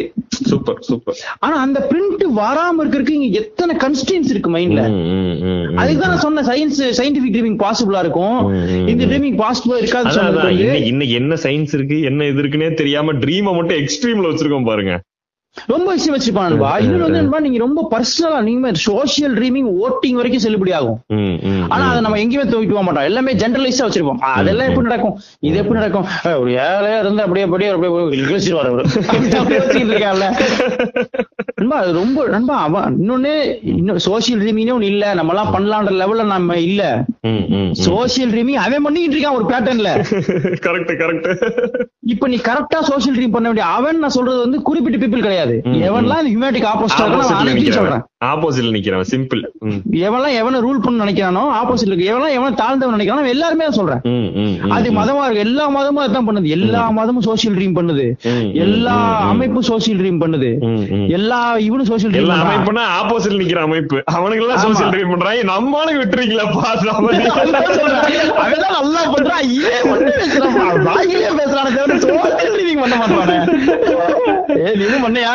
சூப்பர் 0.51 0.80
சூப்பர் 0.88 1.18
ஆனா 1.40 1.55
அந்த 1.62 1.78
பிரிண்ட் 1.88 2.07
வராம 2.38 2.76
இருக்கிறதுக்கு 2.82 3.16
இங்க 3.18 3.40
எத்தனை 3.40 3.74
கன்ஸ்டன்ஸ் 3.78 4.30
இருக்கு 4.30 4.51
மைண்ட்ல. 4.51 4.82
அதுதான் 5.80 6.11
நான் 6.12 6.24
சொன்ன 6.24 6.44
சயின்ஸ் 6.49 6.80
சயின்டிபிக் 6.99 7.34
ட்ரீமிங் 7.34 7.59
பாசிபிளா 7.62 8.01
இருக்கும். 8.05 8.38
இந்த. 8.92 9.03
ட்ரீமிங் 9.11 9.38
பாசிபிளா 9.40 9.78
இருக்காது 9.78 10.55
இன்னைக்கு 10.88 11.14
என்ன 11.20 11.38
சயின்ஸ் 11.42 11.74
இருக்கு 11.74 11.99
என்ன 12.09 12.26
இது 12.26 12.40
இருக்குன்னே 12.42 12.70
தெரியாம 12.74 13.14
ட்ரீமை 13.22 13.53
மட்டும் 13.57 13.80
எக்ஸ்ட்ரீம்ல 13.80 14.30
வச்சிருக்கோம் 14.30 14.68
பாருங்க. 14.68 14.88
ரொம்ப 15.72 15.86
விஷயம் 15.94 16.14
வச்சிருப்பான்பா 16.14 16.70
இன்னொன்னு 16.82 17.07
வந்து 17.07 17.20
என்னப்பா, 17.20 17.40
நீங்க 17.44 17.59
ரொம்ப 17.59 17.80
பர்சனலா 17.92 18.38
நீங்க 18.49 18.70
சோசியல் 18.86 19.34
ட்ரீமிங் 19.38 19.68
ஓட்டிங் 19.84 20.18
வரைக்கும் 20.18 20.44
செல்லுபடி 20.44 20.72
ஆகும். 20.78 20.99
ஆனா 21.72 21.84
அதை 21.90 22.01
நம்ம 22.05 22.18
எங்கேயுமே 22.22 22.46
தூக்கிட்டு 22.51 22.76
போக 22.76 22.84
மாட்டோம். 22.86 23.07
எல்லாமே 23.11 23.32
ஜென்ரலைஸா 23.42 23.86
வச்சிருப்போம். 23.86 24.20
அதெல்லாம் 24.38 24.68
எப்படி 24.68 24.86
நடக்கும்? 24.88 25.16
இது 25.49 25.57
எப்படி 25.62 25.78
நடக்கும்? 25.80 26.07
ஒரு 26.42 26.51
ஏழையா 26.66 26.99
இருந்து 27.05 27.24
அப்படியே 27.24 27.46
அப்படியே 27.46 27.70
அப்படியே 27.72 28.22
யோசிச்சிருவாரு 28.32 28.70
அவரு. 28.72 28.84
நண்பா 31.59 31.76
அது 31.82 31.92
ரொம்ப 32.01 32.26
நண்பா 32.34 32.57
அவன் 32.66 32.96
இன்னொன்னு 33.01 33.32
இன்னும் 33.74 34.01
சோசியல் 34.09 34.42
ட்ரீமிங்னே 34.42 34.74
ஒண்ணு 34.76 34.90
இல்ல. 34.94 35.05
நம்ம 35.18 35.32
எல்லாம் 35.34 35.53
பண்ணலான்ற 35.57 35.94
லெவல்ல 36.03 36.26
நம்ம 36.34 36.59
இல்ல. 36.68 36.82
சோசியல் 37.86 38.32
ட்ரீமிங் 38.34 38.61
அவன் 38.66 38.86
பண்ணிட்டு 38.86 39.16
இருக்கான் 39.16 39.38
ஒரு 39.40 39.46
பேட்டர்ன்ல 39.53 39.90
கரெக்ட் 40.66 40.94
கரெக்ட் 41.03 41.28
இப்ப 42.14 42.28
நீ 42.32 42.36
கரெக்டா 42.49 42.78
சோசியல் 42.90 43.16
ட்ரீம் 43.16 43.34
பண்ண 43.34 43.46
வேண்டிய 43.49 43.66
அவன் 43.78 44.03
நான் 44.03 44.16
சொல்றது 44.18 44.38
வந்து 44.44 44.59
குறிப்பிட்ட 44.68 44.99
பீப்புள் 45.01 45.26
கிடையாது. 45.26 45.38
ம், 45.64 45.80
எவன்லாம் 45.89 46.28
ஹியூமனிட்டிக்கு 46.30 46.68
ஆப்போசிட் 46.72 47.03
அனைத்தையும் 47.41 47.76
சொல்றேன். 47.78 48.05
ஆப்போசிட்ல 48.28 48.70
நிக்கிறவன். 48.76 49.09
சிம்பிள் 49.11 49.43
எவன்லாம் 50.07 50.36
எவனை 50.41 50.59
ரூல் 50.64 50.80
பண்ண 50.84 51.05
நினைக்கிறானோ 51.05 51.43
ஆப்போசிட் 51.59 51.91
இருக்கு. 51.91 52.09
எவன்லாம் 52.12 52.34
எவனை 52.36 52.53
தாழ்ந்தவன் 52.61 52.97
நினைக்கிறானோ 52.97 53.32
எல்லாருமே 53.34 53.70
சொல்றேன். 53.78 54.01
அது 54.76 54.89
மதமா 54.93 55.22
இருக்கு. 55.24 55.45
எல்லா 55.47 55.64
மதமும் 55.76 56.05
அதான் 56.05 56.28
பண்ணுது. 56.28 56.49
எல்லா 56.57 56.91
மதமும் 56.99 57.26
சோசியல் 57.28 57.57
ட்ரீம் 57.59 57.76
பண்ணுது. 57.78 58.07
எல்லா. 58.64 58.97
அமைப்பும் 59.32 59.68
சோசியல் 59.70 60.01
ட்ரீம் 60.01 60.20
பண்ணுது. 60.24 60.51
எல்லா 61.18 61.39
இவனும் 61.66 61.91
சோசியல் 61.93 62.12
ட்ரீம் 62.12 62.24
எல்லா 62.24 62.39
அமைப்புனா 62.47 62.84
ஆப்போசிட்ல 63.01 63.41
நிக்கிற 63.43 63.62
அமைப்பு. 63.68 63.99
அவனுக்கு 64.16 64.45
எல்லாம். 64.45 64.62
சோசியல் 64.66 64.93
ட்ரீம் 64.95 65.12
பண்றாங்க 65.14 65.45
நம்மளும் 65.53 66.01
விட்டுறீங்களா 66.03 66.47
அவன் 66.49 67.16
நல்லா 68.78 69.03
பண்றான். 69.14 69.45
இவன் 69.59 69.89
ஒண்ணுமே 69.93 70.14
பேசுறான் 70.41 71.39
பேசுறானே 71.41 71.70
சோசியல் 72.05 72.55
ட்ரீமிங் 72.57 72.82
பண்ண 72.82 72.97
மாட்டானே. 73.03 73.39
ஏ 74.61 74.70
நீ 74.80 74.86
பண்ணையா? 75.05 75.28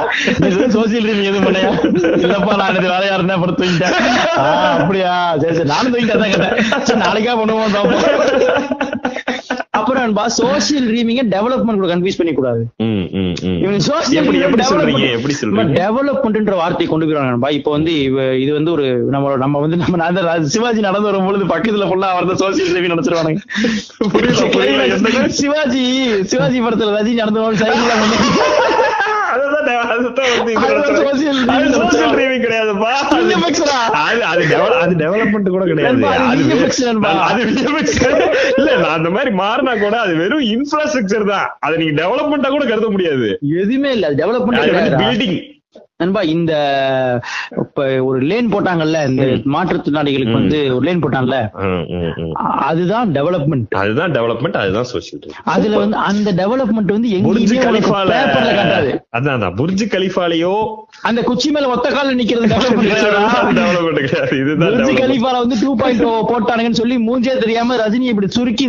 சோசியல் 0.75 1.09
எதுவும் 1.23 1.47
பண்ணையா 1.47 1.71
இல்லப்பா 2.23 2.55
நான் 2.61 2.75
இது 2.75 2.87
வேலையா 2.89 3.13
இருந்தேன் 3.13 3.37
அப்புறம் 3.37 3.59
தூங்கிட்டேன். 3.59 3.95
ஆ, 4.37 4.47
அப்படியா? 4.75 5.13
சரி 5.41 5.55
சரி 5.55 5.69
நானும் 5.69 5.93
தூங்கிட்டேன் 5.93 6.23
தான் 6.23 6.33
கேட்டேன். 6.35 6.55
சரி 6.83 7.01
நாளைக்கா 7.01 7.35
பண்ணுவோம் 7.39 7.79
அப்புறம் 9.77 10.03
நண்பா 10.03 10.23
சோசியல் 10.35 10.85
ட்ரீமிங்க 10.89 11.23
டெவலப்மெண்ட் 11.31 11.79
கூட 11.79 11.87
கன்ஃபியூஸ் 11.89 12.17
பண்ணி 12.17 12.33
கூடாது 12.33 12.61
ம், 12.83 12.89
ம், 13.13 13.33
ம். 13.43 13.57
இவன் 13.63 13.83
social 13.87 14.13
எப்படி 14.19 14.35
dream 14.35 14.45
எப்படி 14.47 14.63
சொல்றீங்க? 14.63 14.91
development- 14.91 15.15
எப்படி 15.17 15.33
சொல்றீங்க? 15.33 15.73
டெவலப்மெண்ட்ன்ற 15.79 16.55
வார்த்தையை 16.55 16.89
கொண்டு 16.89 17.05
போயிருவாங்க 17.05 17.31
நண்பா. 17.31 17.49
இப்போ 17.57 17.71
வந்து 17.71 17.93
இது 18.43 18.51
வந்து 18.53 18.71
ஒரு 18.71 18.85
நம்ம 19.07 19.35
நம்ம 19.37 19.59
வந்து 19.59 19.77
நம்ம 19.77 19.97
நான் 19.97 20.09
அந்த 20.11 20.49
சிவாஜி 20.49 20.81
நடந்து 20.81 21.09
வரும் 21.09 21.27
பொழுது 21.27 21.45
பக்கத்துல 21.45 21.87
ஃபுல்லா 21.89 22.09
அவர் 22.13 22.41
சோசியல் 22.43 22.71
ட்ரீமிங் 22.71 22.93
நினைச்சிருவாங்க? 22.93 23.33
சிவாஜி 25.39 25.85
சிவாஜி 26.25 26.59
படத்துல 26.61 26.95
ரஜினி 26.97 27.21
நடந்து 27.21 27.41
வரும் 27.41 27.61
சைடுல 27.63 29.01
அந்த 38.95 39.09
மாதிரி 39.09 39.31
மாறினா 39.35 39.79
கூட 39.79 39.99
அது 39.99 40.15
வெறும் 40.15 40.39
infrastructure 40.39 41.25
தான். 41.25 41.57
அதை 41.59 41.77
நீங்க 41.77 41.91
ஆ 41.91 42.49
கூட 42.49 42.65
கருத 42.65 42.89
முடியாது. 42.89 43.39
எதுவுமே 43.39 43.91
இல்ல 43.91 44.11
டெவலப்மெண்ட் 44.11 44.97
building. 44.97 45.35
நண்பா 45.97 46.21
இந்த 46.33 46.53
இப்ப 47.61 47.83
ஒரு 48.07 48.19
லேன் 48.29 48.51
போட்டாங்கல்ல 48.53 48.99
இந்த 49.09 49.23
மாற்றுத்திறனாளிகளுக்கு 49.53 50.35
வந்து 50.39 50.59
ஒரு 50.75 50.83
லேன் 50.87 51.01
போட்டாங்கல்ல 51.03 51.37
அதுதான் 52.67 53.09
டெவலப்மெண்ட் 53.17 53.75
அதுதான் 53.81 54.13
டெவலப்மெண்ட் 54.15 54.57
அதுதான் 54.61 54.87
சோசியல் 54.91 55.35
அதுல 55.53 55.79
வந்து 55.83 55.97
அந்த 56.09 56.31
டெவலப்மெண்ட் 56.41 56.93
வந்து 56.95 57.09
புர்ஜ் 57.27 57.55
கலிஃபால 57.65 58.11
அதான் 59.13 59.33
அதான். 59.35 59.55
புர்ஜ் 59.59 59.85
கலிஃபாலயோ 59.93 60.53
அந்த 61.03 61.19
குச்சி 61.21 61.49
மேல 61.51 61.71
ஒத்த 61.73 61.89
கால 61.91 62.15
நிக்கிறது 62.21 62.49
டெவலப்மெண்ட் 62.53 63.59
டெவலப்மெண்ட் 63.59 64.01
கிடையாது. 64.03 64.35
இதுதான் 64.41 64.69
புர்ஜ் 64.69 64.81
development. 64.81 65.01
கலிஃபால 65.03 65.35
வந்து 65.43 65.59
டூ 65.61 65.71
பாயிண்ட் 65.81 66.03
போட்டானுங்கன்னு 66.31 66.81
சொல்லி 66.81 66.97
மூஞ்சே 67.07 67.35
தெரியாம 67.43 67.77
ரஜினி 67.83 68.09
இப்படி 68.13 68.29
சுருக்கி 68.29 68.65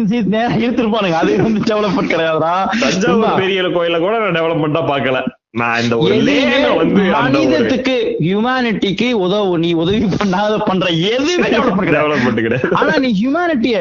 இழுத்துருப்பானுங்க. 0.61 1.19
அது 1.23 1.33
வந்து 1.47 1.63
டெவலப்மெண்ட் 1.71 2.13
கிடையாதுடா. 2.15 2.55
தஞ்சாவூர் 2.83 3.41
பெரிய 3.43 3.63
கோயில 3.77 3.99
கூட 4.05 4.15
நான் 4.19 4.39
டெவலப்மெண்டா 4.39 4.83
பாக்கல 4.91 5.21
மனிதத்துக்கு 7.25 7.95
ஹியூமனிட்டிக்கு 8.25 9.09
உதவு 9.25 9.59
நீ 9.65 9.71
உதவி 9.83 10.07
பண்ணாத 10.15 10.55
பண்ற 10.69 10.87
எதுவுமே 11.11 11.51
ஆனா 12.81 12.93
நீ 13.05 13.09
ஹியூமனிட்டிய 13.21 13.75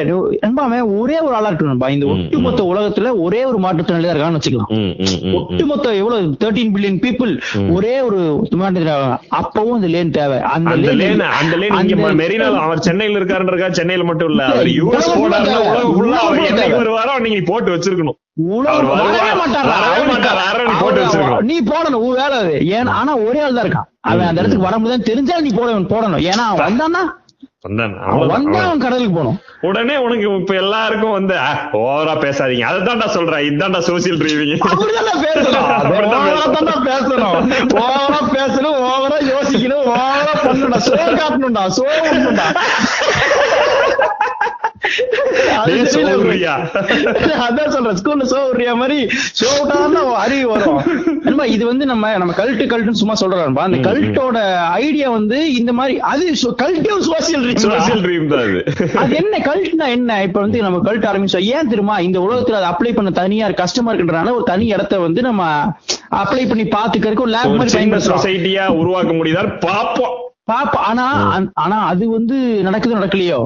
நண்பாமே 0.44 0.78
ஒரே 0.98 1.16
ஒரு 1.26 1.34
ஆளா 1.38 1.50
நண்பா. 1.70 1.88
இந்த 1.94 2.06
ஒட்டுமொத்த 2.14 2.62
உலகத்துல 2.72 3.12
ஒரே 3.24 3.40
ஒரு 3.50 3.58
மாற்றுத்திறனாளி 3.64 4.06
தான் 4.06 4.14
இருக்கான்னு 4.14 4.40
வச்சுக்கலாம். 4.40 4.70
ஒட்டுமொத்த 5.40 5.86
எவ்வளவு? 6.00 6.32
தேர்ட்டீன் 6.42 6.72
பில்லியன் 6.74 7.00
பீப்புள் 7.04 7.32
ஒரே 7.76 7.94
ஒரு. 8.08 8.20
அப்பவும் 9.40 9.76
இந்த 9.78 9.90
லேன் 9.94 10.14
தேவை. 10.18 10.38
அந்த 10.54 10.74
லேன் 11.00 11.24
அந்த 11.40 11.54
லேன் 11.62 11.78
இங்க 11.82 11.96
மெரினால 12.22 12.60
அவர் 12.66 12.84
சென்னையில 12.88 13.18
இருக்காருன்றக்கா 13.20 13.70
சென்னையில 13.80 14.04
மட்டும் 14.10 14.30
இல்ல. 14.32 14.42
அவர் 14.54 14.70
யூஎஸ் 14.80 15.10
போனாருன்னா 15.16 15.60
உலகம் 15.64 15.94
ஃபுல்லா 15.96 16.20
அவர் 16.24 16.38
என்னைக்கு 16.40 16.60
முழுக்க. 16.60 16.82
வருவாரோ 16.82 17.14
அன்னைக்கு 17.16 17.40
நீ 17.40 17.46
போட்டு 17.52 17.72
வச்சிருக்கணும். 17.74 18.18
நீ 21.50 21.56
போடணும் 21.70 22.02
உன் 22.06 22.16
வேலை 22.20 22.36
அது. 22.42 22.54
ஏன்னா 22.76 22.92
ஆனா 23.00 23.12
ஒரே 23.26 23.40
ஆள் 23.44 23.56
தான் 23.56 23.64
இருக்கான். 23.66 23.88
அவன் 24.10 24.28
அந்த 24.28 24.40
இடத்துக்கு 24.40 24.66
வர 24.68 24.78
முடியாது 24.78 25.08
தெரிஞ்சா 25.10 25.36
நீ 25.46 25.50
போட 25.58 25.76
போடணும். 25.92 26.24
ஏன்னா 26.30 26.44
அவன் 26.52 26.64
வந்தான்னா 26.68 27.02
கடலுக்கு 28.84 29.14
போகணும். 29.16 29.36
உடனே 29.68 29.94
உனக்கு 30.06 30.26
இப்ப 30.40 30.54
எல்லாருக்கும் 30.62 31.14
வந்து 31.18 31.34
ஓவரா 31.80 32.14
பேசாதீங்க. 32.24 32.66
அதுதான்டா 32.70 33.06
சொல்றேன். 33.16 33.44
இதுதான்டா 33.48 33.80
சோசியல் 33.90 34.20
டிரைவிங் 34.22 34.52
பேசணும். 35.26 35.70
அப்படிதான் 35.84 36.84
பேசணும். 36.90 37.38
ஓவரா 37.84 38.20
பேசணும் 38.36 38.78
ஓவரா 38.90 39.18
யோசிக்கணும் 39.32 39.86
ஓவரா 39.94 40.34
பண்ணணும்டா. 40.46 40.80
காட்டணும்டா. 41.22 41.64
சோ 41.78 41.84
பண்ணணும்டா 42.02 42.48
அது 42.48 42.62
தெரியல 43.32 43.94
bro. 43.98 44.73
அதான் 47.44 47.72
சொல்றேன். 47.74 47.98
ஸ்கூல்ல 48.00 48.24
சோ 48.32 48.38
விடுறியா 48.48 48.72
மாதிரி 48.82 48.98
ஷோ 49.40 49.48
விட்டாதான் 49.58 50.10
அறிவு 50.24 50.46
வரும். 50.52 50.80
நண்பா, 51.26 51.44
இது 51.54 51.64
வந்து 51.70 51.84
நம்ம 51.92 52.12
நம்ம 52.22 52.34
கல்ட்டு 52.40 52.68
கல்ட்டுன்னு 52.72 53.02
சும்மா 53.02 53.16
சொல்றோம் 53.22 53.60
அந்த 53.66 53.78
கல்ட்டோட 53.88 54.38
ஐடியா 54.82 55.10
வந்து 55.10 55.38
இந்த 55.60 55.72
மாதிரி 55.72 55.94
அது 56.12 56.24
கல்ட்டே 56.62 56.96
சோசியல் 57.08 57.44
ட்ரீம் 58.06 58.28
தான். 58.32 58.42
அது. 59.02 59.14
என்ன 59.20 59.38
கல்ட்னா 59.48 59.88
என்ன? 59.96 60.20
இப்ப 60.22 60.40
வந்து 60.40 60.60
நம்ம 60.66 60.80
கல்ட் 60.90 61.08
ஆரம்பிச்சோம். 61.10 61.46
ஏன் 61.56 61.70
தெரியுமா? 61.72 61.98
இந்த 62.08 62.20
உலகத்துல 62.26 62.58
அதை 62.60 62.68
அப்ளை 62.72 62.92
பண்ண 62.94 63.10
தனியா 63.20 63.50
கஷ்டமா 63.62 63.92
இருக்குன்றனால 63.92 64.34
ஒரு 64.38 64.46
தனி 64.52 64.66
இடத்த 64.66 64.98
வந்து 64.98 65.22
நம்ம 65.22 65.42
அப்ளை 66.22 66.44
பண்ணி 66.48 66.66
பாத்துக்கிறதுக்கு 66.76 67.26
ஒரு 67.28 67.34
லேப் 67.36 67.56
மாதிரி 67.58 68.06
சொசைட்டியா 68.10 68.66
உருவாக்க 68.80 69.12
முடியுதான்னு 69.12 69.54
பாப்போம் 69.68 70.14
பாப்பா 70.50 70.78
ஆனா 70.88 71.04
ஆனா 71.64 71.76
அது 71.90 72.04
வந்து 72.14 72.36
நடக்குது 72.66 72.96
நடக்கலையோ. 72.96 73.38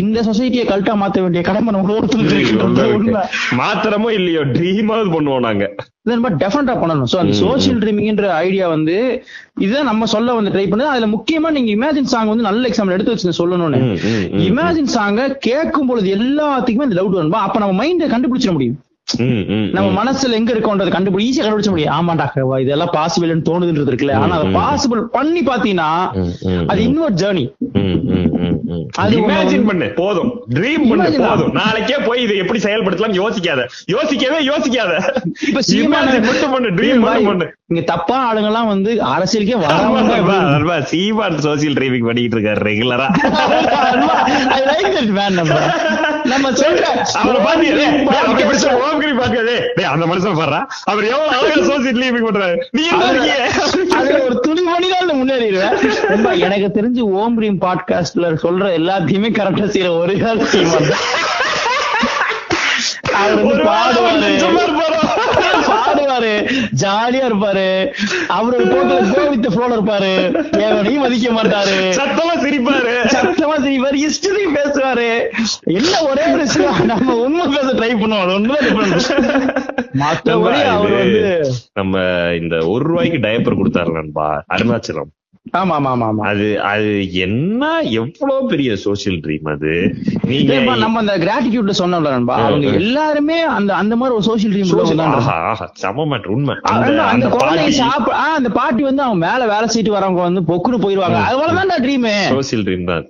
இந்த 0.00 0.18
சொசைட்டியை 0.26 0.64
கல்ட்டா 0.70 0.94
மாத்த 1.02 1.22
வேண்டிய 1.24 1.42
கடமை 1.46 1.72
நம்ம 1.76 1.94
ஒருத்தருக்கு 1.98 3.22
மாத்திரமோ 3.60 4.10
இல்லையோ 4.18 4.42
ட்ரீமாவது 4.56 5.10
பண்ணுவோம் 5.14 5.46
நாங்க. 5.48 5.66
டெஃபரெண்டா 6.42 6.74
பண்ணணும். 6.82 7.08
சோ 7.12 7.18
அந்த 7.22 7.34
சோசியல் 7.42 7.80
ட்ரீமிங்ன்ற 7.82 8.28
ஐடியா 8.44 8.68
வந்து 8.74 8.96
இதுதான் 9.64 9.90
நம்ம 9.90 10.06
சொல்ல 10.14 10.34
வந்து 10.38 10.52
ட்ரை 10.54 10.66
பண்ணது 10.70 10.92
அதுல 10.94 11.08
முக்கியமா 11.16 11.50
நீங்க 11.56 11.70
இமேஜின் 11.76 12.12
சாங் 12.14 12.32
வந்து 12.34 12.48
நல்ல 12.50 12.62
எக்ஸாம்பிள் 12.70 12.96
எடுத்து 12.96 13.14
வச்சு 13.14 13.40
சொல்லணும்னு. 13.42 13.80
இமேஜின் 14.50 14.94
சாங்க 14.98 15.28
கேட்கும் 15.48 15.90
பொழுது 15.90 16.08
எல்லாத்துக்குமே 16.18 16.88
இந்த 16.88 16.98
டவுட் 17.00 17.20
வரும்பா 17.20 17.42
அப்ப 17.48 17.58
நம்ம 17.64 17.76
மைண்ட 17.82 18.08
கண்டுபிடிச்சிட 18.14 18.54
முடியும். 18.58 18.78
நம்ம. 19.72 20.04
மனசுல 20.04 20.30
எங்க 20.30 20.52
இருக்கோன்றத 20.52 20.88
கண்டுபிடி 20.88 21.28
ஈஸியா 21.28 21.42
கண்டுபிடிச்ச 21.42 21.68
முடியும். 21.68 21.94
ஆமாண்டா 21.94 22.60
இதெல்லாம் 22.60 22.90
பாசிபிள்னு 22.92 23.44
தோணுதுன்றது 23.48 23.92
இருக்குல்ல 23.92 24.12
ஆனா 24.12 24.38
அதை. 24.38 24.54
பாசிபிள் 24.54 25.00
பண்ணி 25.00 25.40
பாத்தீங்கன்னா 25.40 26.66
அது 26.66 26.82
இன்னொரு 26.82 27.14
ஜேர்னி. 27.14 27.54
அது 28.92 29.20
Imagine 29.20 29.30
ஒண்ணு- 29.30 29.66
பண்ணு 29.66 29.88
போதும். 29.88 30.42
ட்ரீம் 30.50 30.88
பண்ணு. 30.88 31.14
போதும். 31.18 31.52
நாளைக்கே 31.52 31.94
போய் 31.98 32.22
இதை 32.22 32.36
எப்படி 32.36 32.58
செயல்படுத்தலாம் 32.58 33.16
யோசிக்காத. 33.16 33.68
யோசிக்கவே 33.86 34.46
யோசிக்காத. 34.46 35.20
இப்ப 35.48 35.60
மட்டும் 36.20 36.50
பண்ணு 36.50 36.70
ட்ரீம் 36.70 37.24
பண்ணு. 37.24 37.54
இங்க 37.72 37.84
தப்பா 37.84 38.16
ஆளுங்க 38.32 38.44
எல்லாம் 38.44 38.66
வந்து 38.66 38.90
அரசியலுக்கே 38.94 40.64
வர 40.64 40.80
சீமான் 40.82 41.36
சோசியல் 41.36 41.76
டிரைவிங் 41.78 42.04
பண்ணிட்டு 42.04 42.38
இருக்காரு 42.38 42.64
ரெகுலரா 42.68 43.06
நம்ம. 45.30 45.54
அந்த 49.90 50.06
மனுஷன் 50.06 50.66
அவர் 50.84 51.04
எவ்வளவு 51.04 51.28
அழகா 51.28 51.60
சோசியல் 51.60 51.96
டிரைவிங் 51.96 52.26
பண்றாரு. 52.28 52.56
நீ 52.70 52.82
ஒரு 54.22 54.40
துணி 54.40 54.60
மணிதான் 54.60 55.10
முன்னேறிடுவேன். 55.12 56.38
எனக்கு 56.38 56.68
தெரிஞ்சு 56.80 57.00
ஓம் 57.00 57.42
ரீம் 57.42 57.60
பாட்காஸ்ட்ல 57.60 58.36
சொல்ற 58.42 58.68
எல்லாத்தையுமே 58.80 59.30
கரெக்டா 59.32 59.66
செய்யற 59.74 59.98
ஒரு 59.98 60.46
சீமான். 60.46 60.90
அவர் 63.12 63.42
வந்து 63.42 63.64
வாரம் 63.64 64.04
பாடுவாரு. 64.04 65.11
இருப்பாரா? 66.26 66.78
ஜாலியா 66.82 67.22
இருப்பாரு. 67.30 67.92
அவரோட 68.28 68.60
போக்குல 68.72 69.14
கோ 69.14 69.28
வித் 69.28 69.46
ஃப்ளோல 69.46 69.74
இருப்பாரு. 69.76 70.14
எவனையும் 70.52 71.00
மதிக்க 71.00 71.32
மாட்டாரு. 71.32 71.76
சத்தமா 71.98 72.34
சிரிப்பாரு. 72.40 72.94
சத்தமா 73.04 73.56
செய்வாரு 73.60 73.94
இஷ்டத்தையும் 73.94 74.56
பேசுவாரு. 74.56 75.28
என்ன 75.62 76.02
ஒரே 76.02 76.22
ஒரு 76.26 76.36
விஷயம் 76.36 76.86
நம்ம 76.86 77.16
உண்மை 77.16 77.46
பேச 77.46 77.72
ட்ரை 77.72 77.98
பண்ணுவோம். 77.98 78.20
அது 78.20 78.70
ஒண்ணுதான். 78.70 79.60
மத்தபடி 79.98 80.64
அவர் 80.64 80.90
வந்து 80.90 81.52
நம்ம 81.72 81.98
இந்த 82.40 82.66
ஒரு 82.66 82.84
ரூபாய்க்கு 82.84 83.18
டயப்பர் 83.18 83.60
கொடுத்தாரு 83.60 83.92
நண்பா. 83.92 84.44
அருணாச்சலம். 84.54 85.10
ஆமா 85.52 85.74
ஆமா 85.76 85.90
ஆமா 85.92 86.06
ஆமா 86.08 86.24
அது 86.30 86.44
அது 86.68 86.90
என்ன 87.24 87.62
எவ்வளவு 87.98 88.42
பெரிய 88.50 88.70
சோசியல் 88.82 89.16
ட்ரீம் 89.24 89.48
அது? 89.52 89.72
நீங்க 90.28 90.52
நம்ம 90.82 91.00
அந்த 91.00 91.14
கிராட்டிடியூட்ல 91.24 91.72
சொன்னோம்ல 91.80 92.12
நண்பா 92.14 92.34
அவங்க. 92.42 92.68
எல்லாருமே 92.80 93.38
அந்த 93.54 93.70
அந்த 93.76 93.94
மாதிரி 93.96 94.16
ஒரு 94.18 94.24
சோசியல் 94.28 94.52
ட்ரீம் 94.52 94.70
செம 95.80 96.06
உண்மை. 96.34 96.54
அந்த 97.08 97.26
குழந்தை 97.34 97.66
சாப்பிட 97.80 98.14
அந்த 98.36 98.50
பாட்டி 98.58 98.84
வந்து 98.88 99.02
அவங்க 99.06 99.20
மேல 99.26 99.48
வேலை 99.52 99.66
செய்யிட்டு 99.68 99.96
வரவங்க 99.96 100.22
வந்து 100.22 100.42
பொக்குன்னு 100.50 100.80
போயிருவாங்க. 100.84 101.18
அவ்வளவுதான்டா 101.30 101.78
ட்ரீம் 101.84 102.06
சோசியல் 102.30 102.64
ட்ரீம் 102.64 102.86
தான். 102.86 103.04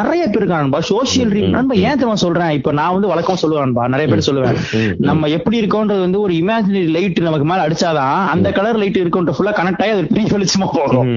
நிறைய 0.00 0.22
பேர் 0.26 0.42
இருக்காங்க 0.42 0.82
சோசியல் 0.90 1.32
ட்ரீம் 1.32 1.56
நண்பா 1.56 1.78
ஏன் 1.84 1.98
தெரியுமா 1.98 2.18
சொல்றேன்? 2.24 2.52
இப்ப 2.58 2.72
நான் 2.72 2.94
வந்து 2.96 3.12
வழக்கம் 3.12 3.40
சொல்லுவேன்பா 3.42 3.86
நிறைய 3.94 4.08
பேர் 4.08 4.26
சொல்லுவேன். 4.28 4.60
நம்ம 5.08 5.32
எப்படி 5.38 5.56
இருக்கோன்றது 5.62 6.04
வந்து 6.06 6.20
ஒரு 6.26 6.34
இமேஜினரி 6.40 6.84
லைட் 6.94 7.24
நமக்கு 7.28 7.48
மேல 7.50 7.64
அடிச்சாதான் 7.66 8.20
அந்த 8.34 8.48
கலர் 8.58 8.82
லைட் 8.82 9.02
இருக்குன்ற 9.02 9.34
ஃபுல்லா 9.36 9.54
கனெக்ட் 9.58 9.82
ஆகி 9.82 9.96
அது 9.96 10.06
பெரிய 10.10 10.28
வெளிச்சமா 10.34 10.68
போகும். 10.80 11.10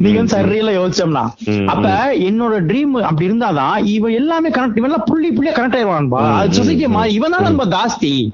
நீங்க 0.00 0.22
சரியில 0.32 0.70
யோசிச்சோம்னா. 0.76 1.24
அப்ப 1.72 1.86
என்னோட 2.28 2.54
ட்ரீம் 2.68 2.94
அப்படி 3.02 3.28
இருந்தாதான் 3.28 3.58
இவன் 3.92 4.16
எல்லாமே 4.18 4.50
கனெக்ட் 4.50 4.80
இவன் 4.80 4.90
எல்லாம் 4.90 5.06
புள்ளி 5.08 5.30
புள்ளியா 5.30 5.54
கனெக்ட் 5.54 5.78
ஆயிடுவான்பா 5.78 6.20
ம், 6.22 6.34
அது 6.36 6.50
ம், 6.50 6.56
சொசைட்டி 6.58 6.86
மாறி 6.90 7.12
இவன் 7.12 7.34
தான் 7.34 7.46
நம்ம 7.48 7.66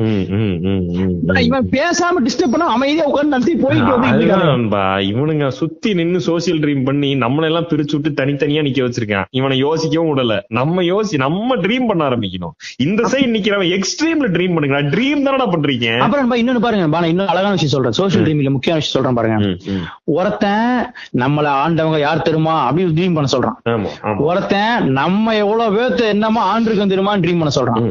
ம். 0.03 0.24
இவன் 1.47 1.68
பேசாம 1.72 2.22
டிஸ்டர்ப் 2.26 2.53
பண்ணா 2.53 2.68
அமைதியா 2.74 3.07
உட்கார்ந்து 3.07 3.34
நடத்தி 3.34 3.55
போயிட்டு 3.57 3.93
இவனுங்க 5.11 5.47
சுத்தி 5.59 5.91
நின்னு 5.95 6.18
சோசியல் 6.26 6.61
ட்ரீம் 6.62 6.84
பண்ணி 6.84 7.11
நம்மள 7.16 7.45
எல்லாம் 7.47 7.68
பிரிச்சு 7.70 7.95
விட்டு 7.97 8.11
தனித்தனியா 8.18 8.62
நிக்க 8.66 8.80
வச்சிருக்கான். 8.82 9.26
இவனை 9.30 9.57
யோசிக்கவும் 9.62 10.11
விடல. 10.11 10.34
நம்ம 10.51 10.82
யோசி 10.84 11.14
நம்ம 11.18 11.57
ட்ரீம் 11.57 11.87
பண்ண 11.87 12.03
ஆரம்பிக்கணும். 12.09 12.55
இந்த 12.87 13.03
சைடு 13.12 13.30
நிக்கிறவன் 13.34 13.72
எக்ஸ்ட்ரீம்ல 13.76 14.28
ட்ரீம் 14.37 14.55
பண்ணுங்க 14.55 14.80
ட்ரீம் 14.93 15.24
தானடா 15.26 15.47
பண்றீங்க? 15.53 15.89
அப்புறம் 16.01 16.37
இன்னொன்னு 16.37 16.64
பாருங்க 16.64 16.84
இன்னும் 17.07 17.32
அழகான 17.32 17.55
விஷயம் 17.57 17.74
சொல்றேன். 17.74 17.97
சோசியல் 17.99 18.24
ட்ரீம்ல 18.26 18.51
முக்கியமான 18.51 18.80
விஷயம் 18.80 18.97
சொல்றேன் 18.97 19.18
பாருங்க. 19.18 19.39
ஒருத்தன் 20.16 20.75
நம்மள 21.22 21.46
ஆண்டவங்க 21.62 21.98
யார் 21.98 22.24
தெரியுமா? 22.28 22.54
அப்படின்னு 22.70 22.94
ட்ரீம் 22.98 23.16
பண்ண 23.18 23.28
சொல்றான். 23.34 24.18
ஒருத்தன் 24.28 24.90
நம்ம 25.00 25.34
எவ்வளவு 25.36 25.76
பேர்த்த 25.76 26.02
என்னமா 26.14 26.42
ஆண்டிருக்கும் 26.52 26.92
தெரியுமா 26.92 27.14
ட்ரீம் 27.16 27.42
பண்ண 27.42 27.54
சொல்றான். 27.58 27.82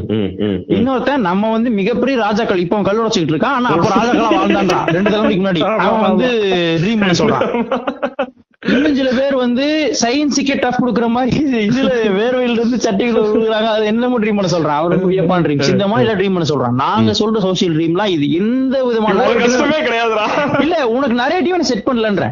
இன்னொருத்தன் 0.76 1.26
நம்ம 1.28 1.50
வந்து 1.50 1.70
மிகப்பெரிய 1.80 2.16
ராஜாக்கள் 2.22 2.64
இப்போ 2.64 2.82
கல் 2.90 3.02
உடைச்சுக்கிட்டு 3.04 3.34
இருக்கான் 3.36 3.56
ஆனா 3.58 3.70
அப்ப 3.76 3.88
ராஜாக்களா 3.98 4.30
வாழ்ந்தான்டா. 4.38 4.78
ரெண்டு 4.96 5.10
தலைமுறைக்கு 5.10 5.42
முன்னாடி. 5.44 5.62
அவன் 5.86 6.04
வந்து 6.08 6.28
ட்ரீம் 6.82 7.02
பண்ண 7.02 7.14
சொல்றான். 7.22 7.46
இன்னும் 8.74 8.96
சில 8.98 9.10
பேர் 9.18 9.34
வந்து 9.42 9.64
சயின்ஸுக்கே 10.00 10.56
டஃப் 10.62 10.80
கொடுக்குற 10.82 11.06
மாதிரி 11.16 11.60
இதுல 11.68 11.90
வேர்வையில 12.18 12.56
இருந்து 12.58 12.78
சட்டைகள் 12.86 13.28
கொடுக்குறாங்க 13.30 13.68
அது 13.74 13.84
என்னமோ 13.92 14.18
ட்ரீம் 14.22 14.38
பண்ண 14.38 14.50
சொல்றான்? 14.54 14.80
அவரு 14.80 15.10
வியப்பான் 15.12 15.44
ட்ரீம்ஸ் 15.46 15.72
இந்த 15.74 15.86
மாதிரி 15.90 16.04
எல்லாம் 16.04 16.20
ட்ரீம் 16.20 16.36
பண்ண 16.36 16.48
சொல்றான். 16.52 16.78
நாங்க 16.84 17.12
சொல்ற 17.20 17.42
சோசியல் 17.46 17.76
ட்ரீம்லாம் 17.76 18.14
இது 18.16 18.26
எந்த 18.40 18.76
விதமான 18.88 19.28
இல்ல 20.64 20.76
உனக்கு 20.96 21.16
நிறைய 21.22 21.62
செட் 21.70 21.86
பண்ணலன்ற. 21.88 22.26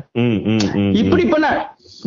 இப்படி 1.02 1.26
பண்ண 1.34 1.46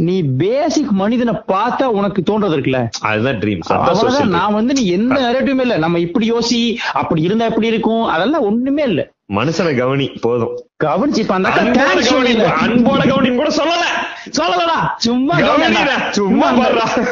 நீ 0.07 0.15
பேசிக் 0.41 0.91
மனிதனை 1.01 1.33
பார்த்தா 1.51 1.85
உனக்கு 1.99 2.21
தோன்றது 2.29 2.55
இருக்குல்ல? 2.55 2.81
அதுதான் 3.09 3.39
ட்ரீம் 3.43 3.61
அவ்வளவுதான். 3.75 4.35
நான் 4.37 4.57
வந்து 4.57 4.73
நீ 4.79 4.83
எந்த 4.97 5.17
நரேட்டிவுமே 5.25 5.63
இல்ல. 5.67 5.77
நம்ம 5.83 5.99
இப்படி 6.07 6.25
யோசி 6.31 6.59
அப்படி 7.01 7.21
இருந்தா 7.27 7.47
எப்படி 7.51 7.71
இருக்கும்? 7.73 8.03
அதெல்லாம் 8.15 8.47
ஒண்ணுமே 8.49 8.83
இல்ல. 8.91 9.03
மனுஷனை 9.35 9.77
கவனி 9.77 10.07
போதும். 10.07 10.67
கவனிச்சு 10.83 11.17
இப்ப 11.17 11.33
அந்த 11.33 11.49
அன்போட 11.49 13.07
கவனி 13.07 13.29
கவனின்னு 13.29 13.35
கூட 13.35 13.49
சொல்லல. 13.49 13.85
சொல்லலடா 14.29 14.89
சும்மா 14.97 15.39
கவனிடா. 15.39 16.09
சும்மா. 16.09 16.51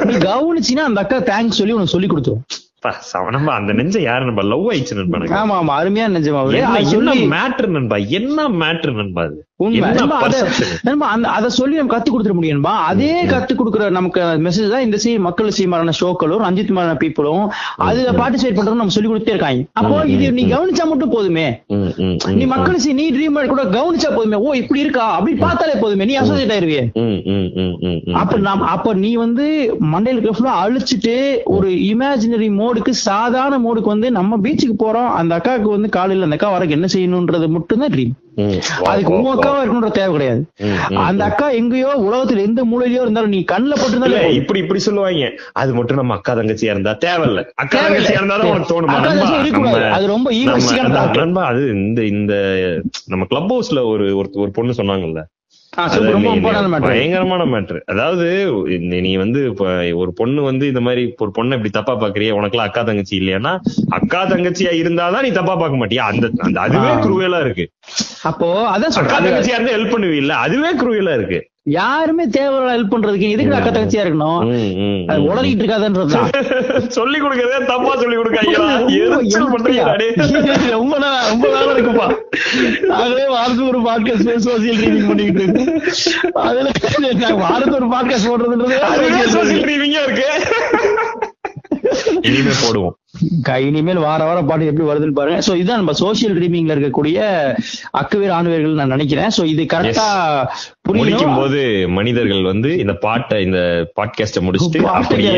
நீ 0.03 0.15
கவனிச்சினா 0.15 0.83
அந்த 0.83 1.01
அக்கா 1.01 1.17
தேங்க்ஸ் 1.17 1.51
சொல்லி 1.51 1.73
உனக்கு 1.73 1.91
சொல்லி 1.91 2.07
கொடுத்துரும். 2.07 3.29
நம்ம 3.29 3.51
அந்த 3.51 3.73
நெஞ்ச 3.73 3.99
யாரு 3.99 4.25
நண்பா? 4.25 4.41
லவ் 4.41 4.71
ஆயிடுச்சு 4.71 5.05
நண்பா. 5.05 5.17
ஆமா 5.17 5.59
ஆமா 5.59 5.81
அருமையா 5.81 6.07
நிஜமா 6.07 6.39
அவரு 6.39 6.57
என்ன- 6.57 7.13
மேட்ரு 7.13 7.67
நண்பா? 7.67 7.95
என்ன 7.95 8.49
மேட்ரு 8.49 8.93
நண்பா 8.93 9.21
அது? 9.21 9.45
உண்மை. 9.59 9.89
அத- 11.27 11.49
சொல்லி 11.49 11.75
நம்ம 11.75 11.97
கத்து 11.97 12.09
கொடுத்துட 12.09 12.33
முடியும்பா? 12.33 12.73
அதே 12.83 13.25
கத்து 13.25 13.53
கொடுக்குற 13.53 13.89
நமக்கு 13.89 14.21
மெசேஜ் 14.21 14.69
தான் 14.69 14.81
இந்த 14.81 14.97
சி 14.97 15.19
மக்கள் 15.19 15.49
சி 15.49 15.67
மாதிரியான 15.67 15.97
ஷோக்களும் 15.99 16.41
ரஞ்சித் 16.41 16.69
மாதிரியான 16.69 16.97
பீப்புளும் 16.99 17.45
அதுல 17.77 18.11
பார்ட்டிசிபேட் 18.11 18.73
நம்ம 18.73 18.87
சொல்லி 18.87 19.09
கொடுத்தே 19.09 19.29
இருக்காங்க. 19.29 19.63
அப்போ 19.73 20.03
இது 20.05 20.31
நீ 20.31 20.45
கவனிச்சா 20.45 20.85
மட்டும் 20.85 21.09
போதுமே. 21.09 21.45
நீ 22.33 22.45
மக்கள் 22.45 22.77
சி 22.77 22.93
நீ 22.93 23.11
ட்ரீம் 23.11 23.47
கூட 23.47 23.63
கவனிச்சா 23.63 24.15
போதுமே. 24.15 24.35
ஓ 24.37 24.51
இப்படி 24.51 24.79
இருக்கா? 24.79 25.11
அப்படி 25.11 25.35
பார்த்தாலே 25.35 25.73
போதுமே. 25.79 26.05
நீ 26.05 26.15
அசோசியேட் 26.15 26.51
ஆயிருவியே. 26.51 26.83
அப்ப 28.13 28.37
நாம் 28.39 28.61
அப்ப 28.67 28.93
நீ 28.93 29.15
வந்து 29.15 29.45
மண்டையில 29.91 30.17
இருக்க 30.17 30.31
ஃபுல்லா 30.31 30.53
அழிச்சிட்டு 30.65 31.15
ஒரு 31.43 31.69
இமேஜினரி 31.69 32.51
மோடுக்கு 32.53 32.89
சாதாரண 32.89 33.59
மோடுக்கு 33.59 33.85
வந்து 33.85 34.11
நம்ம 34.11 34.37
பீச்சுக்கு 34.37 34.77
போறோம். 34.79 35.09
அந்த 35.13 35.35
அக்காவுக்கு 35.37 35.69
வந்து 35.69 35.89
காலையில 35.89 36.23
அந்த 36.23 36.35
அக்கா 36.35 36.57
வரக்கு 36.57 36.69
என்ன 36.69 36.87
செய்யணும்ன்றது 36.93 37.49
மட்டும் 37.49 37.79
தான் 37.79 37.89
ட்ரீம் 37.89 38.13
அதுக்கு 38.83 39.21
வா. 39.21 39.35
அக்காவா 39.35 39.67
இருக்கணும்ன்ற 39.67 39.91
தேவை 39.91 40.11
கிடையாது. 40.11 40.45
அந்த 40.95 41.23
அக்கா 41.23 41.49
எங்கேயோ 41.49 41.87
உலகத்துல 41.87 42.37
எந்த 42.37 42.65
மூலையிலயோ 42.65 43.01
இருந்தாலும் 43.01 43.29
நீ 43.29 43.45
கண்ணுல 43.51 43.73
பட்டிருந்தாலே 43.75 44.31
இப்படி 44.31 44.59
இப்படி 44.59 44.79
சொல்லுவாங்க. 44.79 45.33
அது 45.51 45.73
மட்டும் 45.73 45.95
நம்ம 45.95 46.13
அக்கா 46.13 46.33
தங்கச்சியா 46.33 46.63
இருந்தா 46.63 46.91
தேவையில்ல. 46.91 47.45
அக்கா. 47.55 47.87
தங்கச்சியா 47.87 48.11
இருந்தாலும் 48.11 48.49
உனக்கு 48.49 48.81
தோணுமா. 48.81 49.89
அது 49.89 50.07
ரொம்ப. 50.07 50.31
நண்பா 51.15 51.45
அது 51.45 51.69
இந்த 51.69 52.03
இந்த 52.03 52.33
நம்ம 53.05 53.25
கிளப் 53.25 53.53
ஹவுஸ்ல 53.53 53.75
ஒரு- 53.75 54.29
ஒரு 54.33 54.51
பொண்ணு 54.51 54.71
சொன்னாங்கல்ல. 54.71 55.23
பயங்கரமான 56.89 57.45
மேட்ரு 57.45 57.79
அதாவது 57.85 58.25
நீ- 59.01 59.17
வந்து 59.17 59.45
இப்ப 59.45 59.65
ஒரு 59.95 60.13
பொண்ணு 60.13 60.41
வந்து 60.41 60.67
இந்த 60.67 60.81
மாதிரி 60.81 61.15
ஒரு 61.17 61.31
பொண்ணை 61.37 61.51
இப்படி 61.51 61.69
தப்பா 61.69 61.99
பாக்குறிய? 61.99 62.31
உனக்குலாம் 62.31 62.67
அக்கா 62.67 62.81
தங்கச்சி 62.81 63.19
இல்லையானா 63.19 63.53
அக்கா 63.89 64.25
தங்கச்சியா 64.25 64.71
இருந்தாதான் 64.73 65.21
நீ 65.21 65.31
தப்பா 65.31 65.55
பார்க்க 65.55 65.85
மாட்டியா? 65.85 66.05
அந்த 66.05 66.29
அந்த 66.39 66.59
அதுவே. 66.59 66.91
குருவேலா 67.05 67.39
இருக்கு. 67.39 67.65
அப்போ 68.23 68.69
அதான் 68.69 68.95
அக்கா 68.95 69.17
தங்கச்சியா 69.19 69.53
இருந்தா 69.53 69.73
ஹெல்ப் 69.73 69.93
பண்ணுவீல்ல? 69.95 70.29
அதுவே 70.39 70.71
குருவேலா 70.75 71.13
இருக்கு. 71.13 71.39
யாருமே 71.65 72.25
தேவையில்ல 72.27 72.73
ஹெல்ப் 72.73 72.91
பண்றதுக்கு 72.91 73.29
எதுக்கு 73.29 73.55
அக்கா 73.55 73.69
தங்கச்சியா 73.69 74.01
இருக்கணும்? 74.01 74.39
அது 75.07 75.21
ம். 75.21 75.25
உளறிட்டு 75.25 75.63
இருக்காதுன்றதுதான் 75.63 76.29
சொல்லி 76.97 77.21
கொடுக்கறதே 77.21 77.65
தப்பா 77.65 77.95
சொல்லி 77.95 78.17
டேய். 79.95 80.13
ரொம்ப 80.71 80.97
நா- 80.97 81.29
ரொம்ப 81.29 81.47
வேலை 81.49 81.71
இருக்குப்பா. 81.73 82.07
நாங்களே 82.85 83.27
வாரத்துக்கு 83.27 83.67
ஒரு 83.67 83.81
பாட்காஸ்ட் 83.81 84.45
சோசியல் 84.45 84.79
ட்ரீனிங் 84.79 85.07
பண்ணிக்கிட்டு 85.07 85.43
இருக்கோம் 85.43 86.43
அதுல 86.43 86.71
வாரத்துக்கு 87.43 87.79
ஒரு 87.79 87.87
பாட்காஸ்ட் 87.87 88.29
போடுறதுன்றது 88.29 88.79
சோசியல் 89.33 89.65
ட்ரீவிங்கா 89.65 90.03
இருக்கு. 90.03 90.29
இனிமே 92.27 92.53
போடுவோம். 92.63 92.95
இனிமேல் 93.67 94.01
வார 94.05 94.23
வாரம் 94.23 94.47
பாட்டு 94.47 94.65
எப்படி 94.65 94.87
வருதுன்னு 94.87 95.17
பாருங்க. 95.19 95.39
சோ 95.47 95.51
இதுதான் 95.55 95.81
நம்ம 95.81 95.93
சோசியல் 96.01 96.35
ட்ரீமிங்ல 96.37 96.75
இருக்கக்கூடிய 96.75 97.17
அக்குவேர் 98.01 98.35
ஆணுவேர்கள் 98.37 98.79
நான் 98.81 98.93
நினைக்கிறேன். 98.95 99.31
சோ 99.37 99.45
இது 99.53 99.63
கரெக்டா 99.73 100.07
முடிக்கும் 100.99 101.37
போது 101.37 101.87
மனிதர்கள் 101.87 102.43
வந்து 102.51 102.71
இந்த 102.77 102.93
பாட்டை 103.05 103.39
இந்த 103.43 103.59
பாட்காஸ்ட 103.99 104.45
முடிச்சுட்டு 104.47 104.83
அப்படியே. 104.99 105.33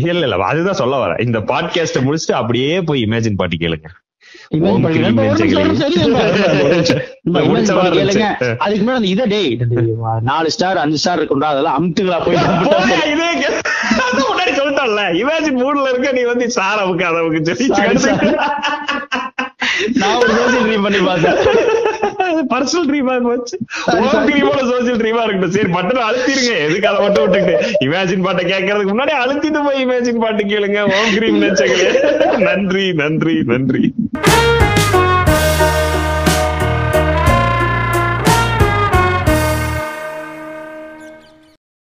இல்ல 0.00 0.24
இல்ல 0.28 0.44
அதுதான் 0.52 0.80
சொல்ல 0.82 1.02
வரேன். 1.04 1.22
இந்த 1.26 1.40
பாட்காஸ்ட 1.52 2.04
முடிச்சுட்டு 2.08 2.40
அப்படியே 2.42 2.72
போய் 2.90 3.04
இமேஜின் 3.08 3.40
பாட்டு 3.42 3.62
கேளுங்க. 3.64 3.90
அதுக்கு 8.64 8.84
முன்னாடி 8.84 9.08
இதை 9.12 9.40
இந்த 9.52 9.82
நாலு 10.22 10.48
ஸ்டார் 10.54 10.80
அஞ்சு 10.82 10.98
ஸ்டார் 10.98 11.18
இருக்கும்டா 11.20 11.50
அதெல்லாம் 11.52 11.76
அமுத்துகளா 11.78 12.18
போயிட்டு 12.24 12.48
போயா, 12.66 12.98
சொல்லிட்டோம்ல 14.84 15.02
இமேஜின் 15.22 15.60
மூட்ல 15.62 15.90
இருக்க 15.92 16.08
நீ 16.18 16.22
வந்து 16.32 16.46
சார் 16.58 16.82
அவுக்கு 16.84 17.04
அதவுக்கு 17.10 17.40
சொல்லி. 17.48 17.66
நான் 20.00 20.18
ஒரு 20.22 20.32
சோசியல் 20.38 20.66
ட்ரீம் 20.66 20.84
பண்ணி 20.86 21.00
பார்த்தேன். 21.08 21.38
பர்சனல் 22.52 22.88
ட்ரீமா 22.90 23.14
வச்சு. 23.32 23.56
Sorry, 23.84 24.00
ஓம் 24.00 24.10
sorry. 24.14 24.26
ட்ரீமோட 24.28 24.60
சோசியல் 24.72 25.00
ட்ரீமா 25.02 25.22
இருக்கட்டும். 25.24 25.54
சரி 25.56 25.70
பட்டன் 25.76 26.06
அழுத்திருங்க 26.08 26.52
எதுக்கு 26.66 26.90
அதை 26.90 27.00
மட்டும் 27.04 27.24
விட்டுக்கிட்டு 27.24 27.56
இமேஜின் 27.86 28.24
பாட்டை 28.26 28.44
கேட்கறதுக்கு 28.52 28.94
முன்னாடி 28.94 29.14
அழுத்திட்டு 29.22 29.62
போய் 29.66 29.82
இமேஜின் 29.86 30.22
பாட்டு 30.24 30.44
கேளுங்க. 30.52 30.80
ஓம் 30.98 31.12
கிரீம் 31.16 31.40
நினைச்சங்களே 31.40 31.90
நன்றி 32.48 32.86
நன்றி 33.02 33.36
நன்றி. 33.52 33.84